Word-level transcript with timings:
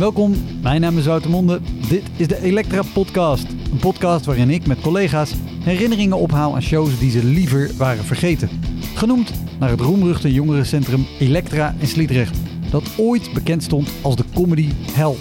Welkom, 0.00 0.34
mijn 0.62 0.80
naam 0.80 0.98
is 0.98 1.06
Wouter 1.06 1.30
Monde. 1.30 1.60
Dit 1.88 2.02
is 2.16 2.28
de 2.28 2.42
Elektra 2.42 2.82
Podcast. 2.94 3.46
Een 3.72 3.78
podcast 3.78 4.24
waarin 4.24 4.50
ik 4.50 4.66
met 4.66 4.80
collega's 4.80 5.34
herinneringen 5.64 6.18
ophaal 6.18 6.54
aan 6.54 6.62
shows 6.62 6.98
die 6.98 7.10
ze 7.10 7.24
liever 7.24 7.70
waren 7.76 8.04
vergeten. 8.04 8.48
Genoemd 8.94 9.32
naar 9.58 9.70
het 9.70 9.80
roemruchte 9.80 10.32
jongerencentrum 10.32 11.06
Elektra 11.18 11.74
in 11.78 11.86
Sliedrecht, 11.86 12.38
dat 12.70 12.90
ooit 12.96 13.32
bekend 13.32 13.62
stond 13.62 13.90
als 14.02 14.16
de 14.16 14.24
comedy 14.34 14.68
hell. 14.92 15.16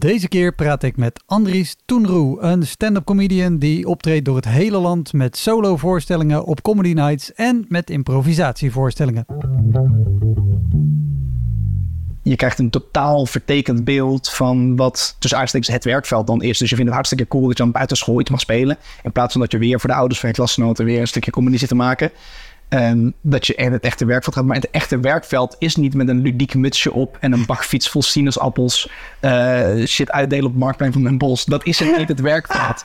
Deze 0.00 0.28
keer 0.28 0.54
praat 0.54 0.82
ik 0.82 0.96
met 0.96 1.22
Andries 1.26 1.76
Toenroe, 1.84 2.40
een 2.40 2.66
stand-up 2.66 3.04
comedian 3.04 3.58
die 3.58 3.86
optreedt 3.86 4.24
door 4.24 4.36
het 4.36 4.48
hele 4.48 4.78
land 4.78 5.12
met 5.12 5.36
solo-voorstellingen 5.36 6.44
op 6.44 6.62
comedy 6.62 6.92
nights 6.92 7.34
en 7.34 7.64
met 7.68 7.90
improvisatievoorstellingen. 7.90 9.26
je 12.22 12.36
krijgt 12.36 12.58
een 12.58 12.70
totaal 12.70 13.26
vertekend 13.26 13.84
beeld 13.84 14.30
van 14.30 14.76
wat 14.76 15.16
tussen 15.18 15.72
het 15.72 15.84
werkveld 15.84 16.26
dan 16.26 16.42
is. 16.42 16.58
Dus 16.58 16.68
je 16.68 16.74
vindt 16.74 16.84
het 16.84 16.94
hartstikke 16.94 17.28
cool 17.28 17.46
dat 17.46 17.56
je 17.56 17.62
dan 17.62 17.72
buiten 17.72 17.96
school 17.96 18.20
iets 18.20 18.30
mag 18.30 18.40
spelen. 18.40 18.76
In 19.02 19.12
plaats 19.12 19.32
van 19.32 19.40
dat 19.40 19.52
je 19.52 19.58
weer 19.58 19.80
voor 19.80 19.90
de 19.90 19.96
ouders 19.96 20.20
van 20.20 20.28
je 20.28 20.34
klasgenoten 20.34 20.84
weer 20.84 21.00
een 21.00 21.06
stukje 21.08 21.30
comedy 21.30 21.56
zit 21.56 21.68
te 21.68 21.74
maken. 21.74 22.10
En 22.70 23.14
dat 23.20 23.46
je 23.46 23.54
in 23.54 23.72
het 23.72 23.84
echte 23.84 24.04
werkveld 24.04 24.34
gaat. 24.34 24.44
Maar 24.44 24.56
het 24.56 24.70
echte 24.70 25.00
werkveld 25.00 25.56
is 25.58 25.76
niet 25.76 25.94
met 25.94 26.08
een 26.08 26.20
ludiek 26.20 26.54
mutsje 26.54 26.92
op 26.92 27.16
en 27.20 27.32
een 27.32 27.46
bakfiets 27.46 27.88
vol 27.88 28.02
sinaasappels. 28.02 28.90
eh, 29.20 29.84
shit 29.86 30.10
uitdelen 30.10 30.46
op 30.46 30.54
marktplein 30.54 30.92
van 30.92 31.02
Den 31.02 31.18
Bosch. 31.18 31.44
Dat 31.44 31.66
is 31.66 31.78
het 31.78 31.96
niet 31.96 32.08
het 32.08 32.20
werkveld. 32.20 32.84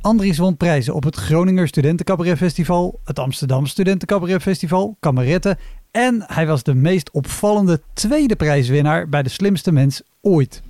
Andries 0.00 0.38
won 0.38 0.56
prijzen 0.56 0.94
op 0.94 1.04
het 1.04 1.16
Groninger 1.16 1.68
Studentencabaret 1.68 2.36
Festival, 2.36 3.00
het 3.04 3.18
Amsterdam 3.18 3.66
Studentencabaret 3.66 4.42
Festival, 4.42 4.96
Kameretten 5.00 5.58
en 5.90 6.24
hij 6.26 6.46
was 6.46 6.62
de 6.62 6.74
meest 6.74 7.10
opvallende 7.10 7.80
tweede 7.92 8.36
prijswinnaar 8.36 9.08
bij 9.08 9.22
de 9.22 9.28
slimste 9.28 9.72
mens 9.72 10.02
ooit. 10.20 10.62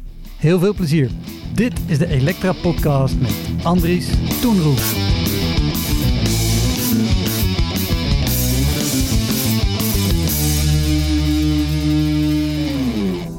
Heel 0.45 0.59
veel 0.59 0.75
plezier. 0.75 1.11
Dit 1.55 1.73
is 1.87 1.99
de 1.99 2.07
Elektra 2.07 2.53
Podcast 2.53 3.15
met 3.21 3.35
Andries 3.63 4.09
Toenroe. 4.41 4.75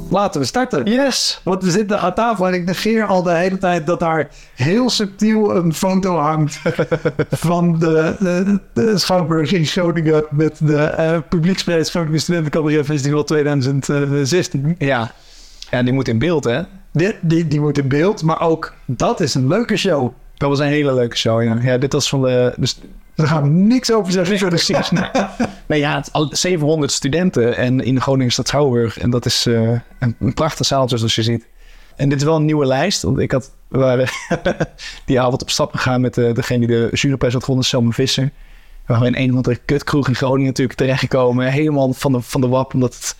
Laten 0.09 0.41
we 0.41 0.47
starten. 0.47 0.85
Yes! 0.85 1.41
Want 1.43 1.63
we 1.63 1.71
zitten 1.71 1.99
aan 1.99 2.13
tafel 2.13 2.47
en 2.47 2.53
ik 2.53 2.65
negeer 2.65 3.05
al 3.05 3.23
de 3.23 3.31
hele 3.31 3.57
tijd 3.57 3.85
dat 3.85 3.99
daar 3.99 4.29
heel 4.55 4.89
subtiel 4.89 5.55
een 5.55 5.73
foto 5.73 6.15
hangt 6.15 6.59
van 7.47 7.79
de, 7.79 8.15
de, 8.19 8.59
de 8.73 8.97
Schouwburg 8.97 9.51
in 9.51 9.65
Groningen 9.65 10.25
met 10.29 10.59
de 10.67 10.77
eh, 10.77 11.17
publieksprijs 11.29 11.89
Groningen 11.89 12.19
Studentencabaret 12.19 12.85
Festival 12.85 13.23
2016. 13.23 14.75
Ja. 14.77 15.11
ja, 15.71 15.83
die 15.83 15.93
moet 15.93 16.07
in 16.07 16.19
beeld 16.19 16.43
hè. 16.43 16.61
Die, 16.95 17.13
die, 17.21 17.47
die 17.47 17.59
moet 17.59 17.77
in 17.77 17.87
beeld, 17.87 18.23
maar 18.23 18.41
ook 18.41 18.73
dat 18.85 19.19
is 19.19 19.33
een 19.33 19.47
leuke 19.47 19.77
show. 19.77 20.13
Dat 20.37 20.49
was 20.49 20.59
een 20.59 20.67
hele 20.67 20.93
leuke 20.93 21.15
show, 21.15 21.43
ja. 21.43 21.57
Ja, 21.61 21.77
dit 21.77 21.93
was 21.93 22.09
van 22.09 22.21
de... 22.21 22.53
Dus, 22.57 22.79
Daar 23.15 23.27
gaan 23.27 23.43
we 23.43 23.49
niks 23.49 23.91
over 23.91 24.11
zeggen. 24.11 24.47
precies. 24.47 24.89
Nee. 24.91 25.09
nee, 25.65 25.79
ja, 25.79 25.95
het, 25.95 26.09
al 26.11 26.27
700 26.31 26.91
studenten 26.91 27.57
en 27.57 27.79
in 27.79 28.01
Groningen 28.01 28.31
staat 28.31 28.47
Schouwburg. 28.47 28.97
En 28.99 29.09
dat 29.09 29.25
is 29.25 29.45
eh, 29.45 29.69
een, 29.99 30.15
een 30.19 30.33
prachtig 30.33 30.65
zaaltje 30.65 30.97
zoals 30.97 31.15
je 31.15 31.23
ziet. 31.23 31.47
En 31.95 32.09
dit 32.09 32.17
is 32.17 32.23
wel 32.23 32.35
een 32.35 32.45
nieuwe 32.45 32.65
lijst. 32.65 33.01
Want 33.01 33.19
ik 33.19 33.31
had, 33.31 33.51
we 33.67 33.77
waren 33.77 34.07
die 35.05 35.19
avond 35.19 35.41
op 35.41 35.49
stap 35.49 35.71
gegaan 35.71 36.01
met 36.01 36.13
de, 36.13 36.31
degene 36.33 36.67
die 36.67 36.77
de 36.77 36.89
juryprijs 36.91 37.33
had 37.33 37.43
gewonnen, 37.43 37.65
Selma 37.65 37.91
Visser. 37.91 38.31
We 38.85 38.93
waren 38.93 39.07
in 39.07 39.23
een 39.23 39.29
of 39.29 39.35
andere 39.35 39.55
kutkroeg 39.55 40.07
in 40.07 40.15
Groningen 40.15 40.45
natuurlijk 40.45 40.77
terechtgekomen. 40.77 41.51
Helemaal 41.51 41.93
van 41.93 42.11
de, 42.11 42.21
van 42.21 42.41
de 42.41 42.47
wap, 42.47 42.73
omdat 42.73 42.93
het 42.93 43.15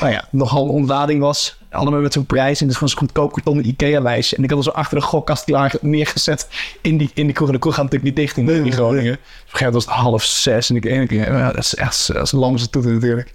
nou 0.00 0.12
ja, 0.12 0.28
nogal 0.30 0.64
een 0.64 0.70
ontlading 0.70 1.20
was. 1.20 1.58
Allemaal 1.74 2.00
met 2.00 2.12
zo'n 2.12 2.26
prijs. 2.26 2.60
En 2.60 2.66
het 2.66 2.70
is 2.70 2.74
gewoon 2.74 2.88
zo'n 2.88 2.98
goedkoop 2.98 3.32
kartonnen 3.32 3.66
Ikea-lijstje. 3.66 4.36
En 4.36 4.42
ik 4.42 4.50
had 4.50 4.58
er 4.58 4.64
zo 4.64 4.70
achter 4.70 4.98
de 4.98 5.04
gokkast 5.04 5.44
klaar 5.44 5.74
neergezet 5.80 6.48
in 6.80 6.96
die, 6.96 7.10
in 7.14 7.24
die 7.24 7.34
kroeg. 7.34 7.46
En 7.46 7.54
de 7.54 7.60
kroeg 7.60 7.74
gaat 7.74 7.82
natuurlijk 7.82 8.16
niet 8.16 8.26
dicht 8.26 8.36
in, 8.36 8.48
in 8.48 8.72
Groningen. 8.72 9.12
Dus 9.12 9.52
op 9.52 9.60
moment 9.60 9.74
was 9.74 9.84
het 9.84 9.94
half 9.94 10.22
zes. 10.22 10.70
En 10.70 10.76
ik 10.76 10.82
keer, 10.82 11.32
ja, 11.32 11.52
dat 11.52 11.64
is 11.64 11.74
echt 11.74 12.12
dat 12.12 12.22
is 12.22 12.32
een 12.32 12.38
lam 12.38 12.58
ze 12.58 12.70
toeter 12.70 12.92
natuurlijk. 12.92 13.34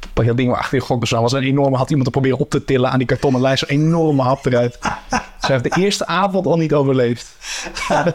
Ik 0.00 0.08
pak 0.12 0.26
dat 0.26 0.36
ding 0.36 0.50
waar 0.50 0.58
achter 0.58 0.78
je 0.78 0.84
gokbestaan 0.84 1.22
was. 1.22 1.32
Een 1.32 1.42
enorme, 1.42 1.76
had 1.76 1.88
iemand 1.88 2.04
te 2.04 2.10
proberen 2.10 2.38
op 2.38 2.50
te 2.50 2.64
tillen 2.64 2.90
aan 2.90 2.98
die 2.98 3.06
kartonnen 3.06 3.40
lijst. 3.40 3.62
Een 3.62 3.68
enorme 3.68 4.22
hap 4.22 4.46
eruit. 4.46 4.78
Ze 5.40 5.52
heeft 5.52 5.64
de 5.64 5.80
eerste 5.80 6.06
avond 6.06 6.46
al 6.46 6.56
niet 6.56 6.74
overleefd. 6.74 7.36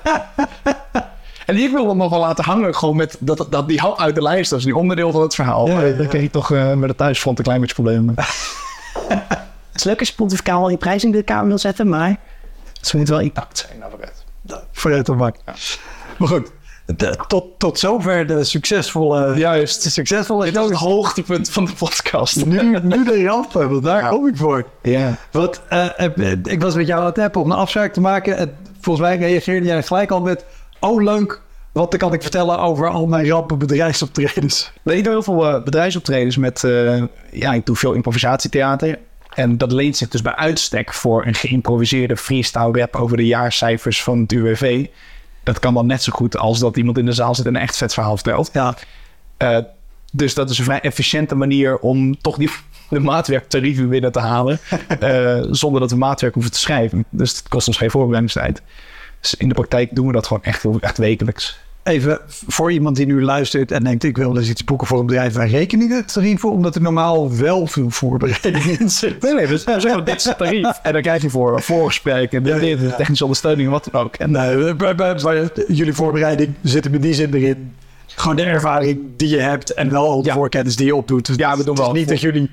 En 1.46 1.58
ik 1.58 1.72
wil 1.72 1.88
hem 1.88 1.98
nog 1.98 2.10
wel 2.10 2.20
laten 2.20 2.44
hangen, 2.44 2.76
gewoon 2.76 2.96
met 2.96 3.18
dat, 3.20 3.48
dat 3.50 3.68
die 3.68 3.80
hap 3.80 4.00
uit 4.00 4.16
de 4.16 4.22
lijst. 4.22 4.50
Dat 4.50 4.60
is 4.60 4.66
die 4.66 4.76
onderdeel 4.76 5.12
van 5.12 5.22
het 5.22 5.36
verhaal. 5.36 5.68
Ja, 5.68 5.74
Maar 5.74 5.88
ja, 5.88 5.92
daar 5.92 6.02
ja. 6.02 6.08
kreeg 6.08 6.24
ik 6.24 6.32
toch 6.32 6.52
eh, 6.52 6.74
met 6.74 6.90
het 6.90 6.98
thuisfront 6.98 7.38
een 7.38 7.44
klein 7.44 7.60
beetje 7.60 7.76
problemen 7.76 8.06
mee. 8.06 8.26
Het 9.82 9.90
is 9.90 9.96
leuk 9.96 10.00
als 10.00 10.10
je 10.10 10.16
pontificaal 10.16 10.62
al 10.62 10.70
je 10.70 10.78
prijs 10.78 11.04
in 11.04 11.12
de 11.12 11.24
kamer 11.24 11.48
wil 11.48 11.58
zetten, 11.58 11.90
maar 11.90 12.18
Het 12.80 12.94
niet 12.94 13.10
wel 13.10 13.20
intact 13.20 13.58
zijn, 13.58 13.80
nou 13.80 13.92
vooruit. 13.92 14.24
Vooruit 14.72 15.06
dan 15.06 15.18
maar. 15.18 15.34
Maar 16.18 16.28
goed, 16.28 16.52
de- 16.86 17.18
tot, 17.28 17.46
tot 17.60 17.80
zover 17.80 18.28
de 18.28 18.44
succesvolle... 18.44 19.38
Juist. 19.38 19.84
de 19.84 19.90
succesvolle 19.90 20.46
Dit 20.46 20.56
was 20.56 20.70
het 20.70 20.78
hoogtepunt 20.78 21.50
van 21.50 21.66
de 21.66 21.74
podcast. 21.74 22.46
Nu, 22.46 22.80
nu 22.82 23.04
de 23.04 23.24
ramp, 23.24 23.52
want 23.54 23.84
daar 23.84 24.02
Ja. 24.02 24.10
kom 24.10 24.28
ik 24.28 24.38
voor. 24.38 24.66
Ja. 24.82 25.16
Want 25.32 25.62
eh, 25.70 26.06
eh, 26.06 26.32
ik 26.44 26.62
was 26.62 26.76
met 26.76 26.88
jou 26.88 27.00
aan 27.00 27.06
het 27.06 27.18
appen 27.20 27.42
om 27.42 27.52
een 27.52 27.58
afspraak 27.58 27.94
te 27.94 28.02
maken. 28.02 28.38
En 28.38 28.56
volgens 28.82 29.08
mij 29.08 29.18
reageerde 29.18 29.66
jij 29.66 29.84
gelijk 29.84 30.12
al 30.12 30.22
met... 30.22 30.46
Oh, 30.80 31.04
leuk. 31.04 31.42
Wat 31.72 31.98
kan 31.98 32.14
ik 32.14 32.22
vertellen 32.22 32.60
over 32.60 32.90
al 32.90 33.08
mijn 33.08 33.28
rampen 33.28 33.58
bedrijfsoptredens? 33.58 34.72
Nee, 34.84 34.98
ik 34.98 35.04
doe 35.04 35.14
heel 35.14 35.24
veel 35.24 35.48
eh, 35.48 35.64
bedrijfsoptredens 35.64 36.38
met... 36.38 36.64
eh, 36.64 37.04
ja, 37.32 37.54
ik 37.54 37.66
doe 37.66 37.76
veel 37.76 37.94
improvisatietheater. 37.94 39.00
En 39.34 39.58
dat 39.58 39.72
leent 39.72 39.98
zich 39.98 40.08
dus 40.08 40.22
bij 40.22 40.36
uitstek 40.36 40.94
voor 40.94 41.26
een 41.26 41.36
geïmproviseerde 41.36 42.18
freestyle 42.18 42.72
rap 42.72 42.96
over 42.96 43.18
de 43.18 43.26
jaarcijfers 43.26 44.04
van 44.04 44.20
het 44.20 44.32
UWV. 44.32 44.86
Dat 45.44 45.60
kan 45.60 45.74
dan 45.74 45.86
net 45.86 46.04
zo 46.04 46.12
goed 46.12 46.38
als 46.38 46.60
dat 46.60 46.78
iemand 46.78 46.98
in 46.98 47.06
de 47.06 47.12
zaal 47.12 47.36
zit 47.36 47.46
en 47.46 47.56
een 47.56 47.62
echt 47.62 47.78
vet 47.78 47.94
verhaal 47.94 48.16
vertelt. 48.16 48.50
Ja, 48.54 48.76
Eh, 49.38 49.58
dus 50.12 50.34
dat 50.34 50.50
is 50.50 50.58
een 50.58 50.64
vrij 50.64 50.82
efficiënte 50.82 51.36
manier 51.36 51.78
om 51.78 52.22
toch 52.22 52.38
die, 52.38 52.50
de 52.90 53.00
maatwerktarieven 53.00 53.90
binnen 53.90 54.12
te 54.12 54.20
halen. 54.20 54.60
eh, 55.00 55.42
zonder 55.52 55.82
dat 55.82 55.92
we 55.92 55.98
maatwerk 55.98 56.34
hoeven 56.34 56.52
te 56.52 56.60
schrijven. 56.60 57.06
Dus 57.10 57.38
het 57.38 57.48
kost 57.48 57.68
ons 57.68 57.78
geen 57.78 57.92
voorbereidingstijd. 57.92 58.62
Dus 59.22 59.36
in 59.36 59.48
de 59.48 59.54
praktijk 59.54 59.96
doen 59.96 60.08
we 60.08 60.14
dat 60.14 60.28
gewoon 60.28 60.44
echt, 60.44 60.66
echt 60.80 60.98
wekelijks. 60.98 61.60
Even 61.84 62.20
voor 62.28 62.72
iemand 62.72 62.96
die 62.96 63.06
nu 63.06 63.24
luistert 63.24 63.72
en 63.72 63.84
denkt... 63.84 64.04
ik 64.04 64.18
wil 64.18 64.34
dus 64.34 64.50
iets 64.50 64.64
boeken 64.64 64.88
voor 64.88 65.00
een 65.00 65.06
bedrijf 65.06 65.34
waar 65.34 65.48
rekeningen 65.48 66.06
te 66.06 66.36
voor... 66.38 66.52
omdat 66.52 66.76
er 66.76 66.82
normaal 66.82 67.36
wel 67.38 67.68
veel 67.68 67.90
voorbereiding 67.90 68.80
in 68.80 68.90
zit. 68.90 69.22
Nee, 69.24 69.34
nee, 69.34 69.48
dus 69.48 69.64
we 69.64 69.80
zeggen 69.80 70.06
dit 70.06 70.16
is 70.16 70.24
het 70.24 70.38
tarief. 70.38 70.80
En 70.84 70.94
dan 70.94 71.02
krijg 71.02 71.22
je 71.22 71.30
voor 71.30 71.56
een 71.56 71.62
voorgesprek 71.62 72.32
en 72.34 72.44
dit, 72.44 72.60
dit, 72.60 72.96
technische 72.98 73.24
ondersteuning 73.24 73.66
en 73.68 73.72
wat 73.74 73.88
dan 73.92 74.02
ook. 74.02 74.16
En 74.16 74.32
Nee, 74.32 74.76
bij, 74.76 74.96
bij, 74.96 75.16
bij 75.16 75.50
jullie 75.68 75.94
voorbereiding 75.94 76.54
zit 76.62 76.84
hem 76.84 76.94
in 76.94 77.02
die 77.02 77.14
zin 77.14 77.34
erin. 77.34 77.74
Gewoon 78.06 78.36
de 78.36 78.44
ervaring 78.44 79.00
die 79.18 79.30
je 79.30 79.40
hebt 79.40 79.74
en 79.74 79.90
wel 79.90 80.10
al 80.10 80.22
de 80.22 80.28
Ja. 80.28 80.34
voorkennis 80.36 80.76
die 80.76 80.86
je 80.86 80.96
opdoet. 80.96 81.26
Dus 81.26 81.36
Ja, 81.36 81.58
we 81.58 81.64
doen 81.64 81.74
het 81.74 81.80
is 81.80 81.86
wel. 81.86 81.96
niet 81.96 82.08
dat 82.10 82.22
jullie 82.22 82.50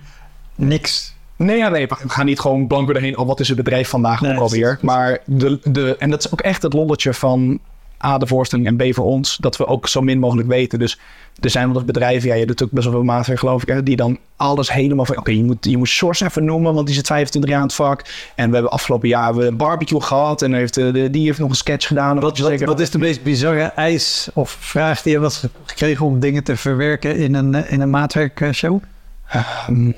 niks... 0.55 1.17
Nee, 1.37 1.57
ja, 1.57 1.69
nee, 1.69 1.87
we 1.87 1.95
gaan 2.07 2.27
niet 2.27 2.41
gewoon 2.41 2.67
blanco 2.67 2.93
erheen. 2.93 3.19
Oh, 3.19 3.27
wat 3.27 3.41
is 3.41 3.49
het 3.49 3.57
bedrijf 3.57 3.89
vandaag 3.89 4.21
Nee, 4.21 4.33
ook 4.33 4.41
alweer? 4.41 4.79
Maar 4.83 5.19
de, 5.25 5.59
de, 5.65 5.97
en 5.99 6.11
dat 6.11 6.25
is 6.25 6.33
ook 6.33 6.41
echt 6.41 6.63
het 6.63 6.73
lolletje 6.73 7.15
van 7.15 7.59
A, 8.05 8.19
de 8.19 8.27
voorstelling 8.27 8.67
en 8.67 8.77
B, 8.77 8.95
voor 8.95 9.05
ons. 9.05 9.37
Dat 9.37 9.57
we 9.57 9.67
ook 9.67 9.89
zo 9.89 10.01
min 10.01 10.19
mogelijk 10.19 10.49
weten. 10.49 10.79
Dus 10.79 10.99
er 11.41 11.51
zijn 11.51 11.67
wel 11.67 11.77
eens 11.77 11.85
bedrijven, 11.85 12.29
ja, 12.29 12.35
je 12.35 12.47
doet 12.47 12.63
ook 12.63 12.71
best 12.71 12.85
wel 12.85 12.95
veel 12.95 13.05
maatwerk, 13.05 13.39
geloof 13.39 13.63
ik, 13.63 13.69
hè, 13.69 13.83
die 13.83 13.97
dan 13.97 14.19
alles 14.37 14.73
helemaal 14.73 15.05
van, 15.05 15.19
oké, 15.19 15.31
je 15.31 15.45
moet, 15.45 15.65
je 15.65 15.77
moet 15.77 15.89
Sjors 15.89 16.21
even 16.21 16.45
noemen, 16.45 16.75
want 16.75 16.87
die 16.87 16.95
zit 16.95 17.07
25 17.07 17.51
jaar 17.51 17.61
aan 17.61 17.67
het 17.67 17.77
vak. 17.77 18.05
En 18.35 18.49
we 18.49 18.55
hebben 18.55 18.73
afgelopen 18.73 19.09
jaar 19.09 19.35
we 19.35 19.47
een 19.47 19.57
barbecue 19.57 20.01
gehad 20.01 20.43
en 20.43 20.53
heeft, 20.53 20.77
eh, 20.77 20.93
de, 20.93 21.11
die 21.11 21.25
heeft 21.27 21.39
nog 21.39 21.51
een 21.51 21.57
sketch 21.57 21.87
gedaan. 21.87 22.21
Wat, 22.21 22.39
wat, 22.39 22.61
wat 22.61 22.81
is 22.81 22.91
de 22.91 22.99
meest 22.99 23.23
bizarre 23.23 23.63
eis 23.63 24.29
of 24.35 24.51
vraag 24.51 25.03
die 25.03 25.13
je 25.13 25.21
hebt 25.21 25.49
gekregen 25.65 26.07
om 26.07 26.21
dingen 26.21 26.45
te 26.45 26.57
verwerken 26.57 27.17
in 27.17 27.35
een, 27.35 27.55
eh, 27.55 27.73
in 27.73 27.81
een 27.81 27.91
maatwerkshow? 27.91 28.83
Ehm, 29.29 29.91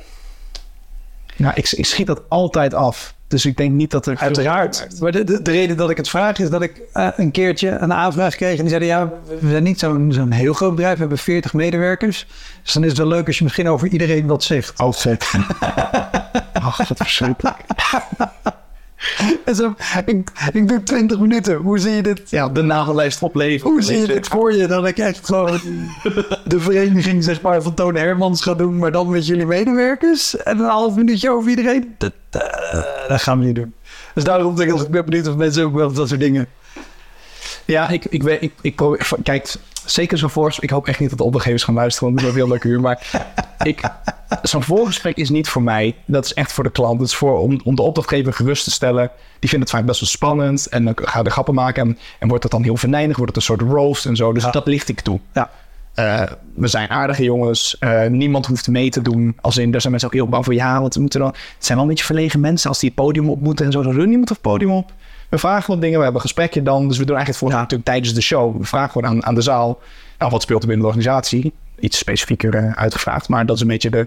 Nou, 1.37 1.53
ik, 1.55 1.73
ik 1.73 1.87
schiet 1.87 2.07
dat 2.07 2.23
altijd 2.29 2.75
af. 2.75 3.15
Dus 3.31 3.47
ik 3.47 3.57
denk 3.57 3.73
niet 3.73 3.91
dat 3.91 4.07
er... 4.07 4.17
Uiteraard. 4.19 4.87
Maar 5.01 5.13
de, 5.13 5.25
de, 5.25 5.43
de 5.43 5.51
reden 5.51 5.77
dat 5.77 5.91
ik 5.91 5.97
het 5.97 6.09
vraag 6.09 6.39
is 6.39 6.51
dat 6.51 6.63
ik 6.63 6.81
eh, 6.93 7.09
een 7.17 7.31
keertje 7.31 7.69
een 7.69 7.93
aanvraag 7.93 8.35
kreeg. 8.35 8.57
En 8.57 8.61
die 8.61 8.69
zeiden, 8.69 8.89
ja, 8.89 9.13
we 9.41 9.51
zijn 9.51 9.63
niet 9.63 9.79
zo'n 9.79 10.13
zo'n 10.13 10.31
heel 10.31 10.53
groot 10.53 10.75
bedrijf. 10.75 10.95
We 10.95 11.01
hebben 11.01 11.19
40 11.19 11.53
medewerkers. 11.53 12.27
Dus 12.63 12.73
dan 12.73 12.83
is 12.83 12.89
het 12.89 12.99
wel 12.99 13.07
leuk 13.07 13.27
als 13.27 13.39
je 13.39 13.45
misschien 13.45 13.69
over 13.69 13.89
iedereen 13.89 14.27
wat 14.27 14.43
zegt. 14.43 14.81
Oh, 14.81 14.93
vet. 14.93 15.31
Ach, 16.53 16.89
wat 16.89 16.97
verschrikkelijk. 16.97 17.57
En 19.45 19.55
zo, 19.55 19.75
ik, 20.05 20.31
ik 20.53 20.69
doe 20.69 20.83
20 20.83 21.19
minuten. 21.19 21.57
Hoe 21.57 21.79
zie 21.79 21.93
je 21.93 22.03
dit? 22.03 22.31
Ja, 22.31 22.49
de 22.49 22.63
nagellijst 22.63 23.23
opleveren. 23.23 23.73
Hoe 23.73 23.83
zie 23.83 23.99
je 23.99 24.07
dit 24.07 24.29
voor 24.29 24.53
je? 24.53 24.67
Dat 24.67 24.87
ik 24.87 24.99
echt 24.99 25.27
gewoon 25.27 25.61
de 26.45 26.61
vereniging 26.61 27.25
zeg 27.25 27.41
maar, 27.41 27.63
van 27.63 27.75
Toon 27.75 27.95
Hermans 27.95 28.43
ga 28.43 28.55
doen. 28.55 28.79
Maar 28.79 28.93
dan 28.93 29.11
met 29.11 29.27
jullie 29.27 29.47
medewerkers. 29.47 30.37
En 30.37 30.59
een 30.59 30.65
half 30.65 30.97
minuutje 30.97 31.31
over 31.31 31.51
iedereen. 31.51 31.95
Dat, 31.99 32.13
dat 33.09 33.23
gaan 33.23 33.39
we 33.39 33.45
niet 33.45 33.55
doen. 33.55 33.75
Dus 34.15 34.25
daarom 34.25 34.57
denk 34.57 34.73
ik, 34.73 34.81
ik 34.81 34.91
ben 34.91 35.05
benieuwd 35.05 35.29
of 35.29 35.37
mensen 35.37 35.65
ook 35.65 35.75
wel 35.75 35.93
dat 35.93 36.09
soort 36.09 36.21
dingen... 36.21 36.47
Ja, 37.65 37.89
ik, 37.89 38.05
ik, 38.05 38.23
weet, 38.23 38.43
ik, 38.43 38.53
ik 38.61 38.75
probeer... 38.77 39.07
Kijk, 39.23 39.55
zeker 39.91 40.19
zo'n 40.19 40.31
voorgesprek... 40.31 40.71
Ik 40.71 40.77
hoop 40.77 40.87
echt 40.87 41.01
niet 41.01 41.09
dat 41.09 41.19
de 41.19 41.25
opdrachtgevers 41.25 41.65
gaan 41.65 41.75
luisteren, 41.75 42.09
want 42.09 42.21
dat 42.21 42.29
is 42.29 42.37
wel 42.37 42.47
heel 42.47 42.55
leuk 42.55 42.65
uur. 42.65 42.81
Maar 42.81 43.29
ik, 43.63 43.81
zo'n 44.43 44.63
voorgesprek 44.63 45.17
is 45.17 45.31
niet 45.31 45.49
voor 45.49 45.63
mij. 45.63 45.97
Dat 46.05 46.25
is 46.25 46.35
echt 46.35 46.53
voor 46.53 46.65
de 46.65 46.71
klant. 46.71 47.01
Het 47.01 47.09
is 47.09 47.15
voor, 47.15 47.39
om, 47.39 47.61
om 47.65 47.75
de 47.75 47.83
opdrachtgever 47.83 48.33
gerust 48.33 48.65
te 48.65 48.71
stellen. 48.71 49.11
Die 49.39 49.49
vindt 49.49 49.65
het 49.65 49.75
vaak 49.75 49.87
best 49.87 50.01
wel 50.01 50.09
spannend. 50.09 50.67
En 50.67 50.85
dan 50.85 50.95
gaan 51.03 51.25
de 51.25 51.31
grappen 51.31 51.55
maken. 51.55 51.83
En, 51.83 51.99
en 52.19 52.29
wordt 52.29 52.43
het 52.43 52.53
dan 52.53 52.63
heel 52.63 52.77
venijnig. 52.77 53.17
Wordt 53.17 53.35
het 53.35 53.49
een 53.49 53.57
soort 53.57 53.71
roast 53.71 54.07
en 54.07 54.17
zo. 54.17 54.33
Dus 54.33 54.45
dat 54.51 54.67
licht 54.67 54.89
ik 54.89 55.01
toe. 55.01 55.21
Ja. 55.35 55.51
Eh, 55.95 56.23
we 56.55 56.67
zijn 56.67 56.91
aardige 56.91 57.23
jongens. 57.23 57.79
Eh, 57.79 58.07
niemand 58.07 58.47
hoeft 58.47 58.69
mee 58.69 58.91
te 58.91 59.03
doen. 59.03 59.37
Als 59.41 59.57
in, 59.57 59.71
daar 59.71 59.81
zijn 59.81 59.93
mensen 59.93 60.11
ook 60.11 60.17
heel 60.17 60.29
bang 60.29 60.45
voor. 60.45 60.55
Ja, 60.55 60.81
want 60.81 60.95
we 60.95 61.01
moeten 61.01 61.21
dan... 61.21 61.29
Het 61.29 61.67
zijn 61.67 61.79
wel 61.79 61.87
een 61.87 61.93
beetje 61.93 62.07
verlegen 62.07 62.41
mensen 62.41 62.69
als 62.69 62.79
die 62.79 62.93
het 62.95 63.05
podium 63.05 63.31
op 63.31 63.41
moeten 63.41 63.67
en 63.67 63.73
zo. 63.73 63.83
Dan 63.83 63.95
doen 63.95 64.09
niemand 64.09 64.31
op 64.31 64.37
het 64.37 64.45
podium 64.45 64.71
op. 64.71 64.93
We 65.31 65.39
vragen 65.39 65.71
wat 65.71 65.81
dingen. 65.81 65.97
We 65.97 66.05
hebben 66.05 66.21
een 66.21 66.27
gesprekje 66.27 66.63
dan. 66.63 66.89
Dus 66.89 66.99
we 66.99 67.05
doen 67.05 67.17
eigenlijk 67.17 67.27
het 67.27 67.37
volgende 67.37 67.63
natuurlijk 67.63 67.91
tijdens 67.91 68.15
de 68.15 68.21
show. 68.21 68.59
We 68.59 68.65
vragen 68.65 68.91
gewoon 68.91 69.11
aan, 69.11 69.25
aan 69.25 69.35
de 69.35 69.41
zaal. 69.41 69.79
Nou, 70.19 70.31
wat 70.31 70.43
speelt 70.43 70.63
er 70.63 70.69
binnen 70.69 70.87
de 70.87 70.93
organisatie? 70.93 71.53
Iets 71.79 71.99
specifieker 71.99 72.55
eh, 72.55 72.73
uitgevraagd. 72.73 73.29
Maar 73.29 73.47
dat 73.47 73.57
is 73.57 73.63
een 73.63 73.69
beetje 73.69 73.91
de, 73.91 74.07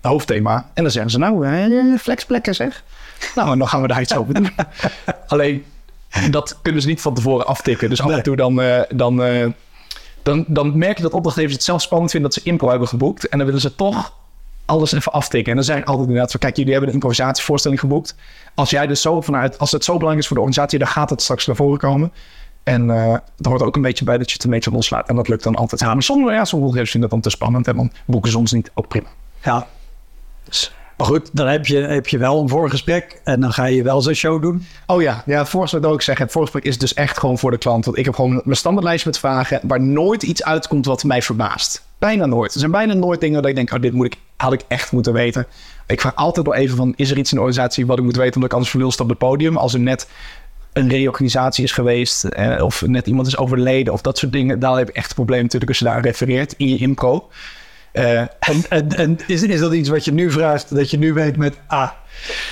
de 0.00 0.08
hoofdthema. 0.08 0.70
En 0.74 0.82
dan 0.82 0.92
zeggen 0.92 1.10
ze, 1.10 1.18
nou, 1.18 1.46
eh, 1.46 1.98
flexplekken 1.98 2.54
zeg. 2.54 2.84
Nou, 3.34 3.52
en 3.52 3.58
dan 3.58 3.68
gaan 3.68 3.82
we 3.82 3.88
daar 3.88 4.00
iets 4.00 4.16
over 4.20 4.34
doen. 4.34 4.50
Alleen, 5.26 5.64
dat 6.30 6.58
kunnen 6.62 6.82
ze 6.82 6.88
niet 6.88 7.00
van 7.00 7.14
tevoren 7.14 7.46
aftikken. 7.46 7.88
Dus 7.88 8.00
af 8.00 8.10
en 8.10 8.22
toe 8.22 8.36
dan, 8.36 8.62
eh, 8.62 8.80
dan, 8.88 9.16
dan, 10.22 10.44
dan 10.48 10.78
merk 10.78 10.96
je 10.96 11.02
dat 11.02 11.12
opdrachtgevers 11.12 11.54
het 11.54 11.64
zelf 11.64 11.82
spannend 11.82 12.10
vinden 12.10 12.30
dat 12.30 12.42
ze 12.42 12.48
impro 12.48 12.68
hebben 12.68 12.88
geboekt. 12.88 13.28
En 13.28 13.38
dan 13.38 13.46
willen 13.46 13.62
ze 13.62 13.74
toch 13.74 14.12
alles 14.66 14.92
even 14.92 15.12
aftikken. 15.12 15.50
En 15.50 15.56
dan 15.56 15.64
zeg 15.66 15.76
ik 15.76 15.86
altijd 15.86 16.06
inderdaad 16.06 16.30
van, 16.30 16.40
kijk, 16.40 16.56
jullie 16.56 16.70
hebben 16.70 16.88
een 16.88 16.94
improvisatievoorstelling 16.94 17.80
geboekt. 17.80 18.14
Als 18.54 18.70
jij 18.70 18.86
dus 18.86 19.00
zo 19.00 19.20
vanuit, 19.20 19.58
als 19.58 19.72
het 19.72 19.84
zo 19.84 19.92
belangrijk 19.92 20.20
is 20.20 20.26
voor 20.26 20.36
de 20.36 20.42
organisatie, 20.42 20.78
dan 20.78 20.88
gaat 20.88 21.10
het 21.10 21.22
straks 21.22 21.46
naar 21.46 21.56
voren 21.56 21.78
komen. 21.78 22.12
En 22.62 22.90
eh 22.90 23.12
er 23.12 23.48
hoort 23.48 23.62
ook 23.62 23.76
een 23.76 23.82
beetje 23.82 24.04
bij 24.04 24.18
dat 24.18 24.28
je 24.28 24.34
het 24.34 24.44
een 24.44 24.50
beetje 24.50 24.70
loslaat. 24.70 25.08
En 25.08 25.16
dat 25.16 25.28
lukt 25.28 25.42
dan 25.42 25.54
altijd. 25.54 25.80
Ja, 25.80 25.92
maar 25.92 26.02
sommige, 26.02 26.32
ja, 26.32 26.44
sommige 26.44 26.72
vinden 26.72 27.00
dat 27.00 27.10
dan 27.10 27.20
te 27.20 27.30
spannend. 27.30 27.68
En 27.68 27.76
dan 27.76 27.92
boeken 28.04 28.30
ze 28.30 28.38
ons 28.38 28.52
niet. 28.52 28.70
Ook 28.74 28.88
prima. 28.88 29.08
Ja. 29.42 29.66
Dus, 30.44 30.74
Maar 30.96 31.06
goed, 31.06 31.30
dan 31.32 31.46
heb 31.46 31.66
je, 31.66 31.76
heb 31.76 32.08
je 32.08 32.18
wel 32.18 32.40
een 32.40 32.48
voorgesprek. 32.48 33.20
En 33.24 33.40
dan 33.40 33.52
ga 33.52 33.64
je 33.64 33.82
wel 33.82 34.02
zo'n 34.02 34.14
show 34.14 34.42
doen. 34.42 34.66
Oh 34.86 35.02
ja, 35.02 35.22
ja 35.26 35.38
het 35.38 35.48
voorgesprek 35.48 35.82
wil 35.82 35.94
ik 35.94 36.00
zeggen. 36.00 36.24
Het 36.24 36.32
voorgesprek 36.32 36.64
is 36.64 36.78
dus 36.78 36.94
echt 36.94 37.18
gewoon 37.18 37.38
voor 37.38 37.50
de 37.50 37.58
klant. 37.58 37.84
Want 37.84 37.96
ik 37.96 38.04
heb 38.04 38.14
gewoon 38.14 38.40
mijn 38.44 38.56
standaardlijst 38.56 39.04
met 39.04 39.18
vragen... 39.18 39.60
waar 39.62 39.80
nooit 39.80 40.22
iets 40.22 40.44
uitkomt 40.44 40.86
wat 40.86 41.04
mij 41.04 41.22
verbaast. 41.22 41.82
Bijna 42.04 42.26
nooit. 42.26 42.54
Er 42.54 42.58
zijn 42.58 42.70
bijna 42.70 42.94
nooit 42.94 43.20
dingen 43.20 43.40
dat 43.40 43.50
ik 43.50 43.56
denk... 43.56 43.72
oh, 43.72 43.80
dit 43.80 43.92
moet 43.92 44.06
ik, 44.06 44.16
had 44.36 44.52
ik 44.52 44.64
echt 44.68 44.92
moeten 44.92 45.12
weten. 45.12 45.46
Ik 45.86 46.00
vraag 46.00 46.14
altijd 46.14 46.46
wel 46.46 46.54
even 46.54 46.76
van... 46.76 46.92
is 46.96 47.10
er 47.10 47.18
iets 47.18 47.32
in 47.32 47.36
de 47.36 47.44
organisatie 47.44 47.86
wat 47.86 47.98
ik 47.98 48.04
moet 48.04 48.16
weten... 48.16 48.34
omdat 48.34 48.44
ik 48.44 48.52
anders 48.52 48.70
verlul 48.70 48.90
sta 48.90 49.02
op 49.02 49.08
het 49.08 49.18
podium. 49.18 49.56
Als 49.56 49.74
er 49.74 49.80
net 49.80 50.08
een 50.72 50.88
reorganisatie 50.88 51.64
is 51.64 51.72
geweest... 51.72 52.24
Eh, 52.24 52.64
of 52.64 52.86
net 52.86 53.06
iemand 53.06 53.26
is 53.26 53.36
overleden 53.36 53.92
of 53.92 54.00
dat 54.00 54.18
soort 54.18 54.32
dingen... 54.32 54.58
dan 54.58 54.76
heb 54.76 54.88
ik 54.88 54.94
echt 54.94 55.08
een 55.08 55.14
probleem 55.14 55.42
natuurlijk 55.42 55.70
als 55.70 55.78
je 55.78 55.84
daar 55.84 56.00
refereert 56.00 56.54
in 56.56 56.68
je 56.68 56.76
impro. 56.76 57.28
Eh, 57.94 58.18
En, 58.20 58.28
en, 58.68 58.88
en 58.96 59.18
is, 59.26 59.42
is 59.42 59.60
dat 59.60 59.72
iets 59.72 59.88
wat 59.88 60.04
je 60.04 60.12
nu 60.12 60.30
vraagt, 60.30 60.74
dat 60.74 60.90
je 60.90 60.98
nu 60.98 61.12
weet 61.12 61.36
met, 61.36 61.54
ah, 61.66 61.90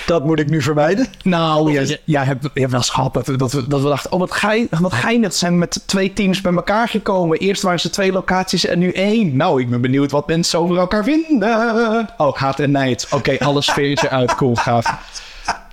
dat 0.07 0.25
moet 0.25 0.39
ik 0.39 0.51
nu 0.51 0.63
vermijden? 0.63 1.07
Nou, 1.23 1.73
ja, 1.73 1.97
ja, 2.05 2.25
heb, 2.25 2.43
je 2.43 2.61
hebt 2.61 2.71
wel 2.71 2.81
eens 2.81 2.91
gehad 2.91 3.15
dat, 3.15 3.27
we- 3.27 3.37
dat, 3.37 3.53
we, 3.53 3.67
dat 3.69 3.83
we 3.83 3.89
dachten... 3.89 4.13
oh, 4.13 4.19
wat, 4.19 4.33
gein, 4.33 4.69
wat 4.71 4.93
geinig. 4.93 5.33
Zijn 5.35 5.59
met 5.59 5.83
twee 5.87 6.13
teams 6.13 6.41
bij 6.41 6.53
elkaar 6.53 6.89
gekomen. 6.89 7.39
Eerst 7.39 7.63
waren 7.63 7.81
ze 7.81 7.91
twee 7.91 8.13
locaties 8.13 8.67
en 8.67 8.79
nu 8.79 8.91
één. 8.91 9.37
Nou, 9.37 9.61
ik 9.61 9.71
ben 9.71 9.81
benieuwd 9.81 10.11
wat 10.11 10.27
mensen 10.27 10.59
over 10.59 10.79
elkaar 10.79 11.05
vinden. 11.05 12.09
Oh, 12.17 12.37
haat 12.37 12.61
en 12.61 12.71
nijd. 12.71 13.07
Oké, 13.11 13.37
alle 13.39 13.63
sfeertje 13.63 14.11
uit. 14.21 14.35
Cool, 14.35 14.55
gaaf. 14.55 14.87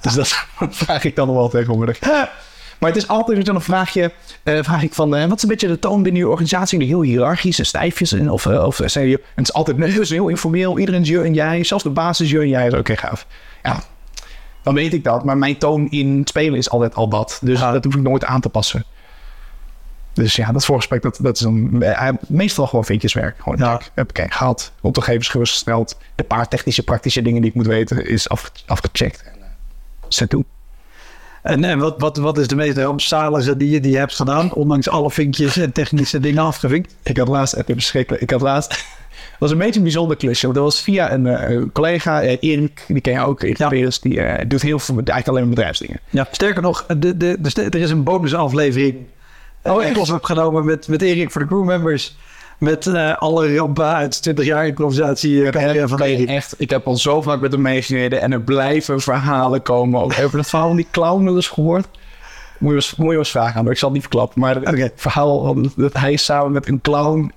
Dus 0.01 0.13
dat 0.13 0.45
vraag 0.83 1.03
ik 1.03 1.15
dan 1.15 1.27
nog 1.27 1.35
wel 1.35 1.49
tegenwoordig. 1.49 1.99
Maar 2.79 2.89
het 2.89 2.97
is 2.97 3.07
altijd 3.07 3.45
zo'n 3.45 3.61
vraagje. 3.61 4.11
eh, 4.43 4.63
vraag 4.63 4.83
ik 4.83 4.93
van, 4.93 5.15
eh, 5.15 5.25
wat 5.27 5.37
is 5.37 5.43
een 5.43 5.49
beetje 5.49 5.67
de 5.67 5.79
toon 5.79 6.03
binnen 6.03 6.21
je 6.21 6.27
organisatie? 6.27 6.83
Heel 6.83 7.01
hiërarchisch 7.01 7.59
en 7.59 7.65
stijfjes. 7.65 8.11
En, 8.11 8.31
of, 8.31 8.45
eh, 8.45 8.63
of 8.65 8.81
zijn 8.85 9.07
je, 9.07 9.17
en 9.17 9.23
het 9.35 9.47
is 9.47 9.53
altijd 9.53 9.77
nee, 9.77 9.91
het 9.91 9.99
is 9.99 10.09
heel 10.09 10.27
informeel. 10.27 10.79
Iedereen 10.79 11.01
is 11.01 11.07
je 11.07 11.21
en 11.21 11.33
jij. 11.33 11.63
Zelfs 11.63 11.83
de 11.83 11.89
basis 11.89 12.25
is 12.25 12.31
je 12.31 12.39
en 12.39 12.47
jij. 12.47 12.77
Oké, 12.77 12.97
gaaf. 12.97 13.25
Ja, 13.63 13.83
dan 14.63 14.73
weet 14.73 14.93
ik 14.93 15.03
dat. 15.03 15.23
Maar 15.23 15.37
mijn 15.37 15.57
toon 15.57 15.89
in 15.89 16.17
het 16.19 16.29
spelen 16.29 16.57
is 16.57 16.69
altijd 16.69 16.95
al 16.95 17.09
dat. 17.09 17.39
Dus 17.43 17.59
dat 17.59 17.83
hoef 17.83 17.95
ik 17.95 18.01
nooit 18.01 18.23
aan 18.25 18.41
te 18.41 18.49
passen. 18.49 18.83
Dus 20.13 20.35
ja, 20.35 20.51
dat 20.51 20.65
voorgesprek, 20.65 21.01
dat, 21.01 21.19
dat 21.21 21.35
is 21.35 21.41
dan 21.41 21.81
eh, 21.81 22.09
meestal 22.27 22.67
gewoon 22.67 22.85
vindjeswerk. 22.85 23.35
Gewoon, 23.39 23.57
Ja. 23.57 23.81
heb 23.93 24.09
ik 24.19 24.31
gehad. 24.33 24.71
Opdrachtgevers 24.81 25.27
gerustgesteld. 25.27 25.97
De 26.15 26.23
paar 26.23 26.47
technische, 26.47 26.83
praktische 26.83 27.21
dingen 27.21 27.41
die 27.41 27.49
ik 27.49 27.55
moet 27.55 27.67
weten, 27.67 28.05
is 28.07 28.29
af, 28.29 28.51
afgecheckt. 28.65 29.23
En, 29.23 29.41
eh, 29.41 29.47
zet 30.07 30.29
toe. 30.29 30.43
En, 31.43 31.63
en 31.63 31.79
wat, 31.79 31.99
wat, 31.99 32.17
wat 32.17 32.37
is 32.37 32.47
de 32.47 32.55
meest 32.55 32.77
rampzalige 32.77 33.57
die 33.57 33.69
je, 33.69 33.79
die 33.79 33.91
je 33.91 33.97
hebt 33.97 34.15
gedaan, 34.15 34.53
ondanks 34.53 34.89
alle 34.89 35.11
vinkjes 35.11 35.57
en 35.57 35.71
technische 35.71 36.19
dingen 36.19 36.43
afgevinkt? 36.43 36.95
Ik 37.03 37.17
had 37.17 37.27
laatst, 37.27 37.55
is 37.55 37.63
verschrikkelijk. 37.65 38.21
Ik 38.21 38.29
had 38.29 38.41
laatst, 38.41 38.69
dat 38.69 38.77
was 39.39 39.51
een 39.51 39.57
beetje 39.57 39.77
een 39.77 39.83
bijzonder 39.83 40.17
klusje. 40.17 40.43
Want 40.43 40.55
dat 40.55 40.63
was 40.63 40.81
via 40.81 41.11
een 41.11 41.27
eh, 41.27 41.61
collega, 41.73 42.21
eh, 42.21 42.37
Erik, 42.39 42.85
die 42.87 43.01
ken 43.01 43.13
je 43.13 43.19
ook, 43.19 43.41
Erik 43.41 43.57
Ja. 43.57 43.67
Peres, 43.67 43.99
die 43.99 44.21
eh, 44.21 44.45
doet 44.47 44.61
heel 44.61 44.79
veel, 44.79 44.95
eigenlijk 44.95 45.27
alleen 45.27 45.41
maar 45.41 45.55
bedrijfsdingen. 45.55 45.99
Ja. 46.09 46.27
Sterker 46.31 46.61
nog, 46.61 46.85
de, 46.85 47.17
de, 47.17 47.37
de, 47.41 47.63
er 47.63 47.75
is 47.75 47.89
een 47.89 48.03
bonusaflevering. 48.03 48.97
Oh, 49.63 49.83
ik 49.83 49.95
was 49.95 50.09
opgenomen 50.09 50.65
met, 50.65 50.87
met 50.87 51.01
Erik 51.01 51.31
voor 51.31 51.41
de 51.41 51.47
crewmembers. 51.47 52.17
Met 52.59 52.87
eh, 52.87 53.17
alle 53.17 53.55
rampen 53.55 53.85
uit 53.85 54.21
20 54.21 54.45
jaar 54.45 54.67
improvisatie 54.67 55.45
eh, 55.45 55.51
carrière 55.51 55.87
van 55.87 55.97
kan 55.97 56.09
je 56.09 56.27
echt, 56.27 56.55
ik 56.57 56.69
heb 56.69 56.87
al 56.87 56.97
zo 56.97 57.21
vaak 57.21 57.39
met 57.39 57.51
hem 57.51 57.61
meegereden 57.61 58.21
en 58.21 58.31
er 58.31 58.41
blijven 58.41 59.01
verhalen 59.01 59.61
komen. 59.61 60.01
Ook 60.01 60.13
over 60.23 60.37
dat 60.37 60.49
verhaal 60.49 60.67
van 60.67 60.75
die 60.75 60.87
clown 60.91 61.23
wel 61.23 61.35
eens 61.35 61.47
gehoord. 61.47 61.87
Moet 62.57 62.69
je 62.69 62.75
eens, 62.75 62.95
moet 62.95 63.11
je 63.11 63.17
eens 63.17 63.31
vragen 63.31 63.55
aan, 63.55 63.63
maar 63.63 63.71
ik 63.71 63.77
zal 63.77 63.89
het 63.89 63.97
niet 63.97 64.07
verklappen. 64.07 64.39
Maar 64.41 64.55
het 64.55 64.91
verhaal 64.95 65.55
dat 65.75 65.93
hij 65.93 66.15
samen 66.15 66.51
met 66.51 66.67
een 66.67 66.81
clown... 66.81 67.31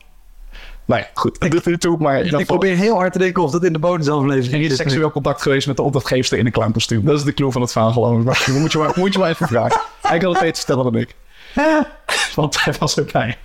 Nou 0.85 1.01
ja, 1.01 1.07
goed, 1.15 1.43
er 1.43 1.63
niet 1.65 1.81
toe, 1.81 1.97
maar... 1.99 2.21
Ik 2.21 2.47
probeer 2.47 2.77
heel 2.77 2.95
hard 2.95 3.13
te 3.13 3.19
denken 3.19 3.43
of 3.43 3.51
dat 3.51 3.65
in 3.65 3.73
de 3.73 3.79
bonusaflevering 3.79 4.53
Er 4.53 4.61
is 4.61 4.69
zit. 4.69 4.77
seksueel 4.77 5.11
contact 5.11 5.43
geweest 5.43 5.67
met 5.67 5.77
de 5.77 5.83
opdrachtgever 5.83 6.39
in 6.39 6.47
een 6.47 6.53
clownkostuum. 6.53 7.05
Dat 7.05 7.19
is 7.19 7.25
de 7.25 7.35
clue 7.35 7.53
van 7.53 7.61
het 7.61 7.73
verhaal, 7.73 7.93
geloof 7.93 8.19
ik. 8.19 8.25
Maar 8.25 8.61
moet 8.61 8.73
je 8.73 8.79
maar, 8.79 8.93
moet 8.95 9.13
je 9.13 9.19
maar 9.19 9.31
even 9.31 9.49
vragen. 9.49 9.81
Hij 10.03 10.19
kan 10.19 10.31
het 10.31 10.41
beter 10.41 10.57
vertellen 10.57 10.93
dan 10.93 10.97
ik. 10.97 11.15
Want 12.35 12.65
hij 12.65 12.75
was 12.79 12.97
erbij. 12.97 13.37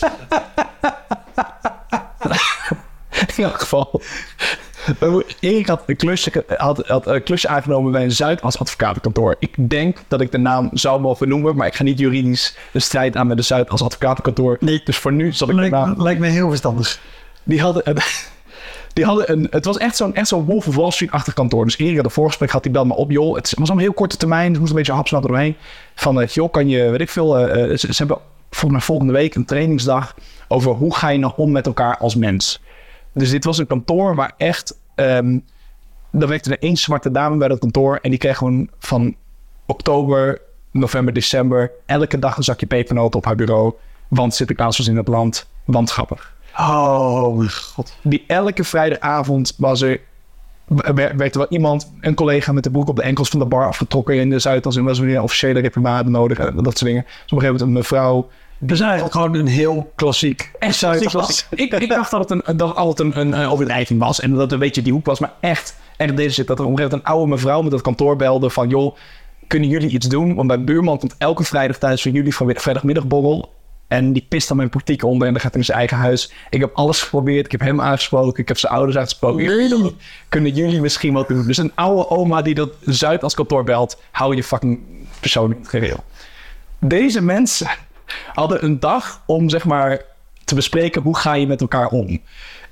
In 3.36 3.44
elk 3.44 3.60
geval. 3.60 4.00
Erik 5.40 5.66
had 5.66 5.82
een 5.86 5.96
klusje, 5.96 6.44
had, 6.56 6.86
had 6.86 7.06
een 7.06 7.22
klusje 7.22 7.48
aangenomen 7.48 7.92
bij 7.92 8.02
een 8.02 8.12
Zuidas 8.12 8.58
advocatenkantoor. 8.58 9.36
Ik 9.38 9.54
denk 9.70 9.98
dat 10.08 10.20
ik 10.20 10.32
de 10.32 10.38
naam 10.38 10.70
zou 10.72 11.00
mogen 11.00 11.28
noemen, 11.28 11.56
maar 11.56 11.66
ik 11.66 11.74
ga 11.74 11.82
niet 11.82 11.98
juridisch 11.98 12.56
de 12.72 12.78
strijd 12.80 13.16
aan 13.16 13.26
met 13.26 13.36
de 13.36 13.42
Zuidas 13.42 13.82
advocatenkantoor. 13.82 14.56
Nee. 14.60 14.80
Dus 14.84 14.96
voor 14.96 15.12
nu 15.12 15.32
zal 15.32 15.48
ik 15.48 15.54
de 15.54 15.60
Lijkt, 15.60 15.74
naam... 15.76 15.94
me- 15.96 16.02
lijkt 16.02 16.20
me 16.20 16.26
heel 16.26 16.48
verstandig. 16.48 17.00
Die 17.42 17.60
hadden, 17.60 17.82
een, 17.90 17.98
die 18.94 19.04
hadden 19.04 19.30
een... 19.32 19.46
Het 19.50 19.64
was 19.64 19.78
echt 19.78 19.96
zo'n 19.96 20.14
echt 20.14 20.28
zo'n 20.28 20.44
Wolf 20.44 20.66
of 20.68 20.74
Wall 20.76 20.90
Street-achtig 20.90 21.34
kantoor. 21.34 21.64
Dus 21.64 21.78
Erik 21.78 21.96
had 21.96 22.04
een 22.04 22.10
voorgesprek, 22.10 22.50
had 22.50 22.64
hij 22.64 22.72
dan 22.72 22.86
maar 22.86 22.96
op, 22.96 23.10
joh. 23.10 23.34
Het 23.36 23.52
was 23.56 23.66
allemaal 23.68 23.84
heel 23.84 23.94
korte 23.94 24.16
termijn. 24.16 24.50
Het 24.50 24.58
moest 24.58 24.70
een 24.70 24.76
beetje 24.76 24.92
hapsnap 24.92 25.24
eromheen. 25.24 25.56
Van, 25.94 26.20
eh, 26.20 26.28
joh, 26.28 26.52
kan 26.52 26.68
je, 26.68 26.90
weet 26.90 27.00
ik 27.00 27.10
veel... 27.10 27.38
eh, 27.38 27.62
eh, 27.72 27.78
ze, 27.78 27.94
ze 27.94 28.04
hebben 28.04 28.18
volgens 28.54 28.72
mij 28.72 28.80
volgende 28.80 29.12
week 29.12 29.34
een 29.34 29.44
trainingsdag... 29.44 30.14
over 30.48 30.72
hoe 30.72 30.94
ga 30.94 31.08
je 31.08 31.18
nog 31.18 31.36
om 31.36 31.52
met 31.52 31.66
elkaar 31.66 31.98
als 31.98 32.14
mens. 32.14 32.62
Dus 33.12 33.30
dit 33.30 33.44
was 33.44 33.58
een 33.58 33.66
kantoor 33.66 34.14
waar 34.14 34.34
echt... 34.36 34.78
ehm 34.94 35.38
er 36.20 36.28
werkte 36.28 36.50
er 36.50 36.62
één 36.62 36.76
zwarte 36.76 37.10
dame 37.10 37.36
bij 37.36 37.48
dat 37.48 37.58
kantoor... 37.58 37.98
en 38.02 38.10
die 38.10 38.18
kreeg 38.18 38.36
gewoon 38.36 38.68
van 38.78 39.14
oktober, 39.66 40.40
november, 40.70 41.14
december... 41.14 41.70
elke 41.86 42.18
dag 42.18 42.36
een 42.36 42.44
zakje 42.44 42.66
pepernoten 42.66 43.18
op 43.18 43.24
haar 43.24 43.36
bureau... 43.36 43.72
want 44.08 44.34
Sinterklaas 44.34 44.78
was 44.78 44.88
in 44.88 44.96
het 44.96 45.08
land, 45.08 45.48
want 45.64 45.90
grappig 45.90 46.32
Oh, 46.58 47.36
mijn 47.36 47.50
god. 47.50 47.96
die 48.02 48.24
elke 48.26 48.64
vrijdagavond 48.64 49.54
was 49.56 49.80
er 49.82 50.00
werd 50.94 51.34
er 51.34 51.38
wel 51.38 51.46
iemand, 51.48 51.92
een 52.00 52.14
collega 52.14 52.52
met 52.52 52.64
de 52.64 52.70
broek 52.70 52.88
op 52.88 52.96
de 52.96 53.02
enkels 53.02 53.28
van 53.28 53.38
de 53.38 53.46
bar 53.46 53.66
afgetrokken 53.66 54.14
in 54.14 54.30
de 54.30 54.38
Zuidas 54.38 54.76
en 54.76 54.84
was 54.84 54.98
weer 54.98 55.16
een 55.16 55.22
officiële 55.22 55.60
reprimade 55.60 56.10
nodig 56.10 56.38
en 56.38 56.56
dat 56.56 56.78
soort 56.78 56.90
dingen. 56.90 57.02
Dus 57.02 57.12
op 57.12 57.32
een 57.32 57.38
gegeven 57.38 57.46
moment 57.46 57.60
een 57.60 57.72
mevrouw 57.72 58.28
Dus 58.58 58.80
eigenlijk 58.80 59.12
gewoon 59.14 59.34
een 59.34 59.46
heel 59.46 59.92
klassiek. 59.94 60.50
Echt 60.58 60.76
Zuidas. 60.76 61.12
klassiek. 61.12 61.46
Ik, 61.50 61.72
ik 61.72 61.88
dacht 61.88 62.10
dat 62.10 62.28
het, 62.28 62.44
een, 62.46 62.56
dat 62.56 62.76
altijd 62.76 63.14
een, 63.14 63.20
een, 63.20 63.34
eh, 63.34 63.52
overdrijving 63.52 64.00
was 64.00 64.20
en 64.20 64.30
dat 64.30 64.40
het 64.40 64.52
een 64.52 64.58
beetje 64.58 64.82
die 64.82 64.92
hoek 64.92 65.06
was, 65.06 65.18
maar 65.18 65.32
echt. 65.40 65.76
En 65.96 66.14
deze 66.14 66.34
zit 66.34 66.46
dat 66.46 66.58
er 66.58 66.64
op 66.64 66.70
een 66.70 66.76
gegeven 66.76 66.96
moment 66.98 67.16
een 67.16 67.18
oude 67.18 67.34
mevrouw 67.34 67.62
met 67.62 67.70
dat 67.70 67.80
kantoor 67.80 68.16
belde 68.16 68.50
van 68.50 68.68
joh, 68.68 68.96
kunnen 69.46 69.68
jullie 69.68 69.90
iets 69.90 70.08
doen? 70.08 70.34
Want 70.34 70.48
mijn 70.48 70.64
buurman 70.64 70.98
komt 70.98 71.14
elke 71.18 71.44
vrijdag 71.44 71.78
thuis 71.78 72.02
van 72.02 72.12
jullie 72.12 72.34
van 72.34 72.54
vrijdagmiddagborrel. 72.54 73.52
En 73.94 74.12
die 74.12 74.26
pist 74.28 74.48
dan 74.48 74.56
mijn 74.56 74.68
portiek 74.68 75.04
onder 75.04 75.26
en 75.26 75.32
dan 75.32 75.42
gaat 75.42 75.50
hij 75.50 75.60
in 75.60 75.66
zijn 75.66 75.78
eigen 75.78 75.96
huis. 75.96 76.32
Ik 76.50 76.60
heb 76.60 76.70
alles 76.74 77.02
geprobeerd. 77.02 77.44
Ik 77.44 77.52
heb 77.52 77.60
hem 77.60 77.80
aangesproken. 77.80 78.42
Ik 78.42 78.48
heb 78.48 78.58
zijn 78.58 78.72
ouders 78.72 78.96
aangesproken. 78.96 79.44
Kunnen 80.28 80.54
jullie 80.54 80.80
misschien 80.80 81.12
wat 81.12 81.28
doen? 81.28 81.46
Dus 81.46 81.56
een 81.56 81.72
oude 81.74 82.08
oma 82.08 82.42
die 82.42 82.54
dat 82.54 82.70
Zuid 82.80 83.22
als 83.22 83.34
kantoor 83.34 83.64
belt. 83.64 84.00
Hou 84.10 84.36
je 84.36 84.44
fucking 84.44 84.80
persoonlijk 85.20 85.54
in 85.54 85.60
het 85.60 85.70
gereel. 85.70 86.04
Deze 86.78 87.22
mensen 87.22 87.68
hadden 88.34 88.64
een 88.64 88.80
dag 88.80 89.22
om 89.26 89.48
zeg 89.48 89.64
maar 89.64 90.00
te 90.44 90.54
bespreken 90.54 91.02
hoe 91.02 91.16
ga 91.16 91.34
je 91.34 91.46
met 91.46 91.60
elkaar 91.60 91.88
om. 91.88 92.20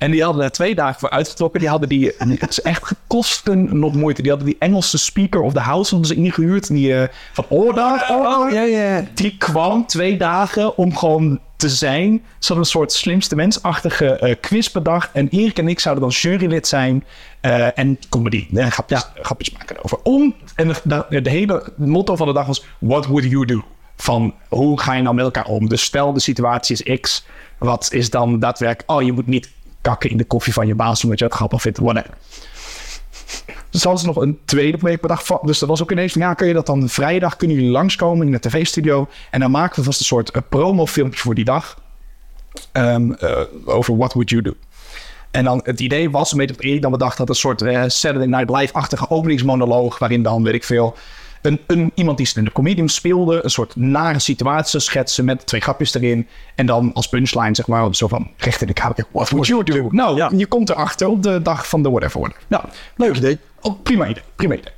En 0.03 0.11
die 0.11 0.23
hadden 0.23 0.43
er 0.43 0.51
twee 0.51 0.75
dagen 0.75 0.99
voor 0.99 1.09
uitgetrokken. 1.09 1.59
Die 1.59 1.69
hadden 1.69 1.89
die, 1.89 2.15
en 2.17 2.29
het 2.29 2.49
is 2.49 2.61
echt 2.61 2.85
gekosten 2.85 3.79
nog 3.79 3.93
moeite. 3.93 4.21
Die 4.21 4.31
hadden 4.31 4.49
die 4.49 4.57
Engelse 4.59 4.97
speaker 4.97 5.41
of 5.41 5.53
the 5.53 5.59
house 5.59 5.89
hadden 5.89 6.07
ze 6.15 6.15
ingehuurd. 6.15 6.67
Die 6.67 6.95
eh, 6.95 7.07
van 7.33 7.45
oh 7.47 7.75
daar, 7.75 8.07
oh, 8.11 8.51
ja, 8.51 8.61
ja. 8.61 9.03
die 9.13 9.37
kwam 9.37 9.85
twee 9.85 10.17
dagen 10.17 10.77
om 10.77 10.97
gewoon 10.97 11.39
te 11.55 11.69
zijn. 11.69 12.11
Ze 12.11 12.47
hadden 12.47 12.57
een 12.57 12.71
soort 12.71 12.91
slimste 12.91 13.35
mensachtige 13.35 14.05
eh, 14.05 14.35
quiz 14.41 14.69
bedacht. 14.69 15.09
En 15.13 15.27
Erik 15.29 15.57
en 15.57 15.67
ik 15.67 15.79
zouden 15.79 16.03
dan 16.03 16.13
jurylid 16.13 16.67
zijn. 16.67 17.03
eh, 17.41 17.77
en 17.77 17.99
comedy, 18.09 18.47
eh, 18.53 18.67
grapjes, 18.67 19.09
grapjes 19.21 19.51
maken 19.51 19.83
over. 19.83 19.97
Om, 20.03 20.35
en 20.55 20.67
de, 20.67 21.05
de, 21.09 21.21
de 21.21 21.29
hele 21.29 21.73
motto 21.75 22.15
van 22.15 22.27
de 22.27 22.33
dag 22.33 22.45
was: 22.45 22.65
What 22.79 23.05
would 23.05 23.23
you 23.29 23.45
do? 23.45 23.63
Van 23.95 24.33
hoe 24.49 24.79
ga 24.79 24.93
je 24.93 25.01
nou 25.01 25.15
met 25.15 25.25
elkaar 25.25 25.45
om? 25.45 25.69
Dus 25.69 25.83
stel 25.83 26.13
de 26.13 26.19
situatie 26.19 26.83
is 26.83 26.99
X. 26.99 27.25
Wat 27.57 27.93
is 27.93 28.09
dan 28.09 28.39
daadwerkelijk? 28.39 28.91
Oh, 28.91 29.01
je 29.01 29.11
moet 29.11 29.27
niet 29.27 29.49
kakken 29.83 30.09
in 30.09 30.17
de 30.17 30.23
koffie 30.25 30.53
van 30.53 30.67
je 30.67 30.75
baas 30.75 31.03
omdat 31.03 31.19
je 31.19 31.25
het 31.25 31.33
grappig 31.33 31.61
vindt. 31.61 31.77
Whatever. 31.79 32.13
Dus 33.69 33.83
hadden 33.83 34.01
ze 34.01 34.07
nog 34.07 34.15
een 34.15 34.39
tweede 34.45 34.77
project 34.77 35.01
bedacht. 35.01 35.25
van- 35.25 35.39
Dus 35.41 35.59
dat 35.59 35.69
was 35.69 35.81
ook 35.81 35.91
ineens 35.91 36.13
ja, 36.13 36.33
kun 36.33 36.47
je 36.47 36.53
dat 36.53 36.65
dan 36.65 36.89
vrijdag, 36.89 37.35
kunnen 37.35 37.57
jullie 37.57 37.71
langskomen 37.71 38.25
in 38.25 38.31
de 38.31 38.39
tv-studio. 38.39 39.07
En 39.31 39.39
dan 39.39 39.51
maken 39.51 39.75
we 39.79 39.83
vast 39.83 39.99
een 39.99 40.05
soort 40.05 40.35
uh, 40.35 40.41
promofilmpje 40.49 41.19
voor 41.19 41.35
die 41.35 41.45
dag. 41.45 41.81
Ehm, 42.71 43.11
eh, 43.11 43.41
over 43.65 43.97
what 43.97 44.13
would 44.13 44.29
you 44.29 44.41
do. 44.41 44.53
En 45.31 45.43
dan 45.43 45.59
het 45.63 45.79
idee 45.79 46.09
was, 46.09 46.31
een 46.31 46.37
beetje 46.37 46.55
wat 46.55 46.63
Erik 46.63 46.81
dan 46.81 46.91
bedacht 46.91 47.17
had, 47.17 47.29
een 47.29 47.35
soort 47.35 47.61
eh, 47.61 47.83
Saturday 47.87 48.27
Night 48.27 48.49
Live-achtige 48.59 49.09
openingsmonoloog. 49.09 49.99
Waarin 49.99 50.23
dan, 50.23 50.43
weet 50.43 50.53
ik 50.53 50.63
veel, 50.63 50.95
een, 51.43 51.59
een, 51.67 51.91
iemand 51.95 52.17
die 52.17 52.31
in 52.35 52.43
de 52.43 52.51
comedian 52.51 52.89
speelde, 52.89 53.43
een 53.43 53.49
soort 53.49 53.75
nare 53.75 54.19
situatie 54.19 54.79
schetsen 54.79 55.25
met 55.25 55.45
twee 55.45 55.61
grapjes 55.61 55.93
erin. 55.93 56.27
En 56.55 56.65
dan 56.65 56.91
als 56.93 57.09
punchline, 57.09 57.55
zeg 57.55 57.67
maar, 57.67 57.95
zo 57.95 58.07
van 58.07 58.29
recht 58.37 58.61
in 58.61 58.67
de 58.67 58.73
kamer. 58.73 59.05
What 59.11 59.29
would 59.29 59.47
you 59.47 59.63
do? 59.63 59.87
Nou, 59.91 60.15
Ja. 60.15 60.31
je 60.35 60.45
komt 60.45 60.69
erachter 60.69 61.07
op 61.07 61.23
de 61.23 61.41
dag 61.41 61.67
van 61.67 61.83
de 61.83 61.89
whatever. 61.89 62.19
whatever. 62.19 62.43
Nou, 62.47 62.63
leuk 62.95 63.15
idee. 63.15 63.37
Oh, 63.61 63.83
prima 63.83 64.07
idee, 64.07 64.23
prima 64.35 64.53
idee. 64.53 64.73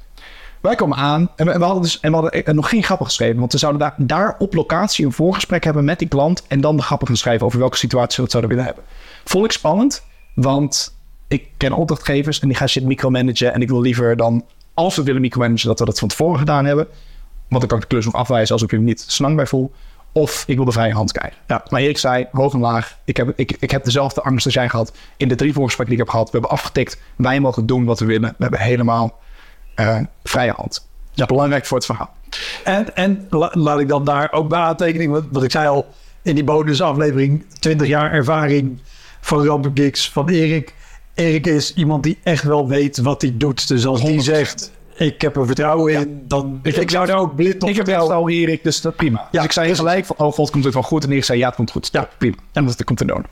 Wij 0.62 0.76
komen 0.76 0.98
aan 0.98 1.30
en 1.36 1.46
we, 1.46 1.52
en 1.52 1.60
we 1.60 1.66
hadden, 1.66 1.84
dus, 1.84 2.00
en 2.00 2.12
we 2.12 2.18
hadden 2.18 2.56
nog 2.56 2.70
geen 2.70 2.84
grappen 2.84 3.06
geschreven. 3.06 3.40
Want 3.40 3.52
we 3.52 3.58
zouden 3.58 3.82
daar, 3.82 3.94
daar 3.98 4.36
op 4.38 4.54
locatie 4.54 5.06
een 5.06 5.12
voorgesprek 5.12 5.64
hebben 5.64 5.86
met 5.86 6.00
die 6.00 6.08
klant. 6.08 6.44
En 6.48 6.62
dan 6.62 6.76
de 6.76 6.82
grappen 6.82 7.08
gaan 7.08 7.18
schrijven 7.18 7.46
over 7.46 7.60
welke 7.60 7.78
situatie 7.78 8.16
we 8.16 8.22
het 8.22 8.32
zouden 8.32 8.52
willen 8.52 8.66
hebben. 8.66 8.84
Vond 9.24 9.46
ik 9.46 9.52
spannend, 9.52 10.04
want 10.34 10.96
ik 11.28 11.48
ken 11.58 11.74
opdrachtgevers 11.74 12.40
en 12.40 12.48
die 12.48 12.58
gaan 12.58 12.70
shit 12.70 12.84
micromanagen. 12.84 13.54
En 13.54 13.62
ik 13.62 13.70
wil 13.70 13.82
liever 13.82 14.18
dan, 14.18 14.46
als 14.76 14.96
we 14.96 15.04
willen 15.04 15.22
micromanagen, 15.22 15.68
dat 15.68 15.80
we 15.80 15.86
dat 15.86 16.00
van 16.00 16.08
tevoren 16.08 16.40
gedaan 16.40 16.66
hebben. 16.66 16.88
Want 17.48 17.60
dan 17.62 17.68
kan 17.68 17.78
ik 17.78 17.84
de 17.84 17.90
klus 17.90 18.06
nog 18.06 18.14
afwijzen 18.14 18.54
als 18.54 18.64
ik 18.64 18.72
er 18.72 18.80
niet 18.80 19.04
snang 19.08 19.36
bij 19.36 19.46
voel. 19.48 19.72
Of 20.12 20.44
ik 20.48 20.56
wil 20.56 20.66
de 20.66 20.72
vrije 20.72 20.94
hand 20.94 21.12
krijgen. 21.12 21.38
Ja, 21.48 21.64
maar 21.70 21.82
Erik 21.82 21.98
zei, 21.98 22.28
hoog 22.32 22.54
en 22.54 22.60
laag. 22.60 22.98
Ik 23.06 23.18
heb, 23.18 23.34
ik, 23.36 23.56
ik 23.60 23.72
heb 23.72 23.84
dezelfde 23.84 24.22
angst 24.22 24.46
als 24.46 24.54
jij 24.54 24.70
gehad. 24.70 24.92
In 25.18 25.28
de 25.28 25.36
drie 25.36 25.54
voorgesprekken 25.54 25.96
die 25.96 26.04
ik 26.06 26.12
heb 26.12 26.22
gehad. 26.22 26.32
We 26.32 26.40
hebben 26.40 26.58
afgetikt. 26.58 27.02
Wij 27.16 27.40
mogen 27.40 27.66
doen 27.66 27.86
wat 27.86 28.00
we 28.00 28.06
willen. 28.06 28.30
We 28.30 28.36
hebben 28.44 28.60
helemaal 28.60 29.20
eh, 29.76 30.00
vrije 30.24 30.52
hand. 30.56 30.88
Ja. 31.12 31.26
Belangrijk 31.26 31.66
voor 31.66 31.78
het 31.78 31.86
verhaal. 31.86 32.14
En, 32.64 32.96
en 32.96 33.28
la- 33.30 33.52
laat 33.54 33.80
ik 33.80 33.88
dan 33.88 34.06
daar 34.06 34.32
ook 34.32 34.50
bij 34.50 34.60
aantekening, 34.60 35.12
wat, 35.12 35.24
wat 35.32 35.44
ik 35.44 35.52
zei 35.52 35.68
al 35.68 35.86
in 36.22 36.36
die 36.36 36.44
bonusaflevering, 36.44 37.46
20 37.60 37.88
jaar 37.88 38.12
ervaring 38.12 38.80
van 39.22 39.46
Rampen 39.46 39.72
Gigs 39.74 40.12
van 40.12 40.30
Erik. 40.30 40.74
Erik 41.16 41.48
is 41.48 41.74
iemand 41.74 42.04
die 42.04 42.18
echt 42.24 42.44
wel 42.44 42.68
weet 42.68 42.98
wat 42.98 43.22
hij 43.22 43.34
doet. 43.38 43.68
Dus 43.68 43.86
als 43.86 44.02
die 44.02 44.20
100%. 44.20 44.24
zegt, 44.24 44.72
ik 44.96 45.22
heb 45.22 45.36
er 45.36 45.46
vertrouwen 45.46 45.94
in, 45.94 46.24
dan 46.28 46.60
ik, 46.64 46.90
zou 46.92 47.06
daar 47.08 47.18
ook 47.18 47.36
blind 47.36 47.64
op 47.64 47.70
Ik 47.70 47.76
heb 47.76 47.86
vertrouwen. 47.86 48.16
al 48.16 48.30
Erik, 48.30 48.64
dus 48.64 48.82
dat 48.82 48.96
prima. 48.96 49.20
Ja. 49.20 49.28
Dus 49.32 49.44
ik 49.44 49.52
zei 49.52 49.76
gelijk 49.76 50.06
van, 50.06 50.16
oh 50.18 50.34
god, 50.34 50.50
komt 50.52 50.64
het 50.64 50.74
wel 50.74 50.84
goed? 50.84 51.04
En 51.04 51.12
Erik 51.12 51.24
zei, 51.24 51.40
ja, 51.40 51.48
het 51.48 51.56
komt 51.56 51.72
goed. 51.72 51.90
Ja, 51.92 52.10
prima. 52.18 52.36
En 52.54 52.66
dat 52.66 52.84
komt 52.84 53.00
er 53.00 53.08
doen. 53.08 53.26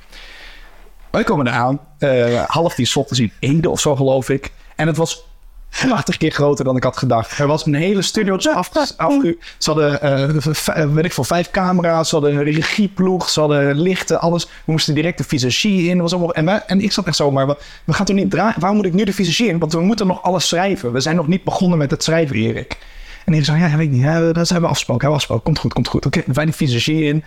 Wij 1.11 1.23
komen 1.23 1.47
eraan. 1.47 1.79
eh 1.97 2.43
half 2.47 2.75
die 2.75 2.95
ochtends 2.95 3.19
in 3.19 3.31
Ede 3.39 3.69
of 3.69 3.79
zo, 3.79 3.95
geloof 3.95 4.29
ik. 4.29 4.51
En 4.75 4.87
het 4.87 4.97
was 4.97 5.25
80 5.89 6.17
keer 6.17 6.31
groter 6.31 6.65
dan 6.65 6.75
ik 6.75 6.83
had 6.83 6.97
gedacht. 6.97 7.37
Er 7.39 7.47
was 7.47 7.65
een 7.65 7.73
hele 7.73 8.01
studio 8.01 8.37
af, 8.37 8.69
afge... 8.97 9.37
Ze 9.57 9.69
hadden, 9.71 10.01
eh, 10.01 10.85
weet 10.93 11.05
ik 11.05 11.13
veel, 11.13 11.23
vijf 11.23 11.51
camera's. 11.51 12.09
Ze 12.09 12.15
hadden 12.15 12.35
een 12.35 12.43
regieploeg. 12.43 13.29
Ze 13.29 13.39
hadden 13.39 13.79
lichten, 13.79 14.21
alles. 14.21 14.45
We 14.45 14.71
moesten 14.71 14.93
direct 14.93 15.17
de 15.17 15.23
visagie 15.23 15.89
in. 15.89 16.01
Was 16.01 16.11
allemaal, 16.11 16.33
en, 16.33 16.45
wij- 16.45 16.63
en 16.67 16.81
ik 16.81 16.91
zat 16.91 17.05
echt 17.07 17.15
zo, 17.15 17.31
maar 17.31 17.47
we, 17.47 17.57
we 17.83 17.93
gaan 17.93 18.05
toch 18.05 18.15
niet 18.15 18.31
draaien? 18.31 18.59
Waarom 18.59 18.77
moet 18.77 18.85
ik 18.87 18.93
nu 18.93 19.03
de 19.03 19.13
visagie 19.13 19.47
in? 19.47 19.59
Want 19.59 19.73
we 19.73 19.81
moeten 19.81 20.07
nog 20.07 20.23
alles 20.23 20.47
schrijven. 20.47 20.91
We 20.91 20.99
zijn 20.99 21.15
nog 21.15 21.27
niet 21.27 21.43
begonnen 21.43 21.77
met 21.77 21.91
het 21.91 22.03
schrijven, 22.03 22.35
Erik. 22.35 22.77
En 23.25 23.33
Erik 23.33 23.45
zei, 23.45 23.59
ja, 23.59 23.77
weet 23.77 23.85
ik 23.85 23.91
niet. 23.91 24.01
Ja, 24.01 24.31
dat 24.31 24.47
zijn 24.47 24.61
we 24.61 24.67
afgesproken. 24.67 25.07
Hebben 25.07 25.09
we 25.09 25.09
afgesproken. 25.13 25.43
Komt 25.43 25.59
goed, 25.59 25.73
komt 25.73 25.87
goed. 25.87 26.05
Oké, 26.05 26.21
wij 26.33 26.45
die 26.45 26.53
visagie 26.53 27.03
in. 27.03 27.23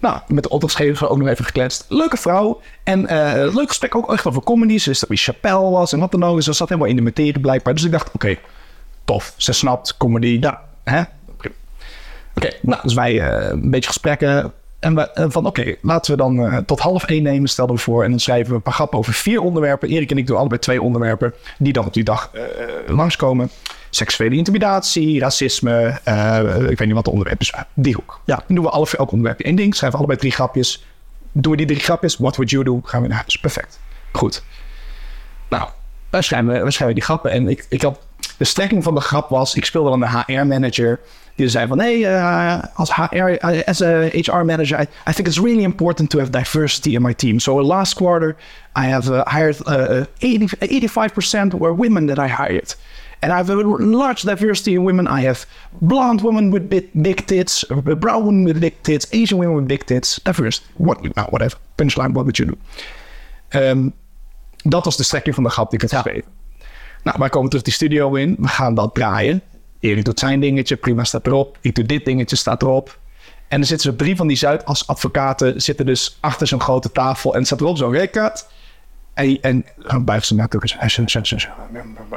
Nou, 0.00 0.20
met 0.26 0.42
de 0.42 0.48
opdrachtgever 0.48 1.08
ook 1.08 1.18
nog 1.18 1.28
even 1.28 1.44
gekletst. 1.44 1.84
Leuke 1.88 2.16
vrouw. 2.16 2.60
En 2.82 3.06
eh 3.06 3.54
leuk 3.54 3.68
gesprek 3.68 3.94
ook 3.94 4.12
echt 4.12 4.26
over 4.26 4.42
comedy. 4.42 4.78
Ze 4.78 4.88
wist 4.88 5.00
dat 5.00 5.08
wie 5.08 5.18
Chappelle 5.18 5.70
was 5.70 5.92
en 5.92 5.98
wat 5.98 6.10
dan 6.10 6.24
ook. 6.24 6.42
Ze 6.42 6.52
zat 6.52 6.68
helemaal 6.68 6.90
in 6.90 6.96
de 6.96 7.02
materie 7.02 7.40
blijkbaar. 7.40 7.74
Dus 7.74 7.84
ik 7.84 7.90
dacht, 7.90 8.10
oké, 8.12 8.36
tof. 9.04 9.34
Ze 9.36 9.52
snapt 9.52 9.96
comedy. 9.96 10.38
Ja, 10.40 10.62
hè? 10.84 11.02
Prima. 11.36 11.54
Oké, 12.34 12.50
nou, 12.62 12.80
dus 12.82 12.94
wij 12.94 13.20
eh, 13.20 13.48
een 13.50 13.70
beetje 13.70 13.88
gesprekken. 13.88 14.52
En 14.78 15.14
eh, 15.14 15.24
van 15.28 15.46
oké, 15.46 15.74
laten 15.82 16.10
we 16.10 16.16
dan 16.16 16.64
tot 16.64 16.80
half 16.80 17.04
één 17.04 17.22
nemen, 17.22 17.48
stelden 17.48 17.76
we 17.76 17.82
voor. 17.82 18.04
En 18.04 18.10
dan 18.10 18.20
schrijven 18.20 18.50
we 18.50 18.56
een 18.56 18.62
paar 18.62 18.72
grappen 18.72 18.98
over 18.98 19.12
vier 19.12 19.40
onderwerpen. 19.40 19.88
Erik 19.88 20.10
en 20.10 20.18
ik 20.18 20.26
doen 20.26 20.36
allebei 20.36 20.60
twee 20.60 20.82
onderwerpen. 20.82 21.34
Die 21.58 21.72
dan 21.72 21.86
op 21.86 21.94
die 21.94 22.04
dag 22.04 22.30
langskomen. 22.86 23.50
Seksuele 23.90 24.36
intimidatie, 24.36 25.20
racisme. 25.20 26.00
eh, 26.04 26.38
ik 26.68 26.78
weet 26.78 26.86
niet 26.86 26.92
wat 26.92 27.04
de 27.04 27.10
onderwerpen 27.10 27.46
is. 27.46 27.54
Die 27.74 27.94
hoek. 27.94 28.20
Ja, 28.24 28.36
dan 28.46 28.56
doen 28.56 28.64
we 28.64 28.70
alle, 28.70 28.86
elk 28.96 29.10
onderwerp 29.12 29.40
één 29.40 29.56
ding. 29.56 29.74
Schrijven 29.74 29.98
we 29.98 30.04
allebei 30.04 30.18
drie 30.18 30.32
grapjes. 30.32 30.84
Doen 31.32 31.50
we 31.52 31.58
die 31.58 31.66
drie 31.66 31.80
grapjes. 31.80 32.16
What 32.16 32.36
would 32.36 32.50
you 32.50 32.64
do? 32.64 32.80
Gaan 32.84 33.02
we 33.02 33.08
naar 33.08 33.16
huis. 33.16 33.36
Perfect. 33.36 33.80
Goed. 34.12 34.42
Nou, 35.48 35.68
wij 36.10 36.22
schrijven, 36.22 36.48
wij 36.62 36.70
schrijven 36.70 36.94
die 36.94 37.04
grappen. 37.04 37.30
En 37.30 37.48
ik, 37.48 37.66
ik 37.68 37.82
had, 37.82 38.00
de 38.36 38.44
strekking 38.44 38.82
van 38.82 38.94
de 38.94 39.00
grap 39.00 39.28
was, 39.28 39.54
ik 39.54 39.64
speelde 39.64 39.90
dan 39.90 40.00
de 40.00 40.06
HR-manager. 40.08 41.00
Die 41.34 41.48
zei 41.48 41.66
van, 41.66 41.78
hey, 41.78 41.98
uh, 41.98 42.62
als 42.74 42.94
HR, 42.94 43.16
uh, 43.16 43.62
as 43.64 43.82
a 43.82 44.08
HR 44.12 44.44
manager, 44.44 44.80
I, 44.80 44.86
I 45.08 45.12
think 45.12 45.26
it's 45.26 45.38
really 45.38 45.62
important 45.62 46.10
to 46.10 46.18
have 46.18 46.30
diversity 46.30 46.94
in 46.94 47.02
my 47.02 47.14
team. 47.14 47.38
So 47.38 47.62
last 47.62 47.94
quarter, 47.94 48.36
I 48.76 48.86
have 48.86 49.12
uh, 49.12 49.22
hired 49.24 49.56
uh, 49.66 50.04
80, 50.18 50.48
85% 51.54 51.58
were 51.58 51.74
women 51.76 52.06
that 52.06 52.18
I 52.18 52.28
hired. 52.28 52.74
And 53.22 53.32
I 53.32 53.36
have 53.36 53.50
a 53.50 53.54
large 53.78 54.22
diversity 54.22 54.74
in 54.74 54.84
women. 54.84 55.06
I 55.06 55.20
have 55.20 55.46
blonde 55.80 56.22
women 56.22 56.50
with 56.50 56.68
big, 56.68 56.88
big 56.92 57.26
tits, 57.26 57.64
brown 57.98 58.24
women 58.24 58.44
with 58.44 58.60
big 58.60 58.74
tits, 58.80 59.06
Asian 59.12 59.38
women 59.38 59.56
with 59.56 59.66
big 59.66 59.84
tits. 59.84 60.20
Diverse. 60.22 60.62
What, 60.76 61.02
nou, 61.02 61.28
whatever. 61.30 61.58
Punchline, 61.74 62.12
what 62.12 62.24
would 62.24 62.36
you 62.36 62.48
do? 62.48 62.56
Ehm, 63.48 63.88
dat 64.56 64.84
was 64.84 64.96
de 64.96 65.02
strekking 65.02 65.34
van 65.34 65.44
de 65.44 65.50
grap 65.50 65.70
die 65.70 65.82
ik 65.82 65.90
had 65.90 66.02
geschreven. 66.02 66.30
Nou, 67.02 67.16
wij 67.18 67.28
komen 67.28 67.48
terug 67.48 67.64
die 67.64 67.72
studio 67.72 68.14
in. 68.14 68.36
We 68.38 68.48
gaan 68.48 68.74
dat 68.74 68.94
draaien. 68.94 69.42
Erik 69.80 70.04
doet 70.04 70.18
zijn 70.18 70.40
dingetje, 70.40 70.76
prima 70.76 71.04
staat 71.04 71.26
erop. 71.26 71.58
Ik 71.60 71.74
doe 71.74 71.84
dit 71.84 72.04
dingetje, 72.04 72.36
staat 72.36 72.62
erop. 72.62 72.98
En 73.48 73.56
dan 73.58 73.66
zitten 73.66 73.90
ze 73.90 73.96
drie 73.96 74.16
van 74.16 74.26
die 74.26 74.36
Zuidas-advocaten... 74.36 75.62
zitten 75.62 75.86
dus 75.86 76.18
achter 76.20 76.46
zo'n 76.46 76.60
grote 76.60 76.92
tafel... 76.92 77.34
en 77.34 77.44
staat 77.44 77.60
erop 77.60 77.76
zo'n 77.76 77.92
record. 77.92 78.46
En, 79.14 79.40
en 79.40 79.64
dan 79.76 80.04
buigen 80.04 80.26
ze 80.26 80.34
natuurlijk. 80.34 80.72
Dat 80.72 80.84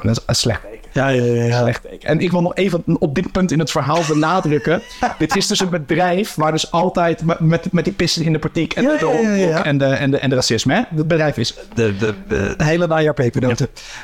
is 0.03 0.19
een 0.25 0.35
slecht. 0.35 0.61
Ja, 0.93 1.07
ja, 1.07 1.23
ja. 1.23 1.43
ja. 1.43 1.61
Slecht 1.61 1.81
teken. 1.81 2.09
En 2.09 2.19
ik 2.19 2.31
wil 2.31 2.41
nog 2.41 2.55
even 2.55 2.83
op 2.99 3.15
dit 3.15 3.31
punt 3.31 3.51
in 3.51 3.59
het 3.59 3.71
verhaal 3.71 4.01
benadrukken. 4.07 4.81
dit 5.17 5.35
is 5.35 5.47
dus 5.47 5.59
een 5.59 5.69
bedrijf 5.69 6.35
waar 6.35 6.51
dus 6.51 6.71
altijd 6.71 7.23
met- 7.25 7.39
met, 7.39 7.71
die 7.83 7.93
pissen 7.93 8.23
in 8.23 8.33
de 8.33 8.39
partiek 8.39 8.73
en, 8.73 8.83
Ja, 8.83 8.97
de, 8.97 9.61
en, 9.63 9.77
de, 9.77 9.85
en, 9.85 10.11
de, 10.11 10.17
en 10.17 10.29
de 10.29 10.35
racisme. 10.35 10.73
Hè? 10.73 10.81
Het 10.95 11.07
bedrijf 11.07 11.37
is 11.37 11.53
De, 11.75 11.97
de, 11.97 12.13
de, 12.27 12.53
de 12.57 12.63
hele 12.63 12.87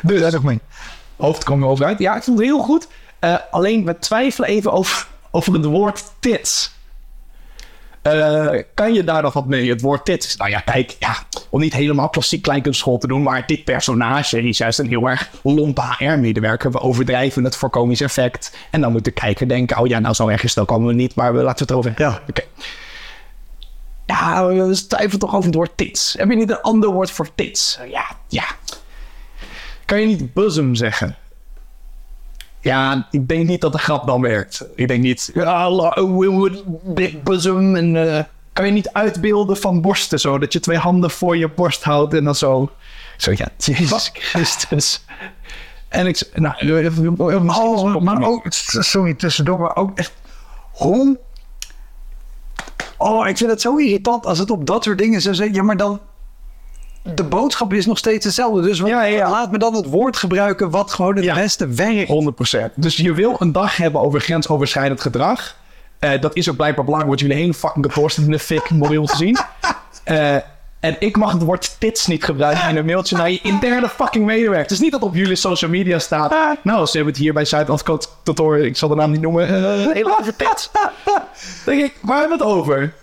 dus 0.02 0.22
daar 0.22 0.32
nog 0.32 0.44
mee. 0.44 0.60
Hoofd 1.18 1.44
kwam 1.44 1.62
er 1.64 1.68
over 1.70 1.86
uit. 1.86 2.00
Ja, 2.00 2.16
ik 2.16 2.24
vond 2.24 2.38
het 2.38 2.48
heel 2.48 2.60
goed. 2.62 2.88
Eh, 3.20 3.36
alleen 3.52 3.86
we 3.86 4.00
twijfelen 4.00 4.50
even 4.50 4.72
over, 4.72 5.08
over 5.32 5.54
het 5.54 5.66
woord 5.66 6.04
tits. 6.20 6.72
Eh, 8.02 8.64
kan 8.74 8.94
je 8.94 9.04
daar 9.04 9.22
nog 9.22 9.34
wat 9.34 9.46
mee? 9.46 9.70
Het 9.70 9.82
woord 9.82 10.06
dit. 10.06 10.36
Nou 10.38 10.50
ja, 10.50 10.60
kijk, 10.60 10.96
ja, 11.00 11.18
om 11.50 11.60
niet 11.60 11.74
helemaal 11.74 12.10
klassiek 12.10 12.42
kleinkunstschool 12.42 12.98
te 12.98 13.08
doen, 13.08 13.24
maar 13.24 13.48
dit 13.48 13.64
personage 13.64 14.42
is 14.42 14.58
juist 14.58 14.80
een 14.80 14.88
heel 14.88 15.10
erg 15.10 15.30
lompe 15.44 15.82
HR-medewerker. 15.98 16.72
We 16.72 16.80
overdrijven 16.80 17.44
het 17.44 17.56
voor 17.56 17.70
komisch 17.70 18.02
effect. 18.02 18.58
En 18.72 18.82
dan 18.82 18.92
moet 18.92 19.06
de 19.06 19.12
kijker 19.12 19.48
denken, 19.48 19.78
oh 19.78 19.88
ja, 19.88 20.00
nou 20.00 20.14
zo 20.14 20.28
erg 20.28 20.44
is 20.44 20.50
het 20.50 20.60
ook 20.60 20.72
allemaal 20.72 20.94
niet, 20.94 21.16
maar 21.16 21.34
we 21.34 21.42
laten 21.42 21.62
het 21.62 21.70
erover 21.70 21.90
hebben. 21.90 22.10
Ja. 22.10 22.22
Oké. 22.30 22.44
Ja, 24.06 24.46
we 24.46 24.88
twijfelen 24.88 25.20
toch 25.20 25.34
over 25.34 25.46
het 25.46 25.56
woord 25.56 25.72
tits. 25.76 26.16
Heb 26.18 26.30
je 26.30 26.36
niet 26.36 26.50
een 26.50 26.62
ander 26.62 26.90
woord 26.90 27.12
voor 27.12 27.30
tits? 27.36 27.80
Ja, 27.92 28.06
ja. 28.28 28.46
Kan 29.86 30.00
je 30.00 30.06
niet 30.06 30.34
bosom 30.34 30.76
zeggen? 30.76 31.16
Ja, 32.62 33.08
ik 33.12 33.28
denk 33.28 33.48
niet 33.48 33.62
dat 33.62 33.72
de 33.72 33.78
grap 33.78 34.08
dan 34.08 34.22
werkt. 34.22 34.66
Ik 34.76 34.88
denk 34.88 35.04
niet, 35.04 35.32
ja, 35.34 35.74
we 35.94 36.30
would 36.30 36.64
big 36.84 37.24
bosom. 37.24 37.76
En, 37.76 38.16
eh, 38.16 38.24
kan 38.54 38.66
je 38.66 38.72
niet 38.72 38.90
uitbeelden 38.94 39.58
van 39.58 39.82
borsten 39.82 40.20
zo? 40.20 40.38
Dat 40.38 40.54
je 40.54 40.60
twee 40.60 40.78
handen 40.78 41.10
voor 41.12 41.38
je 41.38 41.50
borst 41.50 41.84
houdt 41.84 42.14
en 42.14 42.24
dan 42.24 42.36
zo. 42.36 42.70
Zo, 43.18 43.32
ja, 43.36 43.48
Jezus 43.58 44.10
Christus. 44.14 45.06
En 45.88 46.08
ik, 46.08 46.30
nou, 46.34 46.84
Oh, 47.48 48.02
maar 48.02 48.24
ook, 48.24 48.46
sorry, 48.50 49.14
tussendoor, 49.14 49.60
maar 49.60 49.76
ook 49.76 49.98
echt, 49.98 50.14
hoe? 50.72 51.18
Oh, 52.98 53.28
ik 53.28 53.38
vind 53.38 53.50
het 53.50 53.62
zo 53.62 53.76
irritant 53.78 54.26
als 54.26 54.40
het 54.40 54.52
op 54.52 54.66
dat 54.66 54.84
soort 54.84 54.98
dingen 54.98 55.22
zo 55.22 55.34
zegt. 55.34 55.56
Ja, 55.56 55.64
maar 55.64 55.78
dan, 55.78 56.00
de 57.04 57.24
boodschap 57.24 57.74
is 57.74 57.86
nog 57.86 57.98
steeds 57.98 58.26
hetzelfde. 58.26 58.62
Dus 58.62 58.80
wat- 58.80 58.90
Ja, 58.90 59.04
ja, 59.04 59.30
laat 59.30 59.52
me 59.52 59.58
dan 59.58 59.74
het 59.76 59.86
woord 59.86 60.18
gebruiken 60.18 60.70
wat 60.70 60.94
gewoon 60.94 61.16
het 61.16 61.26
Ja. 61.26 61.34
beste 61.36 61.68
werkt. 61.68 62.08
100%. 62.08 62.72
Dus 62.76 62.96
je 62.96 63.14
wil 63.14 63.36
een 63.40 63.52
dag 63.52 63.78
hebben 63.78 64.02
over 64.02 64.20
grensoverschrijdend 64.22 65.02
gedrag. 65.02 65.56
Eh, 66.00 66.22
dat 66.22 66.36
is 66.36 66.50
ook 66.50 66.56
blijkbaar 66.56 66.86
belangrijk, 66.86 67.16
want 67.18 67.28
jullie 67.30 67.44
hele 67.44 67.54
fucking 67.54 67.86
kantoor 67.86 68.12
in 68.18 68.32
de 68.32 68.40
fik, 68.40 68.70
moreel 68.70 69.06
gezien. 69.06 69.38
Eh, 70.04 70.36
en 70.80 70.96
ik 71.00 71.18
mag 71.18 71.32
het 71.32 71.42
woord 71.42 71.76
tits 71.80 72.08
niet 72.08 72.24
gebruiken 72.24 72.70
in 72.70 72.78
een 72.78 72.86
mailtje 72.86 73.18
naar 73.18 73.32
je 73.32 73.40
interne 73.42 73.90
fucking 73.90 74.26
medewerker. 74.26 74.62
Het 74.62 74.72
is 74.72 74.80
niet 74.80 74.92
dat 74.92 75.02
op 75.02 75.16
jullie 75.16 75.36
social 75.36 75.72
media 75.72 76.00
staat. 76.00 76.58
Nou, 76.64 76.86
ze 76.86 76.96
hebben 76.96 77.14
het 77.14 77.22
hier 77.24 77.34
bij 77.34 77.46
Zuidoost 77.46 77.84
kantoor, 78.24 78.58
ik 78.58 78.78
zal 78.78 78.90
de 78.90 78.96
naam 78.96 79.12
niet 79.12 79.22
noemen, 79.22 79.48
eh 79.48 79.94
heel 79.94 80.16
tits. 80.38 80.70
Denk 81.66 81.82
ik, 81.82 81.94
waar 82.02 82.20
hebben 82.20 82.38
we 82.38 82.44
het 82.44 82.54
over? 82.54 82.94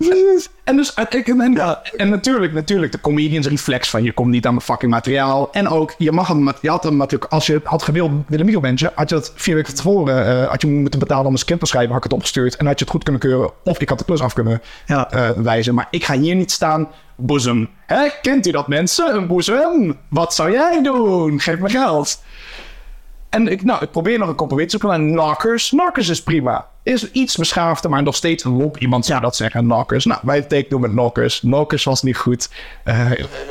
En 0.67 0.77
dus, 0.77 0.95
en, 0.95 1.09
en, 1.11 1.41
en, 1.41 1.79
en 1.97 2.09
natuurlijk, 2.09 2.53
natuurlijk, 2.53 2.93
de 2.93 3.01
comedians 3.01 3.47
reflex 3.47 3.91
van 3.91 4.03
je 4.03 4.13
komt 4.13 4.31
niet 4.31 4.47
aan 4.47 4.53
mijn 4.55 4.65
fucking 4.65 4.91
materiaal. 4.91 5.49
En 5.53 5.69
ook, 5.69 5.95
je 5.99 6.13
mag 6.13 6.29
een 6.29 6.43
mat- 6.43 6.59
je 6.61 6.69
had 6.71 6.85
een 6.85 6.97
natuurlijk, 6.97 7.33
als 7.33 7.47
je 7.47 7.53
het 7.53 7.65
had 7.65 7.83
gewild 7.83 8.11
willen 8.27 8.47
micromanagen, 8.47 8.93
had 8.95 9.09
je 9.09 9.15
dat 9.15 9.33
vier 9.35 9.55
weken 9.55 9.69
van 9.69 9.77
tevoren, 9.77 10.27
eh, 10.43 10.49
had 10.51 10.61
je 10.63 10.69
moeten 10.69 10.99
betalen 11.01 11.27
om 11.27 11.33
een 11.33 11.39
script 11.39 11.61
te 11.61 11.67
schrijven, 11.67 11.89
had 11.93 11.99
ik 11.99 12.05
het 12.05 12.13
opgestuurd 12.13 12.57
en 12.57 12.67
had 12.67 12.79
je 12.79 12.85
het 12.85 12.93
goed 12.95 13.03
kunnen 13.03 13.21
keuren. 13.23 13.51
Of 13.65 13.79
ik 13.81 13.89
had 13.89 13.99
de 13.99 14.05
klus 14.05 14.21
af 14.21 14.33
kunnen 14.33 14.63
Ja. 14.87 15.11
eh, 15.11 15.31
wijzen. 15.31 15.75
Maar 15.75 15.87
ik 15.91 16.05
ga 16.05 16.19
hier 16.19 16.35
niet 16.35 16.51
staan, 16.53 16.89
boezem. 17.17 17.69
Hè, 17.87 18.09
kent 18.23 18.47
u 18.47 18.51
dat 18.51 18.69
mensen? 18.69 19.15
Een 19.15 19.27
boezem? 19.27 19.97
Wat 20.09 20.35
zou 20.35 20.51
jij 20.53 20.83
doen? 20.83 21.41
Geef 21.41 21.59
me 21.59 21.69
geld. 21.69 22.23
En 23.37 23.49
ik, 23.49 23.65
nou, 23.65 23.83
ik 23.83 23.91
probeer 23.91 24.19
nog 24.19 24.29
een 24.29 24.35
compromis 24.35 24.71
te 24.71 24.79
zoeken 24.79 25.13
knockers. 25.13 25.69
Knockers 25.69 26.09
is 26.09 26.23
prima. 26.23 26.69
Is 26.83 27.11
iets 27.11 27.37
beschaafder, 27.37 27.91
maar 27.91 28.03
nog 28.03 28.15
steeds 28.15 28.45
een 28.45 28.57
lomp. 28.57 28.79
Iemand 28.79 29.07
zou 29.07 29.21
dat 29.21 29.37
zeggen, 29.37 29.65
knockers. 29.65 30.05
Nou, 30.05 30.21
wij 30.23 30.43
tekenen 30.43 30.81
met 30.81 30.91
knockers. 30.91 31.41
Knockers 31.41 31.85
was 31.85 32.03
niet 32.03 32.17
goed. 32.17 32.49
Eh, 32.85 33.11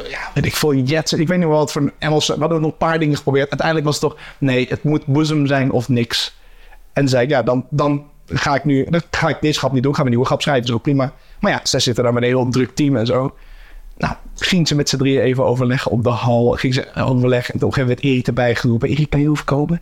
ja, 0.10 0.20
weet 0.34 0.46
ik 0.46 0.56
veel, 0.56 0.74
jetsen. 0.74 1.20
Ik 1.20 1.28
weet 1.28 1.38
niet 1.38 1.48
wat 1.48 1.72
voor 1.72 1.82
een 1.82 1.92
Engelse... 2.00 2.34
We 2.34 2.40
hadden 2.40 2.62
nog 2.62 2.72
een 2.72 2.78
paar 2.78 3.00
dingen 3.00 3.18
geprobeerd. 3.18 3.50
Uiteindelijk 3.50 3.88
was 3.88 4.00
het 4.00 4.10
toch... 4.10 4.20
Nee, 4.38 4.66
het 4.70 4.84
moet 4.84 5.06
boezem 5.06 5.48
zijn 5.48 5.72
of 5.72 5.90
niks. 5.90 6.38
En 6.94 7.08
zei 7.08 7.28
ja, 7.28 7.44
dan, 7.44 7.66
dan 7.70 8.06
ga 8.26 8.56
ik 8.56 8.64
nu... 8.64 8.86
Dan 8.90 9.02
ga 9.12 9.28
ik 9.28 9.38
deze 9.42 9.60
grap 9.60 9.72
niet 9.72 9.84
doen. 9.84 9.96
Gaan 9.96 10.04
we 10.04 10.10
een 10.10 10.16
nieuwe 10.16 10.30
grap 10.30 10.42
schrijven. 10.42 10.64
Is 10.64 10.72
ook 10.72 10.82
prima. 10.82 11.14
Maar 11.40 11.52
ja, 11.52 11.60
zij 11.64 11.80
zitten 11.80 12.04
daar 12.04 12.14
met 12.14 12.24
een 12.24 12.30
heel 12.30 12.50
druk 12.50 12.76
team 12.76 12.96
en 12.96 13.06
zo. 13.06 13.36
Nou, 13.98 14.16
ging 14.36 14.68
ze 14.68 14.76
met 14.76 14.90
z'n 14.90 14.98
drieën 14.98 15.22
even 15.22 15.46
overleggen 15.46 15.92
op 15.92 16.04
de 16.04 16.10
hal. 16.10 16.52
Ging 16.52 16.74
ze 16.74 16.94
overleggen. 16.96 17.54
En 17.54 17.60
toen 17.60 17.74
hebben 17.74 17.96
we 17.96 18.02
het 18.02 18.12
Erik 18.12 18.28
erbij 18.28 18.56
geroepen. 18.56 18.90
Erik, 18.90 19.10
kan 19.10 19.22
je 19.22 19.30
overkomen? 19.30 19.82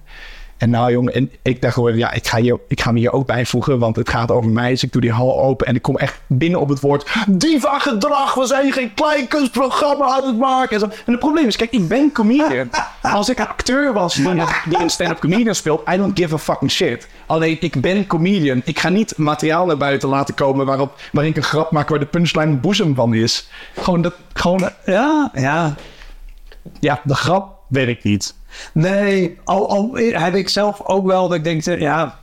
En 0.58 0.70
nou 0.70 0.92
jongen, 0.92 1.14
en 1.14 1.32
ik 1.42 1.62
dacht 1.62 1.74
gewoon, 1.74 1.98
ja, 1.98 2.12
ik 2.12 2.28
ga, 2.28 2.38
hier, 2.38 2.60
ik 2.68 2.82
ga 2.82 2.92
me 2.92 3.00
hier 3.00 3.12
ook 3.12 3.26
bijvoegen, 3.26 3.80
want 3.80 3.96
het 3.96 4.10
gaat 4.10 4.32
over 4.32 4.50
mij. 4.50 4.70
Dus 4.70 4.84
ik 4.84 4.92
doe 4.92 5.02
die 5.02 5.12
hal 5.12 5.42
open 5.42 5.68
en 5.68 5.76
ik 5.76 5.82
kom 5.82 5.98
echt 5.98 6.22
binnen 6.28 6.60
op 6.60 6.70
het 6.70 6.80
woord 6.80 7.12
diva 7.28 7.80
gedrag. 7.80 8.34
We 8.34 8.46
zijn 8.46 8.72
geen 8.72 8.94
kleinkunstprogramma 8.94 10.06
aan 10.06 10.26
het 10.26 10.38
maken. 10.38 10.74
En, 10.74 10.80
zo. 10.80 10.86
en 10.86 11.12
het 11.12 11.20
probleem 11.20 11.48
is, 11.48 11.56
kijk, 11.56 11.72
ik 11.72 11.88
ben 11.88 12.12
comedian. 12.12 12.70
Als 13.02 13.30
ik 13.30 13.40
acteur 13.40 13.94
was 13.94 14.16
die, 14.16 14.34
die 14.70 14.80
een 14.80 14.90
stand-up 14.90 15.20
comedian 15.20 15.56
speelt, 15.56 15.90
I 15.90 15.98
don't 15.98 16.20
give 16.20 16.34
a 16.34 16.38
fucking 16.38 16.72
shit. 16.72 17.08
Alleen, 17.26 17.58
ik 17.60 17.82
ben 17.82 18.08
comedian. 18.08 18.62
Ik 18.66 18.80
ga 18.80 18.90
niet 18.90 19.18
materiaal 19.18 19.66
naar 19.66 19.78
buiten 19.78 20.10
laten 20.10 20.34
komen 20.34 20.66
waarop, 20.66 21.00
waarin 21.12 21.32
ik 21.32 21.38
een 21.38 21.44
grap 21.44 21.72
maak 21.72 21.90
waar 21.90 22.00
de 22.00 22.06
punchline 22.06 22.56
boezem 22.56 22.96
van 22.96 23.14
is. 23.14 23.50
Gewoon, 23.76 24.02
dat, 24.02 24.14
gewoon 24.34 24.70
Ja, 24.86 25.32
ja. 25.34 25.76
ja, 26.80 27.02
de 27.04 27.16
grap 27.16 27.58
werkt 27.68 28.04
niet. 28.04 28.36
Nee, 28.74 29.38
al, 29.44 29.70
al 29.70 29.90
heb 29.96 30.36
ik 30.36 30.50
zelf 30.50 30.82
ook 30.84 31.06
wel 31.06 31.28
dat 31.28 31.38
ik 31.38 31.44
denk, 31.44 31.80
ja, 31.80 32.20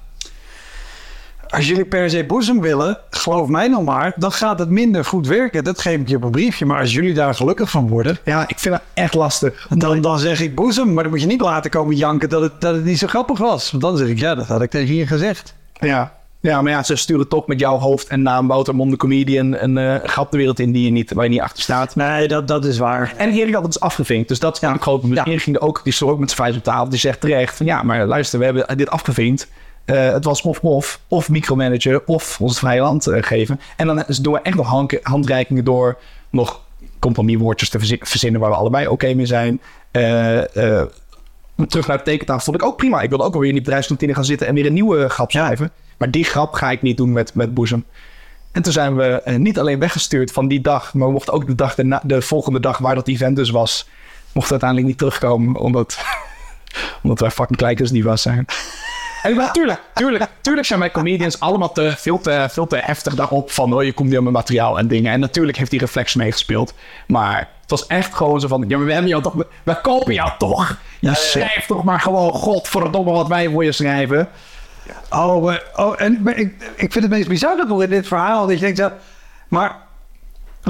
als 1.50 1.68
jullie 1.68 1.84
per 1.84 2.10
se 2.10 2.24
boezem 2.24 2.60
willen, 2.60 2.98
geloof 3.10 3.48
mij 3.48 3.68
nou 3.68 3.84
maar, 3.84 4.12
dan 4.16 4.32
gaat 4.32 4.58
het 4.58 4.68
minder 4.70 5.04
goed 5.04 5.26
werken. 5.26 5.64
Dat 5.64 5.80
geef 5.80 6.00
ik 6.00 6.08
je 6.08 6.16
op 6.16 6.22
een 6.22 6.30
briefje. 6.30 6.66
Maar 6.66 6.80
als 6.80 6.92
jullie 6.92 7.14
daar 7.14 7.34
gelukkig 7.34 7.70
van 7.70 7.88
worden, 7.88 8.18
Ja, 8.24 8.48
ik 8.48 8.58
vind 8.58 8.74
dat 8.74 8.84
echt 8.94 9.14
lastig. 9.14 9.66
dan, 9.68 10.00
dan 10.00 10.18
zeg 10.18 10.40
ik 10.40 10.54
boezem. 10.54 10.92
Maar 10.94 11.02
dan 11.02 11.12
moet 11.12 11.20
je 11.20 11.26
niet 11.26 11.40
laten 11.40 11.70
komen 11.70 11.96
janken 11.96 12.28
dat 12.28 12.42
het, 12.42 12.60
dat 12.60 12.74
het 12.74 12.84
niet 12.84 12.98
zo 12.98 13.06
grappig 13.06 13.38
was. 13.38 13.70
Want 13.70 13.82
dan 13.82 13.96
zeg 13.96 14.08
ik, 14.08 14.18
ja, 14.18 14.34
dat 14.34 14.46
had 14.46 14.62
ik 14.62 14.70
tegen 14.70 14.94
je 14.94 15.06
gezegd. 15.06 15.54
Ja. 15.72 16.12
Ja, 16.40 16.62
maar 16.62 16.72
ja, 16.72 16.82
ze 16.82 16.96
sturen 16.96 17.28
toch 17.28 17.46
met 17.46 17.60
jouw 17.60 17.78
hoofd 17.78 18.08
en 18.08 18.22
naam 18.22 18.46
Wouter 18.46 18.74
Monde 18.74 18.96
comedian 18.96 19.56
een 19.56 19.78
eh, 19.78 19.94
grap 20.04 20.30
de 20.30 20.36
wereld 20.36 20.58
in 20.58 20.72
die 20.72 20.84
je 20.84 20.90
niet, 20.90 21.12
waar 21.12 21.24
je 21.24 21.30
niet 21.30 21.40
achter 21.40 21.62
staat. 21.62 21.96
Nee, 21.96 22.28
dat, 22.28 22.48
dat 22.48 22.64
is 22.64 22.78
waar. 22.78 23.14
En 23.16 23.30
Erik 23.30 23.54
had 23.54 23.62
het 23.62 23.72
dus 23.72 23.80
afgevinkt. 23.80 24.28
Dus 24.28 24.38
dat 24.38 24.54
is 24.54 24.60
ja. 24.60 24.70
een 24.72 24.80
groot 24.80 24.98
probleem. 24.98 25.24
Ja. 25.24 25.30
Erik 25.30 25.42
ging 25.42 25.56
er 25.56 25.62
ook, 25.62 25.80
die 25.84 25.92
stond 25.92 26.10
ook 26.10 26.18
met 26.18 26.30
zijn 26.30 26.42
vuist 26.42 26.58
op 26.58 26.64
tafel. 26.64 26.88
Die 26.88 26.98
zegt 26.98 27.20
terecht 27.20 27.56
van 27.56 27.66
ja, 27.66 27.82
maar 27.82 28.06
luister, 28.06 28.38
we 28.38 28.44
hebben 28.44 28.76
dit 28.76 28.90
afgevinkt. 28.90 29.48
Eh, 29.84 30.12
het 30.12 30.24
was 30.24 30.42
of 30.42 30.60
of, 30.60 31.00
of 31.08 31.28
micromanager, 31.28 32.02
of 32.06 32.40
ons 32.40 32.58
vrije 32.58 32.80
land 32.80 33.06
eh, 33.06 33.22
geven. 33.22 33.60
En 33.76 33.86
dan 33.86 34.04
doen 34.20 34.32
we 34.32 34.40
echt 34.42 34.56
nog 34.56 34.66
hand, 34.66 34.98
handreikingen 35.02 35.64
door 35.64 35.98
nog 36.30 36.60
compromiswoordjes 36.98 37.68
te 37.68 37.78
verzi- 37.78 38.00
verzinnen 38.00 38.40
waar 38.40 38.50
we 38.50 38.56
allebei 38.56 38.86
oké 38.88 39.14
mee 39.14 39.26
zijn. 39.26 39.60
Terug 41.68 41.86
naar 41.86 41.96
de 41.96 42.02
tekentafel 42.02 42.44
vond 42.44 42.56
ik 42.56 42.62
ook 42.62 42.76
prima. 42.76 43.00
Ik 43.00 43.08
wilde 43.08 43.24
ook 43.24 43.34
alweer 43.34 43.48
in 43.48 43.54
die 43.54 43.64
bedrijfskantine 43.64 44.14
gaan 44.14 44.24
zitten 44.24 44.46
en 44.46 44.54
weer 44.54 44.66
een 44.66 44.72
nieuwe 44.72 45.08
grap 45.08 45.30
schrijven. 45.30 45.70
Maar 46.00 46.10
die 46.10 46.24
grap 46.24 46.52
ga 46.52 46.70
ik 46.70 46.82
niet 46.82 46.96
doen 46.96 47.12
met, 47.12 47.34
met 47.34 47.54
boezem. 47.54 47.84
En 48.52 48.62
toen 48.62 48.72
zijn 48.72 48.96
we 48.96 49.22
eh, 49.22 49.36
niet 49.36 49.58
alleen 49.58 49.78
weggestuurd 49.78 50.32
van 50.32 50.48
die 50.48 50.60
dag, 50.60 50.94
maar 50.94 51.06
we 51.06 51.12
mochten 51.12 51.32
ook 51.32 51.46
de, 51.46 51.54
dag 51.54 51.74
daarna, 51.74 52.00
de 52.04 52.22
volgende 52.22 52.60
dag 52.60 52.78
waar 52.78 52.94
dat 52.94 53.08
event 53.08 53.36
dus 53.36 53.50
was, 53.50 53.88
mochten 54.32 54.50
uiteindelijk 54.50 54.88
niet 54.88 54.98
terugkomen, 54.98 55.56
omdat, 55.56 55.98
omdat 57.02 57.20
wij 57.20 57.30
fucking 57.30 57.58
kleikers 57.58 57.90
niet 57.90 58.04
was 58.04 58.22
zijn. 58.22 58.46
En 59.22 59.36
natuurlijk, 59.36 59.80
tuurlijk, 59.94 60.26
tuurlijk 60.40 60.66
zijn 60.66 60.80
wij 60.80 60.90
comedians 60.90 61.40
allemaal 61.40 61.72
te, 61.72 61.94
veel, 61.96 62.20
te, 62.20 62.46
veel 62.50 62.66
te 62.66 62.76
heftig 62.82 63.14
daarop 63.14 63.50
van, 63.50 63.72
oh, 63.72 63.82
je 63.82 63.92
komt 63.92 64.08
niet 64.08 64.16
aan 64.16 64.22
mijn 64.22 64.34
materiaal 64.34 64.78
en 64.78 64.88
dingen. 64.88 65.12
En 65.12 65.20
natuurlijk 65.20 65.58
heeft 65.58 65.70
die 65.70 65.80
reflex 65.80 66.14
meegespeeld. 66.14 66.74
Maar 67.06 67.38
het 67.60 67.70
was 67.70 67.86
echt 67.86 68.14
gewoon 68.14 68.40
zo 68.40 68.48
van, 68.48 68.64
ja, 68.68 68.76
maar 68.76 68.86
we 68.86 68.92
hebben 68.92 69.10
jou 69.10 69.22
toch, 69.22 69.34
we 69.62 69.80
kopen 69.80 70.14
jou 70.14 70.30
toch. 70.38 70.76
Ja, 71.00 71.14
schrijf 71.14 71.66
toch 71.66 71.84
maar 71.84 72.00
gewoon, 72.00 72.32
godverdomme, 72.32 73.12
wat 73.12 73.28
wij 73.28 73.48
voor 73.48 73.64
je 73.64 73.72
schrijven. 73.72 74.28
Oh, 75.10 75.42
maar- 75.42 75.62
oh 75.74 76.00
en 76.00 76.26
ik, 76.26 76.54
ik 76.76 76.92
vind 76.92 77.04
het 77.04 77.10
meest 77.10 77.28
bizarre 77.28 77.64
nog 77.66 77.82
in 77.82 77.90
dit 77.90 78.06
verhaal. 78.06 78.46
Dat 78.46 78.54
je 78.54 78.60
denkt, 78.60 78.78
ja, 78.78 78.96
maar 79.48 79.76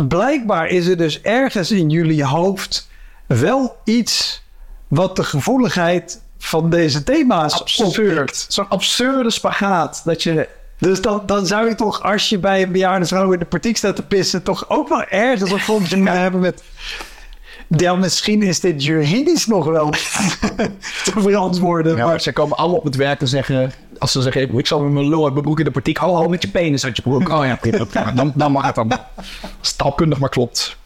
blijkbaar 0.08 0.66
is 0.68 0.86
er 0.86 0.96
dus 0.96 1.20
ergens 1.20 1.70
in 1.70 1.90
jullie 1.90 2.24
hoofd 2.24 2.88
wel 3.26 3.76
iets 3.84 4.42
wat 4.88 5.16
de 5.16 5.24
gevoeligheid 5.24 6.20
van 6.38 6.70
deze 6.70 7.02
thema's 7.04 7.60
Absurd. 7.60 8.46
Zo'n 8.48 8.68
absurde 8.68 9.30
spagaat. 9.30 10.02
Dat 10.04 10.22
je. 10.22 10.48
Dus 10.78 11.00
dan, 11.00 11.22
dan 11.26 11.46
zou 11.46 11.68
je 11.68 11.74
toch, 11.74 12.02
als 12.02 12.28
je 12.28 12.38
bij 12.38 12.62
een 12.62 12.72
bejaarde 12.72 13.06
vrouw 13.06 13.32
in 13.32 13.38
de 13.38 13.44
partiek 13.44 13.76
staat 13.76 13.96
te 13.96 14.02
pissen, 14.02 14.42
toch 14.42 14.68
ook 14.68 14.88
wel 14.88 15.04
ergens 15.04 15.50
een 15.50 15.88
kunnen 15.88 16.20
hebben 16.20 16.40
met. 16.40 16.62
Ja, 17.76 17.94
misschien 17.94 18.42
is 18.42 18.60
dit 18.60 18.84
juridisch 18.84 19.46
nog 19.46 19.64
wel 19.64 19.90
te 21.04 21.12
verantwoorden. 21.16 21.96
Ja, 21.96 22.06
maar 22.06 22.20
ze 22.20 22.32
komen 22.32 22.56
allemaal 22.56 22.78
op 22.78 22.84
het 22.84 22.96
werk 22.96 23.20
en 23.20 23.28
zeggen. 23.28 23.72
Als 24.00 24.12
ze 24.12 24.22
zeggen, 24.22 24.58
ik 24.58 24.66
zal 24.66 24.80
met 24.80 24.92
mijn 24.92 25.08
lul 25.08 25.24
uit 25.24 25.32
mijn 25.32 25.44
broek 25.44 25.58
in 25.58 25.64
de 25.64 25.70
partiek. 25.70 25.96
Hou, 25.96 26.12
hou 26.14 26.28
met 26.28 26.42
je 26.42 26.48
penis 26.48 26.84
uit 26.84 26.96
je 26.96 27.02
broek. 27.02 27.28
Oh 27.28 27.44
ja, 27.44 27.56
prima. 27.56 28.12
Dan, 28.14 28.32
dan 28.34 28.52
mag 28.52 28.66
het 28.66 28.74
dan. 28.74 28.92
Stapkundig, 29.60 30.18
maar 30.18 30.28
klopt. 30.28 30.76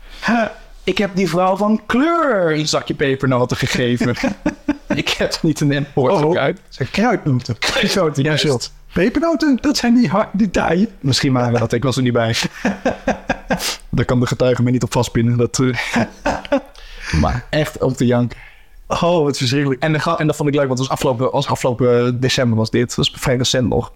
Ik 0.85 0.99
heb 0.99 1.11
die 1.17 1.29
vrouw 1.29 1.57
van 1.57 1.81
kleur 1.87 2.53
een 2.59 2.69
zakje 2.69 2.95
pepernoten 2.95 3.57
gegeven. 3.57 4.15
ik 4.95 5.09
heb 5.09 5.39
niet 5.43 5.61
een 5.61 5.69
N-woord 5.69 6.13
Oh. 6.13 6.19
gebruikt. 6.21 6.61
zijn 6.69 6.91
kruidnoten. 6.91 7.59
Kruidnoten, 7.59 8.23
Ja, 8.23 8.29
juist. 8.29 8.45
zult. 8.45 8.73
Pepernoten, 8.93 9.59
dat 9.61 9.77
zijn 9.77 9.95
die 9.95 10.09
hard 10.09 10.29
details. 10.33 10.87
Misschien 11.01 11.33
maar 11.33 11.59
dat, 11.59 11.73
ik 11.73 11.83
was 11.83 11.97
er 11.97 12.03
niet 12.03 12.13
bij. 12.13 12.35
Daar 13.91 14.05
kan 14.05 14.21
de 14.21 14.27
getuige 14.27 14.63
me 14.63 14.71
niet 14.71 14.83
op 14.83 14.93
vastpinnen. 14.93 15.37
Dat, 15.37 15.59
eh. 15.59 16.01
maar 17.21 17.45
echt 17.51 17.83
op 17.83 17.99
de 17.99 18.07
jank. 18.07 18.33
Oh, 18.87 19.23
wat 19.25 19.37
verschrikkelijk. 19.37 19.83
En, 19.83 19.95
en 19.95 20.27
dat 20.27 20.37
vond 20.37 20.49
ik 20.49 20.55
leuk, 20.55 20.67
want 20.67 20.79
het 20.79 20.89
was 20.89 20.97
afgelopen, 20.97 21.33
afgelopen 21.33 22.21
december 22.21 22.59
was 22.59 22.71
dit. 22.71 22.87
Dat 22.87 22.97
was 22.97 23.13
vrij 23.15 23.37
recent 23.37 23.69
nog. 23.69 23.93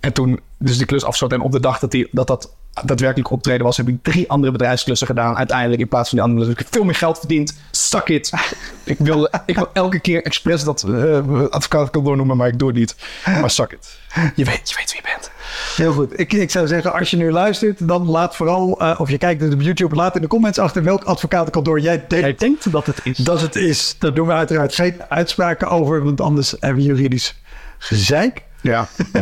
En 0.00 0.12
toen 0.12 0.40
dus 0.58 0.76
die 0.76 0.86
klus 0.86 1.04
afsloot 1.04 1.32
en 1.32 1.40
op 1.40 1.52
de 1.52 1.60
dag 1.60 1.78
dat 1.78 1.90
die, 1.90 2.08
dat, 2.10 2.26
dat 2.26 2.56
daadwerkelijk 2.84 3.30
optreden 3.30 3.66
was, 3.66 3.76
heb 3.76 3.88
ik 3.88 4.02
drie 4.02 4.30
andere 4.30 4.52
bedrijfsklussen 4.52 5.06
gedaan. 5.06 5.36
Uiteindelijk 5.36 5.80
in 5.80 5.88
plaats 5.88 6.08
van 6.08 6.18
die 6.18 6.26
andere 6.26 6.44
klussen. 6.44 6.66
Ik 6.66 6.72
heb 6.72 6.80
veel 6.80 6.90
meer 6.90 7.00
geld 7.00 7.18
verdiend. 7.18 7.54
Suck 7.70 8.08
it. 8.08 8.32
ik, 8.84 8.98
wil, 8.98 9.28
ik 9.46 9.54
wil 9.56 9.68
elke 9.72 9.98
keer 9.98 10.24
expres 10.24 10.64
dat 10.64 10.84
uh, 10.88 11.46
advocaat 11.50 11.90
kan 11.90 12.04
doornoemen, 12.04 12.36
maar 12.36 12.48
ik 12.48 12.58
doe 12.58 12.68
het 12.68 12.76
niet. 12.76 12.96
Maar 13.24 13.50
suck 13.50 13.72
it. 13.72 13.98
Je 14.34 14.44
weet, 14.44 14.70
je 14.70 14.76
weet 14.76 14.92
wie 14.92 15.02
je 15.02 15.08
bent. 15.14 15.30
Heel 15.76 15.92
goed. 15.92 16.20
Ik, 16.20 16.32
ik 16.32 16.50
zou 16.50 16.66
zeggen, 16.66 16.92
als 16.92 17.10
je 17.10 17.16
nu 17.16 17.30
luistert, 17.30 17.88
dan 17.88 18.06
laat 18.06 18.36
vooral, 18.36 18.82
uh, 18.82 19.00
of 19.00 19.10
je 19.10 19.18
kijkt 19.18 19.52
op 19.52 19.60
YouTube, 19.60 19.94
laat 19.94 20.14
in 20.14 20.20
de 20.20 20.28
comments 20.28 20.58
achter 20.58 20.82
welk 20.82 21.04
advocatenkantoor 21.04 21.80
jij 21.80 22.04
denkt, 22.08 22.24
jij 22.24 22.34
denkt 22.34 22.72
dat 22.72 22.86
het 22.86 23.00
is. 23.02 23.16
Dat 23.16 23.40
het 23.40 23.56
is. 23.56 23.96
Daar 23.98 24.14
doen 24.14 24.26
we 24.26 24.32
uiteraard 24.32 24.74
geen 24.74 25.02
uitspraken 25.08 25.68
over, 25.68 26.04
want 26.04 26.20
anders 26.20 26.54
hebben 26.60 26.82
we 26.82 26.88
juridisch 26.88 27.40
gezeik. 27.78 28.42
Ja. 28.60 28.88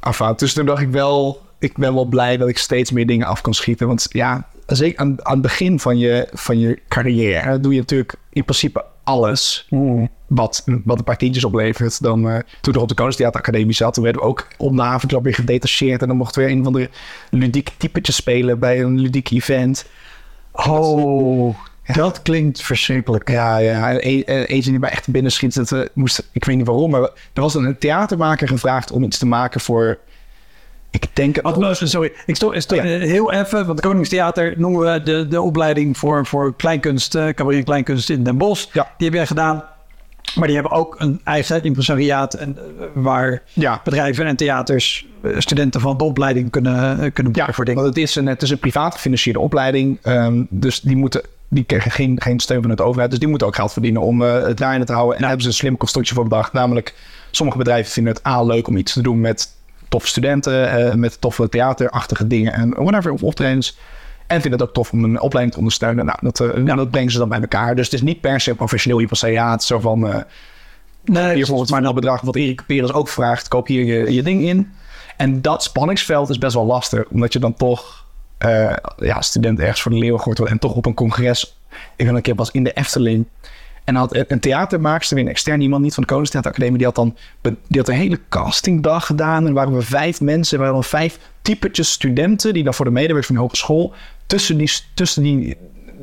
Enfin, 0.00 0.32
dus 0.36 0.52
toen 0.52 0.66
dacht 0.66 0.82
ik 0.82 0.90
wel, 0.90 1.42
ik 1.60 1.76
ben 1.76 1.94
wel 1.94 2.04
blij 2.04 2.36
dat 2.36 2.48
ik 2.48 2.58
steeds 2.58 2.90
meer 2.90 3.06
dingen 3.06 3.26
af 3.26 3.40
kan 3.40 3.54
schieten. 3.54 3.86
Want 3.86 4.06
ja, 4.08 4.48
zeker 4.66 4.98
aan, 4.98 5.26
aan 5.26 5.32
het 5.32 5.42
begin 5.42 5.80
van 5.80 5.98
je, 5.98 6.28
van 6.32 6.58
je 6.58 6.78
carrière 6.88 7.60
doe 7.60 7.72
je 7.72 7.78
natuurlijk 7.78 8.14
in 8.32 8.44
principe 8.44 8.84
alles 9.04 9.66
wat, 10.26 10.64
wat 10.84 10.98
een 10.98 11.04
paar 11.04 11.16
tientjes 11.16 11.44
oplevert. 11.44 12.02
Dan, 12.02 12.26
uh, 12.26 12.38
toen 12.60 12.74
ik 12.74 12.80
op 12.80 12.88
de 12.88 12.94
Koningstheater 12.94 13.40
Academie 13.40 13.74
zat, 13.74 13.94
toen 13.94 14.04
werden 14.04 14.22
we 14.22 14.28
ook 14.28 14.46
om 14.56 14.76
de 14.76 14.82
avond 14.82 15.22
weer 15.22 15.34
gedetacheerd. 15.34 16.02
En 16.02 16.08
dan 16.08 16.16
mochten 16.16 16.44
we 16.44 16.50
een 16.50 16.64
van 16.64 16.72
de 16.72 16.88
ludieke 17.30 17.72
typetjes 17.76 18.16
spelen 18.16 18.58
bij 18.58 18.80
een 18.80 19.00
ludiek 19.00 19.30
event. 19.30 19.86
Oh, 20.52 21.56
ja. 21.84 21.94
dat 21.94 22.22
klinkt 22.22 22.62
verschrikkelijk. 22.62 23.28
Ja, 23.28 23.56
ja. 23.56 23.96
Eentje 23.96 24.70
die 24.70 24.78
mij 24.78 24.90
echt 24.90 25.10
binnen 25.10 25.32
schiet, 25.32 25.54
dat 25.54 25.70
we 25.70 25.90
moesten, 25.94 26.24
ik 26.32 26.44
weet 26.44 26.56
niet 26.56 26.66
waarom, 26.66 26.90
maar 26.90 27.00
er 27.32 27.42
was 27.42 27.54
een 27.54 27.78
theatermaker 27.78 28.48
gevraagd 28.48 28.90
om 28.90 29.02
iets 29.02 29.18
te 29.18 29.26
maken 29.26 29.60
voor 29.60 29.98
ik 30.90 31.06
denk... 31.12 31.38
Oh, 31.42 31.72
sorry, 31.72 32.12
ik 32.26 32.36
sto, 32.36 32.60
sto 32.60 32.74
ja. 32.74 32.82
heel 32.82 33.32
even, 33.32 33.66
want 33.66 33.80
Koningstheater 33.80 34.54
noemen 34.56 34.92
we 34.92 35.02
de, 35.02 35.28
de 35.28 35.40
opleiding 35.40 35.98
voor, 35.98 36.26
voor 36.26 36.56
kleinkunst, 36.56 37.14
uh, 37.14 37.28
cabaret 37.28 37.64
kleinkunst 37.64 38.10
in 38.10 38.24
Den 38.24 38.38
Bosch. 38.38 38.66
Ja. 38.72 38.90
Die 38.96 39.06
heb 39.06 39.16
jij 39.16 39.26
gedaan. 39.26 39.64
Maar 40.34 40.46
die 40.46 40.56
hebben 40.56 40.72
ook 40.72 40.94
een 40.98 41.20
eigen 41.24 41.62
impresariaat 41.62 42.34
en, 42.34 42.58
uh, 42.58 42.86
waar 42.94 43.42
ja. 43.52 43.80
bedrijven 43.84 44.26
en 44.26 44.36
theaters 44.36 45.06
uh, 45.22 45.38
studenten 45.38 45.80
van 45.80 45.96
de 45.96 46.04
opleiding 46.04 46.50
kunnen, 46.50 47.04
uh, 47.04 47.10
kunnen 47.12 47.32
ja, 47.34 47.52
voor 47.52 47.64
dingen. 47.64 47.82
Want 47.82 47.94
het 47.94 48.04
is 48.04 48.14
een, 48.14 48.26
het 48.26 48.42
is 48.42 48.50
een 48.50 48.58
privaat 48.58 48.94
gefinancierde 48.94 49.38
opleiding. 49.38 49.98
Um, 50.06 50.46
dus 50.50 50.80
die 50.80 50.96
moeten 50.96 51.22
die 51.48 51.64
krijgen 51.64 51.90
geen, 51.90 52.20
geen 52.22 52.40
steun 52.40 52.60
van 52.60 52.70
het 52.70 52.80
overheid. 52.80 53.10
Dus 53.10 53.18
die 53.18 53.28
moeten 53.28 53.46
ook 53.46 53.54
geld 53.54 53.72
verdienen 53.72 54.02
om 54.02 54.20
het 54.20 54.56
draaiende 54.56 54.86
te 54.86 54.92
houden. 54.92 55.14
En 55.14 55.20
daar 55.20 55.28
hebben 55.28 55.46
ze 55.46 55.52
een 55.52 55.58
slim 55.58 55.76
constructie 55.76 56.14
voor 56.14 56.24
bedacht. 56.24 56.52
Namelijk, 56.52 56.94
sommige 57.30 57.58
bedrijven 57.58 57.92
vinden 57.92 58.12
het 58.12 58.26
A 58.26 58.42
leuk 58.42 58.68
om 58.68 58.76
iets 58.76 58.92
te 58.92 59.02
doen 59.02 59.20
met 59.20 59.48
toffe 59.90 60.08
studenten 60.08 60.80
uh, 60.80 60.94
met 60.94 61.20
toffe 61.20 61.48
theaterachtige 61.48 62.26
dingen 62.26 62.52
en 62.52 62.70
whatever, 62.70 63.12
of 63.12 63.22
optredens. 63.22 63.78
En 64.26 64.40
vinden 64.40 64.60
het 64.60 64.68
ook 64.68 64.74
tof 64.74 64.92
om 64.92 65.04
een 65.04 65.20
opleiding 65.20 65.52
te 65.52 65.58
ondersteunen. 65.58 66.04
Nou, 66.04 66.18
dat, 66.22 66.40
uh, 66.40 66.66
ja. 66.66 66.74
dat 66.74 66.90
brengen 66.90 67.12
ze 67.12 67.18
dan 67.18 67.28
bij 67.28 67.40
elkaar. 67.40 67.74
Dus 67.74 67.84
het 67.84 67.94
is 67.94 68.02
niet 68.02 68.20
per 68.20 68.40
se 68.40 68.54
professioneel 68.54 69.00
impresariaat. 69.00 69.64
Zo 69.64 69.78
van, 69.78 70.06
uh, 70.06 70.16
nee, 71.04 71.34
hier 71.34 71.46
volgens 71.46 71.70
maar 71.70 71.82
dat 71.82 71.94
bedrag 71.94 72.20
wat 72.20 72.36
Erik 72.36 72.66
Peres 72.66 72.92
ook 72.92 73.08
vraagt. 73.08 73.48
Koop 73.48 73.66
hier 73.66 73.84
je, 73.84 74.12
je 74.12 74.22
ding 74.22 74.42
in. 74.42 74.72
En 75.16 75.42
dat 75.42 75.62
spanningsveld 75.62 76.30
is 76.30 76.38
best 76.38 76.54
wel 76.54 76.66
lastig. 76.66 77.04
Omdat 77.08 77.32
je 77.32 77.38
dan 77.38 77.54
toch 77.54 78.04
ja, 78.98 79.20
student 79.20 79.60
ergens 79.60 79.82
voor 79.82 79.92
de 79.92 79.98
leeuw 79.98 80.20
wordt. 80.24 80.40
En 80.40 80.58
toch 80.58 80.74
op 80.74 80.86
een 80.86 80.94
congres. 80.94 81.56
Ik 81.96 82.06
ben 82.06 82.14
een 82.14 82.22
keer 82.22 82.34
was 82.34 82.50
in 82.50 82.64
de 82.64 82.72
Efteling. 82.72 83.26
En 83.90 83.96
had 83.96 84.24
een 84.28 84.40
theatermaakster, 84.40 85.16
weer 85.16 85.24
een 85.24 85.30
extern 85.30 85.60
iemand, 85.60 85.82
niet 85.82 85.94
van 85.94 86.02
de 86.02 86.08
Koningstheateracademie, 86.08 86.76
die 86.76 86.86
had 86.86 86.94
dan 86.94 87.16
die 87.42 87.80
had 87.80 87.88
een 87.88 87.94
hele 87.94 88.20
castingdag 88.28 89.06
gedaan. 89.06 89.46
En 89.46 89.52
waren 89.52 89.76
we 89.76 89.82
vijf 89.82 90.20
mensen, 90.20 90.58
waren 90.58 90.72
dan 90.74 90.84
vijf 90.84 91.18
typetjes 91.42 91.90
studenten, 91.90 92.52
die 92.52 92.64
dan 92.64 92.74
voor 92.74 92.84
de 92.84 92.90
medewerkers 92.90 93.26
van 93.26 93.34
de 93.34 93.40
hogeschool 93.40 93.92
tussen 94.26 94.56
die, 94.56 94.72
tussen 94.94 95.22
die 95.22 95.56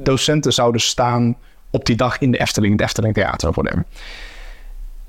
docenten 0.04 0.54
zouden 0.54 0.82
staan 0.82 1.38
op 1.69 1.86
die 1.86 1.95
dag 1.95 2.19
in 2.19 2.32
de 2.32 2.38
Efteling, 2.38 2.71
het 2.71 2.82
Efteling 2.82 3.13
Theater 3.13 3.50
of 3.50 3.56
whatever. 3.56 3.86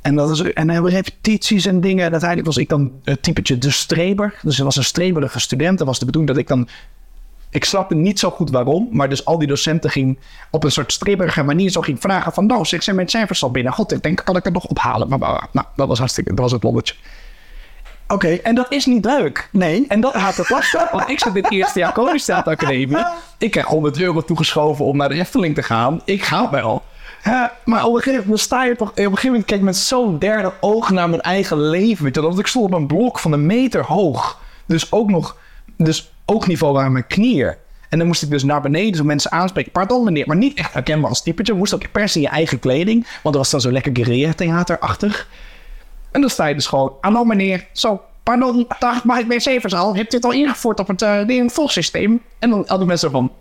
En, 0.00 0.14
dat 0.14 0.30
is, 0.30 0.42
en 0.42 0.70
hebben 0.70 0.90
repetities 0.90 1.66
en 1.66 1.80
dingen. 1.80 2.04
En 2.04 2.10
uiteindelijk 2.10 2.48
was 2.48 2.56
ik 2.56 2.68
dan 2.68 2.92
het 3.04 3.22
typetje 3.22 3.58
de 3.58 3.70
streber. 3.70 4.34
Dus 4.42 4.58
er 4.58 4.64
was 4.64 4.76
een 4.76 4.84
streberige 4.84 5.40
student. 5.40 5.78
Dat 5.78 5.86
was 5.86 5.98
de 5.98 6.04
bedoeling 6.04 6.32
dat 6.32 6.42
ik 6.42 6.48
dan 6.48 6.68
ik 7.50 7.64
snapte 7.64 7.94
niet 7.94 8.18
zo 8.18 8.30
goed 8.30 8.50
waarom, 8.50 8.88
maar 8.90 9.08
dus 9.08 9.24
al 9.24 9.38
die 9.38 9.48
docenten 9.48 9.90
gingen 9.90 10.18
op 10.50 10.64
een 10.64 10.72
soort 10.72 10.92
stribberige 10.92 11.42
manier 11.42 11.70
zo 11.70 11.80
ging 11.80 12.00
vragen 12.00 12.32
van, 12.32 12.46
nou, 12.46 12.66
ik 12.70 12.82
zijn 12.82 12.96
mijn 12.96 13.08
cijfers 13.08 13.42
al 13.42 13.50
binnen. 13.50 13.72
God, 13.72 13.92
ik 13.92 14.02
denk, 14.02 14.22
kan 14.24 14.36
ik 14.36 14.44
het 14.44 14.52
nog 14.52 14.66
ophalen? 14.66 15.08
Maar, 15.08 15.18
maar, 15.18 15.46
nou, 15.52 15.66
dat 15.76 15.88
was 15.88 15.98
hartstikke, 15.98 16.30
dat 16.30 16.38
was 16.38 16.52
het 16.52 16.62
lolletje. 16.62 16.94
Oké, 18.10 18.26
okay, 18.26 18.40
en 18.42 18.54
dat 18.54 18.72
is 18.72 18.86
niet 18.86 19.04
leuk. 19.04 19.48
Nee. 19.52 19.84
En 19.88 20.00
dat 20.00 20.16
gaat 20.16 20.36
het 20.36 20.50
lastig, 20.50 20.90
want 20.90 21.08
ik 21.08 21.18
zit 21.18 21.34
in 21.36 21.42
het 21.42 21.52
eerste 21.52 21.78
jaar 21.78 21.92
Koningsstaatacademie. 21.92 23.04
Ik 23.38 23.50
krijg 23.50 23.66
100 23.66 24.00
euro 24.00 24.22
toegeschoven 24.22 24.84
om 24.84 24.96
naar 24.96 25.08
de 25.08 25.14
Efteling 25.14 25.54
te 25.54 25.62
gaan. 25.62 26.00
Ik 26.04 26.22
ga 26.22 26.50
wel. 26.50 26.82
Maar 27.64 27.84
op 27.84 27.94
een 27.94 28.02
gegeven 28.02 28.22
moment 28.22 28.40
sta 28.40 28.64
je 28.64 28.76
toch... 28.76 28.90
Op 28.90 28.96
een 28.96 29.04
gegeven 29.04 29.26
moment 29.26 29.44
kijk 29.44 29.60
ik 29.60 29.66
met 29.66 29.76
zo'n 29.76 30.18
derde 30.18 30.52
oog 30.60 30.90
naar 30.90 31.08
mijn 31.08 31.20
eigen 31.20 31.60
leven. 31.60 32.12
Dat 32.12 32.38
ik 32.38 32.46
stond 32.46 32.64
op 32.64 32.72
een 32.72 32.86
blok 32.86 33.18
van 33.18 33.32
een 33.32 33.46
meter 33.46 33.84
hoog. 33.84 34.40
Dus 34.66 34.92
ook 34.92 35.10
nog... 35.10 35.36
Dus 35.78 36.12
oogniveau 36.24 36.72
waren 36.72 36.92
mijn 36.92 37.06
knieën. 37.06 37.54
En 37.88 37.98
dan 37.98 38.06
moest 38.06 38.22
ik 38.22 38.30
dus 38.30 38.44
naar 38.44 38.60
beneden 38.60 38.96
zo 38.96 39.04
mensen 39.04 39.32
aanspreken. 39.32 39.72
Pardon 39.72 40.04
meneer, 40.04 40.26
maar 40.26 40.36
niet 40.36 40.58
echt 40.58 40.72
herkenbaar 40.72 41.08
als 41.08 41.22
typetje. 41.22 41.54
moest 41.54 41.74
ook 41.74 41.90
per 41.92 42.08
se 42.08 42.20
je 42.20 42.28
eigen 42.28 42.58
kleding. 42.58 43.06
Want 43.22 43.34
er 43.34 43.40
was 43.40 43.50
dan 43.50 43.60
zo 43.60 43.72
lekker 43.72 43.92
guerrilla-theaterachtig. 43.94 45.28
En 46.10 46.20
dan 46.20 46.30
sta 46.30 46.46
je 46.46 46.54
dus 46.54 46.66
gewoon... 46.66 46.92
Hallo 47.00 47.24
meneer, 47.24 47.66
zo, 47.72 48.00
pardon, 48.22 48.66
dag, 48.78 49.04
mag 49.04 49.18
ik 49.18 49.26
mijn 49.26 49.40
cijfers 49.40 49.74
al? 49.74 49.96
Hebt 49.96 50.12
u 50.12 50.16
het 50.16 50.24
al 50.24 50.32
ingevoerd 50.32 50.80
op 50.80 50.88
het 50.88 51.02
uh? 51.02 51.18
En 51.18 52.50
dan 52.50 52.64
die 52.78 52.84
mensen 52.84 53.10
van... 53.10 53.32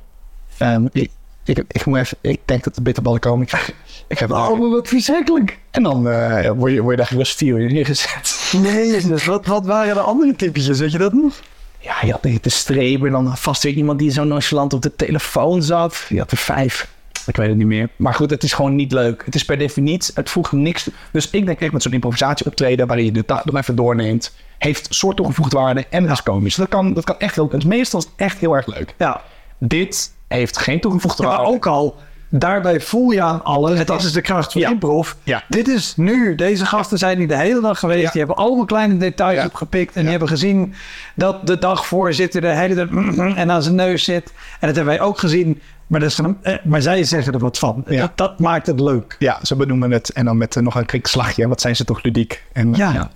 Um, 0.62 0.90
ik, 0.92 1.12
ik, 1.44 1.64
ik, 1.68 1.86
moet 1.86 1.98
even, 1.98 2.18
ik 2.22 2.40
denk 2.46 2.64
dat 2.64 2.76
de 2.76 2.82
bitterballen 2.82 3.20
komen. 3.20 3.48
Ik, 3.48 3.76
ik 4.08 4.20
heb 4.20 4.32
oh, 4.32 4.72
wat 4.72 4.88
verschrikkelijk. 4.88 5.60
En 5.72 5.84
dan 5.84 6.08
uh, 6.08 6.50
word, 6.50 6.72
je, 6.72 6.82
word 6.82 6.92
je 6.92 6.98
daar 6.98 7.06
gerust 7.06 7.38
vier 7.38 7.60
uur 7.60 7.72
neergezet. 7.72 8.52
Nee, 8.62 9.02
dus 9.02 9.26
wat, 9.26 9.46
wat 9.46 9.66
waren 9.66 9.94
de 9.94 10.00
andere 10.00 10.36
typetjes? 10.36 10.80
Weet 10.80 10.92
je 10.92 10.98
dat 10.98 11.14
nog? 11.14 11.40
Ja, 11.88 11.96
je 12.06 12.12
had 12.12 12.44
te 12.44 12.50
strepen. 12.50 13.12
Dan 13.12 13.38
vast 13.38 13.64
weer 13.64 13.74
iemand 13.74 14.00
die 14.00 14.12
zo 14.12 14.24
nonchalant 14.24 14.74
op 14.74 14.82
de 14.82 14.96
telefoon 14.96 15.64
zat. 15.64 16.06
Je 16.10 16.20
had 16.20 16.32
er 16.32 16.38
vijf. 16.38 16.96
Ik 17.26 17.36
weet 17.36 17.48
het 17.48 17.58
niet 17.58 17.68
meer. 17.68 17.90
Maar 17.96 18.14
goed, 18.14 18.30
het 18.30 18.44
is 18.44 18.54
gewoon 18.54 18.76
niet 18.76 18.92
leuk. 18.92 19.26
Het 19.26 19.36
is 19.36 19.46
per 19.46 19.58
definitie, 19.58 20.14
het 20.16 20.30
voegt 20.30 20.52
niks. 20.52 20.90
Dus 21.12 21.30
ik 21.30 21.46
denk 21.46 21.60
echt 21.60 21.72
met 21.72 21.82
zo'n 21.82 21.92
improvisatie 21.92 22.46
optreden 22.46 22.88
waarin 22.88 23.06
je 23.06 23.12
de 23.12 23.26
taak 23.26 23.46
nog 23.46 23.56
even 23.56 23.76
doorneemt, 23.76 24.36
heeft 24.58 24.88
soort 24.90 25.16
toegevoegde 25.16 25.58
waarde 25.58 25.86
en 25.90 26.04
het 26.04 26.12
is 26.12 26.24
komisch. 26.24 26.56
Dat 26.56 26.70
kan, 26.70 26.94
dat 26.94 27.04
kan 27.04 27.20
echt 27.20 27.36
heel, 27.36 27.50
het 27.52 27.66
meestal 27.66 28.00
is 28.00 28.08
echt 28.16 28.38
heel 28.38 28.56
erg 28.56 28.68
leuk. 28.68 28.94
Ja. 28.98 29.22
Dit 29.58 30.14
heeft 30.28 30.58
geen 30.58 30.80
toegevoegde 30.80 31.24
waarde. 31.24 31.44
maar 31.44 31.52
ook 31.52 31.66
al 31.66 31.96
daarbij 32.30 32.82
voel 32.82 33.12
je 33.12 33.22
aan 33.22 33.44
alles. 33.44 33.86
Dat 33.86 34.04
is 34.04 34.12
de 34.12 34.22
kracht 34.22 34.52
van 34.52 34.62
ja. 34.62 34.70
improv. 34.70 35.14
Ja. 35.24 35.44
Dit 35.48 35.68
is 35.68 35.94
nu. 35.96 36.36
Deze 36.36 36.66
gasten 36.66 36.98
zijn 36.98 37.18
hier 37.18 37.28
de 37.28 37.38
hele 37.38 37.62
dag 37.62 37.80
geweest. 37.80 38.04
Ja. 38.04 38.12
Die 38.12 38.20
hebben 38.20 38.38
allemaal 38.38 38.66
kleine 38.66 38.98
details 38.98 39.46
opgepikt. 39.46 39.96
En 39.96 40.02
die 40.02 40.10
hebben 40.10 40.28
gezien 40.28 40.74
dat 41.16 41.48
de 41.48 41.58
dag 41.58 41.86
voorzitter 41.86 42.42
de 42.42 42.48
hele 42.48 42.76
dag 42.76 42.88
en 43.36 43.52
aan 43.52 43.64
zijn 43.64 43.76
neus 43.76 44.04
zit. 44.04 44.34
En 44.60 44.68
dat 44.68 44.76
hebben 44.76 44.86
wij 44.86 45.02
ook 45.02 45.20
gezien. 45.20 45.62
Maar, 45.88 46.00
dat 46.00 46.10
is, 46.10 46.20
eh, 46.42 46.56
maar 46.64 46.82
zij 46.82 47.04
zeggen 47.04 47.34
er 47.34 47.40
wat 47.40 47.58
van. 47.58 47.84
Dat, 47.88 48.12
dat, 48.16 48.40
maakt 48.40 48.68
het 48.68 48.80
leuk. 48.80 49.16
Ja, 49.20 49.40
ze 49.42 49.56
benoemen 49.56 49.92
het. 49.92 50.10
En 50.10 50.26
dan 50.26 50.38
met 50.38 50.56
uh, 50.56 50.64
nog 50.64 50.76
een 50.76 50.86
krikslagje. 50.86 51.48
Wat 51.48 51.62
zijn 51.62 51.76
ze 51.76 51.84
toch 51.84 52.04
ludiek. 52.04 52.44
En, 52.54 52.74
ja. 52.74 53.10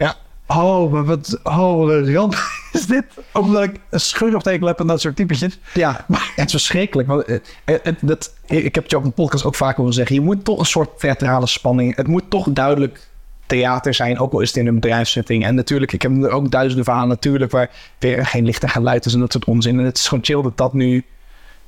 Oh, 0.55 0.91
maar 0.91 1.05
wat... 1.05 1.39
Oh, 1.43 2.07
Jan, 2.07 2.33
is 2.71 2.85
dit? 2.85 3.05
Omdat 3.33 3.63
ik 3.63 3.79
een 3.89 4.39
teken 4.39 4.67
heb 4.67 4.79
en 4.79 4.87
dat 4.87 5.01
soort 5.01 5.15
typetjes. 5.15 5.59
Ja, 5.73 6.05
maar 6.07 6.31
het 6.35 6.45
is 6.45 6.51
verschrikkelijk. 6.51 7.07
Want, 7.07 7.29
uh, 7.29 7.37
het, 7.65 7.97
dat, 8.01 8.33
ik 8.45 8.75
heb 8.75 8.83
het 8.83 8.91
je 8.91 8.97
op 8.97 9.03
een 9.03 9.13
podcast 9.13 9.45
ook 9.45 9.55
vaak 9.55 9.77
willen 9.77 9.93
zeggen. 9.93 10.15
Je 10.15 10.21
moet 10.21 10.45
toch 10.45 10.59
een 10.59 10.65
soort 10.65 10.99
theatrale 10.99 11.47
spanning... 11.47 11.95
Het 11.95 12.07
moet 12.07 12.29
toch 12.29 12.47
duidelijk 12.49 13.09
theater 13.45 13.93
zijn, 13.93 14.19
ook 14.19 14.33
al 14.33 14.39
is 14.39 14.47
het 14.47 14.57
in 14.57 14.67
een 14.67 14.79
bedrijfssetting. 14.79 15.45
En 15.45 15.55
natuurlijk, 15.55 15.93
ik 15.93 16.01
heb 16.01 16.23
er 16.23 16.29
ook 16.29 16.51
duizenden 16.51 16.85
verhalen 16.85 17.09
natuurlijk... 17.09 17.51
waar 17.51 17.69
weer 17.99 18.25
geen 18.25 18.45
licht 18.45 18.63
en 18.63 18.69
geluid 18.69 19.05
is 19.05 19.13
en 19.13 19.19
dat 19.19 19.31
soort 19.31 19.45
onzin. 19.45 19.79
En 19.79 19.85
het 19.85 19.97
is 19.97 20.07
gewoon 20.07 20.23
chill 20.23 20.41
dat 20.41 20.57
dat 20.57 20.73
nu... 20.73 21.05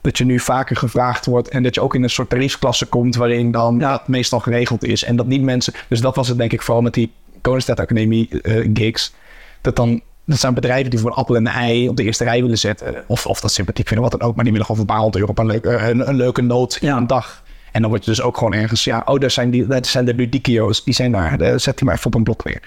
Dat 0.01 0.17
je 0.17 0.25
nu 0.25 0.39
vaker 0.39 0.75
gevraagd 0.75 1.25
wordt 1.25 1.49
en 1.49 1.63
dat 1.63 1.75
je 1.75 1.81
ook 1.81 1.95
in 1.95 2.03
een 2.03 2.09
soort 2.09 2.29
tariefklasse 2.29 2.85
komt 2.85 3.15
waarin 3.15 3.51
dan 3.51 3.79
ja. 3.79 3.91
het 3.91 4.07
meestal 4.07 4.39
geregeld 4.39 4.83
is. 4.83 5.03
En 5.03 5.15
dat 5.15 5.25
niet 5.25 5.41
mensen. 5.41 5.73
Dus 5.89 6.01
dat 6.01 6.15
was 6.15 6.27
het 6.27 6.37
denk 6.37 6.51
ik 6.51 6.61
vooral 6.61 6.81
met 6.83 6.93
die 6.93 7.11
Koningsstad 7.43 7.79
Academie 7.79 8.29
uh, 8.31 8.69
gigs. 8.73 9.13
Dat 9.61 9.75
dan, 9.75 10.01
dat 10.25 10.39
zijn 10.39 10.53
bedrijven 10.53 10.89
die 10.89 10.99
voor 10.99 11.09
een 11.09 11.15
appel 11.15 11.35
en 11.35 11.45
een 11.45 11.53
ei 11.53 11.89
op 11.89 11.95
de 11.95 12.03
eerste 12.03 12.23
rij 12.23 12.41
willen 12.41 12.57
zetten. 12.57 13.03
Of, 13.07 13.25
of 13.25 13.39
dat 13.41 13.51
sympathiek 13.51 13.87
vinden, 13.87 14.09
wat 14.09 14.19
dan 14.19 14.29
ook. 14.29 14.35
Maar 14.35 14.43
die 14.43 14.53
willen 14.53 14.67
gewoon 14.67 14.81
voor 14.81 14.89
een 14.89 14.95
paar 14.95 15.03
honderd 15.03 15.23
euro 15.23 15.31
op 15.31 15.65
een, 15.65 15.89
een, 15.89 16.09
een, 16.09 16.15
leuke 16.15 16.41
noot 16.41 16.77
ja. 16.81 16.97
een 16.97 17.07
dag. 17.07 17.43
En 17.71 17.81
dan 17.81 17.89
word 17.89 18.05
je 18.05 18.09
dus 18.09 18.21
ook 18.21 18.37
gewoon 18.37 18.53
ergens, 18.53 18.83
ja, 18.83 19.01
oh, 19.05 19.19
daar 19.19 19.31
zijn, 19.31 19.49
die, 19.49 19.67
daar 19.67 19.85
zijn 19.85 20.05
de 20.05 20.13
ludikio's, 20.13 20.83
die 20.83 20.93
zijn 20.93 21.11
daar. 21.11 21.37
Daar 21.37 21.59
zet 21.59 21.77
die 21.77 21.85
maar 21.85 21.95
even 21.95 22.07
op 22.07 22.15
een 22.15 22.23
blok 22.23 22.43
weer. 22.43 22.61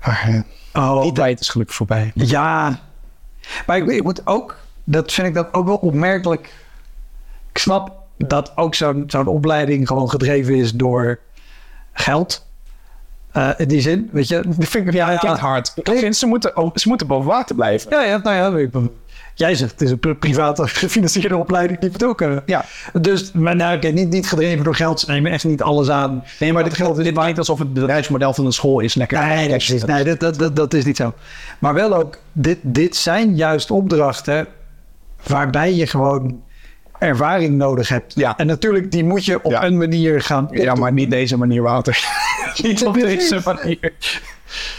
Maar, 0.00 0.44
oh, 0.72 1.02
die 1.02 1.12
tijd 1.12 1.40
is 1.40 1.48
gelukkig 1.48 1.76
voorbij. 1.76 2.10
Ja, 2.14 2.80
maar 3.66 3.76
ik, 3.76 3.86
ik 3.86 4.02
moet 4.02 4.26
ook, 4.26 4.58
dat 4.84 5.12
vind 5.12 5.26
ik 5.26 5.34
dan 5.34 5.48
ook 5.52 5.66
wel 5.66 5.76
opmerkelijk. 5.76 6.52
Ik 7.52 7.58
snap 7.58 7.92
dat 8.18 8.56
ook 8.56 8.74
zo'n 8.74 9.04
zo'n 9.06 9.26
opleiding 9.26 9.86
gewoon 9.86 10.10
gedreven 10.10 10.54
is 10.54 10.72
door 10.72 11.18
geld. 11.92 12.46
Eh, 13.36 13.48
in 13.56 13.68
die 13.68 13.80
zin, 13.80 14.08
weet 14.12 14.28
je. 14.28 14.42
Dat 14.46 14.68
vind 14.68 14.86
ik 14.86 14.92
ja, 14.92 15.10
Ja, 15.10 15.36
hard. 15.36 15.72
Ik 15.74 15.88
vind, 15.98 16.16
ze 16.16 16.26
moeten, 16.26 16.56
oh, 16.56 16.70
ze 16.74 16.88
moeten 16.88 17.06
boven 17.06 17.28
water 17.30 17.54
blijven. 17.54 17.90
Ja, 17.90 18.02
ja, 18.04 18.16
nou 18.22 18.36
ja, 18.36 18.52
weet 18.52 18.74
ik- 18.74 18.90
jij 19.34 19.54
zegt 19.54 19.70
het 19.70 19.80
is 19.82 19.90
een 19.90 19.98
pri- 19.98 20.14
private 20.14 20.68
gefinancierde 20.82 21.36
opleiding, 21.36 21.78
die 21.80 21.90
moet 21.90 22.04
ook. 22.04 22.20
eh, 22.20 22.36
Ja. 22.46 22.64
Dus, 23.00 23.32
maar 23.32 23.56
nou, 23.56 23.76
oké, 23.76 23.88
niet, 23.88 24.08
niet 24.10 24.28
gedreven 24.28 24.64
door 24.64 24.74
geld, 24.74 25.00
ze 25.00 25.10
nemen 25.10 25.32
echt 25.32 25.44
niet 25.44 25.62
alles 25.62 25.88
aan. 25.90 26.24
Nee, 26.40 26.52
maar 26.52 26.64
dit, 26.64 26.74
geldt, 26.74 27.02
dit 27.02 27.16
lijkt 27.16 27.38
alsof 27.38 27.58
het 27.58 27.72
bedrijfsmodel 27.72 28.34
van 28.34 28.46
een 28.46 28.52
school 28.52 28.80
is 28.80 28.94
lekker. 28.94 29.18
Nee, 29.26 29.36
nee, 29.36 29.48
precies. 29.48 29.84
Nee, 29.84 30.04
dat, 30.04 30.20
dat, 30.20 30.38
dat, 30.38 30.56
dat 30.56 30.74
is 30.74 30.84
niet 30.84 30.96
zo. 30.96 31.14
Maar 31.58 31.74
wel 31.74 31.94
ook, 31.94 32.18
dit, 32.32 32.58
dit 32.62 32.96
zijn 32.96 33.36
juist 33.36 33.70
opdrachten 33.70 34.46
waarbij 35.26 35.74
je 35.74 35.86
gewoon 35.86 36.42
ervaring 36.98 37.56
nodig 37.56 37.88
hebt. 37.88 38.12
Ja. 38.14 38.36
En 38.36 38.46
natuurlijk, 38.46 38.90
die 38.90 39.04
moet 39.04 39.24
je 39.24 39.42
op 39.44 39.50
Ja. 39.52 39.64
een 39.64 39.76
manier 39.78 40.22
gaan 40.22 40.48
Ja, 40.50 40.74
maar 40.74 40.92
niet 40.92 41.10
deze 41.10 41.36
manier, 41.38 41.62
Wouter. 41.62 42.04
niet 42.62 42.86
op 42.86 42.94
deze 43.10 43.40
manier. 43.44 43.92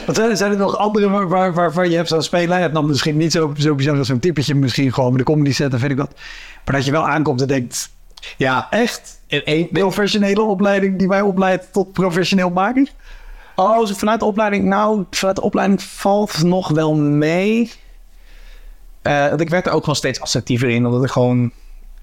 Wat 0.06 0.16
zijn, 0.16 0.38
zijn 0.38 0.52
er 0.52 0.58
nog 0.58 0.78
andere 0.78 1.10
waar, 1.10 1.28
waar, 1.28 1.54
waarvan 1.54 1.90
je 1.90 1.96
hebt 1.96 2.08
zo'n 2.08 2.22
spelen? 2.22 2.60
Hebt 2.60 2.74
dan 2.74 2.86
misschien 2.88 3.18
niet 3.18 3.32
zo, 3.32 3.54
zo 3.58 3.76
bizar 3.76 3.98
als 3.98 4.08
zo'n 4.08 4.20
typetje, 4.20 4.56
misschien 4.56 4.94
gewoon 4.94 5.10
met 5.10 5.20
de 5.20 5.26
comedy 5.26 5.52
set, 5.54 5.72
dan 5.72 5.80
vind 5.80 5.92
ik 5.92 5.98
wat. 5.98 6.12
Maar 6.66 6.76
dat 6.76 6.86
je 6.86 6.92
wel 6.92 7.08
aankomt 7.08 7.42
en 7.42 7.48
denkt, 7.48 7.90
Ja, 8.38 8.68
echt, 8.70 9.20
in 9.28 9.44
één, 9.44 9.70
professionele 9.70 10.42
opleiding 10.42 10.98
die 10.98 11.08
mij 11.08 11.22
opleidt 11.22 11.74
tot 11.74 11.92
professioneel 11.92 12.50
maken? 12.50 12.88
Oh, 13.56 13.88
vanuit 13.88 14.20
de 14.20 14.26
opleiding. 14.26 14.64
Nou, 14.66 15.04
vanuit 15.12 15.36
de 15.36 15.42
opleiding 15.42 15.82
valt 15.84 16.44
nog 16.44 16.68
wel 16.70 16.96
mee. 16.96 17.72
Eh, 19.02 19.34
ik 19.38 19.50
werd 19.50 19.66
er 19.66 19.72
ook 19.72 19.86
wel 19.86 19.96
steeds 19.96 20.22
assertiever 20.22 20.70
in, 20.70 20.86
omdat 20.86 21.04
ik 21.04 21.10
gewoon 21.10 21.52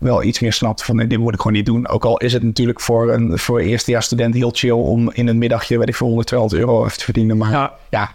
wel 0.05 0.23
iets 0.23 0.41
meer 0.41 0.53
snapte 0.53 0.85
van 0.85 0.97
nee, 0.97 1.07
dit 1.07 1.19
moet 1.19 1.35
ik 1.35 1.41
gewoon 1.41 1.57
niet 1.57 1.67
doen. 1.67 1.89
Ook 1.89 2.05
al 2.05 2.17
is 2.17 2.33
het 2.33 2.43
natuurlijk 2.43 2.81
voor 2.81 3.13
een 3.13 3.39
voor 3.39 3.61
eerstejaarsstudent 3.61 4.35
heel 4.35 4.51
chill 4.55 4.71
om 4.71 5.11
in 5.13 5.27
een 5.27 5.39
middagje, 5.39 5.79
weet 5.79 5.89
ik 5.89 5.95
voor 5.95 6.07
100, 6.07 6.27
200 6.27 6.63
euro 6.63 6.85
even 6.85 6.99
te 6.99 7.05
verdienen. 7.05 7.37
Maar 7.37 7.51
Ja. 7.51 7.73
ja, 7.91 8.15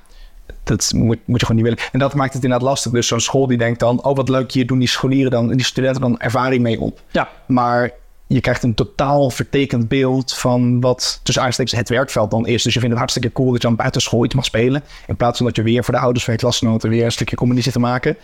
dat 0.64 0.92
moet, 0.96 1.18
moet 1.26 1.40
je 1.40 1.46
gewoon 1.46 1.64
niet 1.64 1.72
willen. 1.72 1.92
En 1.92 2.00
dat 2.00 2.14
maakt 2.14 2.34
het 2.34 2.44
inderdaad 2.44 2.68
lastig. 2.68 2.92
Dus 2.92 3.08
zo'n 3.08 3.20
school 3.20 3.48
die 3.48 3.58
denkt 3.58 3.80
dan, 3.80 4.04
oh 4.04 4.16
wat 4.16 4.30
leuk, 4.30 4.52
hier 4.52 4.68
doen 4.68 4.80
die 4.80 4.88
scholieren 4.88 5.32
dan, 5.32 5.48
die 5.48 5.66
studenten 5.66 6.02
dan 6.02 6.20
ervaring 6.20 6.62
mee 6.62 6.80
op. 6.80 7.02
Ja. 7.12 7.30
Maar 7.46 7.92
je 8.28 8.42
krijgt 8.42 8.64
een 8.64 8.74
totaal 8.74 9.30
vertekend 9.30 9.88
beeld 9.88 10.34
van 10.34 10.82
wat 10.82 11.20
tussen 11.24 11.44
aanstekens 11.44 11.80
het 11.80 11.90
werkveld 11.90 12.32
dan 12.32 12.48
is. 12.48 12.64
Dus 12.64 12.74
je 12.74 12.80
vindt 12.80 12.90
het 12.90 12.98
hartstikke 12.98 13.32
cool 13.32 13.52
dat 13.52 13.62
je 13.62 13.68
aan 13.68 13.76
buitenschool 13.76 14.26
iets 14.26 14.36
mag 14.36 14.46
spelen. 14.46 14.84
In 15.08 15.16
plaats 15.16 15.38
van 15.38 15.46
dat 15.46 15.56
je 15.56 15.64
weer 15.64 15.84
voor 15.84 15.94
de 15.94 16.00
ouders 16.00 16.24
van 16.24 16.34
je 16.34 16.40
klasgenoten 16.40 16.90
weer 16.90 17.06
een 17.06 17.12
stukje 17.12 17.36
comedy 17.36 17.62
zit 17.62 17.74
te 17.74 17.80
maken. 17.80 18.18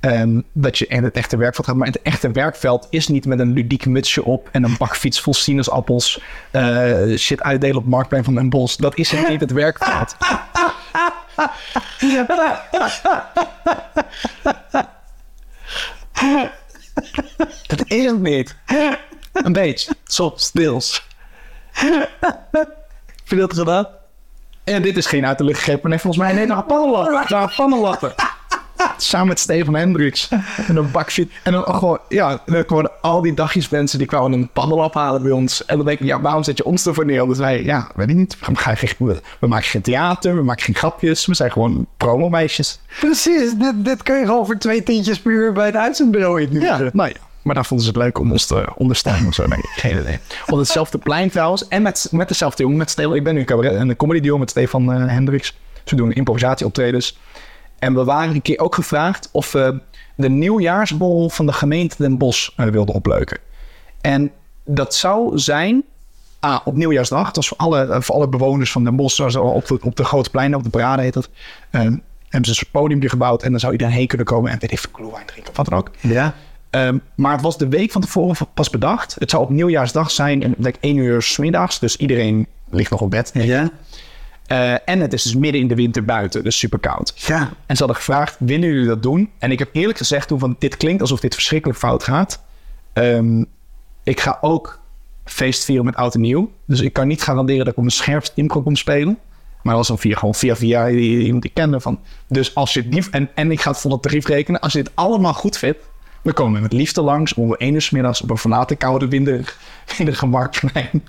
Ehm, 0.00 0.40
dat 0.52 0.78
je 0.78 0.86
in 0.86 1.04
het 1.04 1.16
echte 1.16 1.36
werkveld 1.36 1.66
gaat. 1.66 1.76
Maar 1.76 1.86
het 1.86 2.02
echte 2.02 2.30
werkveld 2.30 2.86
is 2.90 3.08
niet 3.08 3.26
met 3.26 3.38
een 3.38 3.52
ludiek 3.52 3.86
mutsje 3.86 4.24
op 4.24 4.48
en 4.52 4.64
een 4.64 4.74
bakfiets 4.78 5.20
vol 5.20 5.34
sinaasappels. 5.34 6.20
eh, 6.50 7.16
shit 7.16 7.42
uitdelen 7.42 7.76
op 7.76 7.86
Marktplein 7.86 8.24
van 8.24 8.34
Den 8.34 8.50
Bosch. 8.50 8.76
Dat 8.76 8.96
is 8.98 9.12
niet 9.12 9.40
het 9.40 9.52
werkveld. 9.52 10.16
Dat 17.66 17.82
is 17.86 18.04
het 18.04 18.20
niet. 18.20 18.56
Een 19.32 19.52
beetje. 19.52 19.92
Soms, 20.04 20.52
deels. 20.52 21.06
Heb 21.72 22.78
je 23.24 23.36
dat 23.36 23.54
gedaan? 23.54 23.86
En 24.64 24.82
dit 24.82 24.96
is 24.96 25.06
geen 25.06 25.26
uit 25.26 25.38
de 25.38 25.44
lucht. 25.44 25.66
Nee, 25.66 25.78
volgens 25.78 26.16
mij 26.16 26.32
nee, 26.32 26.46
naar 26.46 26.62
pannenlatten. 26.62 27.24
Naar 27.28 27.52
pannenlatten. 27.56 28.14
Samen 28.96 29.28
met 29.28 29.38
Stefan 29.38 29.74
Hendricks. 29.74 30.28
En 30.66 30.76
een 30.76 30.90
bakje. 30.90 31.28
En 31.42 31.52
dan 31.52 31.64
gewoon, 31.64 31.98
ja, 32.08 32.42
dan 32.46 32.64
gewoon 32.66 32.90
al 33.00 33.22
die 33.22 33.34
dagjes 33.34 33.68
mensen 33.68 33.98
die 33.98 34.06
kwamen 34.06 34.32
een 34.32 34.48
pannenlap 34.52 34.94
halen 34.94 35.22
bij 35.22 35.30
ons. 35.30 35.64
En 35.64 35.76
dan 35.76 35.86
denk 35.86 36.00
ik, 36.00 36.06
ja, 36.06 36.20
waarom 36.20 36.42
zet 36.42 36.56
je 36.56 36.64
ons 36.64 36.86
ervoor 36.86 37.06
neer? 37.06 37.22
Omdat 37.22 37.36
wij, 37.38 37.64
ja, 37.64 37.90
weet 37.94 38.08
ik 38.08 38.16
niet. 38.16 38.36
We, 38.46 38.56
gaan 38.56 38.76
geen, 38.76 38.90
we, 38.98 39.20
we 39.40 39.46
maken 39.46 39.66
geen 39.66 39.82
theater, 39.82 40.36
we 40.36 40.42
maken 40.42 40.64
geen 40.64 40.74
grapjes. 40.74 41.26
We 41.26 41.34
zijn 41.34 41.52
gewoon 41.52 41.86
promomeisjes. 41.96 42.80
Precies, 43.00 43.54
dit, 43.54 43.84
dit 43.84 44.02
kun 44.02 44.18
je 44.18 44.24
gewoon 44.24 44.46
voor 44.46 44.58
twee 44.58 44.82
tientjes 44.82 45.20
per 45.20 45.32
uur 45.32 45.52
bij 45.52 45.66
het 45.66 45.76
uitzendbureau 45.76 46.40
inhuren. 46.40 46.90
nou 46.92 47.08
ja. 47.08 47.24
Maar 47.46 47.54
daar 47.54 47.66
vonden 47.66 47.86
ze 47.86 47.92
het 47.92 48.02
leuk 48.02 48.18
om 48.18 48.32
ons 48.32 48.46
te 48.46 48.66
ondersteunen 48.76 49.26
of 49.26 49.34
zo. 49.34 49.46
Nee, 49.46 49.58
geen 49.62 49.98
idee. 50.00 50.18
Op 50.46 50.58
hetzelfde 50.58 50.98
plein 50.98 51.30
trouwens. 51.30 51.68
En 51.68 51.82
met, 51.82 52.08
met 52.10 52.28
dezelfde 52.28 52.62
jongen, 52.62 52.78
met 52.78 52.90
Stefan. 52.90 53.14
Ik 53.14 53.24
ben 53.24 53.34
nu 53.34 53.40
een 53.40 53.46
cabaret 53.46 53.74
en 53.74 53.88
een 53.88 53.96
comedy 53.96 54.20
duo 54.20 54.38
met 54.38 54.50
Stefan 54.50 54.92
eh, 54.92 55.06
Hendricks. 55.06 55.54
Ze 55.84 55.96
doen 55.96 56.12
improvisatieoptredens. 56.12 57.18
En 57.78 57.94
we 57.94 58.04
waren 58.04 58.34
een 58.34 58.42
keer 58.42 58.58
ook 58.58 58.74
gevraagd 58.74 59.28
of 59.32 59.52
we 59.52 59.80
de 60.14 60.28
nieuwjaarsbol 60.28 61.28
van 61.28 61.46
de 61.46 61.52
gemeente 61.52 61.96
Den 61.98 62.18
Bosch 62.18 62.48
eh, 62.56 62.66
wilden 62.66 62.94
opleuken. 62.94 63.38
En 64.00 64.30
dat 64.64 64.94
zou 64.94 65.38
zijn 65.38 65.82
ah, 66.40 66.58
op 66.64 66.76
nieuwjaarsdag. 66.76 67.24
Dat 67.24 67.36
was 67.36 67.48
voor 67.48 67.56
alle, 67.56 68.02
voor 68.02 68.14
alle 68.14 68.28
bewoners 68.28 68.72
van 68.72 68.84
Den 68.84 68.96
Bosch. 68.96 69.16
Zoals 69.16 69.36
op 69.36 69.66
de, 69.66 69.78
op 69.82 69.96
de 69.96 70.04
grote 70.04 70.30
pleinen, 70.30 70.58
op 70.58 70.64
de 70.64 70.70
parade 70.70 71.02
heet 71.02 71.14
dat. 71.14 71.28
eh, 71.70 71.80
hebben 72.28 72.54
ze 72.54 72.62
een 72.64 72.80
podium 72.80 73.08
gebouwd. 73.08 73.42
En 73.42 73.50
dan 73.50 73.60
zou 73.60 73.72
iedereen 73.72 73.92
heen 73.94 74.06
kunnen 74.06 74.26
komen 74.26 74.50
en 74.50 74.58
weet 74.58 74.72
ik 74.72 74.78
veel 74.78 75.10
drinken 75.26 75.50
of 75.50 75.56
wat 75.56 75.68
dan 75.68 75.78
ook. 75.78 75.90
Ja. 76.00 76.34
Ehm, 76.70 76.98
maar 77.14 77.32
het 77.32 77.40
was 77.40 77.58
de 77.58 77.68
week 77.68 77.92
van 77.92 78.00
tevoren 78.00 78.36
pas 78.54 78.70
bedacht. 78.70 79.16
Het 79.18 79.30
zou 79.30 79.42
op 79.42 79.50
nieuwjaarsdag 79.50 80.10
zijn, 80.10 80.44
om 80.44 80.54
like 80.58 80.78
1 80.80 80.96
uur 80.96 81.22
's 81.22 81.36
middags. 81.36 81.78
Dus 81.78 81.96
iedereen 81.96 82.46
ligt 82.70 82.90
nog 82.90 83.00
op 83.00 83.10
bed. 83.10 83.30
Ja. 83.34 83.70
Eh, 84.46 84.88
en 84.88 85.00
het 85.00 85.12
is 85.12 85.22
dus 85.22 85.34
midden 85.34 85.60
in 85.60 85.68
de 85.68 85.74
winter 85.74 86.04
buiten, 86.04 86.44
dus 86.44 86.58
super 86.58 86.78
koud. 86.78 87.12
Ja. 87.16 87.40
En 87.66 87.76
ze 87.76 87.82
hadden 87.84 87.96
gevraagd, 87.96 88.36
willen 88.38 88.68
jullie 88.68 88.86
dat 88.86 89.02
doen? 89.02 89.30
En 89.38 89.50
ik 89.50 89.58
heb 89.58 89.68
eerlijk 89.72 89.98
gezegd 89.98 90.28
toen 90.28 90.38
van, 90.38 90.56
dit 90.58 90.76
klinkt 90.76 91.00
alsof 91.00 91.20
dit 91.20 91.34
verschrikkelijk 91.34 91.78
fout 91.78 92.02
gaat. 92.02 92.42
Ehm, 92.92 93.44
ik 94.04 94.20
ga 94.20 94.38
ook 94.40 94.78
feest 95.24 95.64
vieren 95.64 95.84
met 95.84 95.96
oud 95.96 96.14
en 96.14 96.20
nieuw. 96.20 96.50
Dus 96.66 96.80
ik 96.80 96.92
kan 96.92 97.06
niet 97.06 97.22
garanderen 97.22 97.64
dat 97.64 97.72
ik 97.72 97.78
op 97.78 97.84
een 97.84 97.90
scherpst 97.90 98.32
impro 98.34 98.62
kom 98.62 98.76
spelen. 98.76 99.18
Maar 99.62 99.74
dat 99.76 99.86
was 99.86 99.88
dan 99.88 99.98
via, 99.98 100.18
gewoon 100.18 100.34
via 100.34 100.56
via 100.56 100.86
die- 100.86 101.18
iemand 101.24 101.42
die 101.42 101.50
ik 101.50 101.56
kende. 101.56 101.80
Van. 101.80 102.00
Dus 102.28 102.54
als 102.54 102.74
je 102.74 102.80
het 102.80 102.90
niet... 102.90 103.10
En, 103.10 103.28
en 103.34 103.50
ik 103.50 103.60
ga 103.60 103.70
het 103.70 103.80
voor 103.80 103.90
het 103.92 104.02
tarief 104.02 104.26
rekenen. 104.26 104.60
Als 104.60 104.72
je 104.72 104.82
dit 104.82 104.92
allemaal 104.94 105.34
goed 105.34 105.58
vindt, 105.58 105.78
dan 106.26 106.34
komen 106.34 106.54
we 106.54 106.60
met 106.60 106.72
liefde 106.72 107.00
langs 107.00 107.34
om 107.34 107.54
1 107.54 107.74
uur 107.74 107.82
's 107.82 107.90
middags 107.90 108.20
op 108.22 108.30
een 108.30 108.36
verlaten 108.36 108.76
koude 108.76 109.08
winderig, 109.08 109.58
winderige 109.96 110.26
marktplein. 110.26 111.02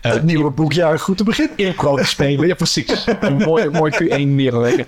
eh, 0.00 0.12
Het 0.12 0.22
nieuwe 0.22 0.50
boekjaar 0.50 0.98
goed 0.98 1.16
te 1.16 1.24
beginnen. 1.24 1.56
impro 1.56 1.96
te 1.96 2.04
spelen. 2.04 2.46
Ja, 2.52 2.54
precies. 2.54 3.06
Een 3.20 3.36
mooi, 3.36 3.68
mooi 3.70 3.92
Q1 3.92 4.26
neerleggen. 4.26 4.86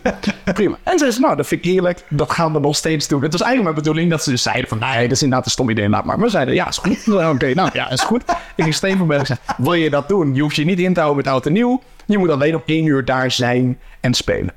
Prima. 0.54 0.76
En 0.82 0.98
ze 0.98 1.10
zei, 1.10 1.20
nou, 1.24 1.36
dat 1.36 1.46
vind 1.46 1.64
ik 1.64 1.72
eerlijk. 1.72 2.04
Dat 2.08 2.30
gaan 2.30 2.52
we 2.52 2.60
nog 2.60 2.76
steeds 2.76 3.08
doen. 3.08 3.22
Het 3.22 3.32
was 3.32 3.40
eigenlijk 3.42 3.72
mijn 3.74 3.84
bedoeling 3.84 4.10
dat 4.10 4.22
ze 4.24 4.30
dus 4.30 4.42
zeiden 4.42 4.68
van, 4.68 4.78
nee, 4.78 5.02
dat 5.02 5.10
is 5.10 5.22
inderdaad 5.22 5.46
een 5.46 5.52
stom 5.52 5.70
idee. 5.70 5.88
Laat 5.88 6.04
maar. 6.04 6.16
Maar 6.16 6.24
we 6.24 6.30
zeiden, 6.30 6.54
ja, 6.54 6.68
is 6.68 6.78
goed. 6.78 7.08
Oké, 7.34 7.54
nou, 7.54 7.70
ja, 7.72 7.90
is 7.90 8.00
goed. 8.00 8.22
Ik 8.56 8.62
ging 8.62 8.74
Steven 8.74 9.06
bij 9.06 9.18
en 9.18 9.26
zei, 9.26 9.38
wil 9.56 9.74
je 9.74 9.90
dat 9.90 10.08
doen? 10.08 10.34
Je 10.34 10.40
hoeft 10.42 10.56
je 10.56 10.64
niet 10.64 10.78
in 10.78 10.92
te 10.94 11.00
houden 11.00 11.24
met 11.24 11.32
oud 11.32 11.46
en 11.46 11.52
nieuw. 11.52 11.82
Je 12.06 12.18
moet 12.18 12.30
alleen 12.30 12.54
op 12.54 12.62
één 12.66 12.84
uur 12.84 13.04
daar 13.04 13.30
zijn 13.30 13.78
en 14.00 14.14
spelen. 14.14 14.52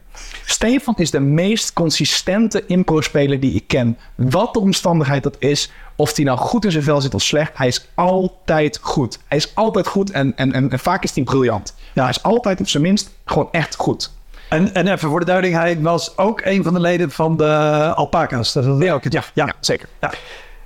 Stefan 0.45 0.95
is 0.97 1.11
de 1.11 1.19
meest 1.19 1.73
consistente 1.73 2.65
impro-speler 2.65 3.39
die 3.39 3.53
ik 3.53 3.67
ken. 3.67 3.97
Wat 4.15 4.53
de 4.53 4.59
omstandigheid 4.59 5.23
dat 5.23 5.35
is, 5.39 5.71
of 5.95 6.15
hij 6.15 6.25
nou 6.25 6.37
goed 6.37 6.65
in 6.65 6.71
zijn 6.71 6.83
vel 6.83 7.01
zit 7.01 7.13
of 7.13 7.21
slecht, 7.21 7.57
hij 7.57 7.67
is 7.67 7.89
altijd 7.95 8.79
goed. 8.81 9.19
Hij 9.27 9.37
is 9.37 9.55
altijd 9.55 9.87
goed 9.87 10.11
en, 10.11 10.33
en, 10.35 10.53
en, 10.53 10.71
en 10.71 10.79
vaak 10.79 11.03
is 11.03 11.15
hij 11.15 11.23
briljant. 11.23 11.75
Ja, 11.93 12.01
hij 12.01 12.11
is 12.11 12.23
altijd 12.23 12.59
op 12.59 12.67
zijn 12.67 12.83
minst 12.83 13.09
gewoon 13.25 13.47
echt 13.51 13.75
goed. 13.75 14.11
En, 14.49 14.73
en 14.73 14.87
even 14.87 15.09
voor 15.09 15.19
de 15.19 15.25
duiding, 15.25 15.55
hij 15.55 15.81
was 15.81 16.17
ook 16.17 16.41
een 16.43 16.63
van 16.63 16.73
de 16.73 16.79
leden 16.79 17.11
van 17.11 17.37
de 17.37 17.93
alpaca's. 17.95 18.53
Dat 18.53 18.63
is 18.63 18.89
ook. 18.89 19.03
Ja, 19.03 19.09
ja. 19.09 19.23
Ja, 19.33 19.53
zeker. 19.59 19.87
Ja. 20.01 20.13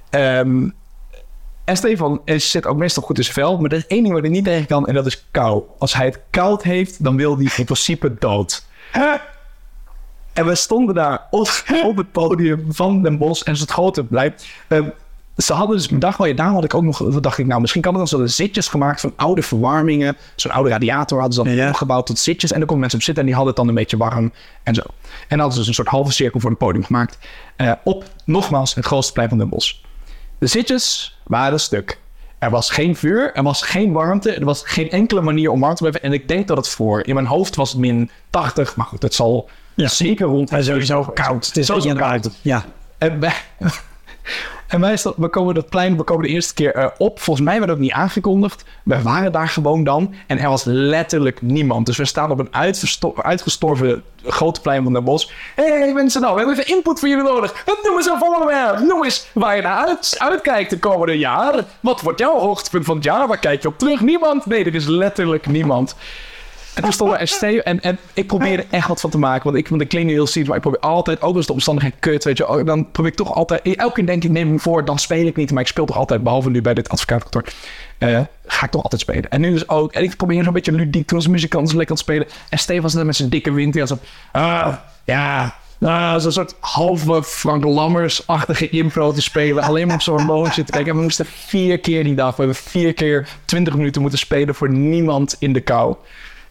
Ehm, 0.10 0.70
en 1.66 1.78
Stefan 1.78 2.22
zit 2.26 2.66
ook 2.66 2.78
meestal 2.78 3.04
goed 3.04 3.18
in 3.18 3.24
zijn 3.24 3.36
vel, 3.36 3.58
maar 3.58 3.72
er 3.72 3.78
is 3.78 3.88
één 3.88 4.02
ding 4.02 4.14
waar 4.14 4.22
hij 4.24 4.32
niet 4.32 4.44
tegen 4.46 4.66
kan 4.68 4.88
en 4.88 4.94
dat 4.94 5.06
is 5.06 5.26
kou. 5.32 5.64
Als 5.80 5.94
hij 5.94 6.06
het 6.06 6.20
koud 6.30 6.64
heeft, 6.64 7.04
dan 7.04 7.16
wil 7.16 7.36
hij 7.38 7.52
in 7.58 7.66
principe 7.66 8.16
dood. 8.20 8.66
En 10.34 10.46
we 10.46 10.56
stonden 10.56 10.96
daar 10.96 11.28
op, 11.30 11.64
op 11.84 11.98
het 11.98 12.12
podium 12.12 12.66
van 12.70 13.02
Den 13.04 13.18
Bosch 13.18 13.44
en 13.44 13.54
het 13.56 13.72
grote 13.72 14.04
blijft. 14.04 14.46
ze 15.38 15.54
hadden 15.54 15.76
dus 15.78 15.88
bedacht, 15.88 16.18
wel, 16.18 16.28
ja, 16.28 16.34
daar 16.34 16.52
had 16.52 16.64
ik 16.64 16.74
ook 16.74 16.84
nog, 16.84 16.98
dacht 17.20 17.38
ik, 17.38 17.46
nou, 17.46 17.62
misschien 17.62 17.82
kan 17.82 17.92
het 17.92 18.00
dan 18.10 18.20
zo 18.20 18.26
de 18.26 18.32
zitjes 18.32 18.68
gemaakt 18.68 19.02
van 19.02 19.14
oude 19.16 19.42
verwarmingen. 19.42 20.18
Zo'n 20.36 20.52
oude 20.52 20.70
radiator 20.70 21.20
hadden 21.20 21.36
ze 21.38 21.44
dan 21.44 21.54
Ja. 21.56 21.70
opgebouwd 21.70 22.06
tot 22.06 22.20
zitjes. 22.20 22.52
En 22.52 22.58
daar 22.58 22.68
konden 22.68 22.80
mensen 22.80 23.00
op 23.00 23.06
zitten 23.06 23.24
en 23.24 23.30
die 23.30 23.38
hadden 23.40 23.54
het 23.56 23.64
dan 23.66 23.76
een 23.76 23.82
beetje 23.82 23.98
warm 23.98 24.34
en 24.64 24.76
zo. 24.76 24.82
En 25.28 25.36
hadden 25.40 25.52
ze 25.52 25.58
dus 25.60 25.68
een 25.68 25.74
soort 25.74 25.88
halve 25.88 26.12
cirkel 26.12 26.40
voor 26.40 26.50
het 26.50 26.60
podium 26.60 26.84
gemaakt. 26.86 27.18
eh, 27.56 27.72
op, 27.84 28.04
nogmaals, 28.26 28.76
het 28.76 28.86
grootste 28.86 29.14
plein 29.14 29.30
van 29.30 29.38
Den 29.38 29.50
Bosch. 29.50 29.74
De 30.42 30.48
zitjes 30.48 31.18
waren 31.24 31.60
stuk. 31.60 32.00
Er 32.40 32.50
was 32.50 32.70
geen 32.70 32.96
vuur, 32.96 33.34
er 33.34 33.44
was 33.44 33.62
geen 33.62 33.92
warmte, 33.92 34.32
er 34.32 34.46
was 34.46 34.62
geen 34.66 34.90
enkele 34.90 35.22
manier 35.22 35.50
om 35.52 35.60
warm 35.60 35.74
te 35.76 35.80
blijven. 35.82 36.02
En 36.04 36.14
ik 36.14 36.28
denk 36.28 36.48
dat 36.48 36.58
het 36.58 36.68
voor, 36.68 37.06
in 37.08 37.14
mijn 37.14 37.26
hoofd 37.26 37.56
was 37.56 37.70
het 37.72 37.80
min 37.80 38.10
80, 38.30 38.76
maar 38.76 38.86
goed, 38.86 39.02
het 39.02 39.14
zal 39.14 39.50
Ja. 39.76 39.88
zeker 39.88 40.26
rond. 40.26 40.52
Is 40.52 40.66
sowieso 40.66 41.04
koud. 41.04 41.46
Het 41.48 41.58
is 41.58 41.66
Sowieso 41.66 41.88
koud. 41.90 42.00
buiten. 42.00 42.34
Ja. 42.42 42.66
En 42.98 43.20
en 44.72 44.80
wij 44.80 44.98
we 45.16 45.28
komen 45.28 45.56
dat 45.56 45.70
plein, 45.70 45.98
we 45.98 46.04
komen 46.04 46.24
de 46.24 46.30
eerste 46.30 46.54
keer 46.54 46.76
eh, 46.76 46.88
op. 46.98 47.20
Volgens 47.20 47.46
mij 47.46 47.58
werd 47.58 47.70
het 47.70 47.78
ook 47.78 47.84
niet 47.84 47.92
aangekondigd. 47.92 48.64
We 48.84 49.02
waren 49.02 49.32
daar 49.32 49.48
gewoon 49.48 49.84
dan. 49.84 50.14
En 50.28 50.40
er 50.40 50.50
was 50.50 50.64
letterlijk 50.64 51.42
niemand. 51.42 51.86
Dus 51.86 51.98
we 51.98 52.06
staan 52.06 52.32
op 52.32 52.40
een 52.40 52.76
uitgestorven 53.16 54.04
grote 54.24 54.62
plein 54.62 54.84
van 54.84 54.94
Den 54.94 55.04
Bosch. 55.04 55.30
Hé 55.56 55.64
hey, 55.64 55.94
mensen, 55.94 56.22
nou, 56.22 56.34
we 56.34 56.40
hebben 56.40 56.60
even 56.60 56.76
input 56.76 57.00
voor 57.00 57.10
jullie 57.10 57.24
nodig. 57.24 57.64
Noem 57.84 57.98
eens 57.98 58.06
een 58.06 58.24
onderwerp. 58.24 58.80
Noem 58.80 59.04
eens 59.04 59.28
waar 59.34 59.56
je 59.56 59.62
naar 59.62 59.88
uit, 59.88 60.16
uitkijkt 60.18 60.70
de 60.70 60.80
komende 60.80 61.18
jaren. 61.18 61.66
Wat 61.80 62.02
wordt 62.02 62.20
jouw 62.20 62.40
hoogtepunt 62.40 62.86
van 62.86 62.96
het 62.96 63.04
jaar? 63.04 63.28
Waar 63.28 63.40
kijk 63.40 63.62
je 63.62 63.68
op 63.68 63.78
terug? 63.78 64.02
Niemand. 64.02 64.46
Nee, 64.46 64.66
er 64.66 64.76
is 64.76 64.88
letterlijk 64.88 65.48
niemand. 65.48 65.96
En 66.74 66.84
toen 66.84 66.92
stond 66.92 67.42
er 67.42 67.64
en, 67.64 67.82
en 67.82 68.00
ik 68.14 68.28
probeerde 68.28 68.66
echt 68.70 68.88
wat 68.88 69.02
van 69.02 69.10
te 69.10 69.18
maken. 69.18 69.44
Want 69.44 69.56
ik, 69.56 69.68
want 69.68 69.82
ik 69.82 69.88
klink 69.88 70.06
nu 70.06 70.12
heel 70.12 70.28
zielig, 70.28 70.48
maar 70.48 70.58
ik 70.58 70.64
probeer 70.64 70.80
altijd, 70.80 71.22
ook 71.22 71.36
als 71.36 71.46
de 71.46 71.54
omstandigheden 71.54 72.00
kut, 72.00 72.24
weet 72.24 72.38
je, 72.38 72.50
oh, 72.50 72.66
dan 72.66 72.92
probeer 72.92 73.12
ik 73.12 73.18
toch 73.18 73.34
altijd, 73.34 73.62
elke 73.62 73.94
keer 73.94 74.06
denk 74.06 74.24
ik, 74.24 74.30
neem 74.30 74.52
me 74.52 74.60
voor, 74.60 74.86
dan 74.86 75.00
speel 75.00 75.26
ik 75.26 75.36
niet. 75.36 75.52
Maar 75.52 75.62
ik 75.62 75.68
speel 75.68 75.86
toch 75.86 75.98
altijd, 75.98 76.24
behalve 76.24 76.50
nu 76.50 76.62
bij 76.62 76.74
dit 76.74 76.90
advocaatkantoor, 76.90 77.44
eh, 77.98 78.20
ga 78.46 78.66
ik 78.66 78.72
toch 78.72 78.84
altijd 78.84 79.02
spelen. 79.02 79.30
En 79.30 79.42
nu 79.42 79.52
dus 79.52 79.70
ook, 79.70 79.92
en 79.94 80.04
ik 80.04 80.16
probeer 80.16 80.44
zo'n 80.44 80.54
beetje 80.54 80.72
ludiek 80.72 81.08
toen 81.08 81.18
als 81.18 81.28
muzikant 81.28 81.74
lekker 81.74 81.90
aan 81.90 81.96
het 81.96 82.00
spelen. 82.00 82.28
En 82.50 82.58
Steve 82.58 82.82
was 82.82 82.94
net 82.94 83.06
met 83.06 83.16
zijn 83.16 83.30
dikke 83.30 83.52
wind, 83.52 83.74
die 83.74 83.82
had 83.82 83.90
zo, 83.90 83.98
ja, 85.06 85.56
nou, 85.82 86.20
zo'n 86.20 86.32
soort 86.32 86.56
halve 86.60 87.24
Frank 87.24 87.64
Lammers-achtige 87.64 88.70
impro 88.70 89.12
te 89.12 89.22
spelen. 89.22 89.64
Alleen 89.64 89.88
maar 89.88 89.96
op 89.96 90.02
zo'n 90.02 90.22
horloge 90.22 90.64
te 90.64 90.72
kijken. 90.72 90.92
En 90.92 90.98
we 90.98 91.04
moesten 91.04 91.26
vier 91.26 91.80
keer 91.80 92.04
die 92.04 92.16
dag. 92.16 92.36
We 92.36 92.44
hebben 92.44 92.64
vier 92.64 92.94
keer 92.94 93.28
20 93.46 93.76
minuten 93.76 94.02
moeten 94.02 94.20
spelen 94.20 94.56
voor 94.56 94.70
niemand 94.70 95.36
in 95.40 95.54
de 95.54 95.62
kou. 95.62 95.96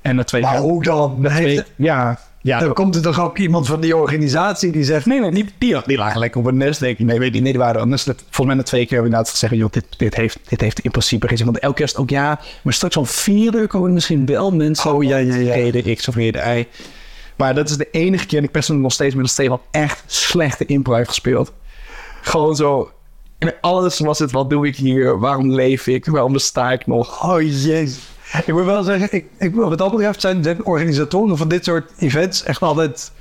En 0.02 0.16
na 0.16 0.24
twee 0.24 0.42
Maar 0.42 0.58
hoe 0.58 0.82
dan? 0.82 1.26
twee- 1.26 1.62
ja, 1.76 2.18
ja. 2.42 2.58
Dan 2.58 2.72
komt 2.72 2.94
er 2.94 3.02
toch 3.02 3.20
ook 3.20 3.38
iemand 3.38 3.66
van 3.66 3.80
die 3.80 3.96
organisatie 3.96 4.72
die 4.72 4.84
zegt... 4.84 5.06
Nee, 5.06 5.20
nee, 5.20 5.30
die, 5.30 5.48
die, 5.58 5.76
die 5.86 5.96
lagen 5.96 6.20
lekker 6.20 6.40
op 6.40 6.46
een 6.46 6.56
nest, 6.56 6.80
denk 6.80 6.98
ik. 6.98 7.06
Nee, 7.06 7.18
weet 7.18 7.34
ik, 7.34 7.42
nee, 7.42 7.52
die 7.52 7.60
waren 7.60 7.80
anders. 7.80 8.02
Volgens 8.02 8.46
mij 8.46 8.54
na 8.54 8.62
twee 8.62 8.86
keer 8.86 8.98
hebben 8.98 9.10
we 9.10 9.16
inderdaad 9.16 9.30
gezegd... 9.30 9.54
joh, 9.54 9.70
dit, 9.72 9.84
dit, 9.96 10.14
heeft, 10.14 10.38
dit 10.48 10.60
heeft 10.60 10.80
in 10.80 10.90
principe 10.90 11.28
geen 11.28 11.36
zin. 11.36 11.46
Want 11.46 11.58
elke 11.58 11.82
het 11.82 11.96
ook 11.96 12.10
ja... 12.10 12.40
maar 12.62 12.72
straks 12.72 12.96
om 12.96 13.06
vier 13.06 13.54
uur 13.54 13.66
komen 13.66 13.92
misschien 13.92 14.26
wel 14.26 14.50
mensen... 14.52 14.94
Oh, 14.94 15.04
ja, 15.04 15.16
ja, 15.16 15.34
ja. 15.34 15.54
Reden 15.54 15.96
X 15.96 16.08
of 16.08 16.14
reden 16.14 16.58
Y. 16.58 16.66
Maar 17.36 17.54
dat 17.54 17.68
is 17.68 17.76
de 17.76 17.88
enige 17.90 18.26
keer... 18.26 18.38
en 18.38 18.44
ik 18.44 18.50
persoonlijk 18.50 18.86
nog 18.86 18.94
steeds 18.94 19.14
met 19.14 19.24
een 19.24 19.30
Stefan... 19.30 19.60
echt 19.70 20.02
slechte 20.06 20.66
impro 20.66 20.94
heeft 20.94 21.08
gespeeld. 21.08 21.52
Gewoon 22.22 22.56
zo... 22.56 22.90
En 23.38 23.54
alles 23.60 23.98
was 23.98 24.18
het, 24.18 24.30
wat 24.30 24.50
doe 24.50 24.66
ik 24.66 24.76
hier? 24.76 25.18
Waarom 25.18 25.50
leef 25.50 25.86
ik? 25.86 26.06
Waarom 26.06 26.32
besta 26.32 26.72
ik 26.72 26.86
nog? 26.86 27.24
Oh 27.30 27.40
jezus. 27.40 27.98
Ik 28.32 28.52
moet 28.52 28.64
wel 28.64 28.82
zeggen, 28.82 29.08
ik, 29.10 29.26
ik, 29.38 29.54
wat 29.54 29.78
dat 29.78 29.90
betreft 29.90 30.20
zijn 30.20 30.42
de 30.42 30.56
organisatoren 30.62 31.36
van 31.36 31.48
dit 31.48 31.64
soort 31.64 31.92
events 31.98 32.42
echt 32.42 32.62
altijd 32.62 33.12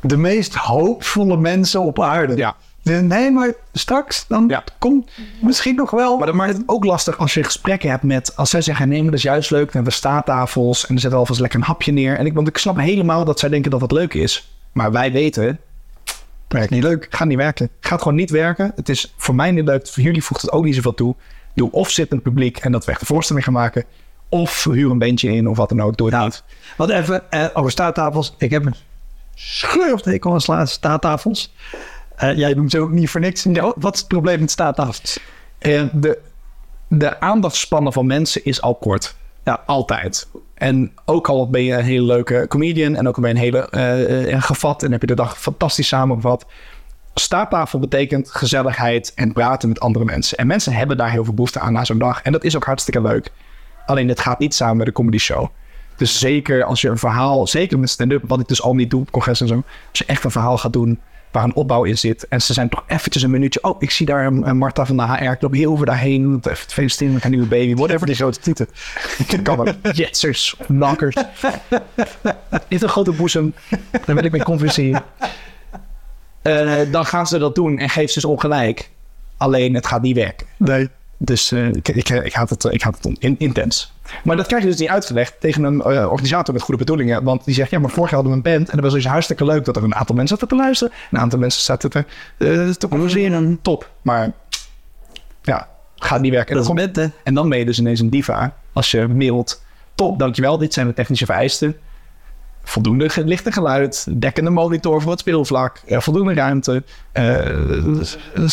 de 0.00 0.16
meest 0.16 0.54
hoopvolle 0.54 1.36
mensen 1.36 1.80
op 1.80 2.00
aarde. 2.02 2.36
Ja. 2.36 2.54
Nee, 2.82 3.30
maar 3.30 3.52
straks, 3.72 4.24
dan 4.28 4.44
Ja. 4.48 4.64
komt 4.78 5.10
misschien 5.40 5.74
nog 5.74 5.90
wel. 5.90 6.16
Maar 6.16 6.26
dat 6.26 6.34
maakt 6.34 6.52
het 6.56 6.62
ook 6.66 6.84
lastig 6.84 7.18
als 7.18 7.34
je 7.34 7.44
gesprekken 7.44 7.90
hebt 7.90 8.02
met... 8.02 8.36
Als 8.36 8.50
zij 8.50 8.60
zeggen, 8.60 8.88
nee, 8.88 8.98
maar 9.02 9.10
dat 9.10 9.18
is 9.18 9.22
juist 9.24 9.50
leuk. 9.50 9.64
Dan 9.64 9.72
hebben 9.72 9.92
we 9.92 9.98
staattafels 9.98 10.86
en 10.86 10.94
er 10.94 11.00
zet 11.00 11.12
alvast 11.12 11.40
lekker 11.40 11.58
een 11.58 11.64
hapje 11.66 11.92
neer. 11.92 12.16
En 12.18 12.26
ik, 12.26 12.32
want 12.34 12.48
ik 12.48 12.58
snap 12.58 12.76
helemaal 12.78 13.24
dat 13.24 13.38
zij 13.38 13.48
denken 13.48 13.70
dat 13.70 13.80
het 13.80 13.92
leuk 13.92 14.14
is. 14.14 14.52
Maar 14.72 14.92
wij 14.92 15.12
weten... 15.12 15.58
Werkt 16.48 16.70
niet 16.70 16.82
leuk. 16.82 17.06
Gaat 17.10 17.28
niet 17.28 17.36
werken. 17.36 17.68
Gaat 17.80 18.02
gewoon 18.02 18.16
niet 18.16 18.30
werken. 18.30 18.72
Het 18.76 18.88
is 18.88 19.14
voor 19.16 19.34
mij 19.34 19.50
niet 19.50 19.64
leuk. 19.64 19.88
Voor 19.88 20.02
jullie 20.02 20.24
voegt 20.24 20.42
het 20.42 20.52
ook 20.52 20.64
niet 20.64 20.74
zoveel 20.74 20.94
toe. 20.94 21.14
Doe 21.54 21.70
of 21.70 21.90
zittend 21.90 22.22
publiek 22.22 22.58
en 22.58 22.72
dat 22.72 22.84
we 22.84 22.90
echt 22.90 23.00
de 23.00 23.06
voorstelling 23.06 23.44
gaan 23.44 23.54
maken. 23.54 23.84
Of 24.28 24.64
huur 24.64 24.90
een 24.90 24.98
bandje 24.98 25.34
in 25.34 25.48
of 25.48 25.56
wat 25.56 25.68
dan 25.68 25.80
ook. 25.80 25.96
Doe 25.96 26.06
het 26.06 26.16
Nou, 26.16 26.28
niet. 26.28 26.44
Want 26.76 26.90
even 26.90 27.30
eh, 27.30 27.46
over 27.54 27.70
staattafels. 27.70 28.34
Ik 28.38 28.50
heb 28.50 28.66
een 28.66 28.74
scheur 29.34 29.92
of 29.92 30.02
tekel 30.02 30.40
aan 30.46 30.66
staattafels. 30.66 31.54
Eh, 32.16 32.36
jij 32.36 32.54
noemt 32.54 32.70
ze 32.70 32.80
ook 32.80 32.90
niet 32.90 33.10
voor 33.10 33.20
niks. 33.20 33.44
Wat 33.76 33.94
is 33.94 33.98
het 33.98 34.08
probleem 34.08 34.40
met 34.40 34.50
staattafels? 34.50 35.20
En 35.58 35.90
de, 35.94 36.18
de 36.88 37.20
aandachtspannen 37.20 37.92
van 37.92 38.06
mensen 38.06 38.44
is 38.44 38.62
al 38.62 38.74
kort. 38.74 39.16
Ja, 39.44 39.62
altijd. 39.66 40.28
En 40.54 40.92
ook 41.04 41.28
al 41.28 41.50
ben 41.50 41.64
je 41.64 41.72
een 41.72 41.84
hele 41.84 42.06
leuke 42.06 42.46
comedian 42.48 42.94
en 42.94 43.08
ook 43.08 43.16
al 43.16 43.22
ben 43.22 43.30
je 43.30 43.36
een 43.36 43.42
hele 43.42 43.68
eh, 43.70 44.32
eh, 44.32 44.42
gevat 44.42 44.82
en 44.82 44.92
heb 44.92 45.00
je 45.00 45.06
de 45.06 45.14
dag 45.14 45.38
fantastisch 45.38 45.88
samengevat. 45.88 46.46
Staattafel 47.14 47.78
betekent 47.78 48.30
gezelligheid 48.30 49.12
en 49.14 49.32
praten 49.32 49.68
met 49.68 49.80
andere 49.80 50.04
mensen. 50.04 50.38
En 50.38 50.46
mensen 50.46 50.72
hebben 50.72 50.96
daar 50.96 51.10
heel 51.10 51.24
veel 51.24 51.34
behoefte 51.34 51.60
aan 51.60 51.72
na 51.72 51.84
zo'n 51.84 51.98
dag. 51.98 52.22
En 52.22 52.32
dat 52.32 52.44
is 52.44 52.56
ook 52.56 52.64
hartstikke 52.64 53.02
leuk. 53.02 53.30
Alleen 53.86 54.08
het 54.08 54.20
gaat 54.20 54.38
niet 54.38 54.54
samen 54.54 54.76
met 54.76 54.86
een 54.86 54.92
comedy 54.92 55.18
show. 55.18 55.48
Dus 55.96 56.18
zeker 56.18 56.64
als 56.64 56.80
je 56.80 56.88
een 56.88 56.98
verhaal, 56.98 57.46
zeker 57.46 57.78
met 57.78 57.90
stand-up, 57.90 58.22
wat 58.26 58.40
ik 58.40 58.48
dus 58.48 58.62
al 58.62 58.74
niet 58.74 58.90
doe 58.90 59.00
op 59.00 59.10
congres 59.10 59.40
en 59.40 59.48
zo. 59.48 59.62
Als 59.90 59.98
je 59.98 60.04
echt 60.04 60.24
een 60.24 60.30
verhaal 60.30 60.58
gaat 60.58 60.72
doen 60.72 61.00
waar 61.32 61.44
een 61.44 61.54
opbouw 61.54 61.84
in 61.84 61.98
zit. 61.98 62.28
En 62.28 62.42
ze 62.42 62.52
zijn 62.52 62.68
toch 62.68 62.84
eventjes 62.86 63.22
een 63.22 63.30
minuutje. 63.30 63.62
Oh, 63.62 63.76
ik 63.78 63.90
zie 63.90 64.06
daar 64.06 64.26
een, 64.26 64.48
een 64.48 64.56
Marta 64.56 64.86
van 64.86 64.96
de 64.96 65.02
HR. 65.02 65.30
Ik 65.30 65.42
loop 65.42 65.52
heel 65.52 65.72
over 65.72 65.86
daarheen. 65.86 66.40
Even 66.42 66.56
feliciteren 66.56 67.12
met 67.12 67.22
haar 67.22 67.30
nieuwe 67.30 67.46
baby. 67.46 67.74
Whatever 67.74 68.06
die 68.06 68.16
grote 68.16 68.40
titel. 68.40 68.66
kan 69.42 69.56
wel. 69.56 69.92
Jetsers, 69.92 70.56
knockers. 70.66 71.14
Heeft 72.68 72.82
een 72.82 72.88
grote 72.88 73.12
boezem. 73.12 73.54
Daar 73.90 74.14
wil 74.14 74.24
ik 74.24 74.32
mee 74.32 74.42
converseren. 74.42 75.02
Eh, 76.42 76.72
dan 76.90 77.06
gaan 77.06 77.26
ze 77.26 77.38
dat 77.38 77.54
doen 77.54 77.78
en 77.78 77.88
geeft 77.88 78.12
ze 78.12 78.20
dus 78.20 78.30
ongelijk. 78.30 78.90
Alleen 79.36 79.74
het 79.74 79.86
gaat 79.86 80.02
niet 80.02 80.16
werken. 80.16 80.46
Nee. 80.56 80.88
Dus 81.18 81.52
eh, 81.52 81.66
ik, 81.68 81.88
ik, 81.88 82.08
ik 82.08 82.32
haat 82.32 82.50
het, 82.50 82.64
ik 82.64 82.82
haat 82.82 82.98
het 83.02 83.16
in- 83.18 83.34
intens. 83.38 83.92
Maar 84.24 84.36
dat 84.36 84.46
krijg 84.46 84.62
je 84.62 84.68
dus 84.68 84.78
niet 84.78 84.88
uitgelegd 84.88 85.34
tegen 85.40 85.62
een 85.64 85.80
eh, 85.82 86.10
organisator 86.10 86.54
met 86.54 86.62
goede 86.62 86.78
bedoelingen. 86.84 87.24
Want 87.24 87.44
die 87.44 87.54
zegt, 87.54 87.70
ja, 87.70 87.78
maar 87.78 87.90
vorig 87.90 88.10
jaar 88.10 88.20
hadden 88.22 88.42
we 88.42 88.48
een 88.48 88.56
band. 88.56 88.68
En 88.68 88.74
dat 88.76 88.84
was 88.84 88.94
dus 88.94 89.06
hartstikke 89.06 89.44
leuk 89.44 89.64
dat 89.64 89.76
er 89.76 89.82
een 89.84 89.94
aantal 89.94 90.14
mensen 90.16 90.36
zaten 90.38 90.56
te 90.56 90.62
luisteren. 90.62 90.92
Een 91.10 91.18
aantal 91.18 91.38
mensen 91.38 91.62
zaten 91.62 91.90
te, 91.90 92.04
eh, 92.38 92.68
te 92.68 92.88
converseren. 92.88 93.58
Top. 93.62 93.90
Maar 94.02 94.32
ja, 95.42 95.68
gaat 95.96 96.20
niet 96.20 96.32
werken. 96.32 96.54
Dan 96.64 96.78
en 97.24 97.34
dan 97.34 97.48
ben 97.48 97.58
je 97.58 97.64
dus 97.64 97.78
ineens 97.78 98.00
een 98.00 98.10
diva. 98.10 98.56
Als 98.72 98.90
je 98.90 99.08
mailt, 99.08 99.62
top, 99.94 100.18
dankjewel. 100.18 100.58
Dit 100.58 100.72
zijn 100.72 100.86
de 100.86 100.94
technische 100.94 101.24
vereisten. 101.26 101.76
Voldoende 102.64 103.08
ge- 103.08 103.24
lichte 103.24 103.52
geluid, 103.52 104.06
dekkende 104.20 104.50
monitor 104.50 105.02
voor 105.02 105.10
het 105.10 105.20
speelvlak, 105.20 105.80
eh, 105.86 106.00
voldoende 106.00 106.34
ruimte, 106.34 106.82
eh, 107.12 107.36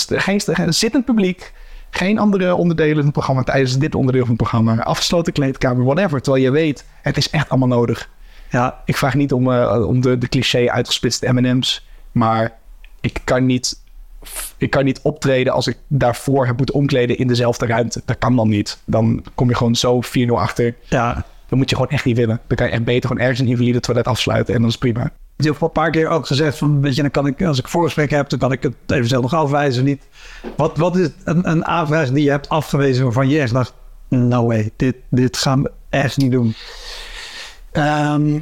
geen 0.07 0.73
zittend 0.73 1.05
publiek, 1.05 1.53
geen 1.89 2.19
andere 2.19 2.55
onderdelen 2.55 2.95
van 2.95 3.03
het 3.03 3.13
programma 3.13 3.43
tijdens 3.43 3.77
dit 3.77 3.95
onderdeel 3.95 4.21
van 4.21 4.29
het 4.29 4.37
programma, 4.41 4.83
afgesloten 4.83 5.33
kleedkamer, 5.33 5.83
whatever. 5.85 6.21
Terwijl 6.21 6.43
je 6.43 6.51
weet, 6.51 6.85
het 7.01 7.17
is 7.17 7.29
echt 7.29 7.49
allemaal 7.49 7.67
nodig. 7.77 8.09
Ja, 8.49 8.81
Ik 8.85 8.97
vraag 8.97 9.13
niet 9.13 9.33
om, 9.33 9.51
eh, 9.51 9.85
om 9.87 10.01
de, 10.01 10.17
de 10.17 10.27
cliché 10.27 10.69
uitgesplitste 10.71 11.33
M&M's, 11.33 11.87
maar 12.11 12.57
ik 13.01 13.19
kan, 13.23 13.45
niet, 13.45 13.81
ik 14.57 14.69
kan 14.69 14.83
niet 14.85 14.99
optreden 15.03 15.53
als 15.53 15.67
ik 15.67 15.77
daarvoor 15.87 16.45
heb 16.45 16.57
moeten 16.57 16.75
omkleden 16.75 17.17
in 17.17 17.27
dezelfde 17.27 17.65
ruimte. 17.65 18.01
Dat 18.05 18.17
kan 18.17 18.35
dan 18.35 18.49
niet. 18.49 18.79
Dan 18.85 19.23
kom 19.35 19.49
je 19.49 19.55
gewoon 19.55 19.75
zo 19.75 20.01
4-0 20.01 20.39
achter. 20.39 20.75
ja. 20.87 21.25
Dat 21.49 21.57
moet 21.57 21.69
je 21.69 21.75
gewoon 21.75 21.91
echt 21.91 22.05
niet 22.05 22.17
willen. 22.17 22.39
Dan 22.47 22.57
kan 22.57 22.67
je 22.67 22.73
echt 22.73 22.83
beter 22.83 23.07
gewoon 23.07 23.23
ergens 23.23 23.39
een 23.39 23.47
invalide 23.47 23.79
toilet 23.79 24.07
afsluiten 24.07 24.53
en 24.53 24.59
dan 24.59 24.69
is 24.69 24.75
het 24.79 24.83
prima. 24.83 25.11
Je 25.35 25.45
hebt 25.45 25.61
al 25.61 25.67
een 25.67 25.73
paar 25.73 25.91
keer 25.91 26.07
ook 26.07 26.27
gezegd 26.27 26.57
van, 26.57 26.81
weet 26.81 26.95
je, 26.95 27.01
dan 27.01 27.11
kan 27.11 27.27
ik, 27.27 27.43
als 27.43 27.59
ik 27.59 27.67
voorgesprek 27.67 28.09
heb, 28.09 28.29
dan 28.29 28.39
kan 28.39 28.51
ik 28.51 28.63
het 28.63 28.73
eventueel 28.87 29.21
nog 29.21 29.33
afwijzen. 29.33 29.83
Niet. 29.83 30.07
Wat, 30.55 30.77
wat 30.77 30.95
is 30.95 31.09
een, 31.23 31.49
een 31.49 31.65
aanvraag 31.65 32.11
die 32.11 32.23
je 32.23 32.29
hebt 32.29 32.49
afgewezen 32.49 33.03
waarvan 33.03 33.29
je 33.29 33.39
echt 33.39 33.53
dacht, 33.53 33.73
no 34.07 34.45
way, 34.45 34.71
dit, 34.75 34.95
dit 35.09 35.37
gaan 35.37 35.63
we 35.63 35.71
echt 35.89 36.17
niet 36.17 36.31
doen. 36.31 36.55
Ehm, 37.71 38.39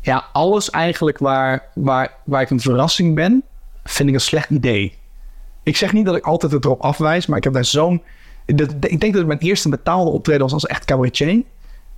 ja, 0.00 0.24
alles 0.32 0.70
eigenlijk 0.70 1.18
waar, 1.18 1.62
waar, 1.74 2.14
waar 2.24 2.42
ik 2.42 2.50
een 2.50 2.60
verrassing 2.60 3.14
ben, 3.14 3.42
vind 3.84 4.08
ik 4.08 4.14
een 4.14 4.20
slecht 4.20 4.50
idee. 4.50 4.96
Ik 5.62 5.76
zeg 5.76 5.92
niet 5.92 6.06
dat 6.06 6.16
ik 6.16 6.24
altijd 6.24 6.52
het 6.52 6.64
erop 6.64 6.80
afwijs, 6.80 7.26
maar 7.26 7.38
ik 7.38 7.44
heb 7.44 7.52
daar 7.52 7.64
zo'n... 7.64 8.02
Ik 8.56 9.00
denk 9.00 9.14
dat 9.14 9.26
mijn 9.26 9.38
eerste 9.38 9.68
betaalde 9.68 10.10
optreden 10.10 10.42
was 10.42 10.52
als 10.52 10.66
echt 10.66 10.84
cabaretier. 10.84 11.42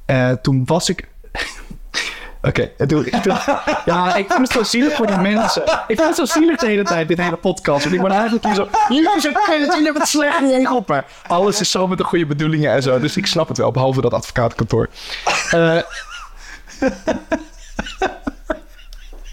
Eh, 0.05 0.31
toen 0.31 0.63
was 0.65 0.89
ik... 0.89 1.09
Oké, 2.43 2.71
en 2.77 3.05
ja, 3.85 4.15
ik 4.17 4.27
vind 4.27 4.39
het 4.39 4.51
zo 4.51 4.63
zielig 4.63 4.93
voor 4.93 5.07
die 5.07 5.17
mensen. 5.17 5.63
Ik 5.63 5.97
vind 5.97 6.01
het 6.01 6.17
zo 6.17 6.25
zielig 6.25 6.59
de 6.59 6.67
hele 6.67 6.83
tijd, 6.83 7.09
dit 7.09 7.19
hele 7.19 7.37
podcast. 7.37 7.85
Want 7.85 7.97
ik 7.97 8.03
ben 8.03 8.11
eigenlijk 8.11 8.45
hier 8.45 8.55
zo... 8.55 8.69
Jullie 8.89 9.21
zijn 9.21 9.35
jullie 9.59 9.93
het 9.93 10.09
slecht 10.09 10.39
geholpen. 10.39 11.05
Alles 11.27 11.61
is 11.61 11.71
zo 11.71 11.87
met 11.87 11.99
de 11.99 12.05
goede 12.05 12.27
bedoelingen 12.27 12.73
en 12.73 12.83
zo. 12.83 12.99
Dus 12.99 13.17
ik 13.17 13.27
snap 13.27 13.49
het 13.49 13.59
wel, 13.59 13.71
behalve 13.71 14.01
dat 14.01 14.15
advocatenkantoor. 14.15 14.89
Eh, 15.51 15.79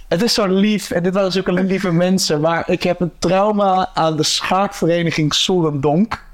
het 0.08 0.22
is 0.22 0.34
zo 0.34 0.48
lief. 0.48 0.92
En 0.92 1.04
dit 1.04 1.14
waren 1.14 1.32
zulke 1.32 1.54
lieve 1.54 1.92
mensen. 1.92 2.42
Maar 2.42 2.70
ik 2.70 2.84
heb 2.84 3.00
een 3.00 3.14
trauma 3.20 3.90
aan 3.94 4.18
de 4.18 4.24
schaakvereniging 4.24 5.34
Solendonk. 5.34 6.26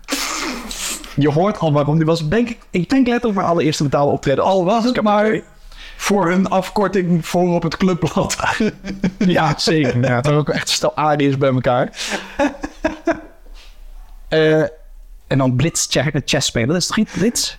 Je 1.16 1.32
hoort 1.32 1.58
al 1.60 1.74
waarom. 1.74 1.96
Die 1.96 2.06
was, 2.06 2.28
denk 2.30 2.50
ik, 2.50 2.58
ik 2.70 2.90
denk 2.90 3.08
letterlijk 3.08 3.36
mijn 3.40 3.52
allereerste 3.52 3.84
betaalde 3.84 4.12
optreden. 4.12 4.44
Al 4.44 4.66
was 4.66 4.84
het 4.84 5.02
maar 5.02 5.42
voor 5.98 6.30
hun 6.30 6.48
afkorting 6.50 7.28
voor 7.28 7.54
op 7.54 7.64
het 7.64 7.78
clubblad. 7.78 8.38
Ja, 9.18 9.54
zeker. 9.58 10.02
Ja, 10.02 10.16
het 10.16 10.28
ook 10.28 10.50
echt 10.50 10.68
een 10.68 10.74
stel 10.74 10.96
aliens 10.96 11.38
bij 11.38 11.50
elkaar. 11.54 11.90
Eh, 14.28 14.62
en 15.28 15.38
dan 15.38 15.56
blitz 15.56 15.88
chess, 15.90 16.10
chess 16.26 16.48
spelen. 16.48 16.68
Dat 16.68 16.78
is 16.78 16.88
toch 16.88 16.98
niet 16.98 17.12
blitz? 17.12 17.58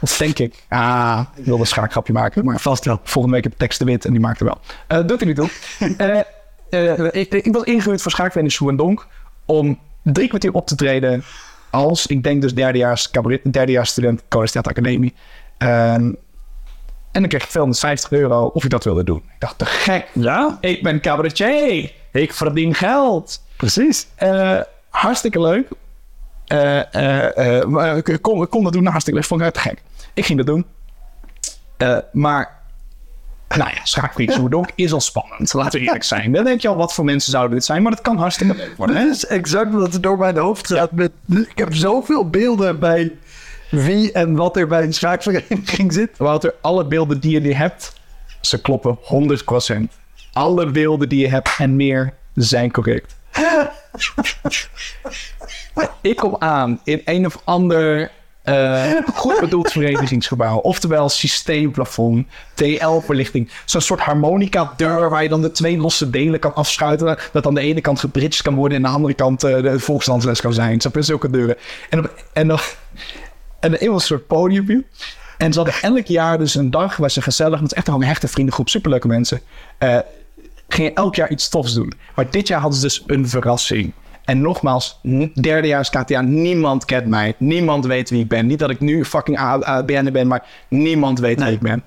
Dat 0.00 0.16
denk 0.18 0.38
ik. 0.38 0.64
Ah, 0.68 1.20
ik 1.34 1.44
wilde 1.44 1.60
een 1.60 1.66
schaakgrapje 1.66 2.12
maken. 2.12 2.44
Maar 2.44 2.60
Vast 2.60 2.84
wel. 2.84 3.00
volgende 3.02 3.34
week 3.34 3.44
heb 3.44 3.52
ik 3.52 3.58
tekst 3.58 3.78
de 3.78 3.84
wit 3.84 4.04
en 4.04 4.10
die 4.10 4.20
maakt 4.20 4.40
er 4.40 4.46
wel. 4.46 4.58
Eh 4.86 5.06
doet 5.06 5.20
hij 5.20 5.28
niet 5.28 5.36
toe. 5.36 5.48
Eh, 6.70 6.90
eh, 6.90 7.14
ik, 7.14 7.34
ik 7.34 7.52
was 7.52 7.62
ingehuurd 7.62 8.02
voor 8.02 8.10
schaakvereniging 8.10 8.52
Soe 8.52 8.70
en 8.70 8.76
Donk 8.76 9.06
om 9.44 9.78
drie 10.02 10.28
kwartier 10.28 10.52
op 10.52 10.66
te 10.66 10.74
treden 10.74 11.24
als, 11.70 12.06
ik 12.06 12.22
denk 12.22 12.42
dus 12.42 12.54
derdejaars, 12.54 13.10
cabaret, 13.10 13.52
derdejaars 13.52 13.90
student 13.90 14.22
College 14.28 14.58
Academie. 14.62 15.14
En 15.58 17.22
dan 17.22 17.28
kreeg 17.28 17.42
ik 17.42 17.48
250 17.48 18.10
euro 18.12 18.46
of 18.46 18.64
ik 18.64 18.70
dat 18.70 18.84
wilde 18.84 19.04
doen. 19.04 19.16
Ik 19.16 19.40
dacht, 19.40 19.58
te 19.58 19.64
gek. 19.64 20.06
Ja, 20.12 20.58
Ik 20.60 20.82
ben 20.82 21.00
cabaretier. 21.00 21.92
Ik 22.12 22.32
verdien 22.32 22.74
geld. 22.74 23.42
precies. 23.56 24.06
Eh, 24.14 24.60
hartstikke 24.88 25.40
leuk. 25.40 25.68
Eh, 26.46 27.64
maar 27.64 27.96
ik 27.96 28.18
kon, 28.22 28.42
ik 28.42 28.50
kon 28.50 28.64
dat 28.64 28.72
doen, 28.72 28.86
hartstikke 28.86 29.18
leuk. 29.18 29.28
Vond 29.28 29.40
ik 29.42 29.52
te 29.52 29.60
gek. 29.60 29.82
Ik 30.14 30.24
ging 30.26 30.44
dat 30.44 30.46
doen. 30.46 30.66
Maar, 32.12 32.55
nou 33.48 33.70
ja, 33.70 33.84
schaakvrienden 33.84 34.36
Soerdonk 34.36 34.68
is 34.74 34.92
al 34.92 35.00
spannend. 35.00 35.52
Laten 35.52 35.80
we 35.80 35.86
eerlijk 35.86 36.04
zijn. 36.04 36.32
Dan 36.32 36.44
denk 36.44 36.60
je 36.60 36.68
al, 36.68 36.76
wat 36.76 36.94
voor 36.94 37.04
mensen 37.04 37.30
zouden 37.30 37.56
dit 37.56 37.64
zijn? 37.64 37.82
Maar 37.82 37.92
dat 37.92 38.00
kan 38.00 38.16
hartstikke 38.16 38.54
leuk 38.54 38.76
worden. 38.76 38.96
Hè? 38.96 39.04
Dat 39.04 39.14
is 39.14 39.26
exact 39.26 39.72
wat 39.72 39.94
er 39.94 40.00
door 40.00 40.18
mijn 40.18 40.36
hoofd 40.36 40.66
gaat. 40.66 40.92
Met, 40.92 41.12
ik 41.28 41.58
heb 41.58 41.74
zoveel 41.74 42.30
beelden 42.30 42.78
bij 42.78 43.12
wie 43.70 44.12
en 44.12 44.36
wat 44.36 44.56
er 44.56 44.66
bij 44.66 44.82
een 44.82 44.94
schaakvereniging 44.94 45.92
zit. 45.92 46.16
Wouter, 46.16 46.54
alle 46.60 46.86
beelden 46.86 47.20
die 47.20 47.30
je 47.30 47.40
nu 47.40 47.52
hebt, 47.52 47.92
ze 48.40 48.60
kloppen 48.60 48.98
100%. 48.98 49.02
Alle 50.32 50.70
beelden 50.70 51.08
die 51.08 51.20
je 51.20 51.28
hebt 51.28 51.54
en 51.58 51.76
meer 51.76 52.14
zijn 52.34 52.70
correct. 52.70 53.16
ik 56.00 56.16
kom 56.16 56.36
aan 56.38 56.80
in 56.84 57.02
een 57.04 57.26
of 57.26 57.40
ander 57.44 58.10
eh, 58.46 58.92
goed 59.14 59.40
bedoeld 59.40 59.72
verenigingsgebouw. 59.72 60.56
Oftewel 60.56 61.08
systeemplafond, 61.08 62.26
TL-verlichting. 62.54 63.50
Zo'n 63.64 63.80
soort 63.80 64.00
harmonica-deur 64.00 65.10
waar 65.10 65.22
je 65.22 65.28
dan 65.28 65.42
de 65.42 65.50
twee 65.50 65.78
losse 65.78 66.10
delen 66.10 66.40
kan 66.40 66.54
afschuiten. 66.54 67.18
Dat 67.32 67.46
aan 67.46 67.54
de 67.54 67.60
ene 67.60 67.80
kant 67.80 68.00
gebridged 68.00 68.42
kan 68.42 68.54
worden 68.54 68.78
en 68.78 68.84
aan 68.84 68.90
de 68.90 68.96
andere 68.96 69.14
kant 69.14 69.44
uh, 69.44 69.62
de 69.62 69.78
volksdansles 69.78 70.40
kan 70.40 70.52
zijn. 70.52 70.80
Zo 70.80 70.90
zulke 70.92 71.30
deuren. 71.30 71.56
En, 71.90 71.98
op, 71.98 72.24
en, 72.32 72.48
dan, 72.48 72.58
en 73.60 73.84
een 73.84 74.00
soort 74.00 74.26
podium. 74.26 74.86
En 75.38 75.52
ze 75.52 75.58
hadden 75.58 75.82
elk 75.82 76.06
jaar 76.06 76.38
dus 76.38 76.54
een 76.54 76.70
dag 76.70 76.96
waar 76.96 77.10
ze 77.10 77.22
gezellig, 77.22 77.60
met 77.60 77.72
echt 77.72 77.88
een 77.88 78.04
hechte 78.04 78.28
vriendengroep, 78.28 78.68
superleuke 78.68 79.06
mensen, 79.06 79.40
uh, 79.78 79.98
gingen 80.68 80.94
elk 80.94 81.14
jaar 81.14 81.30
iets 81.30 81.48
tofs 81.48 81.74
doen. 81.74 81.92
Maar 82.14 82.30
dit 82.30 82.48
jaar 82.48 82.60
hadden 82.60 82.78
ze 82.78 82.86
dus 82.86 83.02
een 83.06 83.28
verrassing. 83.28 83.92
En 84.26 84.40
nogmaals, 84.40 85.00
derdejaars 85.34 85.90
KTA, 85.90 86.20
niemand 86.20 86.84
kent 86.84 87.06
mij. 87.06 87.34
Niemand 87.38 87.84
weet 87.84 88.10
wie 88.10 88.22
ik 88.22 88.28
ben. 88.28 88.46
Niet 88.46 88.58
dat 88.58 88.70
ik 88.70 88.80
nu 88.80 89.04
fucking 89.04 89.38
BN'er 89.86 90.12
ben, 90.12 90.26
maar 90.26 90.46
niemand 90.68 91.18
weet 91.18 91.42
wie 91.42 91.52
ik 91.52 91.60
ben. 91.60 91.84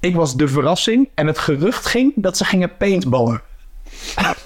Ik 0.00 0.14
was 0.14 0.36
de 0.36 0.48
verrassing 0.48 1.08
en 1.14 1.26
het 1.26 1.38
gerucht 1.38 1.86
ging 1.86 2.12
dat 2.16 2.36
ze 2.36 2.44
gingen 2.44 2.76
paintballen. 2.76 3.40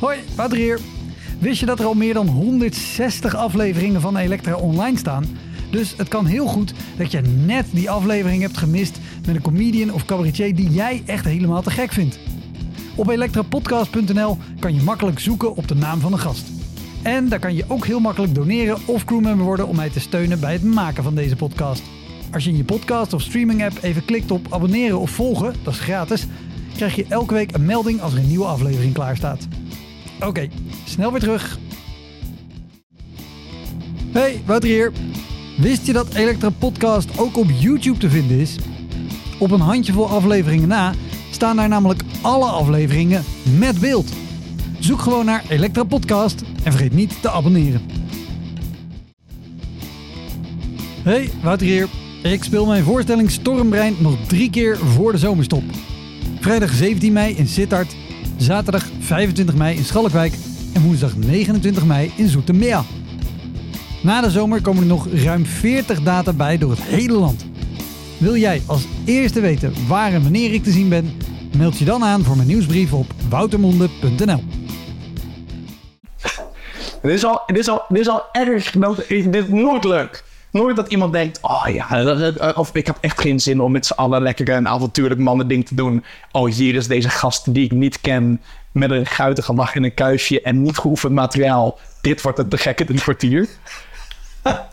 Hoi, 0.00 0.18
Wouter 0.36 0.58
hier. 0.58 0.78
Wist 1.38 1.60
je 1.60 1.66
dat 1.66 1.78
er 1.78 1.86
al 1.86 1.94
meer 1.94 2.14
dan 2.14 2.26
160 2.26 3.36
afleveringen 3.36 4.00
van 4.00 4.16
Elektra 4.16 4.54
online 4.54 4.98
staan? 4.98 5.38
Dus 5.70 5.94
het 5.96 6.08
kan 6.08 6.26
heel 6.26 6.46
goed 6.46 6.72
dat 6.96 7.10
je 7.10 7.20
net 7.20 7.66
die 7.70 7.90
aflevering 7.90 8.42
hebt 8.42 8.56
gemist 8.56 8.98
met 9.26 9.34
een 9.34 9.42
comedian 9.42 9.92
of 9.92 10.04
cabaretier 10.04 10.54
die 10.54 10.70
jij 10.70 11.02
echt 11.06 11.24
helemaal 11.24 11.62
te 11.62 11.70
gek 11.70 11.92
vindt. 11.92 12.18
Op 12.98 13.08
elektrapodcast.nl 13.08 14.36
kan 14.58 14.74
je 14.74 14.82
makkelijk 14.82 15.18
zoeken 15.18 15.56
op 15.56 15.68
de 15.68 15.74
naam 15.74 16.00
van 16.00 16.12
de 16.12 16.18
gast. 16.18 16.46
En 17.02 17.28
daar 17.28 17.38
kan 17.38 17.54
je 17.54 17.64
ook 17.68 17.86
heel 17.86 18.00
makkelijk 18.00 18.34
doneren 18.34 18.78
of 18.84 19.04
crewmember 19.04 19.44
worden 19.44 19.68
om 19.68 19.76
mij 19.76 19.90
te 19.90 20.00
steunen 20.00 20.40
bij 20.40 20.52
het 20.52 20.64
maken 20.64 21.02
van 21.02 21.14
deze 21.14 21.36
podcast. 21.36 21.82
Als 22.32 22.44
je 22.44 22.50
in 22.50 22.56
je 22.56 22.64
podcast 22.64 23.12
of 23.12 23.22
streaming 23.22 23.64
app 23.64 23.78
even 23.82 24.04
klikt 24.04 24.30
op 24.30 24.46
abonneren 24.50 24.98
of 24.98 25.10
volgen, 25.10 25.54
dat 25.62 25.72
is 25.74 25.80
gratis, 25.80 26.26
krijg 26.76 26.94
je 26.94 27.06
elke 27.08 27.34
week 27.34 27.54
een 27.54 27.64
melding 27.64 28.00
als 28.00 28.12
er 28.12 28.18
een 28.18 28.28
nieuwe 28.28 28.44
aflevering 28.44 28.94
klaar 28.94 29.16
staat. 29.16 29.48
Oké, 30.24 30.48
snel 30.84 31.10
weer 31.10 31.20
terug. 31.20 31.58
Hey, 34.12 34.42
Wouter 34.46 34.68
hier. 34.68 34.92
Wist 35.58 35.86
je 35.86 35.92
dat 35.92 36.14
Elektra 36.14 36.50
Podcast 36.50 37.18
ook 37.18 37.36
op 37.36 37.50
YouTube 37.58 37.98
te 37.98 38.10
vinden 38.10 38.38
is? 38.38 38.56
Op 39.38 39.50
een 39.50 39.60
handjevol 39.60 40.08
afleveringen 40.08 40.68
na 40.68 40.92
staan 41.30 41.56
daar 41.56 41.68
namelijk 41.68 42.02
alle 42.20 42.46
afleveringen 42.46 43.24
met 43.58 43.80
beeld. 43.80 44.08
Zoek 44.78 45.00
gewoon 45.00 45.24
naar 45.24 45.44
Elektra 45.48 45.84
Podcast 45.84 46.42
en 46.62 46.72
vergeet 46.72 46.94
niet 46.94 47.22
te 47.22 47.30
abonneren. 47.30 47.80
Hey, 51.02 51.30
Wouter 51.42 51.66
hier. 51.66 51.88
Ik 52.22 52.44
speel 52.44 52.66
mijn 52.66 52.84
voorstelling 52.84 53.30
Stormbrein 53.30 53.94
nog 53.98 54.16
drie 54.26 54.50
keer 54.50 54.76
voor 54.76 55.12
de 55.12 55.18
zomerstop. 55.18 55.62
Vrijdag 56.40 56.72
17 56.72 57.12
mei 57.12 57.34
in 57.34 57.46
Sittard, 57.46 57.96
zaterdag 58.36 58.86
25 59.00 59.54
mei 59.54 59.76
in 59.76 59.84
Schalkwijk 59.84 60.34
en 60.72 60.82
woensdag 60.82 61.16
29 61.16 61.84
mei 61.84 62.12
in 62.16 62.28
Zoetermeer. 62.28 62.82
Na 64.02 64.20
de 64.20 64.30
zomer 64.30 64.60
komen 64.60 64.82
er 64.82 64.88
nog 64.88 65.08
ruim 65.12 65.46
40 65.46 66.02
data 66.02 66.32
bij 66.32 66.58
door 66.58 66.70
het 66.70 66.82
hele 66.82 67.12
land. 67.12 67.46
Wil 68.18 68.36
jij 68.36 68.62
als 68.66 68.86
eerste 69.04 69.40
weten 69.40 69.88
waar 69.88 70.12
en 70.12 70.22
wanneer 70.22 70.52
ik 70.54 70.62
te 70.62 70.70
zien 70.70 70.88
ben? 70.88 71.16
Meld 71.56 71.78
je 71.78 71.84
dan 71.84 72.04
aan 72.04 72.24
voor 72.24 72.36
mijn 72.36 72.48
nieuwsbrief 72.48 72.92
op 72.92 73.06
woutermonde.nl. 73.28 74.42
Dit 77.02 77.12
is 77.12 77.24
al, 77.24 77.42
dit 77.46 77.58
is 77.58 77.68
al, 77.68 77.84
dit 77.88 77.98
is 77.98 78.08
al 78.08 78.22
erg. 78.32 78.70
Dit 78.70 79.34
is 79.34 79.48
nooit 79.48 79.84
leuk. 79.84 80.24
Nooit 80.50 80.76
dat 80.76 80.88
iemand 80.88 81.12
denkt, 81.12 81.38
oh 81.42 81.66
ja, 81.72 82.12
of 82.54 82.74
ik 82.74 82.86
heb 82.86 82.98
echt 83.00 83.20
geen 83.20 83.40
zin 83.40 83.60
om 83.60 83.72
met 83.72 83.86
z'n 83.86 83.92
allen 83.92 84.22
lekker 84.22 84.48
een 84.48 84.68
avontuurlijk 84.68 85.20
mannen 85.20 85.48
ding 85.48 85.66
te 85.66 85.74
doen. 85.74 86.04
Oh, 86.32 86.50
hier 86.50 86.74
is 86.74 86.86
deze 86.86 87.08
gast 87.08 87.54
die 87.54 87.64
ik 87.64 87.72
niet 87.72 88.00
ken, 88.00 88.40
met 88.72 88.90
een 88.90 89.06
guitige 89.06 89.54
lach 89.54 89.74
in 89.74 89.84
een 89.84 89.94
kuisje 89.94 90.42
en 90.42 90.62
niet 90.62 90.78
geoefend 90.78 91.12
materiaal. 91.12 91.78
Dit 92.00 92.22
wordt 92.22 92.38
het 92.38 92.50
te 92.50 92.58
gekke 92.58 92.84
in 92.84 92.94
een 92.94 93.00
kwartier. 93.00 93.48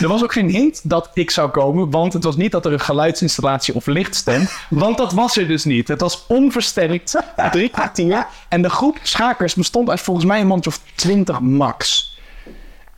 Er 0.00 0.08
was 0.08 0.22
ook 0.22 0.32
geen 0.32 0.48
hint 0.48 0.80
dat 0.84 1.10
ik 1.14 1.30
zou 1.30 1.50
komen, 1.50 1.90
want 1.90 2.12
het 2.12 2.24
was 2.24 2.36
niet 2.36 2.52
dat 2.52 2.66
er 2.66 2.72
een 2.72 2.80
geluidsinstallatie 2.80 3.74
of 3.74 3.86
lichtstem, 3.86 4.48
want 4.70 4.96
dat 4.96 5.12
was 5.12 5.36
er 5.36 5.48
dus 5.48 5.64
niet. 5.64 5.88
Het 5.88 6.00
was 6.00 6.24
onversterkt, 6.28 7.16
drie 7.52 7.68
kwartier. 7.68 8.26
En 8.48 8.62
de 8.62 8.70
groep 8.70 8.98
schakers 9.02 9.54
bestond 9.54 9.90
uit 9.90 10.00
volgens 10.00 10.26
mij 10.26 10.40
een 10.40 10.46
mandje 10.46 10.70
of 10.70 10.80
twintig 10.94 11.40
max. 11.40 12.10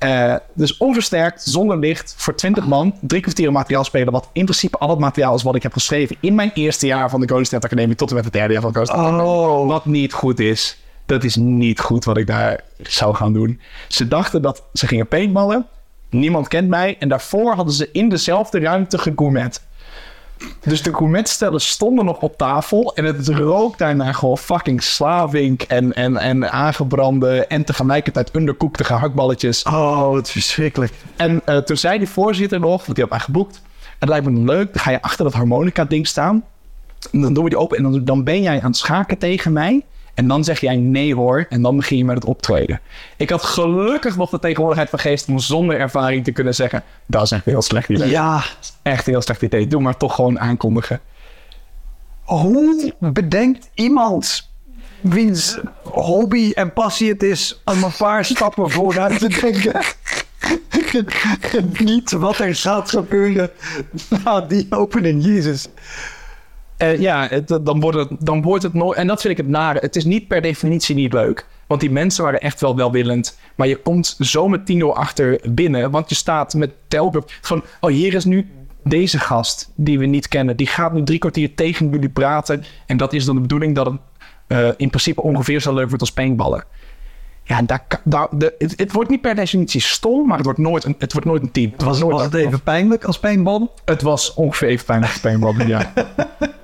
Uh, 0.04 0.34
dus 0.54 0.76
onversterkt, 0.76 1.42
zonder 1.42 1.78
licht, 1.78 2.14
voor 2.16 2.34
20 2.34 2.66
man, 2.66 2.94
drie 3.00 3.20
kwartier 3.20 3.52
materiaal 3.52 3.84
spelen, 3.84 4.12
wat 4.12 4.28
in 4.32 4.44
principe 4.44 4.78
al 4.78 4.88
het 4.88 4.98
materiaal 4.98 5.34
is 5.34 5.42
wat 5.42 5.54
ik 5.54 5.62
heb 5.62 5.72
geschreven 5.72 6.16
in 6.20 6.34
mijn 6.34 6.50
eerste 6.54 6.86
jaar 6.86 7.10
van 7.10 7.20
de 7.20 7.28
Golden 7.28 7.60
Academie 7.60 7.96
tot 7.96 8.08
en 8.08 8.14
met 8.14 8.24
het 8.24 8.32
derde 8.32 8.52
jaar 8.52 8.62
van 8.62 8.72
de 8.72 8.86
Golden 8.86 9.24
oh. 9.24 9.66
Wat 9.66 9.84
niet 9.84 10.12
goed 10.12 10.40
is. 10.40 10.78
Dat 11.06 11.24
is 11.24 11.36
niet 11.36 11.80
goed 11.80 12.04
wat 12.04 12.16
ik 12.16 12.26
daar 12.26 12.60
zou 12.82 13.14
gaan 13.14 13.32
doen. 13.32 13.60
Ze 13.88 14.08
dachten 14.08 14.42
dat 14.42 14.62
ze 14.72 14.86
gingen 14.86 15.06
paintballen. 15.06 15.66
Niemand 16.14 16.48
kent 16.48 16.68
mij. 16.68 16.96
En 16.98 17.08
daarvoor 17.08 17.54
hadden 17.54 17.74
ze 17.74 17.88
in 17.92 18.08
dezelfde 18.08 18.58
ruimte 18.58 18.98
gegourmet. 18.98 19.62
Dus 20.60 20.82
de 20.82 20.94
gourmetstellen 20.94 21.60
stonden 21.60 22.04
nog 22.04 22.20
op 22.20 22.36
tafel. 22.36 22.94
En 22.94 23.04
het 23.04 23.28
rook 23.28 23.78
daarna 23.78 24.12
gewoon 24.12 24.38
fucking 24.38 24.82
slavink 24.82 25.62
en, 25.62 25.92
en, 25.92 26.16
en 26.16 26.52
aangebrande 26.52 27.46
en 27.46 27.64
tegelijkertijd 27.64 28.34
underkoekte 28.34 28.84
gehaktballetjes. 28.84 29.62
Oh, 29.62 30.10
wat 30.10 30.30
verschrikkelijk. 30.30 30.92
En 31.16 31.42
uh, 31.46 31.56
toen 31.56 31.76
zei 31.76 31.98
die 31.98 32.08
voorzitter 32.08 32.60
nog, 32.60 32.84
want 32.84 32.94
die 32.94 33.04
had 33.04 33.12
mij 33.12 33.20
geboekt. 33.20 33.62
Het 33.98 34.08
lijkt 34.08 34.26
me 34.26 34.40
leuk, 34.40 34.72
dan 34.72 34.82
ga 34.82 34.90
je 34.90 35.02
achter 35.02 35.24
dat 35.24 35.34
harmonica 35.34 35.84
ding 35.84 36.06
staan. 36.06 36.44
En 37.12 37.20
dan 37.20 37.34
doen 37.34 37.44
we 37.44 37.50
die 37.50 37.58
open 37.58 37.76
en 37.76 37.82
dan, 37.82 38.04
dan 38.04 38.24
ben 38.24 38.42
jij 38.42 38.60
aan 38.60 38.70
het 38.70 38.76
schaken 38.76 39.18
tegen 39.18 39.52
mij. 39.52 39.84
En 40.14 40.28
dan 40.28 40.44
zeg 40.44 40.60
jij 40.60 40.76
nee 40.76 41.14
hoor. 41.14 41.46
En 41.48 41.62
dan 41.62 41.76
begin 41.76 41.96
je 41.96 42.04
met 42.04 42.14
het 42.14 42.24
optreden. 42.24 42.80
Ik 43.16 43.30
had 43.30 43.42
gelukkig 43.42 44.16
nog 44.16 44.30
de 44.30 44.38
tegenwoordigheid 44.38 44.90
van 44.90 44.98
geest 44.98 45.28
om 45.28 45.38
zonder 45.38 45.78
ervaring 45.78 46.24
te 46.24 46.32
kunnen 46.32 46.54
zeggen. 46.54 46.82
Dat 47.06 47.22
is 47.22 47.30
echt 47.30 47.46
een 47.46 47.52
heel 47.52 47.62
slecht 47.62 47.88
idee. 47.88 48.08
Ja. 48.08 48.44
Echt 48.82 49.06
een 49.06 49.12
heel 49.12 49.22
slecht 49.22 49.42
idee. 49.42 49.66
Doe 49.66 49.80
maar 49.80 49.96
toch 49.96 50.14
gewoon 50.14 50.40
aankondigen. 50.40 51.00
Hoe 52.22 52.94
bedenkt 52.98 53.70
iemand 53.74 54.50
wiens 55.00 55.58
hobby 55.82 56.52
en 56.54 56.72
passie 56.72 57.08
het 57.08 57.22
is 57.22 57.60
om 57.64 57.82
een 57.82 57.96
paar 57.98 58.24
stappen 58.34 58.70
vooruit 58.70 59.18
te 59.18 59.28
denken? 59.28 59.80
Niet 61.84 62.10
wat 62.10 62.38
er 62.38 62.54
gaat 62.54 62.90
gebeuren 62.90 63.50
na 64.24 64.40
die 64.40 64.66
opening, 64.70 65.24
Jezus. 65.24 65.68
Uh, 66.78 67.00
ja, 67.00 67.26
het, 67.28 67.48
dan, 67.48 67.80
wordt 67.80 67.98
het, 67.98 68.10
dan 68.18 68.42
wordt 68.42 68.62
het 68.62 68.74
nooit. 68.74 68.98
En 68.98 69.06
dat 69.06 69.20
vind 69.20 69.38
ik 69.38 69.44
het 69.44 69.52
nare. 69.52 69.78
Het 69.78 69.96
is 69.96 70.04
niet 70.04 70.28
per 70.28 70.42
definitie 70.42 70.94
niet 70.94 71.12
leuk. 71.12 71.46
Want 71.66 71.80
die 71.80 71.90
mensen 71.90 72.24
waren 72.24 72.40
echt 72.40 72.60
wel 72.60 72.76
welwillend. 72.76 73.38
Maar 73.54 73.66
je 73.66 73.76
komt 73.76 74.16
zo 74.18 74.48
met 74.48 74.66
10 74.66 74.82
achter 74.82 75.40
binnen. 75.48 75.90
Want 75.90 76.08
je 76.08 76.14
staat 76.14 76.54
met 76.54 76.70
telbeurt. 76.88 77.38
Van, 77.40 77.64
oh, 77.80 77.90
hier 77.90 78.14
is 78.14 78.24
nu 78.24 78.48
deze 78.84 79.18
gast 79.18 79.72
die 79.74 79.98
we 79.98 80.06
niet 80.06 80.28
kennen. 80.28 80.56
Die 80.56 80.66
gaat 80.66 80.92
nu 80.92 81.02
drie 81.02 81.18
kwartier 81.18 81.54
tegen 81.54 81.90
jullie 81.90 82.08
praten. 82.08 82.64
En 82.86 82.96
dat 82.96 83.12
is 83.12 83.24
dan 83.24 83.34
de 83.34 83.40
bedoeling 83.40 83.74
dat 83.74 83.86
het 83.86 83.96
uh, 84.48 84.68
in 84.76 84.88
principe 84.88 85.22
ongeveer 85.22 85.60
zo 85.60 85.74
leuk 85.74 85.86
wordt 85.86 86.00
als 86.00 86.12
paintballen. 86.12 86.64
Ja, 87.44 87.62
daar, 87.62 87.86
daar, 88.04 88.28
de, 88.30 88.54
het, 88.58 88.72
het, 88.76 88.92
wordt 88.92 89.10
niet 89.10 89.20
per 89.20 89.34
definitie 89.34 89.80
stom, 89.80 90.26
maar 90.26 90.36
het 90.36 90.44
wordt 90.44 90.60
nooit 90.60 90.84
een, 90.84 90.94
het 90.98 91.12
wordt 91.12 91.26
nooit 91.26 91.42
een 91.42 91.50
team. 91.50 91.70
Het 91.72 91.82
was, 91.82 92.00
was 92.00 92.22
het 92.22 92.34
even 92.34 92.62
pijnlijk 92.62 93.04
als 93.04 93.18
paintballen? 93.18 93.70
Het 93.84 94.02
was 94.02 94.34
ongeveer 94.34 94.68
even 94.68 94.84
pijnlijk 94.84 95.12
als 95.12 95.20
paintballen, 95.20 95.68
ja. 95.68 95.92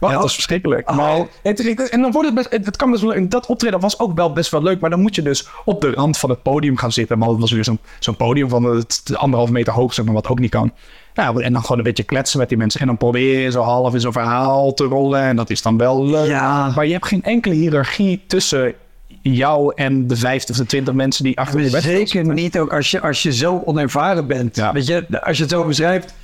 Ja, 0.00 0.12
dat 0.12 0.24
is 0.24 0.34
verschrikkelijk. 0.34 0.90
Maar 0.94 1.26
het, 1.42 1.88
en 1.88 2.00
dan 2.00 2.12
wordt 2.12 2.26
het 2.26 2.34
best, 2.34 2.66
het, 2.66 2.76
kan 2.76 2.90
best 2.90 3.02
wel, 3.02 3.28
dat 3.28 3.46
optreden 3.46 3.80
was 3.80 3.98
ook 3.98 4.16
wel 4.16 4.32
best 4.32 4.50
wel 4.50 4.62
leuk, 4.62 4.80
maar 4.80 4.90
dan 4.90 5.00
moet 5.00 5.14
je 5.14 5.22
dus 5.22 5.48
op 5.64 5.80
de 5.80 5.90
rand 5.90 6.18
van 6.18 6.30
het 6.30 6.42
podium 6.42 6.76
gaan 6.76 6.92
zitten. 6.92 7.18
Maar 7.18 7.28
dat 7.28 7.38
was 7.38 7.52
weer 7.52 7.64
zo'n 7.64 7.78
zo'n 7.98 8.16
podium 8.16 8.48
van 8.48 8.64
het, 8.64 9.02
anderhalve 9.14 9.52
meter 9.52 9.72
hoog, 9.72 9.94
zeg 9.94 10.04
maar, 10.04 10.14
wat 10.14 10.28
ook 10.28 10.38
niet 10.38 10.50
kan. 10.50 10.72
Nou, 11.14 11.42
en 11.42 11.52
dan 11.52 11.62
gewoon 11.62 11.78
een 11.78 11.84
beetje 11.84 12.02
kletsen 12.02 12.38
met 12.38 12.48
die 12.48 12.58
mensen. 12.58 12.80
En 12.80 12.86
dan 12.86 12.96
probeer 12.96 13.40
je 13.40 13.50
zo 13.50 13.62
half 13.62 13.94
in 13.94 14.00
zo'n 14.00 14.12
verhaal 14.12 14.74
te 14.74 14.84
rollen. 14.84 15.20
En 15.20 15.36
dat 15.36 15.50
is 15.50 15.62
dan 15.62 15.76
wel 15.76 16.06
leuk. 16.06 16.28
Ja. 16.28 16.72
Maar 16.74 16.86
je 16.86 16.92
hebt 16.92 17.06
geen 17.06 17.22
enkele 17.22 17.54
hiërarchie 17.54 18.22
tussen 18.26 18.74
jou 19.22 19.72
en 19.74 20.06
de 20.06 20.16
50 20.16 20.50
of 20.50 20.56
de 20.56 20.66
20 20.66 20.94
mensen 20.94 21.24
die 21.24 21.38
achter 21.38 21.60
je 21.60 21.70
bed 21.70 21.82
Zeker 21.82 22.34
niet 22.34 22.58
ook 22.58 22.72
als 22.72 22.90
je, 22.90 23.00
als 23.00 23.22
je 23.22 23.32
zo 23.32 23.62
onervaren 23.64 24.26
bent. 24.26 24.56
Ja. 24.56 24.72
Weet 24.72 24.86
je, 24.86 25.20
als 25.20 25.36
je 25.36 25.42
het 25.42 25.52
zo 25.52 25.64
beschrijft. 25.64 26.14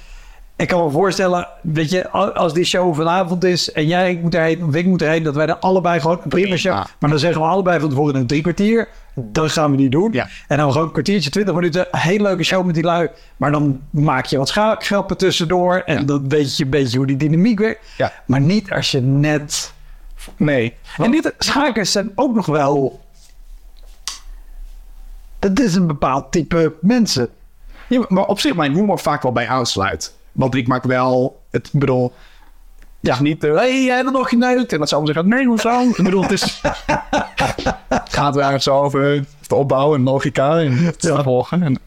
Ik 0.57 0.68
kan 0.68 0.84
me 0.84 0.90
voorstellen, 0.90 1.48
weet 1.62 1.90
je, 1.90 2.11
al- 2.11 2.32
als 2.32 2.52
die 2.55 2.64
show 2.64 2.94
vanavond 2.94 3.44
is 3.44 3.72
en 3.72 3.86
jij 3.86 4.18
moet 4.22 4.34
erheen 4.34 4.64
of 4.64 4.74
ik 4.74 4.86
moet 4.86 5.02
erheen, 5.02 5.22
dat 5.22 5.34
wij 5.34 5.46
dan 5.46 5.61
allebei 5.61 6.00
gewoon 6.00 6.20
een 6.22 6.28
prima 6.28 6.57
show. 6.57 6.72
Ja. 6.72 6.86
Maar 6.98 7.11
dan 7.11 7.18
zeggen 7.18 7.40
we 7.40 7.46
allebei 7.46 7.80
van 7.80 7.88
tevoren 7.88 8.14
een 8.14 8.26
drie 8.26 8.42
kwartier. 8.42 8.88
Dat 9.14 9.50
gaan 9.52 9.70
we 9.70 9.76
niet 9.76 9.92
doen. 9.92 10.12
Ja. 10.12 10.28
En 10.48 10.57
dan 10.59 10.72
gewoon 10.72 10.86
een 10.86 10.92
kwartiertje, 10.92 11.30
twintig 11.30 11.55
minuten. 11.55 11.86
Hele 11.90 12.22
leuke 12.22 12.42
show 12.42 12.64
met 12.64 12.74
die 12.74 12.84
lui. 12.84 13.09
Maar 13.36 13.50
dan 13.52 13.80
maak 13.90 14.26
je 14.26 14.38
wat 14.38 14.48
scha- 14.48 14.76
grappen 14.78 15.16
tussendoor. 15.16 15.76
En 15.86 16.07
dan 16.07 16.28
weet 16.28 16.57
je 16.57 16.64
een 16.64 16.70
beetje 16.70 16.96
hoe 16.96 17.07
die 17.07 17.16
dynamiek 17.16 17.59
werkt. 17.59 17.80
Maar 18.26 18.40
niet 18.40 18.70
als 18.72 18.90
je 18.90 19.00
net 19.00 19.72
Nee. 20.36 20.74
en 20.98 21.11
dit 21.11 21.34
schakers 21.38 21.92
zijn 21.92 22.12
ook 22.14 22.34
nog 22.34 22.46
wel. 22.46 23.00
Dat 25.38 25.61
is 25.61 25.74
een 25.74 25.86
bepaald 25.86 26.32
type 26.32 26.72
mensen. 26.80 27.28
Maar 28.09 28.24
op 28.26 28.40
zich 28.40 28.55
mijn 28.55 28.74
humor 28.74 28.98
vaak 28.98 29.22
wel 29.22 29.32
bij 29.32 29.48
aansluit. 29.48 30.14
Want 30.35 30.55
ik 30.55 30.66
maak 30.68 30.85
wel, 30.85 31.41
het 31.51 31.70
ik 31.72 31.80
bedoel, 31.80 32.12
ja, 33.01 33.20
niet, 33.20 33.43
hé, 33.43 33.49
hey, 33.55 33.85
jij 33.85 33.95
hebt 33.95 34.07
er 34.07 34.12
nog 34.12 34.28
geneukt. 34.28 34.72
En 34.72 34.78
dat 34.78 34.89
zou 34.89 35.07
zeggen, 35.07 35.28
nee, 35.28 35.47
hoezo? 35.47 35.80
ik 35.80 36.03
bedoel, 36.03 36.22
het 36.22 36.32
is, 36.32 36.61
het 37.89 38.12
gaat 38.12 38.35
er 38.37 38.43
eigenlijk 38.43 38.62
zo 38.62 38.78
over 38.80 39.24
de 39.49 39.55
opbouw 39.55 39.95
en 39.95 40.03
logica 40.03 40.59
en 40.59 40.72
het 40.76 41.11
volgen. 41.22 41.62
En, 41.62 41.78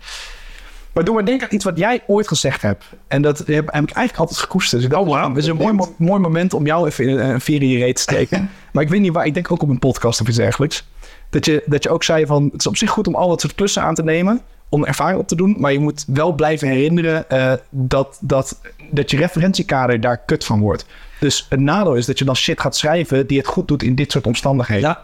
maar 0.94 1.04
doe 1.06 1.16
maar 1.16 1.26
denken 1.26 1.48
aan 1.48 1.56
iets 1.56 1.64
wat 1.66 1.78
jij 1.78 2.04
ooit 2.08 2.28
gezegd 2.28 2.62
hebt. 2.62 2.86
En 3.08 3.22
dat 3.22 3.38
heb, 3.38 3.48
heb 3.48 3.60
ik 3.66 3.74
eigenlijk 3.74 4.18
altijd 4.18 4.40
gekoesterd. 4.40 4.82
Dus 4.82 4.84
ik 4.90 4.96
dacht, 4.96 5.04
oh, 5.08 5.10
wauw, 5.14 5.30
het 5.30 5.38
is 5.38 5.48
een 5.48 5.56
mooi, 5.56 5.74
mo- 5.74 5.94
mooi 5.98 6.22
moment 6.22 6.54
om 6.54 6.66
jou 6.66 6.88
even 6.88 7.08
in- 7.08 7.20
een 7.20 7.42
vier 7.42 7.62
in 7.62 7.68
je 7.68 7.78
reet 7.78 7.96
te 7.96 8.02
steken. 8.02 8.50
maar 8.74 8.84
ik 8.84 8.90
weet 8.90 9.02
niet 9.02 9.14
waar, 9.14 9.26
ik 9.26 9.34
denk 9.34 9.52
ook 9.52 9.62
op 9.62 9.70
een 9.70 9.80
podcast 9.80 10.22
of 10.22 10.28
iets 10.28 10.38
dergelijks. 10.38 10.88
Dat 11.30 11.46
je, 11.46 11.64
dat 11.66 11.84
je 11.84 11.90
ook 11.90 12.04
zei 12.04 12.26
van, 12.26 12.44
het 12.52 12.60
is 12.60 12.68
op 12.68 12.78
zich 12.78 12.90
goed 12.90 13.08
om 13.08 13.16
al 13.16 13.30
dat 13.30 13.42
soort 13.42 13.56
klussen 13.56 13.82
aan 13.84 13.96
te 13.96 14.04
nemen. 14.04 14.42
Om 14.70 14.86
ervaring 14.86 15.20
op 15.20 15.28
te 15.28 15.36
doen. 15.36 15.56
Maar 15.60 15.72
je 15.72 15.80
moet 15.80 16.06
wel 16.08 16.34
blijven 16.34 16.68
herinneren 16.68 17.30
eh, 17.30 17.54
dat, 17.70 18.18
dat, 18.22 18.62
dat 18.92 19.12
je 19.12 19.18
referentiekader 19.18 20.02
daar 20.02 20.18
kut 20.18 20.46
van 20.46 20.60
wordt. 20.60 20.86
Dus 21.20 21.46
het 21.50 21.60
nadeel 21.60 21.96
is 21.96 22.06
dat 22.06 22.20
je 22.20 22.26
dan 22.26 22.36
shit 22.36 22.60
gaat 22.60 22.76
schrijven 22.76 23.28
die 23.28 23.38
het 23.38 23.48
goed 23.48 23.68
doet 23.68 23.84
in 23.84 23.96
dit 23.96 24.12
soort 24.12 24.28
omstandigheden. 24.28 24.90
Ja, 24.90 25.04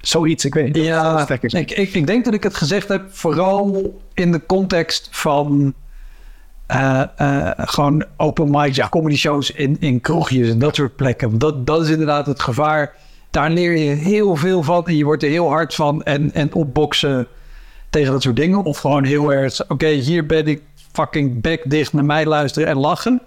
Zoiets, 0.00 0.44
ik 0.44 0.54
weet 0.54 0.64
niet. 0.64 0.84
ja 0.84 1.28
ik, 1.28 1.70
ik, 1.70 1.94
ik 1.94 2.06
denk 2.06 2.24
dat 2.24 2.34
ik 2.34 2.42
het 2.42 2.54
gezegd 2.54 2.88
heb 2.88 3.02
vooral 3.10 4.00
in 4.14 4.32
de 4.32 4.46
context 4.46 5.08
van 5.10 5.74
eh, 6.66 7.02
eh, 7.16 7.50
gewoon 7.56 8.04
open 8.16 8.50
mics, 8.50 8.88
comedy 8.88 9.16
shows 9.16 9.50
in, 9.50 9.76
in 9.80 10.00
kroegjes 10.00 10.48
en 10.48 10.58
dat 10.58 10.74
soort 10.74 10.96
plekken. 10.96 11.28
Want 11.28 11.40
Dat, 11.40 11.66
dat 11.66 11.82
is 11.82 11.90
inderdaad 11.90 12.26
het 12.26 12.42
gevaar. 12.42 12.94
Daar 13.30 13.50
leer 13.50 13.76
je 13.76 13.94
heel 13.94 14.36
veel 14.36 14.62
van 14.62 14.86
en 14.86 14.96
je 14.96 15.04
wordt 15.04 15.22
er 15.22 15.28
heel 15.28 15.48
hard 15.48 15.74
van 15.74 16.02
en, 16.02 16.32
en 16.32 16.54
opboksen 16.54 17.26
tegen 17.90 18.12
dat 18.12 18.22
soort 18.22 18.36
dingen. 18.36 18.64
Of 18.64 18.78
gewoon 18.78 19.04
heel 19.04 19.32
erg, 19.32 19.68
oké, 19.68 19.86
hier 19.86 20.26
ben 20.26 20.46
ik 20.46 20.62
fucking 20.92 21.40
bek 21.40 21.70
dicht 21.70 21.92
naar 21.92 22.04
mij 22.04 22.26
luisteren 22.26 22.68
en 22.68 22.76
lachen. 22.76 23.20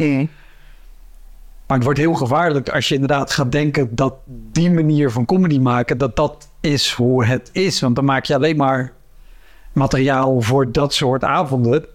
Maar 1.68 1.78
het 1.78 1.84
wordt 1.84 2.00
heel 2.00 2.14
gevaarlijk 2.14 2.70
als 2.70 2.88
je 2.88 2.94
inderdaad 2.94 3.32
gaat 3.32 3.52
denken 3.52 3.96
dat 3.96 4.14
die 4.52 4.72
manier 4.72 5.12
van 5.12 5.26
comedy 5.26 5.60
maken, 5.60 5.98
dat 5.98 6.16
dat 6.16 6.48
is 6.60 6.92
hoe 6.92 7.26
het 7.26 7.50
is. 7.52 7.80
Want 7.80 7.96
dan 7.96 8.06
maak 8.06 8.26
je 8.26 8.36
alleen 8.36 8.58
maar 8.58 8.92
materiaal 9.74 10.42
voor 10.42 10.72
dat 10.72 10.94
soort 10.94 11.24
avonden. 11.24 11.86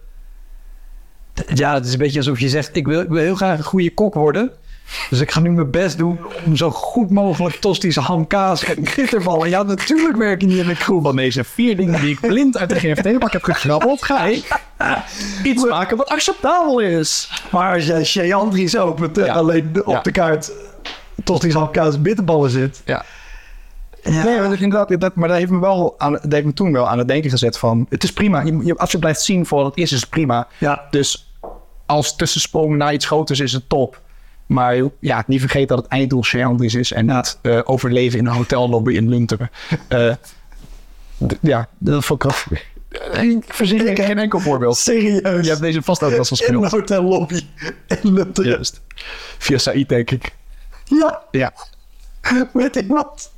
Ja, 1.55 1.75
het 1.75 1.87
is 1.87 1.93
een 1.93 1.99
beetje 1.99 2.19
alsof 2.19 2.41
je 2.41 2.49
zegt, 2.49 2.77
ik 2.77 2.87
wil, 2.87 3.01
ik 3.01 3.09
wil 3.09 3.23
heel 3.23 3.35
graag 3.35 3.59
een 3.59 3.65
goede 3.65 3.95
kok 3.95 4.15
worden. 4.15 4.53
Dus 5.11 5.21
ik 5.21 5.31
ga 5.31 5.41
nu 5.41 5.51
mijn 5.51 5.71
best 5.71 5.99
doen 5.99 6.19
om 6.45 6.57
zo 6.57 6.71
goed 6.71 7.11
mogelijk 7.11 7.57
tosties, 7.57 7.97
ham, 7.97 8.27
kaas 8.27 8.65
en 8.65 8.83
bitterballen. 8.97 9.49
Ja, 9.49 9.63
natuurlijk 9.63 10.17
werk 10.17 10.41
je 10.41 10.47
niet 10.47 10.57
in 10.59 10.69
een 10.69 10.77
kroeg. 10.77 11.03
Van 11.03 11.17
deze 11.17 11.45
vier 11.45 11.77
dingen 11.77 12.01
die 12.01 12.11
ik 12.11 12.21
blind 12.21 12.59
uit 12.59 12.69
de 12.69 12.75
GFT-bak 12.79 13.33
heb 13.33 13.43
gekrabbeld, 13.43 14.03
ga 14.03 14.25
ik 14.25 14.61
iets 15.43 15.65
maken 15.65 15.97
wat 15.97 16.09
acceptabel 16.09 16.79
is. 16.79 17.31
Maar 17.51 17.75
als 17.75 17.87
jij 17.87 18.05
Chez 18.05 18.33
Andries 18.33 18.77
opent 18.77 19.19
en 19.19 19.25
Ja. 19.25 19.33
alleen 19.35 19.71
op 19.85 19.95
Ja. 19.95 20.01
de 20.03 20.11
kaart 20.11 20.53
tosties, 21.25 21.55
ham, 21.55 21.71
kaas 21.71 21.95
en 21.95 22.03
bitterballen 22.03 22.51
zit. 22.51 22.83
Ja. 22.85 23.05
Ja. 24.03 24.23
Nee, 24.25 24.39
maar, 24.41 24.49
dat, 24.49 24.59
inderdaad, 24.59 25.01
dat, 25.01 25.15
maar 25.15 25.29
dat 25.29 25.37
heeft 25.37 25.51
me 25.51 25.59
wel 25.59 25.95
aan, 25.99 26.13
dat 26.13 26.33
heeft 26.33 26.45
me 26.45 26.53
toen 26.53 26.73
wel 26.73 26.89
aan 26.89 26.99
het 26.99 27.09
denken 27.09 27.31
gezet 27.31 27.59
van... 27.59 27.87
Het 27.89 28.03
is 28.05 28.13
prima. 28.13 28.41
Je, 28.43 28.61
je- 28.65 28.77
als 28.77 28.91
je 28.93 28.99
blijft 28.99 29.21
zien 29.23 29.47
voor 29.47 29.59
wat 29.59 29.67
het 29.67 29.77
is, 29.85 29.93
is 29.93 30.01
het 30.01 30.11
prima. 30.11 30.47
Ja. 30.59 30.87
Dus 30.91 31.33
als 31.87 32.17
tussensprong 32.17 32.77
naar 32.77 32.93
iets 32.93 33.07
groters 33.07 33.41
is 33.41 33.53
het 33.53 33.69
top. 33.69 34.01
Maar 34.49 34.83
ja, 35.01 35.25
niet 35.27 35.41
vergeten 35.41 35.69
dat 35.69 35.79
het 35.85 35.87
einddoel 35.93 36.25
Sherlandis 36.25 36.75
is... 36.75 36.93
en 36.93 37.07
niet 37.07 37.39
eh, 37.43 37.61
overleven 37.65 38.19
in 38.19 38.27
een 38.27 38.33
hotellobby 38.33 38.93
in 38.95 39.09
Lunteren. 39.09 39.51
Eh, 39.89 40.15
ja, 41.41 41.69
dat 41.79 42.05
vond 42.05 42.25
ik 42.25 42.31
Eh, 43.13 43.23
Ik 43.23 43.45
verzin 43.55 43.97
geen 43.97 44.19
enkel 44.19 44.41
voorbeeld. 44.41 44.77
Serieus. 44.77 45.43
Je 45.45 45.49
hebt 45.51 45.61
deze 45.63 45.83
vast 45.83 46.03
ook 46.03 46.11
wel 46.11 46.19
eens 46.19 46.41
in 46.41 46.55
een 46.55 46.61
gespeeld. 46.63 46.81
hotellobby 46.89 47.41
in 48.03 48.13
Lunteren. 48.13 48.51
Juist. 48.51 48.81
Via 49.39 49.59
Said, 49.59 49.89
denk 49.89 50.11
ik. 50.11 50.33
Ja, 50.85 51.23
Ja. 51.31 51.53
met 52.53 52.77
iemand. 52.77 53.31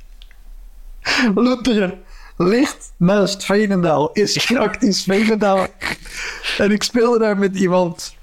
Lunteren 1.35 1.99
ligt 2.37 2.91
naast 2.97 3.45
Veenendaal. 3.45 4.11
Is 4.13 4.45
praktisch 4.45 5.03
Veenendaal. 5.03 5.67
En 6.57 6.71
ik 6.71 6.83
speelde 6.83 7.19
daar 7.19 7.37
met 7.37 7.55
iemand. 7.55 8.15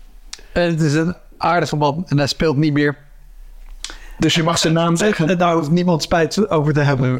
En 0.52 0.62
het 0.70 0.80
is 0.80 0.94
een 0.94 1.14
aardige 1.38 1.76
man. 1.76 2.04
En 2.08 2.16
hij 2.18 2.26
speelt 2.26 2.56
niet 2.56 2.72
meer. 2.72 2.96
Dus 4.18 4.34
je 4.34 4.42
mag 4.42 4.58
zijn 4.58 4.72
naam 4.72 4.96
zeggen. 4.96 5.28
En 5.28 5.38
daar 5.38 5.54
hoeft 5.54 5.70
niemand 5.70 6.02
spijt 6.02 6.50
over 6.50 6.72
te 6.72 6.80
hebben. 6.80 7.18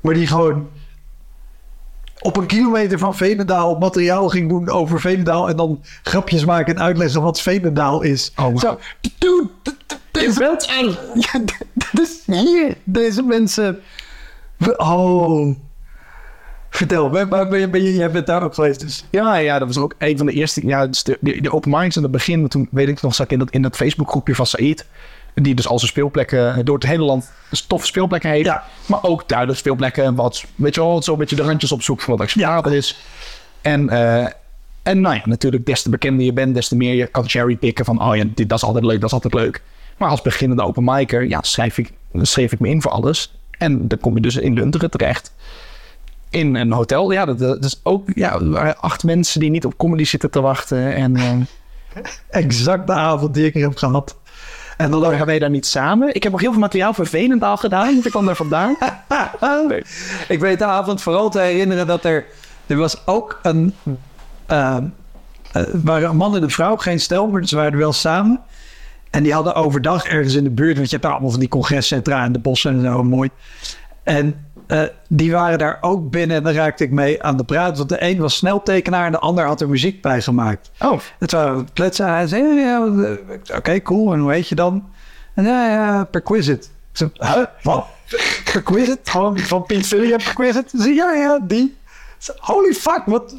Maar 0.00 0.14
die 0.14 0.26
gewoon 0.26 0.68
op 2.20 2.36
een 2.36 2.46
kilometer 2.46 2.98
van 2.98 3.14
Veenendaal 3.16 3.78
materiaal 3.78 4.28
ging 4.28 4.48
doen 4.48 4.68
over 4.68 5.00
Veenendaal. 5.00 5.48
En 5.48 5.56
dan 5.56 5.82
grapjes 6.02 6.44
maken 6.44 6.74
en 6.74 6.82
uitleggen 6.82 7.22
wat 7.22 7.40
Veenendaal 7.40 8.02
is. 8.02 8.32
Oh. 8.36 8.58
Zo, 8.58 8.78
dude, 9.18 9.48
d- 9.62 9.74
d- 9.86 9.98
dit 10.10 10.38
bent 10.38 10.64
Ja, 11.14 11.44
d- 11.44 11.58
dat 11.74 12.00
is 12.00 12.22
hier. 12.26 12.76
Deze 12.84 13.22
mensen. 13.22 13.80
Oh. 14.76 15.56
Vertel, 16.74 17.10
ben, 17.10 17.28
ben, 17.28 17.48
ben, 17.48 17.60
je- 17.60 17.68
ben 17.68 17.82
je, 17.82 17.94
jij 17.94 18.10
bent 18.10 18.26
daar 18.26 18.42
ook 18.42 18.54
geweest 18.54 18.80
dus. 18.80 19.04
Ja, 19.10 19.36
ja, 19.36 19.58
dat 19.58 19.68
was 19.68 19.78
ook 19.78 19.94
een 19.98 20.16
van 20.16 20.26
de 20.26 20.32
eerste. 20.32 20.66
Ja, 20.66 20.86
dus 20.86 21.02
de, 21.02 21.18
de, 21.20 21.40
de 21.40 21.52
open 21.52 21.70
mics 21.70 21.96
in 21.96 22.02
het 22.02 22.10
begin. 22.10 22.48
Toen 22.48 22.68
weet 22.70 22.88
ik 22.88 23.02
nog, 23.02 23.14
zat 23.14 23.26
ik 23.26 23.32
in 23.32 23.38
dat, 23.38 23.50
in 23.50 23.62
dat 23.62 23.76
Facebookgroepje 23.76 24.34
van 24.34 24.46
Said. 24.46 24.86
Die 25.34 25.54
dus 25.54 25.68
al 25.68 25.78
zijn 25.78 25.90
speelplekken 25.90 26.54
eh, 26.54 26.64
door 26.64 26.74
het 26.74 26.86
hele 26.86 27.04
land 27.04 27.30
dus 27.50 27.60
toffe 27.60 27.86
speelplekken 27.86 28.30
heeft. 28.30 28.44
Ja. 28.44 28.64
Maar 28.86 29.02
ook 29.02 29.28
duidelijk 29.28 29.58
speelplekken. 29.58 30.14
Wat, 30.14 30.44
weet 30.54 30.74
je 30.74 30.80
wel, 30.80 31.02
zo 31.02 31.12
een 31.12 31.18
beetje 31.18 31.36
de 31.36 31.42
randjes 31.42 31.72
opzoekt 31.72 32.02
van 32.02 32.12
wat 32.16 32.22
acceptabel 32.22 32.72
is. 32.72 32.98
En, 33.60 33.88
eh, 33.88 34.26
en 34.82 35.00
nou 35.00 35.14
ja, 35.14 35.22
natuurlijk, 35.24 35.66
des 35.66 35.82
te 35.82 35.90
bekender 35.90 36.24
je 36.24 36.32
bent, 36.32 36.54
des 36.54 36.68
te 36.68 36.76
meer 36.76 36.94
je 36.94 37.06
kan 37.06 37.28
cherrypicken 37.28 37.84
van, 37.84 38.02
oh 38.02 38.16
ja, 38.16 38.24
dit, 38.34 38.48
dat 38.48 38.58
is 38.58 38.64
altijd 38.64 38.84
leuk, 38.84 39.00
dat 39.00 39.08
is 39.08 39.14
altijd 39.14 39.34
leuk. 39.34 39.62
Maar 39.96 40.08
als 40.08 40.22
beginnende 40.22 40.62
open 40.62 40.84
micer, 40.84 41.28
ja, 41.28 41.42
schrijf 41.42 41.78
ik, 41.78 41.92
schreef 42.22 42.52
ik 42.52 42.60
me 42.60 42.68
in 42.68 42.82
voor 42.82 42.90
alles. 42.90 43.32
En 43.58 43.88
dan 43.88 43.98
kom 43.98 44.14
je 44.14 44.20
dus 44.20 44.36
in 44.36 44.54
Lunteren 44.54 44.90
terecht. 44.90 45.32
In 46.34 46.54
een 46.54 46.72
hotel, 46.72 47.10
ja, 47.10 47.24
dat, 47.24 47.38
dat 47.38 47.64
is 47.64 47.80
ook, 47.82 48.08
ja, 48.14 48.40
er 48.40 48.74
acht 48.74 49.04
mensen 49.04 49.40
die 49.40 49.50
niet 49.50 49.64
op 49.64 49.76
comedy 49.76 50.04
zitten 50.04 50.30
te 50.30 50.40
wachten. 50.40 50.94
En 50.94 51.16
eh, 51.16 51.32
Exact 52.42 52.86
de 52.86 52.92
avond 52.92 53.34
die 53.34 53.46
ik 53.46 53.54
er 53.54 53.60
heb 53.60 53.76
gehad. 53.76 54.16
En 54.76 54.90
dan 54.90 55.14
gaan 55.14 55.26
wij 55.26 55.38
daar 55.38 55.50
niet 55.50 55.66
samen. 55.66 56.14
Ik 56.14 56.22
heb 56.22 56.32
nog 56.32 56.40
heel 56.40 56.50
veel 56.50 56.60
materiaal 56.60 56.94
voor 56.94 57.06
Veenendaal 57.06 57.56
gedaan. 57.56 58.00
Ik 58.04 58.10
kwam 58.10 58.26
daar 58.26 58.36
vandaan. 58.36 58.76
Ik 60.28 60.40
weet 60.40 60.58
de 60.58 60.64
avond 60.64 61.02
vooral 61.02 61.30
te 61.30 61.40
herinneren 61.40 61.86
dat 61.86 62.04
er... 62.04 62.24
Er 62.66 62.76
was 62.76 63.06
ook 63.06 63.38
een... 63.42 63.74
eh, 64.46 64.76
eh, 65.52 65.62
waren 65.72 66.08
een 66.08 66.16
man 66.16 66.36
en 66.36 66.42
een 66.42 66.50
vrouw, 66.50 66.76
geen 66.76 67.00
stel, 67.00 67.26
maar 67.26 67.46
ze 67.46 67.56
waren 67.56 67.78
wel 67.78 67.92
samen. 67.92 68.40
En 69.10 69.22
die 69.22 69.32
hadden 69.32 69.54
overdag 69.54 70.04
ergens 70.04 70.34
in 70.34 70.44
de 70.44 70.50
buurt... 70.50 70.74
Want 70.74 70.84
je 70.86 70.90
hebt 70.90 71.02
daar 71.02 71.12
allemaal 71.12 71.30
van 71.30 71.40
die 71.40 71.48
congrescentra 71.48 72.24
en 72.24 72.32
de 72.32 72.38
bossen 72.38 72.74
en 72.74 72.80
zo, 72.80 73.02
mooi. 73.02 73.30
En 74.02 74.46
eh, 74.66 74.82
die 75.08 75.32
waren 75.32 75.58
daar 75.58 75.78
ook 75.80 76.10
binnen 76.10 76.36
en 76.36 76.42
daar 76.42 76.54
raakte 76.54 76.84
ik 76.84 76.90
mee 76.90 77.22
aan 77.22 77.36
de 77.36 77.44
praat. 77.44 77.76
Want 77.76 77.88
de 77.88 78.02
een 78.02 78.18
was 78.18 78.36
sneltekenaar 78.36 79.06
en 79.06 79.12
de 79.12 79.18
ander 79.18 79.44
had 79.44 79.60
er 79.60 79.68
muziek 79.68 80.02
bij 80.02 80.22
gemaakt. 80.22 80.70
Oh, 80.78 81.00
Het 81.18 81.32
waren 81.32 81.68
kletsen. 81.72 82.08
Hij 82.08 82.26
zei, 82.26 82.42
ja, 82.42 82.52
ja, 82.52 83.16
oké, 83.56 83.82
cool. 83.82 84.12
En 84.12 84.20
hoe 84.20 84.32
heet 84.32 84.48
je 84.48 84.54
dan? 84.54 84.84
En 85.34 85.44
ja, 85.44 85.68
ja, 85.68 86.04
Perquisite. 86.04 86.66
Ik 86.66 86.68
zei, 86.92 87.10
huh? 87.14 87.44
Wat? 87.62 87.86
Perquisite? 88.52 89.10
Gewoon 89.10 89.38
van 89.38 89.64
Piet 89.64 89.86
Villiam 89.86 90.18
Perquisite? 90.18 90.68
Ze 90.68 90.82
zei, 90.82 90.94
ja, 90.94 91.12
ja, 91.12 91.38
die. 91.42 91.76
Zei, 92.18 92.38
Holy 92.40 92.72
fuck, 92.72 93.02
wat... 93.06 93.36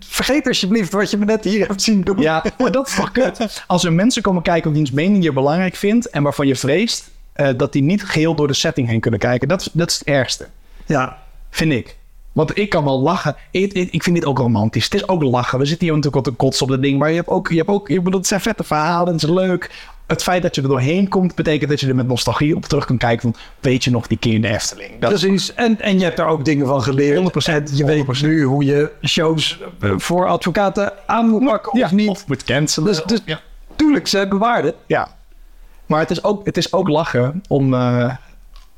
Vergeet 0.00 0.46
alsjeblieft 0.46 0.92
wat 0.92 1.10
je 1.10 1.16
me 1.16 1.24
net 1.24 1.44
hier 1.44 1.66
hebt 1.66 1.82
zien 1.82 2.00
doen. 2.00 2.18
Ja, 2.18 2.44
maar 2.58 2.72
dat 2.72 2.88
is 2.88 2.94
toch 2.94 3.12
kut. 3.12 3.64
Als 3.66 3.84
er 3.84 3.92
mensen 3.92 4.22
komen 4.22 4.42
kijken 4.42 4.72
wiens 4.72 4.90
mening 4.90 5.24
je 5.24 5.32
belangrijk 5.32 5.74
vindt 5.74 6.10
en 6.10 6.22
waarvan 6.22 6.46
je 6.46 6.56
vreest 6.56 7.10
eh, 7.32 7.48
dat 7.56 7.72
die 7.72 7.82
niet 7.82 8.04
geheel 8.04 8.34
door 8.34 8.46
de 8.46 8.54
setting 8.54 8.88
heen 8.88 9.00
kunnen 9.00 9.20
kijken, 9.20 9.48
dat, 9.48 9.70
dat 9.72 9.90
is 9.90 9.98
het 9.98 10.08
ergste, 10.08 10.48
Ja. 10.88 11.18
vind 11.50 11.72
ik. 11.72 11.96
Want 12.32 12.58
ik 12.58 12.68
kan 12.68 12.84
wel 12.84 13.00
lachen. 13.00 13.36
Ik, 13.50 13.72
ik, 13.72 13.92
ik 13.92 14.02
vind 14.02 14.16
dit 14.16 14.24
ook 14.24 14.38
romantisch. 14.38 14.84
Het 14.84 14.94
is 14.94 15.08
ook 15.08 15.22
lachen. 15.22 15.58
We 15.58 15.64
zitten 15.64 15.86
hier 15.86 15.96
natuurlijk 15.96 16.26
al 16.26 16.32
te 16.32 16.38
kotsen 16.38 16.64
op 16.64 16.70
dat 16.70 16.82
ding. 16.82 16.98
Maar 16.98 17.08
je 17.08 17.16
hebt 17.16 17.28
ook, 17.28 17.48
je 17.48 17.56
hebt 17.56 17.68
ook, 17.68 17.88
ik 17.88 18.04
bedoel, 18.04 18.18
het 18.18 18.28
zijn 18.28 18.40
vette 18.40 18.64
verhalen. 18.64 19.12
Het 19.12 19.22
is 19.22 19.28
leuk. 19.28 19.70
het 20.06 20.22
feit 20.22 20.42
dat 20.42 20.54
je 20.54 20.62
er 20.62 20.68
doorheen 20.68 21.08
komt, 21.08 21.34
betekent 21.34 21.70
dat 21.70 21.80
je 21.80 21.88
er 21.88 21.94
met 21.94 22.06
nostalgie 22.06 22.56
op 22.56 22.64
terug 22.64 22.84
kan 22.84 22.96
kijken. 22.96 23.32
Van, 23.32 23.40
weet 23.60 23.84
je 23.84 23.90
nog 23.90 24.06
die 24.06 24.18
keer 24.18 24.34
in 24.34 24.40
de 24.40 24.48
Efteling? 24.48 24.90
Dat, 25.00 25.10
Precies. 25.10 25.54
En, 25.54 25.80
en 25.80 25.98
je 25.98 26.04
hebt 26.04 26.16
daar 26.16 26.28
ook 26.28 26.44
dingen 26.44 26.66
van 26.66 26.82
geleerd. 26.82 27.48
100%, 27.48 27.52
En 27.52 27.66
je 27.72 27.84
weet 27.84 28.22
nu 28.22 28.42
hoe 28.42 28.64
je 28.64 28.90
shows 29.02 29.60
eh, 29.80 29.92
voor 29.96 30.26
advocaten 30.26 30.92
aan 31.06 31.28
moet 31.28 31.44
pakken 31.44 31.72
of 31.72 31.78
ja, 31.78 31.94
niet. 31.94 32.08
Of 32.08 32.26
moet 32.26 32.44
cancelen. 32.44 32.88
Dus, 32.88 33.02
dus 33.02 33.20
ja. 33.24 33.40
tuurlijk, 33.76 34.06
ze 34.06 34.18
hebben 34.18 34.38
waarde. 34.38 34.74
Ja. 34.86 35.08
Maar 35.86 36.00
het 36.00 36.10
is 36.10 36.24
ook, 36.24 36.46
het 36.46 36.56
is 36.56 36.72
ook 36.72 36.88
lachen 36.88 37.42
om, 37.48 37.74
eh, 37.74 38.14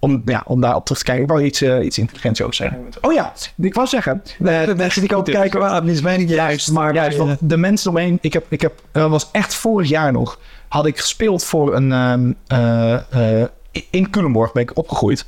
om, 0.01 0.23
ja, 0.25 0.43
om 0.47 0.61
daarop 0.61 0.85
terug 0.85 0.99
te 1.01 1.05
kijken. 1.05 1.25
Ik 1.25 1.31
wou 1.31 1.43
iets, 1.45 1.61
eh, 1.63 1.85
iets 1.85 1.99
intelligents 1.99 2.43
over 2.43 2.55
zeggen. 2.55 2.89
Oh 3.01 3.13
ja, 3.13 3.33
ik 3.57 3.75
wou 3.75 3.87
zeggen. 3.87 4.23
eh, 4.25 4.67
De 4.67 4.75
mensen 4.77 5.01
die 5.01 5.11
komen 5.11 5.33
kijken, 5.33 5.63
ah, 5.63 5.85
niet 5.85 6.03
meen 6.03 6.21
ik 6.21 6.29
juist. 6.29 6.71
Maar 6.71 6.95
Juist, 6.95 7.19
eh, 7.19 7.25
want 7.25 7.39
de 7.41 7.57
mensen 7.57 7.91
omheen. 7.91 8.19
Ik 8.21 8.33
heb, 8.33 8.47
ik 8.49 8.61
heb, 8.61 8.83
uh, 8.93 9.11
was 9.11 9.29
echt 9.33 9.55
vorig 9.55 9.89
jaar 9.89 10.13
nog. 10.13 10.39
Had 10.69 10.87
ik 10.87 10.99
gespeeld 10.99 11.45
voor 11.45 11.75
een. 11.75 12.37
Uh, 12.53 12.99
uh, 13.15 13.45
in 13.91 14.11
Culemborg 14.11 14.53
ben 14.53 14.63
ik 14.63 14.77
opgegroeid. 14.77 15.27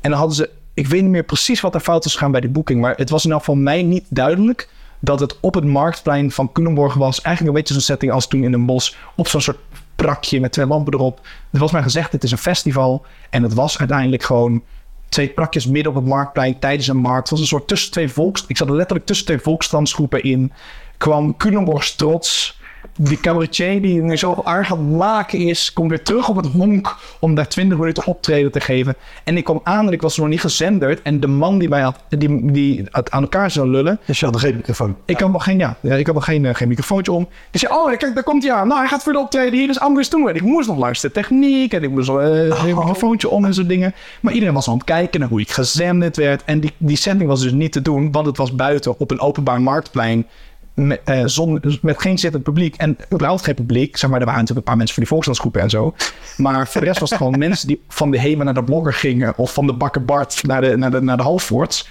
En 0.00 0.10
dan 0.10 0.18
hadden 0.18 0.36
ze. 0.36 0.50
Ik 0.74 0.86
weet 0.86 1.02
niet 1.02 1.10
meer 1.10 1.22
precies 1.24 1.60
wat 1.60 1.74
er 1.74 1.80
fout 1.80 2.04
is 2.04 2.12
gegaan 2.12 2.30
bij 2.30 2.40
de 2.40 2.48
boeking. 2.48 2.80
Maar 2.80 2.94
het 2.96 3.10
was 3.10 3.20
in 3.24 3.26
ieder 3.30 3.44
geval 3.44 3.60
mij 3.60 3.82
niet 3.82 4.04
duidelijk. 4.08 4.68
Dat 5.00 5.20
het 5.20 5.36
op 5.40 5.54
het 5.54 5.64
marktplein 5.64 6.30
van 6.30 6.52
Culemborg 6.52 6.94
was. 6.94 7.20
Eigenlijk 7.20 7.56
een 7.56 7.60
beetje 7.62 7.74
zo'n 7.74 7.82
setting 7.82 8.12
als 8.12 8.26
toen 8.26 8.44
in 8.44 8.52
een 8.52 8.66
bos. 8.66 8.96
Op 9.16 9.28
zo'n 9.28 9.40
soort 9.40 9.58
prakje 10.02 10.40
met 10.40 10.52
twee 10.52 10.66
lampen 10.66 10.94
erop. 10.94 11.20
Er 11.50 11.58
was 11.58 11.72
mij 11.72 11.82
gezegd: 11.82 12.12
het 12.12 12.24
is 12.24 12.30
een 12.30 12.38
festival. 12.38 13.04
En 13.30 13.42
het 13.42 13.54
was 13.54 13.78
uiteindelijk 13.78 14.22
gewoon 14.22 14.62
twee 15.08 15.28
prakjes 15.28 15.66
midden 15.66 15.92
op 15.92 15.98
het 15.98 16.08
marktplein 16.08 16.58
tijdens 16.58 16.88
een 16.88 16.96
markt. 16.96 17.20
Het 17.20 17.30
was 17.30 17.40
een 17.40 17.46
soort 17.46 17.68
tussen 17.68 17.90
twee 17.90 18.08
volks... 18.08 18.44
Ik 18.46 18.56
zat 18.56 18.68
er 18.68 18.74
letterlijk 18.74 19.06
tussen 19.06 19.26
twee 19.26 19.38
volksdansgroepen 19.38 20.22
in. 20.22 20.52
Kwam 20.98 21.36
Culemborgs 21.36 21.94
trots. 21.94 22.60
Die 22.98 23.20
cabaretier 23.20 23.82
die 23.82 24.02
nu 24.02 24.16
zoveel 24.16 24.46
aardig 24.46 24.72
aan 24.72 24.78
het 24.78 24.96
maken 24.96 25.38
is... 25.38 25.72
komt 25.72 25.90
weer 25.90 26.02
terug 26.02 26.28
op 26.28 26.36
het 26.36 26.46
honk 26.46 26.96
om 27.20 27.34
daar 27.34 27.48
20 27.48 27.78
minuten 27.78 28.06
optreden 28.06 28.52
te 28.52 28.60
geven. 28.60 28.94
En 29.24 29.36
ik 29.36 29.44
kwam 29.44 29.60
aan 29.64 29.86
en 29.86 29.92
ik 29.92 30.02
was 30.02 30.16
nog 30.16 30.28
niet 30.28 30.40
gezenderd. 30.40 31.02
En 31.02 31.20
de 31.20 31.26
man 31.26 31.58
die 31.58 31.68
mij 31.68 31.80
had, 31.80 31.98
die, 32.08 32.52
die 32.52 32.84
aan 32.90 33.22
elkaar 33.22 33.50
zou 33.50 33.68
lullen... 33.68 34.00
Dus 34.04 34.18
je 34.18 34.24
had 34.24 34.34
nog 34.34 34.42
geen 34.42 34.56
microfoon. 34.56 34.96
Ik 35.04 35.20
had 35.20 35.32
nog 35.32 35.44
geen, 35.44 35.58
ja, 35.58 35.76
ik 35.80 36.06
had 36.06 36.14
nog 36.14 36.24
geen, 36.24 36.44
uh, 36.44 36.54
geen 36.54 36.68
microfoontje 36.68 37.12
om. 37.12 37.28
Die 37.50 37.60
zei, 37.60 37.72
oh, 37.72 37.86
kijk, 37.96 38.14
daar 38.14 38.22
komt 38.22 38.42
hij 38.42 38.52
aan. 38.52 38.68
Nou, 38.68 38.80
hij 38.80 38.88
gaat 38.88 39.02
voor 39.02 39.12
de 39.12 39.18
optreden. 39.18 39.58
Hier 39.58 39.68
is 39.68 39.80
Anders 39.80 40.08
toe. 40.08 40.28
En 40.28 40.34
ik 40.34 40.42
moest 40.42 40.68
nog 40.68 40.78
luisteren 40.78 41.14
techniek. 41.14 41.72
En 41.72 41.82
ik 41.82 41.90
moest 41.90 42.08
uh, 42.08 42.14
een 42.14 42.66
microfoontje 42.66 43.28
om 43.28 43.44
en 43.44 43.54
zo 43.54 43.66
dingen. 43.66 43.94
Maar 44.20 44.32
iedereen 44.32 44.54
was 44.54 44.68
aan 44.68 44.74
het 44.74 44.84
kijken 44.84 45.20
naar 45.20 45.28
hoe 45.28 45.40
ik 45.40 45.50
gezenderd 45.50 46.16
werd. 46.16 46.44
En 46.44 46.60
die, 46.60 46.72
die 46.78 46.96
zending 46.96 47.30
was 47.30 47.40
dus 47.40 47.52
niet 47.52 47.72
te 47.72 47.82
doen. 47.82 48.12
Want 48.12 48.26
het 48.26 48.36
was 48.36 48.54
buiten 48.54 48.98
op 48.98 49.10
een 49.10 49.20
openbaar 49.20 49.62
marktplein. 49.62 50.26
Met, 50.74 51.00
uh, 51.04 51.22
zon, 51.24 51.62
met 51.82 52.00
geen 52.00 52.18
zittend 52.18 52.42
publiek. 52.42 52.76
En 52.76 52.96
überhaupt 53.12 53.44
geen 53.44 53.54
publiek. 53.54 53.96
Zeg 53.96 54.10
maar, 54.10 54.20
er 54.20 54.26
waren 54.26 54.40
natuurlijk 54.40 54.66
een 54.66 54.72
paar 54.72 54.76
mensen 54.76 54.94
voor 54.94 55.04
die 55.04 55.12
volksdansgroepen 55.12 55.60
en 55.60 55.70
zo. 55.70 55.94
Maar 56.36 56.68
voor 56.68 56.80
de 56.80 56.86
rest 56.86 57.00
was 57.00 57.10
het 57.10 57.18
gewoon 57.18 57.38
mensen 57.48 57.68
die 57.68 57.82
van 57.88 58.10
de 58.10 58.18
Hema 58.18 58.44
naar 58.44 58.54
de 58.54 58.64
Blogger 58.64 58.94
gingen. 58.94 59.32
Of 59.36 59.52
van 59.52 59.66
de 59.66 59.72
Bakker 59.72 60.04
Bart 60.04 60.42
naar 60.42 60.60
de, 60.60 60.76
naar 60.76 60.90
de, 60.90 61.00
naar 61.00 61.16
de 61.16 61.22
Halfvoorts 61.22 61.88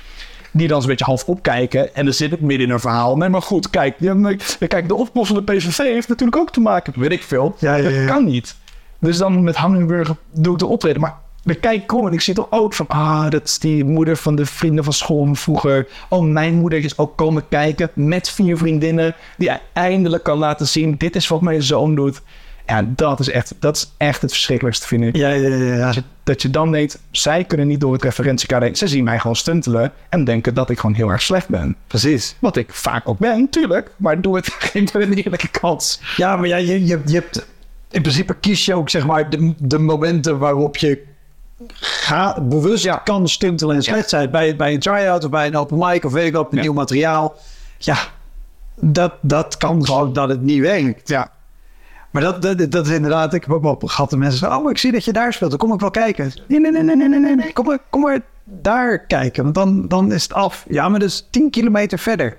die 0.52 0.68
dan 0.68 0.82
een 0.82 0.88
beetje 0.88 1.06
half 1.06 1.24
opkijken. 1.24 1.96
En 1.96 2.06
dan 2.06 2.14
zit 2.14 2.32
ik 2.32 2.42
midden 2.42 2.68
in 2.68 2.74
een 2.74 2.80
verhaal. 2.80 3.18
Nee, 3.18 3.30
maar 3.30 3.42
goed, 3.42 3.70
kijk, 3.70 3.96
kijk 4.68 4.88
de 4.88 4.96
oplossende 4.96 5.44
PVV 5.44 5.78
heeft 5.78 6.08
natuurlijk 6.08 6.38
ook 6.38 6.52
te 6.52 6.60
maken. 6.60 6.94
Weet 7.00 7.12
ik 7.12 7.24
veel. 7.24 7.56
Ja, 7.60 7.76
ja, 7.76 7.90
ja. 7.90 7.98
Dat 7.98 8.16
kan 8.16 8.26
niet. 8.26 8.56
Dus 9.00 9.18
dan 9.18 9.44
met 9.44 9.56
Hammelburger 9.56 10.16
doe 10.32 10.54
ik 10.54 10.60
de 10.60 10.66
optreden. 10.66 11.02
Maar 11.02 11.16
dan 11.44 11.60
kijk 11.60 11.82
ik 11.82 11.94
om 11.94 12.08
en 12.08 12.14
ik 12.14 12.22
zie 12.22 12.34
toch 12.34 12.48
ook 12.50 12.74
van... 12.74 12.88
Ah, 12.88 13.30
dat 13.30 13.44
is 13.44 13.60
die 13.60 13.86
moeder 13.86 14.18
van 14.18 14.36
de 14.36 14.46
vrienden 14.46 14.84
van 14.84 14.94
school 14.94 15.26
van 15.26 15.36
vroeger. 15.36 15.88
Oh, 16.10 16.24
mijn 16.24 16.54
moeder 16.54 16.84
is 16.84 16.98
ook 16.98 17.18
komen 17.18 17.48
kijken 17.50 17.89
met 17.94 18.30
vier 18.30 18.58
vriendinnen. 18.58 19.16
Die 19.38 19.52
eindelijk 19.74 20.24
kan 20.24 20.38
laten 20.38 20.68
zien... 20.68 20.96
Dit 20.98 21.16
is 21.16 21.28
wat 21.28 21.42
mijn 21.42 21.64
zoon 21.64 21.96
doet. 21.96 22.22
Ja, 22.68 22.86
dat 22.96 23.20
is 23.20 23.30
echt, 23.30 23.56
dat 23.60 23.76
is 23.76 23.94
echt 23.98 24.22
het 24.22 24.32
verschrikkelijkste, 24.32 24.88
vind 24.88 25.04
ik. 25.04 25.16
Ja, 25.16 25.30
ja, 25.30 25.48
ja. 25.48 25.76
ja. 25.76 25.86
Dat, 25.86 25.96
je, 25.96 26.04
dat 26.24 26.42
je 26.42 26.50
dan 26.50 26.72
denkt, 26.72 27.00
zij 27.12 27.44
kunnen 27.44 27.68
niet 27.68 27.80
door 27.80 27.94
het 27.94 28.04
referentiekader 28.04 28.68
heen. 28.68 28.78
Ze 28.78 28.88
zien 28.88 29.04
mij 29.04 29.20
gewoon 29.20 29.36
stuntelen 29.36 29.92
en 30.10 30.24
denken 30.24 30.54
dat 30.54 30.70
ik 30.70 30.80
gewoon 30.80 30.96
heel 30.96 31.10
erg 31.10 31.22
slecht 31.22 31.48
ben. 31.48 31.76
Precies. 31.88 32.36
Wat 32.39 32.56
ik 32.56 32.74
vaak 32.74 33.10
ook 33.10 33.18
ben, 33.18 33.50
tuurlijk. 33.50 33.92
Maar 33.98 34.22
doe 34.22 34.36
het, 34.36 34.48
geef 34.60 34.94
me 34.94 35.02
een 35.02 35.14
eerlijke 35.14 35.48
kans. 35.48 36.02
Ja, 36.18 36.36
maar 36.36 36.48
ja, 36.48 36.58
je, 36.58 36.86
je, 36.86 37.02
je 37.06 37.14
hebt... 37.14 37.46
In 37.92 38.02
principe 38.02 38.34
kies 38.34 38.66
je 38.66 38.74
ook, 38.74 38.89
zeg 38.89 39.06
maar, 39.06 39.30
de, 39.30 39.54
de 39.58 39.80
momenten 39.80 40.38
waarop 40.38 40.78
je 40.78 41.10
ga, 41.70 42.41
bewust 42.41 42.84
Ja. 42.84 42.95
kan 42.95 43.28
stuntelen 43.30 43.76
en 43.76 43.82
slecht 43.84 44.09
zijn. 44.09 44.32
Bij, 44.32 44.55
bij 44.55 44.74
een 44.74 44.80
try-out 44.80 45.24
of 45.24 45.30
bij 45.30 45.47
een 45.47 45.55
open 45.55 45.78
mic 45.78 46.05
of 46.05 46.12
weet 46.12 46.26
ik 46.28 46.34
wat, 46.34 46.43
met 46.43 46.53
Ja. 46.53 46.62
nieuw 46.62 46.74
materiaal. 46.74 47.36
Ja, 47.78 47.97
dat, 48.80 49.14
dat 49.22 49.57
kan 49.57 49.86
gewoon 49.86 50.14
dat 50.14 50.30
het 50.30 50.41
niet 50.41 50.62
werkt. 50.62 51.07
Ja, 51.07 51.32
Maar 52.12 52.22
dat, 52.22 52.41
dat, 52.41 52.72
dat 52.72 52.86
is 52.88 52.93
inderdaad, 52.93 53.34
ik 53.34 53.41
heb 53.43 53.51
ook 53.53 53.62
wel 53.64 53.78
gehad 53.86 54.09
de 54.09 54.18
mensen 54.18 54.39
zeggen, 54.39 54.59
oh, 54.59 54.70
ik 54.70 54.78
zie 54.78 54.91
dat 54.91 55.05
je 55.05 55.14
daar 55.14 55.34
speelt, 55.34 55.49
dan 55.49 55.59
kom 55.59 55.74
ik 55.74 55.80
wel 55.80 55.91
kijken. 55.91 56.32
Nee, 56.47 56.59
nee, 56.59 56.72
nee, 56.72 56.84
nee, 56.84 56.95
nee, 56.95 57.20
nee, 57.20 57.36
nee. 57.36 57.53
Kom, 57.53 57.66
maar, 57.66 57.80
kom 57.89 58.01
maar 58.01 58.20
daar 58.43 58.99
kijken, 58.99 59.43
want 59.43 59.55
dan, 59.55 59.88
dan 59.88 60.12
is 60.12 60.24
het 60.24 60.34
af. 60.34 60.66
Ja, 60.70 60.89
maar 60.89 60.99
dat 60.99 61.09
is 61.09 61.28
10 61.30 61.49
kilometer 61.49 61.99
verder. 61.99 62.38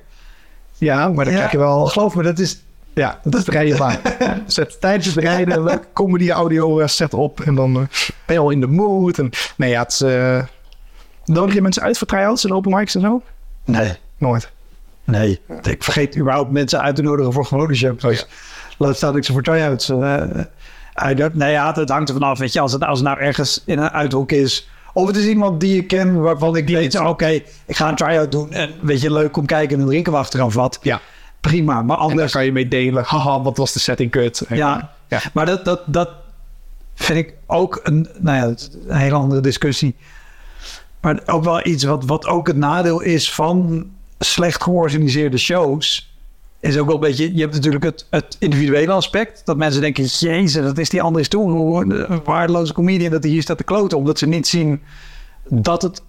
ja 0.78 1.08
maar 1.08 1.24
dan 1.24 1.32
Ja, 1.34 1.38
krijg 1.38 1.52
je 1.52 1.58
wel... 1.58 1.86
Geloof 1.86 2.14
me, 2.14 2.22
dat 2.22 2.38
is... 2.38 2.62
Ja, 2.94 3.20
dat 3.24 3.40
is 3.40 3.46
rijden 3.46 3.78
waar. 3.78 4.00
Zet 4.46 4.80
tijdens 4.80 5.06
het 5.06 5.24
rijden 5.24 5.56
een 5.56 5.62
leuke 5.62 5.86
comedy 5.92 6.30
audio 6.30 6.80
eh, 6.80 6.86
set 6.86 7.14
op. 7.14 7.40
En 7.40 7.54
dan 7.54 7.76
eh, 7.76 7.82
ben 8.26 8.36
je 8.36 8.38
al 8.38 8.50
in 8.50 8.60
de 8.60 8.66
mood. 8.66 9.18
En, 9.18 9.30
nee, 9.56 9.70
ja, 9.70 9.82
het 9.82 9.92
is... 9.92 10.00
eh 10.00 10.42
Nodig 11.24 11.54
je 11.54 11.62
mensen 11.62 11.82
uit 11.82 11.98
voor 11.98 12.06
try-outs 12.06 12.44
en 12.44 12.52
open 12.52 12.70
mics 12.74 12.94
en 12.94 13.00
zo? 13.00 13.22
Nee, 13.64 13.92
Nooit. 14.18 14.50
nee. 15.04 15.40
Ik 15.62 15.82
vergeet 15.84 16.16
überhaupt 16.18 16.50
mensen 16.50 16.80
uit 16.80 16.96
te 16.96 17.02
nodigen 17.02 17.32
voor 17.32 17.44
gewone 17.44 17.74
shows. 17.74 18.04
Oh 18.04 18.12
ja. 18.12 18.22
Laat 18.78 18.96
staan 18.96 19.16
ik 19.16 19.24
ze 19.24 19.32
voor 19.32 19.42
try-outs 19.42 19.88
uh. 19.90 20.22
Nee, 21.32 21.50
ja, 21.50 21.72
het 21.74 21.88
hangt 21.88 22.08
er 22.08 22.14
vanaf. 22.14 22.38
Weet 22.38 22.52
je, 22.52 22.60
als 22.60 22.72
het, 22.72 22.84
als 22.84 22.98
het 22.98 23.08
nou 23.08 23.20
ergens 23.20 23.62
in 23.66 23.78
een 23.78 23.90
uithoek 23.90 24.32
is... 24.32 24.68
Of 24.94 25.06
het 25.06 25.16
is 25.16 25.26
iemand 25.26 25.60
die 25.60 25.74
je 25.74 25.82
ken 25.86 26.20
waarvan 26.20 26.56
ik 26.56 26.68
weet... 26.68 27.00
Oké, 27.00 27.26
ik 27.66 27.76
ga 27.76 27.88
een 27.88 27.94
try-out 27.96 28.32
doen. 28.32 28.52
En 28.52 28.70
weet 28.80 29.00
je, 29.00 29.12
leuk 29.12 29.36
om 29.36 29.46
kijken 29.46 29.80
en 29.80 29.86
drinken 29.86 30.12
we 30.12 30.18
achteraf 30.18 30.54
wat. 30.54 30.78
Ja. 30.82 31.00
Prima, 31.50 31.72
maar 31.72 31.82
En 31.82 32.02
daar 32.02 32.10
anders... 32.10 32.32
kan 32.32 32.44
je 32.44 32.52
mee 32.52 32.68
delen. 32.68 33.04
Haha, 33.04 33.42
wat 33.42 33.56
was 33.56 33.72
de 33.72 33.78
setting 33.78 34.10
kut. 34.10 34.44
Ja, 34.48 34.90
Ja. 35.08 35.20
maar 35.32 35.46
dat, 35.46 35.64
dat, 35.64 35.80
dat 35.86 36.08
vind 36.94 37.18
ik 37.18 37.34
ook 37.46 37.80
een, 37.82 38.08
nou 38.18 38.36
ja, 38.36 38.54
een 38.86 38.96
hele 38.96 39.14
andere 39.14 39.40
discussie. 39.40 39.94
Maar 41.00 41.22
ook 41.26 41.44
wel 41.44 41.66
iets 41.66 41.84
wat, 41.84 42.04
wat 42.04 42.26
ook 42.26 42.46
het 42.46 42.56
nadeel 42.56 43.00
is 43.00 43.32
van 43.32 43.86
slecht 44.18 44.62
georganiseerde 44.62 45.38
shows. 45.38 46.14
Is 46.60 46.78
ook 46.78 46.86
wel 46.86 46.94
een 46.94 47.00
beetje, 47.00 47.34
je 47.34 47.40
hebt 47.40 47.54
natuurlijk 47.54 47.84
het, 47.84 48.06
het 48.10 48.36
individuele 48.38 48.92
aspect. 48.92 49.42
Dat 49.44 49.56
mensen 49.56 49.80
denken, 49.80 50.04
jezus, 50.04 50.62
dat 50.64 50.78
is 50.78 50.88
die 50.88 51.02
Andries 51.02 51.28
Toen, 51.28 51.90
een 51.90 52.24
waardeloze 52.24 52.72
comedian 52.72 53.10
dat 53.10 53.22
hij 53.22 53.32
hier 53.32 53.42
staat 53.42 53.56
te 53.56 53.64
kloten. 53.64 53.98
Omdat 53.98 54.18
ze 54.18 54.26
niet 54.26 54.46
zien 54.46 54.82
dat 55.48 55.82
het 55.82 56.02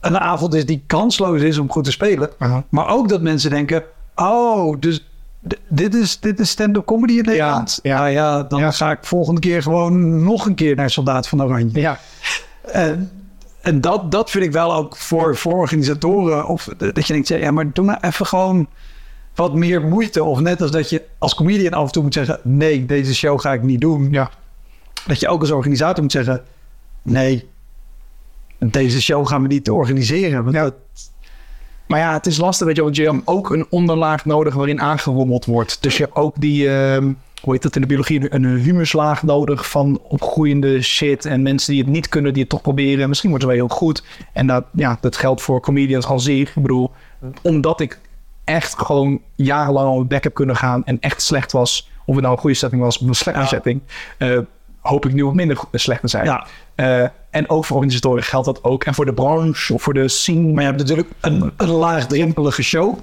een 0.00 0.18
avond 0.18 0.54
is 0.54 0.66
die 0.66 0.82
kansloos 0.86 1.40
is 1.40 1.58
om 1.58 1.70
goed 1.70 1.84
te 1.84 1.90
spelen. 1.90 2.30
Maar 2.68 2.88
ook 2.88 3.08
dat 3.08 3.22
mensen 3.22 3.50
denken, 3.50 3.82
oh, 4.20 4.76
dus 4.80 5.06
dit 5.68 5.94
is, 5.94 6.20
dit 6.20 6.40
is 6.40 6.50
stand-up 6.50 6.84
comedy 6.84 7.12
in 7.12 7.24
Nederland. 7.24 7.78
ja. 7.82 7.98
Nou 7.98 8.08
ja, 8.10 8.42
dan 8.42 8.60
Ja. 8.60 8.70
ga 8.70 8.90
ik 8.90 8.98
volgende 9.04 9.40
keer 9.40 9.62
gewoon 9.62 10.22
nog 10.24 10.46
een 10.46 10.54
keer 10.54 10.76
naar 10.76 10.90
Soldaat 10.90 11.28
van 11.28 11.42
Oranje. 11.42 11.80
Ja. 11.80 11.98
En, 12.72 13.10
en 13.60 13.80
dat, 13.80 14.10
dat 14.10 14.30
vind 14.30 14.44
ik 14.44 14.52
wel 14.52 14.74
ook 14.74 14.96
voor, 14.96 15.36
voor 15.36 15.52
organisatoren. 15.52 16.46
Of 16.46 16.68
dat 16.78 17.06
je 17.06 17.12
denkt, 17.12 17.28
ja, 17.28 17.50
maar 17.50 17.72
doe 17.72 17.84
nou 17.84 17.98
even 18.00 18.26
gewoon 18.26 18.66
wat 19.34 19.54
meer 19.54 19.82
moeite. 19.82 20.24
Of 20.24 20.40
net 20.40 20.62
als 20.62 20.70
dat 20.70 20.90
je 20.90 21.02
als 21.18 21.34
comedian 21.34 21.72
af 21.72 21.86
en 21.86 21.92
toe 21.92 22.02
moet 22.02 22.14
zeggen, 22.14 22.40
nee, 22.42 22.86
deze 22.86 23.14
show 23.14 23.40
ga 23.40 23.52
ik 23.52 23.62
niet 23.62 23.80
doen. 23.80 24.08
Ja. 24.10 24.30
Dat 25.06 25.20
je 25.20 25.28
ook 25.28 25.40
als 25.40 25.50
organisator 25.50 26.02
moet 26.02 26.12
zeggen, 26.12 26.42
nee, 27.02 27.48
deze 28.58 29.02
show 29.02 29.26
gaan 29.26 29.42
we 29.42 29.48
niet 29.48 29.70
organiseren. 29.70 30.42
Want 30.44 30.56
dat- 30.56 30.74
Maar 31.88 31.98
ja, 31.98 32.12
het 32.12 32.26
is 32.26 32.36
lastig, 32.36 32.66
weet 32.66 32.76
je, 32.76 32.82
want 32.82 32.96
je 32.96 33.02
hebt 33.04 33.22
ook 33.24 33.50
een 33.50 33.66
onderlaag 33.70 34.24
nodig 34.24 34.54
waarin 34.54 34.80
aangerommeld 34.80 35.44
wordt. 35.44 35.82
Dus 35.82 35.96
je 35.96 36.02
hebt 36.02 36.16
ook 36.16 36.34
die, 36.38 36.68
ehm, 36.70 37.12
hoe 37.42 37.52
heet 37.52 37.62
dat 37.62 37.74
in 37.74 37.80
de 37.80 37.86
biologie, 37.86 38.34
een 38.34 38.44
humuslaag 38.44 39.22
nodig 39.22 39.70
van 39.70 40.00
opgroeiende 40.02 40.82
shit. 40.82 41.24
En 41.24 41.42
mensen 41.42 41.72
die 41.72 41.82
het 41.82 41.90
niet 41.90 42.08
kunnen, 42.08 42.32
die 42.32 42.42
het 42.42 42.50
toch 42.50 42.60
proberen. 42.62 43.08
Misschien 43.08 43.30
wordt 43.30 43.44
het 43.44 43.54
wel 43.54 43.66
heel 43.66 43.76
goed. 43.76 44.02
En 44.32 44.46
dat, 44.46 44.64
ja, 44.72 44.98
dat 45.00 45.16
geldt 45.16 45.42
voor 45.42 45.60
comedians 45.60 46.06
als 46.06 46.26
ik. 46.26 46.48
Ik 46.48 46.54
bedoel, 46.62 46.90
omdat 47.42 47.80
ik 47.80 47.98
echt 48.44 48.78
gewoon 48.78 49.20
jarenlang 49.34 49.88
op 49.88 49.94
mijn 49.96 50.08
bek 50.08 50.22
heb 50.24 50.34
kunnen 50.34 50.56
gaan 50.56 50.84
en 50.84 51.00
echt 51.00 51.22
slecht 51.22 51.52
was. 51.52 51.90
Of 52.04 52.14
het 52.14 52.22
nou 52.22 52.34
een 52.36 52.40
goede 52.40 52.56
setting 52.56 52.82
was 52.82 52.98
of 52.98 53.06
een 53.08 53.14
slechte 53.14 53.40
Ja. 53.40 53.46
setting. 53.46 53.80
eh, 54.18 54.38
hoop 54.80 55.06
ik 55.06 55.12
nu 55.12 55.24
wat 55.24 55.34
minder 55.34 55.58
slecht 55.72 56.00
te 56.00 56.08
zijn. 56.08 56.24
Ja. 56.24 56.46
Eh, 56.74 57.08
en 57.30 57.50
ook 57.50 57.64
voor 57.64 57.76
organisatoren 57.76 58.22
geldt 58.22 58.46
dat 58.46 58.64
ook. 58.64 58.84
En 58.84 58.94
voor 58.94 59.04
de 59.04 59.12
branche 59.12 59.74
of 59.74 59.82
voor 59.82 59.94
de 59.94 60.08
scene. 60.08 60.52
Maar 60.52 60.62
je 60.62 60.68
hebt 60.68 60.78
natuurlijk 60.78 61.08
een, 61.20 61.52
een 61.56 61.68
laagdrempelige 61.68 62.62
show. 62.62 62.98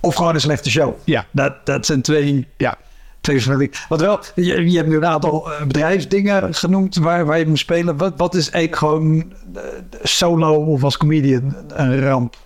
Of 0.00 0.14
gewoon 0.14 0.34
een 0.34 0.40
slechte 0.40 0.70
show. 0.70 0.94
Ja. 1.04 1.26
Dat, 1.30 1.66
dat 1.66 1.86
zijn 1.86 2.02
twee, 2.02 2.46
Ja, 2.56 2.76
twee. 3.20 3.70
Want 3.88 4.00
wel, 4.00 4.20
je, 4.34 4.70
je 4.70 4.76
hebt 4.76 4.88
nu 4.88 4.96
een 4.96 5.06
aantal 5.06 5.52
eh, 5.52 5.66
bedrijfsdingen 5.66 6.54
genoemd 6.54 6.96
waar, 6.96 7.26
waar 7.26 7.38
je 7.38 7.46
moet 7.46 7.58
spelen. 7.58 7.96
Wat, 7.96 8.12
wat 8.16 8.34
is 8.34 8.50
eigenlijk 8.50 8.76
gewoon 8.76 9.32
eh, 9.54 9.62
solo 10.02 10.54
of 10.54 10.84
als 10.84 10.96
comedian 10.96 11.56
een 11.68 12.00
ramp? 12.00 12.36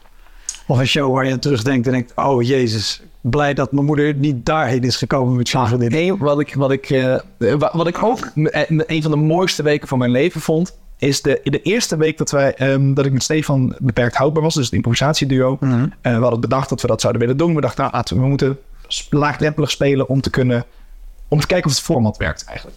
Of 0.66 0.78
een 0.78 0.86
show 0.86 1.14
waar 1.14 1.26
je 1.26 1.32
aan 1.32 1.38
terugdenkt 1.38 1.86
en 1.86 1.92
denkt, 1.92 2.12
oh 2.14 2.42
jezus, 2.42 3.02
blij 3.22 3.54
dat 3.54 3.72
mijn 3.72 3.86
moeder 3.86 4.14
niet 4.14 4.46
daarheen 4.46 4.82
is 4.82 4.96
gekomen 4.96 5.36
met 5.36 5.48
vriendin. 5.50 5.90
Nee, 5.90 6.16
wat 6.16 6.40
ik, 6.40 6.54
wat 6.54 6.70
ik, 6.70 6.90
eh, 6.90 7.16
wa- 7.36 7.70
wat 7.72 7.86
ik 7.86 8.02
ook 8.02 8.18
eh, 8.34 8.62
een 8.86 9.02
van 9.02 9.10
de 9.10 9.16
mooiste 9.16 9.62
weken 9.62 9.88
van 9.88 9.98
mijn 9.98 10.10
leven 10.10 10.40
vond, 10.40 10.78
is 10.98 11.22
de, 11.22 11.40
de 11.44 11.62
eerste 11.62 11.96
week 11.96 12.18
dat, 12.18 12.30
wij, 12.30 12.54
ehm, 12.54 12.94
dat 12.94 13.06
ik 13.06 13.12
met 13.12 13.22
Stefan 13.22 13.74
beperkt 13.78 14.16
houdbaar 14.16 14.42
was, 14.42 14.54
dus 14.54 14.64
het 14.64 14.74
improvisatieduo. 14.74 15.56
Mhm. 15.60 15.86
Eh, 16.00 16.14
we 16.16 16.22
hadden 16.22 16.40
bedacht 16.40 16.68
dat 16.68 16.80
we 16.80 16.86
dat 16.86 17.00
zouden 17.00 17.22
willen 17.22 17.36
doen. 17.36 17.54
We 17.54 17.60
dachten, 17.60 17.88
nou, 17.92 18.04
we, 18.08 18.26
moeten 18.28 18.58
laagdrempelig 19.10 19.70
spelen 19.70 20.08
om 20.08 20.20
te 20.20 20.30
kunnen, 20.30 20.64
om 21.28 21.40
te 21.40 21.46
kijken 21.46 21.70
of 21.70 21.76
het 21.76 21.84
format 21.84 22.16
werkt 22.16 22.44
eigenlijk. 22.44 22.76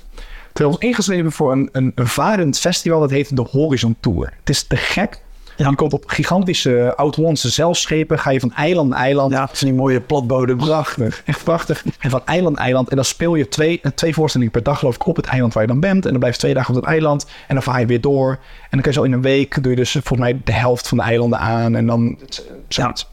Toen 0.54 0.66
ons 0.68 0.78
ingeschreven 0.78 1.32
voor 1.32 1.52
een, 1.52 1.70
een, 1.72 1.92
een 1.96 2.08
varend 2.08 2.60
festival, 2.60 3.00
dat 3.00 3.10
heet 3.10 3.36
de 3.36 3.48
Horizon 3.52 3.96
Tour. 4.00 4.34
Het 4.40 4.50
is 4.50 4.64
te 4.64 4.76
gek. 4.76 5.22
Je 5.58 5.76
komt 5.76 5.94
op 5.94 6.04
gigantische 6.08 6.94
oud-Hollandse 6.96 7.50
zeilschepen, 7.50 8.20
ga 8.20 8.30
je 8.30 8.40
van 8.40 8.54
eiland 8.54 8.90
naar 8.90 9.00
eiland. 9.00 9.32
Ja, 9.32 9.48
van 9.52 9.68
die 9.68 9.78
mooie 9.78 10.02
platbodem. 10.02 10.58
Prachtig, 10.58 11.24
echt 11.26 11.44
prachtig. 11.44 11.84
En 12.00 12.10
van 12.10 12.22
eiland 12.26 12.56
naar 12.56 12.66
eiland. 12.66 12.90
En 12.90 12.96
dan 12.96 13.06
speel 13.06 13.36
je 13.36 13.48
twee, 13.48 13.80
eh, 13.82 13.92
twee 13.92 14.14
voorstellingen 14.14 14.54
per 14.54 14.64
dag, 14.64 14.80
geloof 14.80 14.96
ik, 14.96 15.06
op 15.06 15.16
het 15.16 15.26
eiland 15.26 15.54
waar 15.54 15.64
je 15.64 15.70
dan 15.70 15.80
bent. 15.80 16.06
En 16.06 16.10
dan 16.10 16.20
blijf 16.20 16.34
je 16.34 16.40
twee 16.40 16.54
dagen 16.54 16.76
op 16.76 16.82
het 16.82 16.90
eiland. 16.90 17.26
En 17.48 17.54
dan 17.54 17.64
vaar 17.64 17.80
je 17.80 17.86
weer 17.86 18.02
door. 18.02 18.30
En 18.30 18.68
dan 18.70 18.82
kun 18.82 18.92
je 18.92 18.98
zo 18.98 19.04
in 19.04 19.12
een 19.12 19.22
week, 19.22 19.64
doe 19.64 19.72
je 19.72 19.78
dus 19.78 19.92
volgens 19.92 20.20
mij 20.20 20.42
de 20.44 20.54
helft 20.54 20.88
van 20.88 20.98
de 20.98 21.04
eilanden 21.04 21.40
aan. 21.40 21.76
En 21.76 21.86
dan 21.86 22.18
zoiets. 22.68 23.08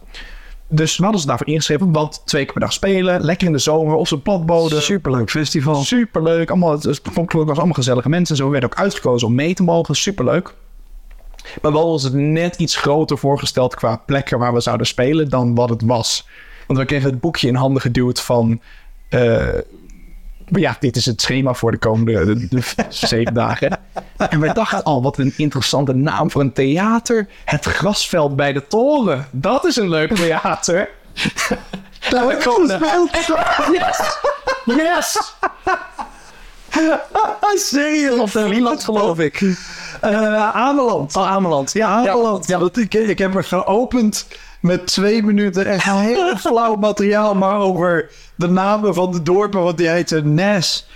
Dus 0.68 0.97
we 0.97 1.03
hadden 1.03 1.20
ze 1.20 1.26
daarvoor 1.26 1.47
ingeschreven, 1.47 1.93
want 1.93 2.22
twee 2.24 2.45
keer 2.45 2.53
per 2.53 2.61
dag 2.61 2.72
spelen. 2.72 3.20
Lekker 3.24 3.47
in 3.47 3.53
de 3.53 3.59
zomer, 3.59 3.95
op 3.95 4.07
zo'n 4.07 4.22
platbodem. 4.22 4.80
Superleuk 4.80 5.30
festival. 5.30 5.74
Superleuk. 5.74 6.51
Allemaal, 6.51 6.72
het 6.72 6.84
het 6.84 7.01
was 7.32 7.57
allemaal 7.57 7.72
gezellige 7.72 8.09
mensen. 8.09 8.36
Zo 8.36 8.45
we 8.45 8.51
werden 8.51 8.70
ook 8.70 8.78
uitgekozen 8.78 9.28
om 9.28 9.34
mee 9.34 9.55
te 9.55 9.62
mogen. 9.62 9.95
Superleuk. 9.95 10.55
Maar 11.62 11.72
wel 11.72 11.90
was 11.90 12.03
het 12.03 12.14
net 12.14 12.57
iets 12.57 12.76
groter 12.76 13.18
voorgesteld 13.18 13.74
qua 13.74 13.97
plekken 13.97 14.38
waar 14.38 14.55
we 14.55 14.61
zouden 14.61 14.86
spelen 14.86 15.28
dan 15.28 15.55
wat 15.55 15.68
het 15.68 15.82
was. 15.82 16.28
Want 16.66 16.78
we 16.78 16.84
kregen 16.84 17.11
het 17.11 17.20
boekje 17.20 17.49
in 17.49 17.55
handen 17.55 17.82
geduwd 17.82 18.20
van... 18.20 18.61
eh, 19.09 19.49
ja, 20.47 20.76
dit 20.80 20.97
is 20.97 21.07
het 21.07 21.20
schema 21.20 21.55
voor 21.55 21.70
de 21.70 21.78
komende 21.78 22.24
de, 22.24 22.49
de 22.49 22.62
zeven 22.88 23.34
dagen. 23.34 23.78
En 24.16 24.40
wij 24.40 24.53
dachten 24.53 24.82
al, 24.82 25.03
wat 25.03 25.18
een 25.18 25.32
interessante 25.36 25.95
naam 25.95 26.30
voor 26.30 26.40
een 26.40 26.53
theater. 26.53 27.28
Het 27.45 27.64
grasveld 27.64 28.36
bij 28.36 28.53
de 28.53 28.66
toren. 28.66 29.26
Dat 29.30 29.64
is 29.64 29.76
een 29.76 29.88
leuk 29.88 30.14
theater. 30.14 30.88
We 32.11 32.40
komen 32.45 32.80
Yes! 33.72 34.18
Yes! 34.84 35.34
Serieus? 37.54 38.18
Of 38.18 38.32
de 38.32 38.48
Wieland, 38.48 38.84
geloof 38.84 39.18
ik. 39.18 39.40
Eh 40.00 40.56
Ameland. 40.56 41.16
Oh, 41.16 41.30
Ameland. 41.30 41.72
Ja, 41.72 41.88
Ameland. 41.88 42.46
Ja, 42.46 42.58
dat, 42.58 42.76
ik, 42.76 42.94
ik 42.94 43.18
heb 43.18 43.34
er 43.34 43.44
geopend 43.44 44.26
met 44.60 44.86
twee 44.86 45.22
minuten 45.22 45.66
echt 45.66 45.84
heel 45.84 46.36
flauw 46.46 46.74
materiaal, 46.74 47.34
maar 47.34 47.58
over 47.58 48.10
de 48.34 48.48
namen 48.48 48.94
van 48.94 49.12
de 49.12 49.22
dorpen, 49.22 49.62
want 49.62 49.76
die 49.76 49.88
heten 49.88 50.34
Nes. 50.34 50.86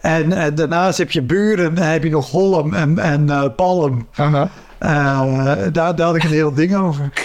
En, 0.00 0.32
en 0.32 0.54
daarnaast 0.54 0.98
heb 0.98 1.10
je 1.10 1.22
Buren, 1.22 1.66
en 1.66 1.74
dan 1.74 1.84
heb 1.84 2.02
je 2.02 2.10
nog 2.10 2.30
Holm 2.30 2.74
en, 2.74 2.98
en 2.98 3.30
eh, 3.30 3.44
Palm. 3.56 4.08
Aha. 4.14 4.48
Eh, 4.78 5.56
daar, 5.72 5.96
daar 5.96 6.06
had 6.06 6.16
ik 6.16 6.22
een 6.22 6.30
heel 6.30 6.54
ding 6.54 6.76
over. 6.76 7.10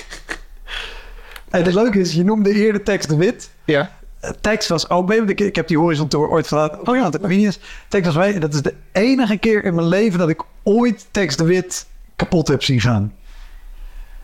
En 1.49 1.64
het 1.64 1.74
leuke 1.74 1.99
is, 1.99 2.14
je 2.14 2.24
noemde 2.24 2.53
eerder 2.53 2.84
tekst 2.84 3.16
Wit. 3.16 3.49
Ja. 3.66 3.89
Was 4.67 4.89
ook 4.89 5.07
mee, 5.07 5.17
want 5.17 5.30
ik, 5.30 5.39
ik 5.39 5.55
heb 5.55 5.67
die 5.67 5.78
Horizon 5.78 6.07
Tour 6.07 6.30
ooit 6.30 6.47
gedaan. 6.47 6.88
Oh 6.88 6.95
ja, 6.95 7.09
de. 7.09 7.53
Tekst 7.88 8.13
was 8.13 8.26
mee. 8.26 8.34
En 8.34 8.39
dat 8.39 8.53
is 8.53 8.61
de 8.61 8.74
enige 8.91 9.38
keer 9.38 9.63
in 9.63 9.76
mijn 9.76 9.88
leven 9.88 10.20
dat 10.20 10.30
ik 10.30 10.41
ooit 10.63 11.07
Tekst 11.11 11.38
de 11.38 11.43
Wit 11.43 11.88
kapot 12.15 12.47
heb 12.47 12.63
zien 12.63 12.82
gaan. 12.82 13.13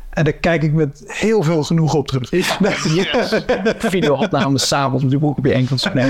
En 0.10 0.24
daar 0.24 0.34
kijk 0.34 0.64
ik 0.64 0.74
met 0.74 1.04
heel 1.08 1.44
veel 1.44 1.64
genoeg 1.64 1.94
op 1.94 2.08
terug. 2.08 2.32
Nee, 2.32 2.44
Videoopnames 3.78 4.68
s'avonds 4.68 5.04
met 5.04 5.12
je 5.12 5.18
broek 5.18 5.38
op 5.38 5.46
je 5.46 5.54
enkels. 5.54 5.88
Nee, 5.94 6.10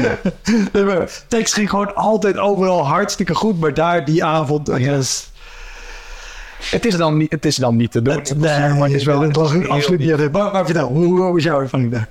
ging 1.54 1.70
gewoon 1.70 1.96
altijd 1.96 2.38
overal 2.38 2.86
hartstikke 2.88 3.36
goed. 3.36 3.60
Maar 3.60 3.74
daar 3.74 4.06
die 4.06 4.24
avond... 4.24 4.68
yes. 4.78 5.30
Het 6.60 6.86
is 6.86 6.96
dan 6.96 7.18
niet, 7.18 7.32
het 7.32 7.46
is 7.46 7.56
dan 7.56 7.76
niet 7.76 7.92
te 7.92 8.02
doen. 8.02 8.14
Het, 8.16 8.38
nee, 8.38 8.70
maar 8.70 8.88
het 8.88 8.94
is 8.94 9.04
wel 9.04 9.22
het 9.22 9.36
was 9.36 9.68
absoluut 9.68 10.00
niet. 10.00 10.32
Maar, 10.32 10.52
maar 10.52 10.66
vertel, 10.66 10.88
hoe, 10.88 11.06
hoe 11.06 11.34
was 11.34 11.44
jouw 11.44 11.62
ervaring 11.62 11.92
daar? 11.92 12.08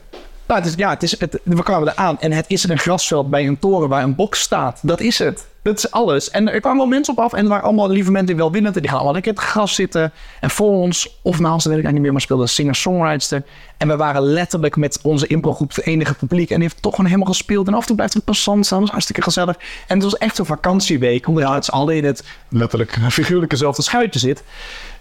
Nou, 0.46 0.60
het 0.60 0.68
is, 0.68 0.74
ja, 0.76 0.90
het 0.90 1.02
is, 1.02 1.20
het, 1.20 1.40
we 1.42 1.62
kwamen 1.62 1.88
eraan 1.88 2.20
en 2.20 2.32
het 2.32 2.44
is 2.48 2.68
een 2.68 2.78
grasveld 2.78 3.30
bij 3.30 3.46
een 3.46 3.58
toren 3.58 3.88
waar 3.88 4.02
een 4.02 4.14
box 4.14 4.40
staat. 4.40 4.78
Dat 4.82 5.00
is 5.00 5.18
het. 5.18 5.46
Dat 5.62 5.78
is 5.78 5.90
alles. 5.90 6.30
En 6.30 6.52
er 6.52 6.60
kwamen 6.60 6.78
wel 6.78 6.86
mensen 6.86 7.16
op 7.16 7.24
af 7.24 7.32
en 7.32 7.42
er 7.42 7.48
waren 7.48 7.64
allemaal 7.64 7.88
lieve 7.88 8.10
mensen 8.10 8.26
die 8.26 8.36
welwillend. 8.36 8.74
en 8.74 8.80
Die 8.80 8.90
gaan 8.90 8.98
allemaal 8.98 9.14
lekker 9.14 9.32
in 9.32 9.38
het 9.38 9.48
gras 9.48 9.74
zitten. 9.74 10.12
En 10.40 10.50
voor 10.50 10.70
ons, 10.70 11.18
of 11.22 11.38
naast, 11.38 11.64
weet 11.64 11.78
ik 11.78 11.84
eigenlijk 11.84 11.92
niet 11.92 12.02
meer, 12.02 12.12
maar 12.12 12.20
speelde 12.20 12.46
singer-songwriter. 12.46 13.42
En 13.76 13.88
we 13.88 13.96
waren 13.96 14.22
letterlijk 14.22 14.76
met 14.76 14.98
onze 15.02 15.26
improgroep 15.26 15.74
het 15.74 15.84
enige 15.84 16.14
publiek. 16.14 16.50
En 16.50 16.54
die 16.54 16.64
heeft 16.64 16.82
toch 16.82 16.94
gewoon 16.94 17.10
helemaal 17.10 17.32
gespeeld. 17.32 17.66
En 17.66 17.74
af 17.74 17.80
en 17.80 17.86
toe 17.86 17.96
blijft 17.96 18.14
er 18.14 18.18
een 18.18 18.26
passant 18.26 18.66
staan. 18.66 18.78
Dat 18.78 18.86
was 18.86 18.96
hartstikke 18.96 19.22
gezellig. 19.22 19.56
En 19.86 19.94
het 19.94 20.02
was 20.02 20.16
echt 20.16 20.36
zo'n 20.36 20.46
vakantieweek. 20.46 21.28
Omdat 21.28 21.42
ja, 21.42 21.54
het 21.54 21.62
is 21.62 21.70
alleen 21.70 21.96
in 21.96 22.04
het 22.04 22.24
letterlijk 22.48 22.98
figuurlijke 23.10 23.56
zelfde 23.56 23.82
schuitje 23.82 24.18
zit. 24.18 24.42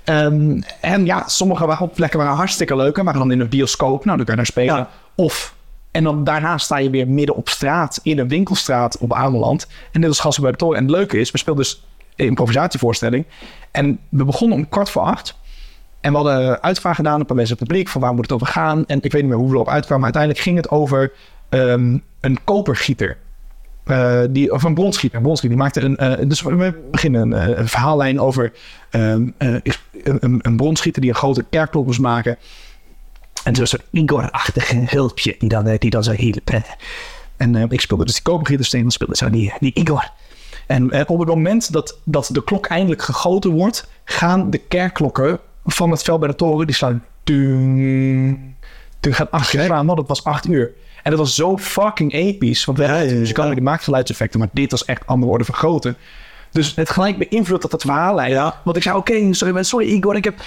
Ehm, 0.03 0.61
en 0.81 1.05
ja, 1.05 1.27
sommige 1.27 1.79
op 1.79 1.93
plekken 1.93 2.19
waren 2.19 2.35
hartstikke 2.35 2.75
leuk. 2.75 2.97
En 2.97 3.05
waren 3.05 3.19
dan 3.19 3.31
in 3.31 3.39
een 3.39 3.49
bioscoop. 3.49 4.05
Nou, 4.05 4.17
dan 4.17 4.25
kan 4.25 4.35
je 4.35 4.41
daar 4.41 4.51
spelen. 4.51 4.75
Ja. 4.75 4.89
Of, 5.15 5.55
en 5.91 6.03
dan 6.03 6.23
daarna 6.23 6.57
sta 6.57 6.77
je 6.77 6.89
weer 6.89 7.07
midden 7.07 7.35
op 7.35 7.49
straat. 7.49 7.99
In 8.03 8.19
een 8.19 8.27
winkelstraat 8.27 8.97
op 8.97 9.13
Ameland. 9.13 9.67
En 9.91 9.99
dit 10.01 10.09
was 10.09 10.19
gasten 10.19 10.43
bij 10.43 10.51
de 10.51 10.57
toren. 10.57 10.77
En 10.77 10.83
het 10.83 10.91
leuke 10.91 11.19
is, 11.19 11.31
we 11.31 11.37
speelden 11.37 11.63
dus 11.63 11.83
een 12.15 12.25
improvisatievoorstelling. 12.25 13.25
En 13.71 13.99
we 14.09 14.25
begonnen 14.25 14.57
om 14.57 14.69
kwart 14.69 14.89
voor 14.89 15.01
acht. 15.01 15.35
En 16.01 16.11
we 16.11 16.17
hadden 16.17 16.61
uitvraag 16.61 16.95
gedaan, 16.95 17.19
een 17.19 17.25
paar 17.25 17.35
mensen 17.35 17.57
publiek, 17.57 17.87
van 17.87 18.01
waar 18.01 18.13
moet 18.13 18.21
het 18.21 18.31
over 18.31 18.47
gaan. 18.47 18.85
En 18.85 19.01
ik 19.01 19.11
weet 19.11 19.21
niet 19.21 19.31
meer 19.31 19.39
hoe 19.39 19.47
we 19.47 19.53
erop 19.53 19.69
uitkwamen, 19.69 20.05
maar 20.05 20.13
uiteindelijk 20.13 20.43
ging 20.43 20.57
het 20.57 20.69
over 20.69 21.11
ehm, 21.49 21.97
een 22.19 22.43
kopergieter. 22.43 23.17
Eh, 23.83 24.21
die, 24.29 24.51
of 24.51 24.63
een 24.63 24.73
bronschieter. 24.73 25.17
Een 25.17 25.23
bronschieter. 25.23 25.57
Die 25.57 25.65
maakte 25.65 25.81
een. 25.81 25.97
eh, 25.97 26.27
dus 26.29 26.41
we 26.41 26.81
beginnen 26.91 27.21
een, 27.21 27.33
eh, 27.33 27.57
een 27.57 27.67
verhaallijn 27.67 28.19
over 28.19 28.53
ehm, 28.89 29.29
eh, 29.37 29.55
een, 30.03 30.39
een, 30.41 30.55
bronschieter 30.55 31.01
die 31.01 31.09
een 31.09 31.17
grote 31.17 31.45
kerkklok 31.49 31.85
moest 31.85 31.99
maken. 31.99 32.37
En 33.43 33.55
zo'n 33.55 33.65
soort 33.65 33.83
Igor-achtige 33.91 34.83
hulpje 34.85 35.35
die 35.39 35.49
dan, 35.49 35.75
die 35.77 35.89
dan 35.89 36.03
zo 36.03 36.11
hielp. 36.11 36.49
En 37.37 37.55
ik 37.71 37.81
speelde 37.81 38.05
dus 38.05 38.13
die 38.13 38.23
kopergieter, 38.23 38.65
Steven 38.65 38.91
speelde 38.91 39.15
zo 39.15 39.29
die, 39.29 39.53
die 39.59 39.73
Igor. 39.73 40.11
En 40.67 41.07
op 41.07 41.19
het 41.19 41.27
moment 41.27 41.71
dat, 41.73 41.97
dat 42.03 42.29
de 42.31 42.43
klok 42.43 42.65
eindelijk 42.65 43.01
gegoten 43.01 43.51
wordt, 43.51 43.87
gaan 44.03 44.49
de 44.49 44.57
kerkklokken 44.57 45.39
van 45.65 45.91
het 45.91 46.01
veld 46.01 46.19
bij 46.19 46.29
de 46.29 46.35
toren, 46.35 46.65
die 46.65 46.75
slaan 46.75 47.03
dung 47.23 48.55
gaat 49.01 49.31
acht 49.31 49.49
keer 49.49 49.63
slaan, 49.63 49.85
want 49.85 49.99
het 49.99 50.07
was 50.07 50.23
acht 50.23 50.47
uur. 50.47 50.71
En 51.03 51.11
dat 51.11 51.19
was 51.19 51.35
zo 51.35 51.57
fucking 51.57 52.13
episch, 52.13 52.65
want 52.65 52.77
we 52.77 52.83
Ja, 52.83 52.95
ja, 52.95 53.01
ja. 53.01 53.09
dus 53.19 53.27
je 53.27 53.33
kan 53.33 53.53
die 53.53 53.61
maakt 53.61 53.83
geluidseffecten, 53.83 54.39
maar 54.39 54.49
dit 54.51 54.71
was 54.71 54.85
echt 54.85 55.07
andere 55.07 55.31
orde 55.31 55.43
vergroten. 55.43 55.97
Dus 56.53 56.75
het 56.75 56.89
gelijk 56.89 57.29
beïnvloedt 57.29 57.61
dat 57.61 57.71
het 57.71 57.81
verhaal 57.81 58.15
leidt. 58.15 58.33
Ja. 58.33 58.59
Want 58.63 58.77
ik 58.77 58.83
zei, 58.83 58.97
oké, 58.97 59.33
sorry, 59.33 59.63
sorry 59.63 59.87
Igor, 59.87 60.15
ik, 60.15 60.23
heb, 60.23 60.41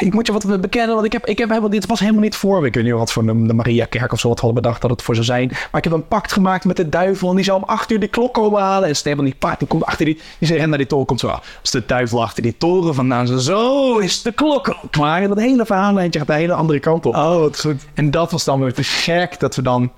ik 0.00 0.14
moet 0.14 0.26
je 0.26 0.32
wat 0.32 0.60
bekennen, 0.60 0.94
want 0.94 1.06
ik 1.06 1.12
heb, 1.12 1.26
ik 1.26 1.38
heb 1.38 1.48
helemaal, 1.48 1.70
dit 1.70 1.86
was 1.86 2.00
helemaal 2.00 2.22
niet 2.22 2.36
voor. 2.36 2.66
Ik 2.66 2.74
weet 2.74 2.84
niet 2.84 2.92
wat 2.92 3.12
voor 3.12 3.26
de, 3.26 3.46
de 3.46 3.54
Mariakerk 3.54 4.12
of 4.12 4.20
zo 4.20 4.28
wat 4.28 4.40
hadden 4.40 4.62
bedacht 4.62 4.80
dat 4.80 4.90
het 4.90 5.02
voor 5.02 5.14
zou 5.14 5.26
zijn. 5.26 5.48
Maar 5.48 5.80
ik 5.80 5.84
heb 5.84 5.92
een 5.92 6.08
pact 6.08 6.32
gemaakt 6.32 6.64
met 6.64 6.76
de 6.76 6.88
duivel 6.88 7.30
en 7.30 7.36
die 7.36 7.44
zou 7.44 7.58
om 7.62 7.68
acht 7.68 7.90
uur 7.90 8.00
de 8.00 8.08
klok 8.08 8.34
komen 8.34 8.60
halen. 8.60 8.88
En 8.88 8.96
Stefan 8.96 9.24
die 9.24 9.34
paard, 9.34 9.58
die 9.58 9.68
komt 9.68 9.84
achter 9.84 10.04
die, 10.04 10.20
die 10.38 10.48
zei, 10.48 10.60
en 10.60 10.68
naar 10.68 10.78
die 10.78 10.86
toren 10.86 11.06
komt 11.06 11.20
zo 11.20 11.26
af. 11.26 11.58
Als 11.60 11.70
de 11.70 11.82
duivel 11.86 12.22
achter 12.22 12.42
die 12.42 12.56
toren 12.56 12.94
vandaan, 12.94 13.26
zo, 13.26 13.38
zo 13.38 13.98
is 13.98 14.22
de 14.22 14.32
klok 14.32 14.68
al 14.68 14.88
klaar. 14.90 15.22
En 15.22 15.28
dat 15.28 15.38
hele 15.38 15.66
verhaallijntje 15.66 16.18
gaat 16.18 16.28
de 16.28 16.34
hele 16.34 16.52
andere 16.52 16.80
kant 16.80 17.06
op. 17.06 17.14
Oh, 17.14 17.38
wat 17.38 17.60
goed. 17.60 17.86
En 17.94 18.10
dat 18.10 18.30
was 18.30 18.44
dan 18.44 18.60
weer 18.60 18.74
te 18.74 18.82
gek 18.82 19.40
dat 19.40 19.56
we 19.56 19.62
dan 19.62 19.92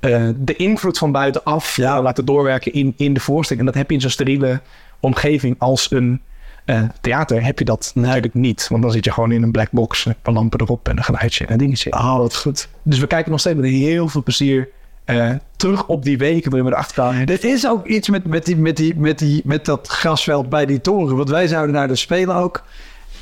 eh, 0.00 0.28
de 0.36 0.56
invloed 0.56 0.98
van 0.98 1.12
buitenaf 1.12 1.76
ja. 1.76 2.02
laten 2.02 2.24
doorwerken 2.24 2.72
in, 2.72 2.94
in 2.96 3.14
de 3.14 3.20
voorstelling. 3.20 3.66
En 3.66 3.72
dat 3.72 3.80
heb 3.80 3.88
je 3.88 3.94
in 3.94 4.00
zo'n 4.00 4.10
steriele 4.10 4.60
omgeving 5.04 5.56
als 5.58 5.90
een 5.90 6.20
eh, 6.64 6.82
theater, 7.00 7.44
heb 7.44 7.58
je 7.58 7.64
dat 7.64 7.92
natuurlijk 7.94 8.34
niet. 8.34 8.68
Want 8.68 8.82
dan 8.82 8.90
zit 8.90 9.04
je 9.04 9.12
gewoon 9.12 9.32
in 9.32 9.42
een 9.42 9.52
black 9.52 9.70
box, 9.70 10.04
een 10.04 10.14
paar 10.22 10.34
lampen 10.34 10.60
erop 10.60 10.88
en 10.88 10.96
een 10.96 11.04
geluidje 11.04 11.46
en 11.46 11.52
een 11.52 11.58
dingetje. 11.58 11.92
Oh, 11.92 12.16
wat 12.16 12.36
goed. 12.36 12.68
Dus 12.82 12.98
we 12.98 13.06
kijken 13.06 13.30
nog 13.30 13.40
steeds 13.40 13.60
met 13.60 13.70
heel 13.70 14.08
veel 14.08 14.22
plezier 14.22 14.68
eh, 15.04 15.30
terug 15.56 15.86
op 15.86 16.04
die 16.04 16.18
weken 16.18 16.50
waarin 16.50 16.68
we 16.68 16.74
erachter 16.74 16.94
kwamen. 16.94 17.26
Er 17.26 17.44
is 17.44 17.66
ook 17.66 17.86
iets 17.86 18.08
met, 18.08 18.24
met, 18.24 18.44
die, 18.44 18.56
met, 18.56 18.76
die, 18.76 18.96
met, 18.96 19.18
die, 19.18 19.42
met 19.44 19.64
dat 19.64 19.88
grasveld 19.88 20.48
bij 20.48 20.66
die 20.66 20.80
toren. 20.80 21.16
Want 21.16 21.28
wij 21.28 21.46
zouden 21.46 21.74
naar 21.74 21.88
de 21.88 21.96
Spelen 21.96 22.34
ook. 22.34 22.64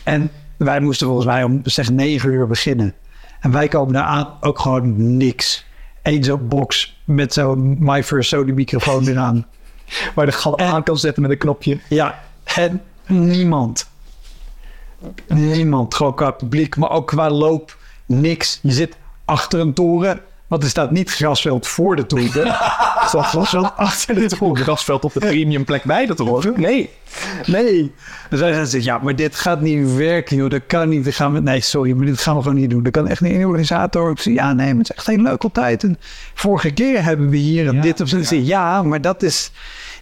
En 0.03 0.31
wij 0.57 0.81
moesten 0.81 1.07
volgens 1.07 1.27
mij 1.27 1.43
om 1.43 1.61
zeg 1.65 1.91
9 1.91 2.33
uur 2.33 2.47
beginnen. 2.47 2.95
En 3.41 3.51
wij 3.51 3.69
komen 3.69 3.93
daar 3.93 4.05
aan, 4.05 4.29
ook 4.41 4.59
gewoon 4.59 5.17
niks. 5.17 5.67
Eén 6.03 6.25
zo'n 6.25 6.49
box 6.49 7.01
met 7.05 7.33
zo'n 7.33 7.77
My 7.79 8.03
First 8.05 8.29
Sony 8.29 8.53
microfoon 8.53 9.07
eraan. 9.09 9.47
Waar 10.15 10.27
de 10.27 10.33
gal 10.33 10.59
aan 10.59 10.83
kan 10.83 10.99
zetten 10.99 11.23
met 11.23 11.31
een 11.31 11.39
knopje. 11.39 11.79
Ja, 11.89 12.23
en 12.45 12.83
niemand. 13.07 13.91
Niemand. 15.27 15.95
Gewoon 15.95 16.15
qua 16.15 16.31
publiek, 16.31 16.77
maar 16.77 16.91
ook 16.91 17.07
qua 17.07 17.31
loop. 17.31 17.77
Niks. 18.07 18.59
Je 18.63 18.73
zit 18.73 18.97
achter 19.25 19.61
een 19.61 19.73
toren 19.73 20.21
Want 20.47 20.63
er 20.63 20.71
staat 20.71 20.91
niet 20.91 21.11
grasveld 21.11 21.67
voor 21.67 21.97
de 21.97 22.07
toer. 22.07 22.37
Er 23.03 23.09
staat 23.09 23.27
grasveld 23.27 23.73
achter 23.77 24.15
de 24.15 24.27
toer. 24.27 24.57
grasveld 24.57 25.05
op 25.05 25.13
de 25.13 25.21
premium 25.21 25.65
plek 25.65 25.85
bij 25.85 26.07
dat 26.07 26.19
hoor. 26.19 26.53
Nee. 26.57 26.91
Nee. 27.47 27.93
Dan 28.31 28.39
zei 28.39 28.65
ze, 28.65 28.83
ja, 28.83 28.99
maar 28.99 29.17
dit 29.17 29.37
gaat 29.37 29.61
niet 29.61 29.95
werken, 29.95 30.37
joh. 30.37 30.51
Dat 30.51 30.63
kan 30.67 30.89
niet. 30.89 31.05
Dat 31.05 31.15
gaan 31.15 31.33
we, 31.33 31.41
nee, 31.41 31.61
sorry, 31.61 31.93
maar 31.93 32.07
dit 32.07 32.21
gaan 32.21 32.37
we 32.37 32.43
gewoon 32.43 32.57
niet 32.57 32.71
doen. 32.71 32.83
Dat 32.83 32.93
kan 32.93 33.09
echt 33.09 33.21
niet. 33.21 33.35
Een 33.35 33.47
organisator. 33.47 34.11
Ik 34.11 34.19
zei, 34.19 34.35
ja, 34.35 34.53
nee, 34.53 34.67
maar 34.67 34.85
het 34.85 34.91
is 34.91 34.97
echt 34.97 35.09
een 35.09 35.23
leuke 35.23 35.51
tijd. 35.53 35.83
En 35.83 35.99
vorige 36.35 36.71
keer 36.71 37.05
hebben 37.05 37.29
we 37.29 37.37
hier 37.37 37.69
en 37.69 37.81
dit 37.81 38.01
of 38.01 38.09
zo. 38.09 38.17
Ik 38.17 38.27
zei, 38.27 38.45
ja, 38.47 38.83
maar 38.83 39.01
dat 39.01 39.23
is 39.23 39.51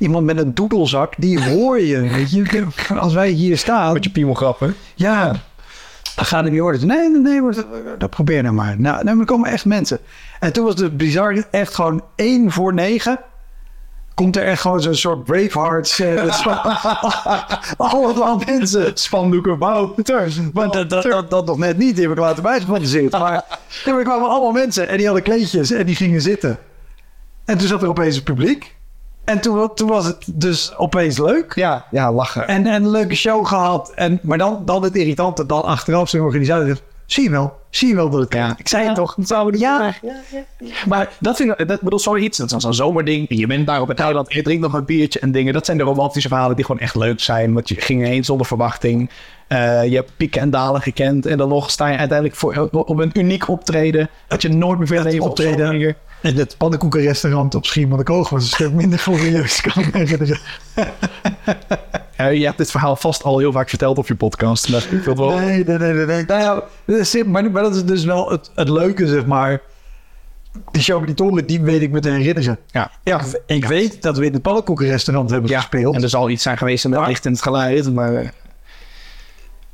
iemand 0.00 0.26
met 0.26 0.38
een 0.38 0.54
doedelzak. 0.54 1.14
Die 1.16 1.50
hoor 1.50 1.80
je, 1.80 2.00
weet 2.00 2.30
je. 2.30 2.66
Als 2.98 3.12
wij 3.14 3.28
hier 3.28 3.58
staan. 3.58 3.92
Met 3.92 4.04
je 4.04 4.10
piemelgrappen. 4.10 4.74
Ja, 4.94 5.26
dan 6.16 6.24
gaat 6.24 6.42
het 6.44 6.52
niet 6.52 6.60
worden. 6.60 6.86
Nee, 6.86 7.08
nee, 7.10 7.40
nee, 7.40 7.64
dat, 7.98 8.10
probeer 8.10 8.42
nou 8.42 8.54
maar. 8.54 8.80
Nou, 8.80 9.04
nou, 9.04 9.20
er 9.20 9.24
komen 9.24 9.50
echt 9.50 9.64
mensen. 9.64 9.98
En 10.40 10.52
toen 10.52 10.64
was 10.64 10.80
het 10.80 10.96
bizar, 10.96 11.44
echt 11.50 11.74
gewoon 11.74 12.02
één 12.16 12.50
voor 12.50 12.74
negen. 12.74 13.18
Komt 14.14 14.36
er 14.36 14.44
echt 14.44 14.60
gewoon 14.60 14.80
zo'n 14.80 14.94
soort 14.94 15.24
Bravehearts. 15.24 16.00
eh, 16.00 16.46
allemaal 17.76 18.42
mensen. 18.46 18.90
Spandoeken, 18.94 19.58
wauw. 19.58 19.94
Maar 20.52 20.70
dat, 20.70 20.90
dat, 20.90 21.02
dat, 21.02 21.30
dat 21.30 21.46
nog 21.46 21.58
net 21.58 21.78
niet, 21.78 21.94
die 21.94 22.02
heb 22.04 22.12
ik 22.12 22.18
later 22.18 22.42
nee, 23.84 23.94
maar 23.94 23.98
er 23.98 24.04
kwamen 24.04 24.28
allemaal 24.28 24.52
mensen 24.52 24.88
en 24.88 24.96
die 24.96 25.06
hadden 25.06 25.24
kleedjes 25.24 25.70
en 25.70 25.86
die 25.86 25.96
gingen 25.96 26.20
zitten. 26.20 26.58
En 27.44 27.58
toen 27.58 27.68
zat 27.68 27.82
er 27.82 27.88
opeens 27.88 28.14
het 28.14 28.24
publiek. 28.24 28.78
En 29.24 29.40
toen, 29.40 29.74
toen 29.74 29.88
was 29.88 30.06
het 30.06 30.24
dus 30.26 30.76
opeens 30.76 31.18
leuk. 31.18 31.54
Ja, 31.54 31.86
ja, 31.90 32.12
lachen. 32.12 32.48
En, 32.48 32.66
en 32.66 32.82
een 32.82 32.90
leuke 32.90 33.14
show 33.14 33.46
gehad. 33.46 33.92
En, 33.94 34.18
maar 34.22 34.38
dan, 34.38 34.62
dan 34.64 34.82
het 34.82 34.96
irritante, 34.96 35.46
dan 35.46 35.62
achteraf 35.62 36.08
zijn 36.08 36.22
organisatie 36.22 36.74
zie 37.12 37.24
je 37.24 37.30
wel, 37.30 37.58
zie 37.70 37.88
je 37.88 37.94
wel 37.94 38.10
dat 38.10 38.20
het 38.20 38.32
Ja. 38.32 38.54
Ik 38.58 38.68
zei 38.68 38.86
het 38.86 38.94
toch, 38.94 39.14
dat 39.14 39.26
zouden 39.26 39.52
we 39.52 39.58
doen. 39.58 39.68
Ja, 39.68 39.94
Maar 40.86 41.08
dat 41.18 41.36
vind 41.36 41.60
ik, 41.60 41.68
dat 41.68 41.80
bedoel 41.80 41.98
zoiets, 41.98 42.38
dat 42.38 42.52
is 42.52 42.62
zo'n 42.62 42.74
zomerding. 42.74 43.26
Je 43.28 43.46
bent 43.46 43.66
daar 43.66 43.80
op 43.80 43.88
het 43.88 44.00
eiland, 44.00 44.32
je 44.32 44.42
drinkt 44.42 44.62
nog 44.62 44.72
een 44.72 44.84
biertje 44.84 45.20
en 45.20 45.32
dingen. 45.32 45.52
Dat 45.52 45.66
zijn 45.66 45.78
de 45.78 45.84
romantische 45.84 46.28
verhalen 46.28 46.56
die 46.56 46.64
gewoon 46.64 46.80
echt 46.80 46.94
leuk 46.94 47.20
zijn. 47.20 47.52
Want 47.52 47.68
je 47.68 47.74
ging 47.74 48.04
heen 48.04 48.24
zonder 48.24 48.46
verwachting. 48.46 49.10
Eh, 49.48 49.84
je 49.84 49.94
hebt 49.94 50.16
pieken 50.16 50.40
en 50.40 50.50
dalen 50.50 50.80
gekend. 50.80 51.26
En 51.26 51.38
dan 51.38 51.48
nog 51.48 51.70
sta 51.70 51.88
je 51.88 51.96
uiteindelijk 51.96 52.38
voor, 52.38 52.68
op 52.70 52.98
een 52.98 53.10
uniek 53.12 53.48
optreden. 53.48 54.08
Dat 54.26 54.42
je 54.42 54.48
nooit 54.48 54.78
meer 54.78 54.86
verder 54.86 55.12
leven 55.12 55.24
optreden. 55.26 55.96
En 56.22 56.34
het 56.36 56.54
pannenkoekenrestaurant 56.58 57.54
op 57.54 57.66
Schiermonnikoog 57.66 58.28
was 58.28 58.42
een 58.42 58.48
stuk 58.48 58.72
minder 58.72 58.98
glorieus. 58.98 59.60
Kan 59.60 59.82
ik 59.82 59.94
herinneren. 59.94 60.38
Je 62.16 62.44
hebt 62.44 62.58
dit 62.58 62.70
verhaal 62.70 62.96
vast 62.96 63.22
al 63.22 63.38
heel 63.38 63.52
vaak 63.52 63.68
verteld 63.68 63.98
op 63.98 64.06
je 64.06 64.14
podcast. 64.14 64.68
Maar 64.68 64.86
ik 64.90 65.02
wil 65.02 65.16
wel. 65.16 65.38
Nee, 65.38 65.64
nee, 65.64 65.78
nee, 65.78 66.06
nee. 66.06 66.24
Nou 66.24 66.40
ja, 66.40 66.62
dat 66.84 66.98
is 66.98 67.22
maar, 67.24 67.50
maar 67.50 67.62
dat 67.62 67.74
is 67.74 67.84
dus 67.84 68.04
wel 68.04 68.30
het, 68.30 68.50
het 68.54 68.68
leuke, 68.68 69.06
zeg 69.06 69.26
maar. 69.26 69.60
Die 70.70 70.82
show 70.82 70.98
met 70.98 71.06
die 71.06 71.16
toren, 71.16 71.46
die 71.46 71.60
weet 71.60 71.82
ik 71.82 71.90
me 71.90 72.00
te 72.00 72.10
herinneren. 72.10 72.58
Ja. 72.66 72.90
Ja, 73.04 73.20
ik 73.46 73.64
weet 73.64 74.02
dat 74.02 74.16
we 74.18 74.24
in 74.26 74.32
het 74.32 74.42
pannenkoekenrestaurant 74.42 75.30
hebben 75.30 75.50
Ja, 75.50 75.56
gespeeld. 75.60 75.94
en 75.94 76.02
er 76.02 76.08
zal 76.08 76.30
iets 76.30 76.42
zijn 76.42 76.58
geweest 76.58 76.88
met 76.88 77.06
licht 77.06 77.26
en 77.26 77.32
het 77.32 77.42
geluid. 77.42 77.94
Maar 77.94 78.14
eh, 78.14 78.28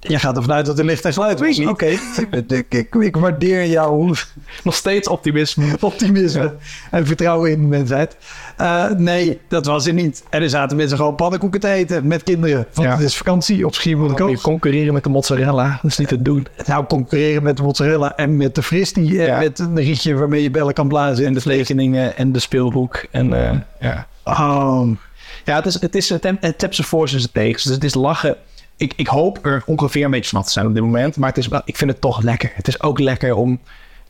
Je 0.00 0.18
gaat 0.18 0.36
ervan 0.36 0.52
uit 0.52 0.66
dat 0.66 0.78
er 0.78 0.84
licht 0.84 1.04
en 1.04 1.12
geluid 1.12 1.40
was. 1.40 1.58
Oké, 1.66 1.86
ik, 2.30 2.50
ik, 2.50 2.64
ik, 2.74 2.94
ik 2.94 3.16
waardeer 3.16 3.66
jouw 3.66 4.14
nog 4.64 4.74
steeds 4.74 5.08
optimisme. 5.08 5.76
optimisme 5.80 6.54
en 6.90 7.06
vertrouwen 7.06 7.50
in 7.50 7.60
de 7.60 7.66
mensheid. 7.66 8.16
Eh, 8.56 8.90
nee, 8.90 9.40
dat 9.48 9.66
was 9.66 9.86
er 9.86 9.92
niet. 9.92 10.24
En 10.30 10.42
er 10.42 10.50
zaten 10.50 10.76
mensen 10.76 10.96
gewoon 10.96 11.14
pannenkoeken 11.14 11.60
te 11.60 11.68
eten 11.68 12.06
met 12.06 12.22
kinderen. 12.22 12.66
Want 12.74 12.88
Ja. 12.88 12.94
het 12.94 13.04
is 13.04 13.16
vakantie 13.16 13.64
op 13.66 13.72
Je 13.72 13.78
Schiermonnikoog. 13.80 14.40
concurreren 14.40 14.92
met 14.94 15.02
de 15.04 15.08
mozzarella, 15.08 15.78
dat 15.82 15.90
is 15.90 15.98
niet 15.98 16.08
te 16.08 16.22
doen. 16.22 16.46
Nou, 16.66 16.84
concurreren 16.86 17.42
met 17.42 17.56
de 17.56 17.62
mozzarella 17.62 18.16
en 18.16 18.36
met 18.36 18.54
de 18.54 18.62
fristie. 18.62 19.20
En 19.20 19.26
Ja. 19.26 19.38
met 19.38 19.58
een 19.58 19.76
rietje 19.76 20.14
waarmee 20.14 20.42
je 20.42 20.50
bellen 20.50 20.74
kan 20.74 20.88
blazen. 20.88 21.26
En 21.26 21.34
de 21.34 21.40
tekeningen 21.40 22.16
en 22.16 22.32
de 22.32 22.38
speelhoek. 22.38 23.04
En 23.10 23.32
eh, 23.50 23.58
ja. 23.80 24.06
Oh, 24.24 24.88
Ja, 25.44 25.56
het 25.56 25.66
is 25.66 25.80
het, 25.80 25.94
is 25.94 26.08
het, 26.08 26.22
het 26.22 26.38
en 26.40 26.54
zijn 27.06 27.28
tegens. 27.32 27.62
Dus 27.62 27.74
het 27.74 27.84
is 27.84 27.94
lachen. 27.94 28.36
Ik, 28.76 28.92
ik 28.96 29.06
hoop 29.06 29.46
er 29.46 29.62
ongeveer 29.66 30.04
een 30.04 30.10
beetje 30.10 30.28
vanaf 30.28 30.46
te 30.46 30.52
zijn 30.52 30.66
op 30.66 30.74
dit 30.74 30.82
moment. 30.82 31.16
Maar 31.16 31.28
het 31.28 31.38
is 31.38 31.48
wel, 31.48 31.62
ik 31.64 31.76
vind 31.76 31.90
het 31.90 32.00
toch 32.00 32.22
lekker. 32.22 32.52
Het 32.54 32.68
is 32.68 32.82
ook 32.82 32.98
lekker 32.98 33.34
om... 33.34 33.60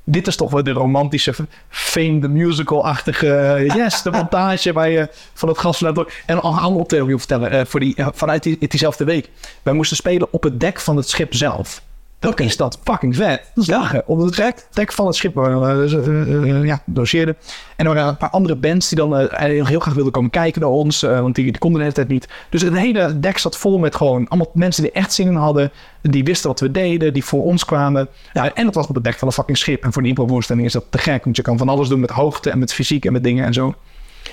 Dit 0.08 0.26
is 0.26 0.36
toch 0.36 0.50
wel 0.50 0.62
de 0.62 0.70
romantische 0.72 1.34
Fame 1.68 2.18
the 2.18 2.28
Musical-achtige... 2.28 3.64
Yes, 3.76 4.02
de 4.02 4.10
montage 4.10 4.72
waar 4.72 4.88
je 4.88 5.08
van 5.34 5.48
het 5.48 5.58
gas 5.58 5.80
laat 5.80 5.94
door... 5.94 6.12
En 6.26 6.42
al 6.42 6.52
een 6.52 6.58
andere 6.58 6.80
optreden 6.80 7.06
wil 7.06 7.18
vertellen. 7.18 7.50
eh, 7.50 7.64
voor 7.64 7.80
die, 7.80 7.94
eh, 7.94 8.08
vanuit 8.12 8.42
die, 8.42 8.68
diezelfde 8.68 9.04
week. 9.04 9.28
Wij 9.62 9.74
moesten 9.74 9.96
spelen 9.96 10.32
op 10.32 10.42
het 10.42 10.60
dek 10.60 10.80
van 10.80 10.96
het 10.96 11.08
schip 11.08 11.34
zelf. 11.34 11.82
Dat 12.18 12.40
is 12.40 12.56
dat 12.56 12.78
fucking 12.84 13.16
vet. 13.16 13.50
Dat 13.54 13.64
is 13.64 13.70
lachen. 13.70 14.02
Op 14.06 14.18
het 14.18 14.36
dek, 14.36 14.66
dek 14.72 14.92
van 14.92 15.06
het 15.06 15.14
schip 15.14 15.34
waar 15.34 15.60
we 15.60 16.02
eh, 16.46 16.64
ja, 16.64 16.82
logeerden. 16.94 17.36
En 17.76 17.86
er 17.86 17.94
waren 17.94 18.08
een 18.08 18.16
paar 18.16 18.30
andere 18.30 18.56
bands 18.56 18.88
die 18.88 18.98
dan 18.98 19.16
eigenlijk 19.16 19.68
heel 19.68 19.80
graag 19.80 19.94
wilden 19.94 20.12
komen 20.12 20.30
kijken 20.30 20.60
naar 20.60 20.70
ons. 20.70 21.00
want 21.00 21.34
die, 21.34 21.44
die 21.44 21.58
konden 21.58 21.78
de 21.78 21.84
hele 21.84 21.96
tijd 21.96 22.08
niet. 22.08 22.28
Dus 22.50 22.62
het 22.62 22.76
hele 22.76 23.20
dek 23.20 23.38
zat 23.38 23.56
vol 23.56 23.78
met 23.78 23.94
gewoon 23.94 24.28
allemaal 24.28 24.50
mensen 24.54 24.82
die 24.82 24.92
echt 24.92 25.12
zin 25.12 25.26
in 25.26 25.34
hadden. 25.34 25.70
Die 26.02 26.24
wisten 26.24 26.48
wat 26.48 26.60
we 26.60 26.70
deden, 26.70 27.12
die 27.12 27.24
voor 27.24 27.42
ons 27.42 27.64
kwamen. 27.64 28.08
Ja, 28.32 28.54
en 28.54 28.64
dat 28.64 28.74
was 28.74 28.86
op 28.86 28.94
het 28.94 29.04
dek 29.04 29.18
van 29.18 29.28
een 29.28 29.34
fucking 29.34 29.58
schip. 29.58 29.84
En 29.84 29.92
voor 29.92 30.02
een 30.02 30.08
improvoorstelling 30.08 30.66
is 30.66 30.72
dat 30.72 30.84
te 30.90 30.98
gek. 30.98 31.24
Want 31.24 31.36
je 31.36 31.42
kan 31.42 31.58
van 31.58 31.68
alles 31.68 31.88
doen 31.88 32.00
met 32.00 32.10
hoogte 32.10 32.50
en 32.50 32.58
met 32.58 32.72
fysiek 32.72 33.04
en 33.04 33.12
met 33.12 33.24
dingen 33.24 33.44
en 33.44 33.52
zo. 33.52 33.74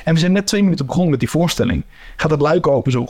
En 0.03 0.13
we 0.13 0.19
zijn 0.19 0.31
net 0.31 0.47
twee 0.47 0.63
minuten 0.63 0.85
begonnen 0.85 1.11
met 1.11 1.19
die 1.19 1.29
voorstelling. 1.29 1.83
Gaat 2.15 2.31
het 2.31 2.41
luik 2.41 2.67
open 2.67 2.91
zo. 2.91 3.05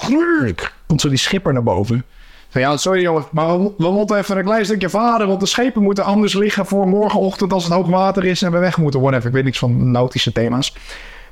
Komt 0.88 1.01
zo 1.01 1.09
die 1.09 1.17
schipper 1.17 1.53
naar 1.53 1.63
boven. 1.63 2.05
Ja, 2.54 2.78
sorry 2.78 3.01
jongens, 3.01 3.26
maar 3.32 3.60
we, 3.60 3.91
moeten 3.91 4.18
even 4.18 4.38
een 4.38 4.43
klein 4.43 4.66
stukje 4.66 4.89
varen. 4.89 5.28
Want 5.28 5.39
de 5.39 5.45
schepen 5.45 5.84
moeten 5.84 6.04
anders 6.04 6.34
liggen 6.34 6.66
voor 6.66 6.88
morgenochtend 6.88 7.54
als 7.54 7.64
het 7.64 7.74
hoog 7.74 7.88
water 7.88 8.26
is 8.26 8.41
en 8.41 8.51
we 8.51 8.58
weg 8.58 8.78
moeten. 8.78 9.01
Whatever, 9.01 9.28
ik 9.28 9.34
weet 9.34 9.43
niks 9.43 9.60
van 9.60 9.91
nautische 9.91 10.32
thema's. 10.32 10.76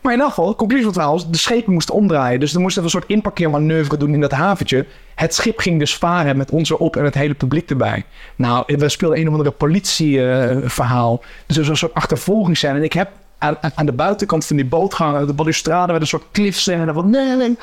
Maar 0.01 0.13
in 0.13 0.19
elk 0.19 0.29
geval, 0.29 0.55
conclusie 0.55 0.91
van 0.91 1.15
is, 1.15 1.25
de 1.25 1.37
schepen 1.37 1.73
moesten 1.73 1.95
omdraaien. 1.95 2.39
Dus 2.39 2.53
er 2.53 2.59
moesten 2.59 2.83
een 2.83 2.89
soort 2.89 3.07
inparkeermanoeuvre 3.07 3.97
doen 3.97 4.13
in 4.13 4.21
dat 4.21 4.31
haventje. 4.31 4.85
Het 5.15 5.33
schip 5.33 5.59
ging 5.59 5.79
dus 5.79 5.97
varen 5.97 6.37
met 6.37 6.51
ons 6.51 6.69
erop 6.69 6.95
en 6.95 7.03
het 7.03 7.13
hele 7.13 7.33
publiek 7.33 7.69
erbij. 7.69 8.05
Nou, 8.35 8.63
we 8.77 8.89
speelden 8.89 9.19
een 9.19 9.27
of 9.27 9.31
andere 9.31 9.51
politieverhaal. 9.51 11.23
dus 11.45 11.55
er 11.55 11.61
was 11.61 11.71
een 11.71 11.77
soort 11.77 11.93
achtervolgingsscène. 11.93 12.77
En 12.77 12.83
ik 12.83 12.93
heb 12.93 13.09
aan, 13.41 13.57
aan- 13.75 13.85
de 13.85 13.91
buitenkant 13.91 14.45
van 14.45 14.55
die 14.55 14.65
bootgang, 14.65 15.25
de 15.27 15.33
balustrade, 15.33 15.91
met 15.91 16.01
een 16.01 16.07
soort 16.07 16.23
cliffscène 16.31 16.93
van 16.93 17.09
nee, 17.09 17.35
nee. 17.35 17.57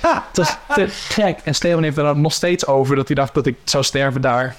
Het 0.00 0.36
was 0.36 0.56
te 0.74 0.86
gek. 0.88 1.38
En 1.44 1.54
Steven 1.54 1.82
heeft 1.82 1.96
er 1.96 2.16
nog 2.16 2.32
steeds 2.32 2.66
over 2.66 2.96
dat 2.96 3.06
hij 3.06 3.16
dacht 3.16 3.34
dat 3.34 3.46
ik 3.46 3.56
zou 3.64 3.84
sterven 3.84 4.20
daar 4.20 4.56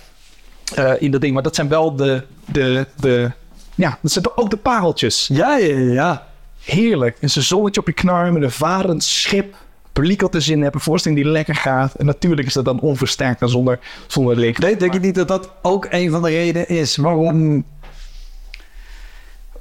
eh, 0.76 0.92
in 1.00 1.12
dat 1.12 1.22
ding. 1.22 1.34
Maar 1.34 1.44
dat 1.44 1.56
zijn 1.56 1.68
wel 1.68 1.96
de, 1.96 2.24
de, 2.46 2.88
de, 3.00 3.32
ja, 3.76 3.98
dat 4.02 4.12
zijn 4.12 4.26
ook 4.36 4.50
de 4.50 4.58
pareltjes. 4.58 5.30
ja, 5.32 5.58
ja, 5.58 5.78
ja. 5.78 6.28
Heerlijk. 6.64 7.18
En 7.20 7.30
zijn 7.30 7.46
zonnetje 7.46 7.80
op 7.82 7.88
je 7.88 7.94
knar 7.94 8.34
met 8.34 8.44
een 8.44 8.52
varend 8.52 9.04
schip. 9.04 9.56
Publiek 9.94 10.22
wat 10.22 10.36
er 10.36 10.42
zin 10.42 10.56
in 10.58 10.62
hebben, 10.64 10.82
voorstelling 10.82 11.22
die 11.24 11.32
lekker 11.32 11.56
gaat. 11.56 11.94
En 11.94 12.06
natuurlijk 12.06 12.48
is 12.48 12.54
dat 12.54 12.66
dan 12.66 12.80
onversterkt 12.80 13.42
en 13.42 13.50
zonder, 13.50 13.80
zonder 14.08 14.36
licht. 14.36 14.60
Nee, 14.60 14.76
denk 14.76 14.94
je 14.94 15.00
niet 15.00 15.16
dat 15.16 15.28
dat 15.28 15.50
ook 15.62 15.88
een 15.90 16.12
van 16.12 16.22
de 16.22 16.30
redenen 16.30 16.68
is 16.68 16.96
waarom 16.96 17.66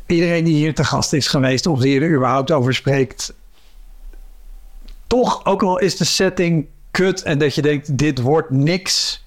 iedereen 0.06 0.44
die 0.44 0.54
hier 0.54 0.74
te 0.74 0.84
gast 0.84 1.12
is 1.12 1.26
geweest, 1.26 1.66
of 1.66 1.80
die 1.80 2.00
er 2.00 2.14
überhaupt 2.14 2.50
over 2.50 2.74
spreekt, 2.74 3.34
toch, 5.06 5.44
ook 5.44 5.62
al 5.62 5.78
is 5.78 5.96
de 5.96 6.04
setting 6.04 6.66
kut 6.90 7.22
en 7.22 7.38
dat 7.38 7.54
je 7.54 7.62
denkt, 7.62 7.98
dit 7.98 8.20
wordt 8.20 8.50
niks, 8.50 9.24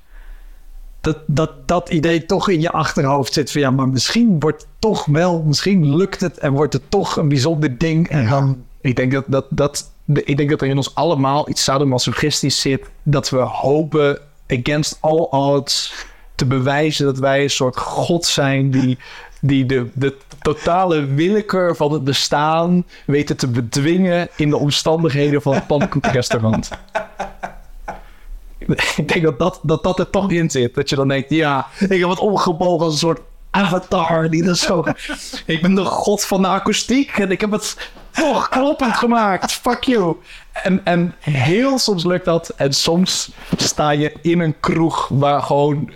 dat 1.02 1.18
dat, 1.28 1.68
dat 1.68 1.90
idee 1.90 2.26
toch 2.26 2.50
in 2.50 2.62
je 2.62 2.72
achterhoofd 2.72 3.34
zit 3.34 3.52
van 3.52 3.62
ja, 3.62 3.72
maar 3.72 3.88
misschien 3.88 4.40
wordt 4.40 4.62
het 4.62 4.72
toch 4.80 5.06
wel, 5.06 5.44
misschien 5.44 5.96
lukt 5.96 6.22
het 6.22 6.38
en 6.38 6.54
wordt 6.54 6.74
het 6.74 6.84
toch 6.90 7.18
een 7.18 7.28
bijzonder 7.28 7.78
ding 7.78 8.10
en 8.10 8.30
dan... 8.30 8.64
Ik 8.82 8.96
denk 8.96 9.12
dat, 9.12 9.24
dat, 9.28 9.46
dat, 9.50 9.92
ik 10.14 10.38
denk 10.38 10.50
dat 10.50 10.62
er 10.62 10.68
in 10.68 10.78
ons 10.78 10.96
allemaal 10.96 11.50
iets 11.50 11.64
sadomasochistisch 11.64 12.62
zit. 12.62 12.90
Dat 13.04 13.30
we 13.30 13.38
hopen 13.38 14.20
against 14.48 14.98
all 15.02 15.28
odds 15.30 15.94
te 16.36 16.46
bewijzen 16.46 17.06
dat 17.06 17.18
wij 17.18 17.44
een 17.44 17.50
soort 17.50 17.78
god 17.78 18.26
zijn 18.26 18.72
die, 18.72 18.98
die 19.42 19.66
de, 19.66 19.90
de 19.94 20.18
totale 20.46 21.06
willekeur 21.06 21.76
van 21.76 21.91
het 21.91 22.04
bestaan 22.04 22.86
weten 23.06 23.38
te 23.38 23.48
bedwingen 23.48 24.30
in 24.36 24.50
de 24.50 24.58
omstandigheden 24.58 25.41
van 25.41 25.54
het 25.54 25.68
pannenkoekenrestaurant. 25.68 26.70
Ik 28.96 29.08
denk 29.08 29.24
dat 29.24 29.39
dat, 29.39 29.60
dat 29.62 29.84
dat 29.84 30.00
er 30.00 30.10
toch 30.10 30.32
in 30.32 30.50
zit. 30.50 30.76
Dat 30.76 30.89
je 30.89 30.96
dan 30.96 31.08
denkt, 31.08 31.30
ja, 31.30 31.68
ik 31.80 32.00
heb 32.00 32.10
het 32.10 32.20
omgebogen 32.20 32.86
als 32.86 32.93
een 32.93 33.00
soort 33.00 33.22
avatar. 33.52 34.30
Die 34.30 34.43
dat 34.43 34.58
zo... 34.58 34.84
ik 35.46 35.62
ben 35.62 35.76
de 35.76 35.86
god 35.86 36.26
van 36.26 36.41
de 36.41 36.48
akoestiek 36.48 37.10
en 37.10 37.32
ik 37.32 37.41
heb 37.41 37.52
het 37.52 37.91
toch 38.12 38.50
kloppend 38.50 38.96
gemaakt. 38.96 39.52
Fuck 39.52 39.84
you. 39.84 40.16
En, 40.52 40.82
en 40.84 41.16
heel 41.20 41.80
soms 41.80 42.06
lukt 42.06 42.26
dat. 42.26 42.50
En 42.50 42.74
soms 42.74 43.32
sta 43.58 43.89
je 43.89 44.14
in 44.22 44.39
een 44.39 44.60
kroeg 44.60 45.08
waar 45.08 45.41
gewoon 45.41 45.91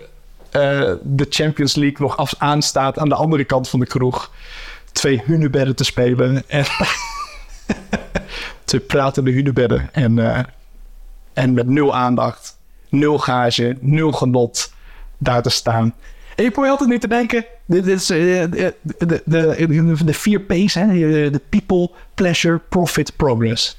eh, 0.51 0.93
de 1.01 1.25
Champions 1.29 1.75
League 1.75 1.97
nog 1.99 2.17
af 2.17 2.33
aanstaat 2.37 2.97
aan 2.97 3.09
de 3.09 3.15
andere 3.15 3.43
kant 3.43 3.69
van 3.69 3.79
de 3.79 3.85
kroeg. 3.85 4.31
Twee 4.91 5.21
hunebedden 5.25 5.75
te 5.75 5.83
spelen. 5.83 6.43
En 6.47 6.65
twee 8.65 8.81
pratende 8.81 9.31
hunebedden. 9.31 9.89
En, 9.91 10.19
eh, 10.19 10.43
en 11.33 11.53
met 11.53 11.67
nul 11.67 11.95
aandacht, 11.95 12.57
nul 12.89 13.17
gage, 13.17 13.77
nul 13.79 14.11
genot 14.11 14.73
daar 15.17 15.41
te 15.41 15.49
staan. 15.49 15.93
En 16.35 16.43
je 16.43 16.51
probeert 16.51 16.71
altijd 16.71 16.89
nu 16.89 16.99
te 16.99 17.07
denken, 17.07 17.45
dit 17.65 17.87
is 17.87 18.09
eh, 18.09 18.17
de, 18.17 18.75
de, 18.81 19.21
de, 19.25 20.03
de 20.05 20.13
vier 20.13 20.41
P's, 20.41 20.73
hè? 20.73 20.87
de 21.29 21.41
people, 21.49 21.89
pleasure, 22.13 22.59
profit, 22.69 23.15
progress. 23.15 23.77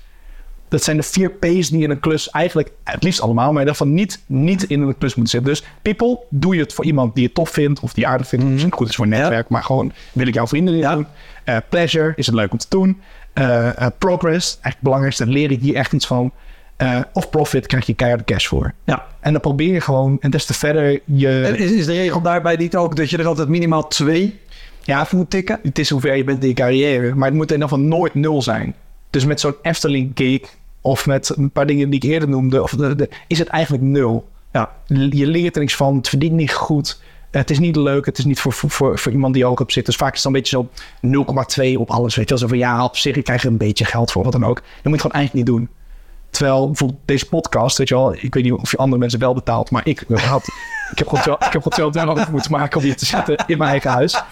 Dat 0.70 0.82
zijn 0.82 0.96
de 0.96 1.02
vier 1.02 1.30
P's 1.30 1.68
die 1.70 1.82
in 1.82 1.90
een 1.90 2.00
klus 2.00 2.30
eigenlijk, 2.30 2.70
het 2.84 3.02
liefst 3.02 3.20
allemaal, 3.20 3.52
maar 3.52 3.64
daarvan 3.64 3.94
niet, 3.94 4.22
niet 4.26 4.62
in 4.62 4.80
een 4.80 4.98
klus 4.98 5.14
moeten 5.14 5.40
zitten. 5.40 5.52
Dus 5.52 5.64
people, 5.82 6.18
doe 6.28 6.54
je 6.54 6.60
het 6.60 6.72
voor 6.72 6.84
iemand 6.84 7.14
die 7.14 7.22
je 7.22 7.32
tof 7.32 7.50
vindt 7.50 7.80
of 7.80 7.92
die 7.92 8.06
aardig 8.06 8.28
vindt. 8.28 8.44
Mhm. 8.44 8.52
Misschien 8.52 8.74
goed 8.74 8.88
is 8.88 8.94
voor 8.94 9.04
een 9.04 9.10
netwerk, 9.10 9.48
maar 9.48 9.62
gewoon 9.62 9.92
wil 10.12 10.26
ik 10.26 10.34
jouw 10.34 10.46
vrienden 10.46 10.74
dit 10.74 10.90
doen. 10.90 11.06
Eh, 11.44 11.56
pleasure, 11.68 12.12
is 12.16 12.26
het 12.26 12.34
leuk 12.34 12.52
om 12.52 12.58
te 12.58 12.66
doen. 12.68 13.00
Eh, 13.32 13.68
eh, 13.68 13.86
progress, 13.98 14.46
eigenlijk 14.46 14.74
het 14.74 14.80
belangrijkste, 14.80 15.26
leer 15.26 15.50
ik 15.50 15.60
hier 15.60 15.74
echt 15.74 15.92
iets 15.92 16.06
van. 16.06 16.32
Of 17.12 17.30
profit, 17.30 17.66
krijg 17.66 17.86
je 17.86 17.94
keiharde 17.94 18.24
cash 18.24 18.46
voor. 18.46 18.72
Ja. 18.84 19.06
En 19.20 19.32
dan 19.32 19.40
probeer 19.40 19.72
je 19.72 19.80
gewoon, 19.80 20.16
en 20.20 20.30
des 20.30 20.44
te 20.44 20.54
verder 20.54 21.00
je... 21.04 21.42
En 21.46 21.56
is, 21.56 21.70
is 21.70 21.86
de 21.86 21.92
regel 21.92 22.20
daarbij 22.20 22.56
niet 22.56 22.76
ook 22.76 22.96
dat 22.96 23.10
je 23.10 23.18
er 23.18 23.26
altijd 23.26 23.48
minimaal 23.48 23.88
twee 23.88 24.40
Ja, 24.82 25.00
af 25.00 25.12
moet 25.12 25.30
tikken? 25.30 25.60
het 25.62 25.78
is 25.78 25.90
hoe 25.90 26.00
ver 26.00 26.16
je 26.16 26.24
bent 26.24 26.42
in 26.42 26.48
je 26.48 26.54
carrière. 26.54 27.14
Maar 27.14 27.28
het 27.28 27.36
moet 27.36 27.50
in 27.50 27.54
ieder 27.54 27.68
geval 27.68 27.84
nooit 27.84 28.14
nul 28.14 28.42
zijn. 28.42 28.74
Dus 29.10 29.24
met 29.24 29.40
zo'n 29.40 29.54
Efteling 29.62 30.10
gig 30.14 30.40
of 30.80 31.06
met 31.06 31.36
een 31.36 31.50
paar 31.50 31.66
dingen 31.66 31.90
die 31.90 32.00
ik 32.02 32.10
eerder 32.10 32.28
noemde, 32.28 32.62
of 32.62 32.70
de, 32.70 33.08
is 33.26 33.38
het 33.38 33.48
eigenlijk 33.48 33.84
nul. 33.84 34.28
Ja. 34.52 34.72
Je 34.86 35.26
leert 35.26 35.54
er 35.54 35.60
niks 35.60 35.76
van, 35.76 35.96
het 35.96 36.08
verdient 36.08 36.32
niet 36.32 36.52
goed. 36.52 37.00
Het 37.30 37.50
is 37.50 37.58
niet 37.58 37.76
leuk, 37.76 38.06
het 38.06 38.18
is 38.18 38.24
niet 38.24 38.40
voor, 38.40 38.52
voor, 38.52 38.98
voor, 38.98 39.12
iemand 39.12 39.34
die 39.34 39.46
ook 39.46 39.60
op 39.60 39.70
zit. 39.70 39.86
Dus 39.86 39.96
vaak 39.96 40.14
is 40.14 40.22
het 40.22 40.32
dan 40.32 40.34
een 40.34 40.40
beetje 40.40 40.68
zo 41.02 41.72
0,2 41.74 41.78
op 41.78 41.90
alles. 41.90 42.14
Weet 42.14 42.28
je 42.28 42.34
wel, 42.34 42.38
zo 42.38 42.46
van 42.46 42.58
ja, 42.58 42.84
op 42.84 42.96
zich, 42.96 43.16
ik 43.16 43.24
krijg 43.24 43.42
er 43.42 43.48
een 43.48 43.56
beetje 43.56 43.84
geld 43.84 44.12
voor, 44.12 44.22
wat 44.22 44.32
dan 44.32 44.44
ook. 44.44 44.56
Dan 44.56 44.64
moet 44.82 44.94
je 44.94 45.00
gewoon 45.00 45.16
eigenlijk 45.16 45.46
niet 45.46 45.56
doen. 45.56 45.68
Terwijl 46.30 46.66
bijvoorbeeld 46.66 47.00
deze 47.04 47.28
podcast, 47.28 47.78
weet 47.78 47.88
je 47.88 47.94
wel, 47.94 48.14
ik 48.14 48.34
weet 48.34 48.42
niet 48.42 48.52
of 48.52 48.70
je 48.70 48.76
andere 48.76 49.00
mensen 49.00 49.20
wel 49.20 49.34
betaalt, 49.34 49.70
maar 49.70 49.86
ik 49.86 50.04
had, 50.08 50.44
ik 50.90 50.98
heb 50.98 51.08
gewoon, 51.08 51.36
ik 51.38 51.52
heb 51.52 51.62
gewoon 51.62 51.90
200 51.92 52.18
euro 52.18 52.30
moeten 52.30 52.50
maken 52.50 52.76
om 52.76 52.82
hier 52.82 52.96
te 52.96 53.06
zitten 53.06 53.44
in 53.46 53.58
mijn 53.58 53.70
eigen 53.70 53.90
huis. 53.90 54.22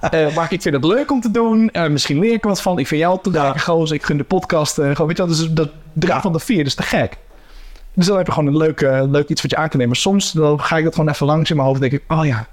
Eh, 0.00 0.34
maar 0.34 0.52
ik 0.52 0.62
vind 0.62 0.74
het 0.74 0.84
leuk 0.84 1.10
om 1.10 1.20
te 1.20 1.30
doen. 1.30 1.70
Eh, 1.70 1.88
misschien 1.88 2.18
leer 2.18 2.32
ik 2.32 2.42
er 2.42 2.48
wat 2.48 2.62
van. 2.62 2.78
Ik 2.78 2.86
vind 2.86 3.00
jou 3.00 3.18
te 3.22 3.30
ja. 3.30 3.52
gozer. 3.52 3.96
Ik 3.96 4.04
gun 4.04 4.16
de 4.16 4.24
podcast. 4.24 4.78
eh, 4.78 4.90
gewoon, 4.90 5.06
weet 5.06 5.16
je 5.16 5.26
wel, 5.26 5.32
dus 5.32 5.52
dat 5.94 6.20
van 6.22 6.32
de 6.32 6.38
vier. 6.38 6.64
Dus 6.64 6.74
te 6.74 6.82
gek. 6.82 7.16
Dus 7.94 8.06
dan 8.06 8.16
heb 8.16 8.26
je 8.26 8.32
gewoon 8.32 8.48
een 8.48 8.56
leuk, 8.56 8.80
leuk 9.10 9.28
iets 9.28 9.42
wat 9.42 9.50
je 9.50 9.56
aan 9.56 9.68
kan 9.68 9.78
nemen. 9.80 9.96
Soms 9.96 10.32
dan 10.32 10.60
ga 10.60 10.76
ik 10.76 10.84
dat 10.84 10.94
gewoon 10.94 11.10
even 11.10 11.26
langs 11.26 11.50
in 11.50 11.56
mijn 11.56 11.68
hoofd. 11.68 11.80
denk 11.80 11.92
ik, 11.92 12.02
oh 12.08 12.26
ja. 12.26 12.46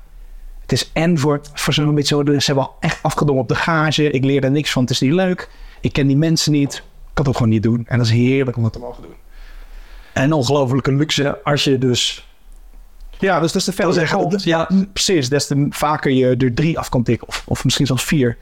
Het 0.62 0.72
is 0.72 0.92
en 0.94 1.18
voor, 1.18 1.42
voor 1.54 1.74
zo'n 1.74 1.96
beetje 1.96 2.16
zo. 2.16 2.24
Ze 2.26 2.46
hebben 2.46 2.64
al 2.64 2.76
echt 2.80 3.00
afgedongen 3.02 3.42
op 3.42 3.48
de 3.48 3.56
gage. 3.56 4.12
Ik 4.12 4.24
leer 4.24 4.44
er 4.44 4.52
niks 4.52 4.72
van. 4.72 4.82
Het 4.82 4.92
is 4.92 5.00
niet 5.00 5.14
leuk. 5.14 5.50
Ik 5.82 5.94
ken 5.94 6.08
die 6.08 6.18
mensen 6.18 6.52
niet. 6.52 6.74
Ik 6.74 6.82
kan 7.14 7.26
het 7.26 7.28
ook 7.28 7.36
gewoon 7.36 7.52
niet 7.52 7.64
doen. 7.64 7.84
En 7.88 7.98
dat 7.98 8.06
is 8.06 8.12
heerlijk 8.12 8.58
om 8.58 8.64
dat 8.64 8.74
te 8.74 8.80
mogen 8.80 9.04
doen. 9.04 9.14
En 10.14 10.34
ongelofelijke 10.34 10.94
luxe 10.94 11.44
als 11.44 11.64
je 11.64 11.78
dus... 11.78 12.28
Ja, 13.20 13.40
dus 13.40 13.52
des 13.52 13.64
te 13.64 13.72
veel 13.74 13.86
Dat 13.86 13.96
is 13.96 14.00
zeggen. 14.10 14.32
echt- 14.32 14.44
Ja, 14.44 14.70
precies. 14.94 15.30
Des 15.30 15.48
te 15.48 15.66
vaker 15.70 16.12
je 16.12 16.36
er 16.38 16.54
drie 16.54 16.80
af 16.80 16.90
kan 16.90 17.04
tikken. 17.04 17.28
Of, 17.28 17.44
of 17.48 17.64
misschien 17.64 17.86
zelfs 17.86 18.04
vier. 18.04 18.38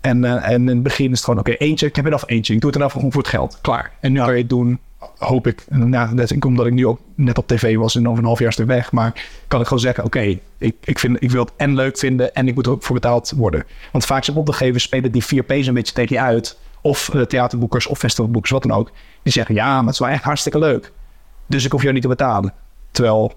En, 0.00 0.24
eh, 0.24 0.48
en 0.50 0.60
in 0.60 0.66
het 0.68 0.82
begin 0.82 1.06
is 1.10 1.16
het 1.16 1.24
gewoon, 1.24 1.38
oké, 1.40 1.50
eentje. 1.52 1.86
Ik 1.86 1.96
heb 1.96 2.06
er 2.06 2.12
af 2.14 2.22
eentje. 2.26 2.54
Ik 2.54 2.60
doe 2.60 2.70
het 2.70 2.78
dan 2.80 2.90
gewoon 2.90 3.12
voor 3.12 3.20
het 3.22 3.30
geld. 3.30 3.58
Klaar. 3.60 3.90
En 4.00 4.12
nu 4.12 4.18
kan 4.20 4.32
je 4.32 4.38
het 4.40 4.48
doen, 4.48 4.78
hoop 5.18 5.46
ik. 5.46 5.64
En 5.68 5.90
ja, 5.92 6.12
net, 6.12 6.30
ik- 6.30 6.44
omdat 6.44 6.66
ik 6.66 6.72
nu 6.72 6.86
ook 6.86 7.00
net 7.14 7.38
op 7.38 7.46
tv 7.46 7.76
was 7.76 7.94
en 7.96 8.06
over 8.08 8.18
een 8.18 8.24
half 8.24 8.38
jaar 8.38 8.48
is 8.48 8.56
het 8.56 8.66
weg. 8.66 8.92
Maar 8.92 9.24
kan 9.48 9.60
ik 9.60 9.66
gewoon 9.66 9.82
zeggen, 9.82 10.04
oké, 10.04 10.38
ik, 10.58 10.74
ik, 10.84 10.98
vind, 10.98 11.22
ik 11.22 11.30
wil 11.30 11.44
het 11.44 11.52
en 11.56 11.74
leuk 11.74 11.98
vinden 11.98 12.34
en 12.34 12.48
ik 12.48 12.54
moet 12.54 12.66
er 12.66 12.72
ook 12.72 12.82
voor 12.82 12.94
betaald 12.94 13.32
worden. 13.36 13.64
Want 13.92 14.04
vaak 14.06 14.24
zijn 14.24 14.36
opdrachtgevers 14.36 14.82
spelen 14.84 15.12
die 15.12 15.24
vier 15.24 15.42
P's 15.42 15.66
een 15.66 15.74
beetje 15.74 15.94
tegen 15.94 16.16
je 16.16 16.22
uit. 16.22 16.58
Of 16.80 17.08
eh, 17.14 17.22
theaterboekers 17.22 17.86
of 17.86 17.98
festivalboekers, 17.98 18.52
wat 18.52 18.62
dan 18.62 18.72
ook. 18.72 18.90
Die 19.22 19.32
zeggen, 19.32 19.54
ja, 19.54 19.74
maar 19.76 19.84
het 19.84 19.92
is 19.92 19.98
wel 19.98 20.08
echt 20.08 20.22
hartstikke 20.22 20.58
leuk. 20.58 20.92
Dus 21.46 21.64
ik 21.64 21.72
hoef 21.72 21.82
jou 21.82 21.92
niet 21.94 22.02
te 22.02 22.08
betalen. 22.08 22.52
Terwijl 22.90 23.32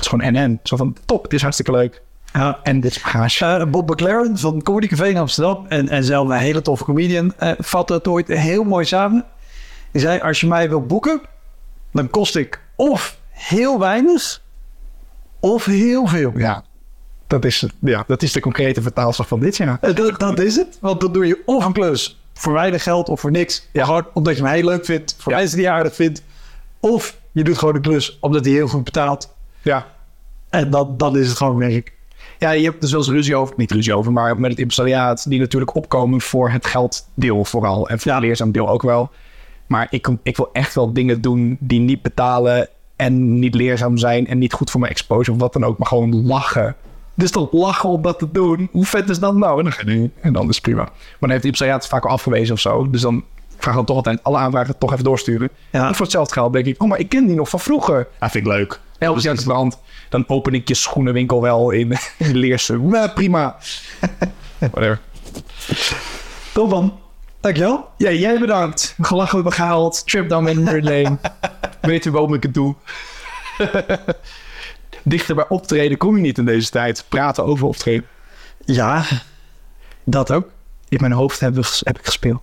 het 0.00 0.04
is 0.04 0.06
gewoon 0.06 0.24
en-en. 0.24 0.60
Zo 0.62 0.76
van, 0.76 0.96
top, 1.04 1.22
het 1.22 1.32
is 1.32 1.42
hartstikke 1.42 1.72
leuk. 1.72 2.02
Ja. 2.32 2.58
En 2.62 2.80
dit 2.80 2.90
is 2.90 3.02
bagage. 3.02 3.44
Eh, 3.44 3.66
Bob 3.66 3.90
McLaren 3.90 4.38
van 4.38 4.62
Comedy 4.62 4.86
Café 4.86 5.06
in 5.06 5.16
Amsterdam 5.16 5.66
en, 5.68 5.88
en 5.88 6.04
zelf 6.04 6.28
een 6.28 6.36
hele 6.36 6.62
toffe 6.62 6.84
comedian 6.84 7.34
eh 7.38 7.52
vatte 7.58 7.92
het 7.92 8.08
ooit 8.08 8.28
heel 8.28 8.64
mooi 8.64 8.84
samen. 8.84 9.24
Die 9.92 10.00
zei, 10.00 10.20
als 10.20 10.40
je 10.40 10.46
mij 10.46 10.68
wil 10.68 10.82
boeken, 10.86 11.20
dan 11.92 12.10
kost 12.10 12.36
ik 12.36 12.60
of 12.76 13.18
heel 13.30 13.78
weinig 13.78 14.42
of 15.40 15.64
heel 15.64 16.06
veel. 16.06 16.32
ja, 16.36 16.64
dat 17.26 17.44
is, 17.44 17.66
ja, 17.80 18.04
dat 18.06 18.22
is 18.22 18.32
de 18.32 18.40
concrete 18.40 18.82
vertaalslag 18.82 19.28
van 19.28 19.40
dit 19.40 19.56
jaar. 19.56 19.78
Eh, 19.80 19.94
Dat, 19.94 20.20
dat 20.20 20.38
is 20.38 20.56
het. 20.56 20.78
Want 20.80 21.00
dan 21.00 21.12
doe 21.12 21.26
je 21.26 21.42
of 21.44 21.64
een 21.64 21.72
klus 21.72 22.20
voor 22.34 22.52
weinig 22.52 22.82
geld 22.82 23.08
of 23.08 23.20
voor 23.20 23.30
niks. 23.30 23.68
Ja. 23.72 23.84
Gewoon 23.84 24.06
omdat 24.14 24.36
je 24.36 24.42
hem 24.42 24.52
heel 24.52 24.64
leuk 24.64 24.84
vindt. 24.84 25.14
Voor 25.18 25.32
Ja. 25.32 25.38
mensen 25.38 25.56
die 25.56 25.66
je 25.66 25.72
aardig 25.72 25.94
vindt. 25.94 26.22
Of 26.80 27.16
je 27.32 27.44
doet 27.44 27.58
gewoon 27.58 27.74
een 27.74 27.82
klus 27.82 28.18
omdat 28.20 28.44
hij 28.44 28.54
heel 28.54 28.68
goed 28.68 28.84
betaalt. 28.84 29.34
Ja. 29.62 29.86
En 30.50 30.70
dan, 30.70 30.94
dan 30.96 31.16
is 31.18 31.28
het 31.28 31.36
gewoon 31.36 31.56
werk. 31.56 31.92
Ja, 32.38 32.50
je 32.50 32.64
hebt 32.64 32.80
dus 32.80 32.90
wel 32.90 33.00
eens 33.00 33.10
ruzie 33.10 33.36
over, 33.36 33.54
niet 33.56 33.70
ruzie 33.70 33.94
over, 33.94 34.12
maar 34.12 34.40
met 34.40 34.50
het 34.50 34.60
impresariaat, 34.60 35.28
die 35.28 35.40
natuurlijk 35.40 35.74
opkomen 35.74 36.20
voor 36.20 36.50
het 36.50 36.66
gelddeel 36.66 37.44
vooral. 37.44 37.88
En 37.88 38.00
voor 38.00 38.12
het 38.12 38.20
leerzaam 38.20 38.52
deel 38.52 38.68
ook 38.68 38.82
wel. 38.82 39.10
Maar 39.66 39.86
ik, 39.90 40.08
ik 40.22 40.36
wil 40.36 40.48
echt 40.52 40.74
wel 40.74 40.92
dingen 40.92 41.20
doen 41.20 41.56
die 41.60 41.80
niet 41.80 42.02
betalen 42.02 42.68
en 42.96 43.38
niet 43.38 43.54
leerzaam 43.54 43.96
zijn 43.98 44.26
en 44.26 44.38
niet 44.38 44.52
goed 44.52 44.70
voor 44.70 44.80
mijn 44.80 44.92
exposure 44.92 45.32
of 45.32 45.38
wat 45.38 45.52
dan 45.52 45.64
ook, 45.64 45.78
maar 45.78 45.88
gewoon 45.88 46.26
lachen. 46.26 46.76
Dus 47.14 47.30
toch 47.30 47.52
lachen 47.52 47.88
om 47.88 48.02
dat 48.02 48.18
te 48.18 48.30
doen. 48.30 48.68
Hoe 48.72 48.84
vet 48.84 49.08
is 49.08 49.18
dat 49.18 49.34
nou? 49.34 49.58
En 49.58 49.64
dan, 49.64 49.72
ga 49.72 49.82
je 49.84 49.90
nu- 49.90 50.10
en 50.20 50.32
dan 50.32 50.48
is 50.48 50.54
het 50.54 50.64
prima. 50.64 50.82
Maar 50.82 50.92
dan 51.20 51.30
heeft 51.30 51.44
impresariaat 51.44 51.82
het 51.82 51.90
vaak 51.90 52.04
al 52.04 52.10
afgewezen 52.10 52.54
of 52.54 52.60
zo. 52.60 52.90
Dus 52.90 53.00
dan 53.00 53.24
vraag 53.48 53.70
ik 53.70 53.74
dan 53.76 53.84
toch 53.84 53.96
altijd 53.96 54.22
alle 54.22 54.38
aanvragen 54.38 54.78
toch 54.78 54.92
even 54.92 55.04
doorsturen. 55.04 55.48
Ja. 55.70 55.88
En 55.88 55.94
voor 55.94 56.04
hetzelfde 56.04 56.34
geld 56.34 56.52
denk 56.52 56.66
ik, 56.66 56.82
oh, 56.82 56.88
maar 56.88 56.98
ik 56.98 57.08
ken 57.08 57.26
die 57.26 57.36
nog 57.36 57.48
van 57.48 57.60
vroeger. 57.60 58.08
Ja, 58.20 58.30
vind 58.30 58.46
ik 58.46 58.52
leuk. 58.52 58.80
Elk 59.00 59.18
jaar 59.18 59.42
brand. 59.44 59.78
Dan 60.08 60.24
open 60.26 60.54
ik 60.54 60.68
je 60.68 60.74
schoenenwinkel 60.74 61.42
wel 61.42 61.70
in, 61.70 61.96
in 62.18 62.36
Leersum. 62.36 62.94
Ja, 62.94 63.06
prima. 63.06 63.56
Whatever. 64.58 65.00
Top 66.52 66.70
man. 66.70 66.98
Dankjewel. 67.40 67.88
Ja, 67.96 68.10
jij 68.10 68.38
bedankt. 68.38 68.94
Gelachen 69.00 69.34
hebben 69.34 69.52
gehaald. 69.52 70.06
Trip 70.06 70.28
down 70.28 70.44
memory 70.44 70.82
lane. 70.82 71.18
Weet 71.80 72.04
u 72.04 72.10
waarom 72.10 72.34
ik 72.34 72.42
het 72.42 72.54
doe? 72.54 72.74
Dichter 75.02 75.34
bij 75.34 75.48
optreden 75.48 75.98
kom 75.98 76.16
je 76.16 76.22
niet 76.22 76.38
in 76.38 76.44
deze 76.44 76.70
tijd. 76.70 77.04
Praten 77.08 77.44
over 77.44 77.66
optreden. 77.66 78.06
Ja, 78.64 79.04
dat 80.04 80.32
ook. 80.32 80.48
In 80.88 80.98
mijn 81.00 81.12
hoofd 81.12 81.40
heb 81.40 81.56
ik 81.58 82.00
gespeeld. 82.02 82.42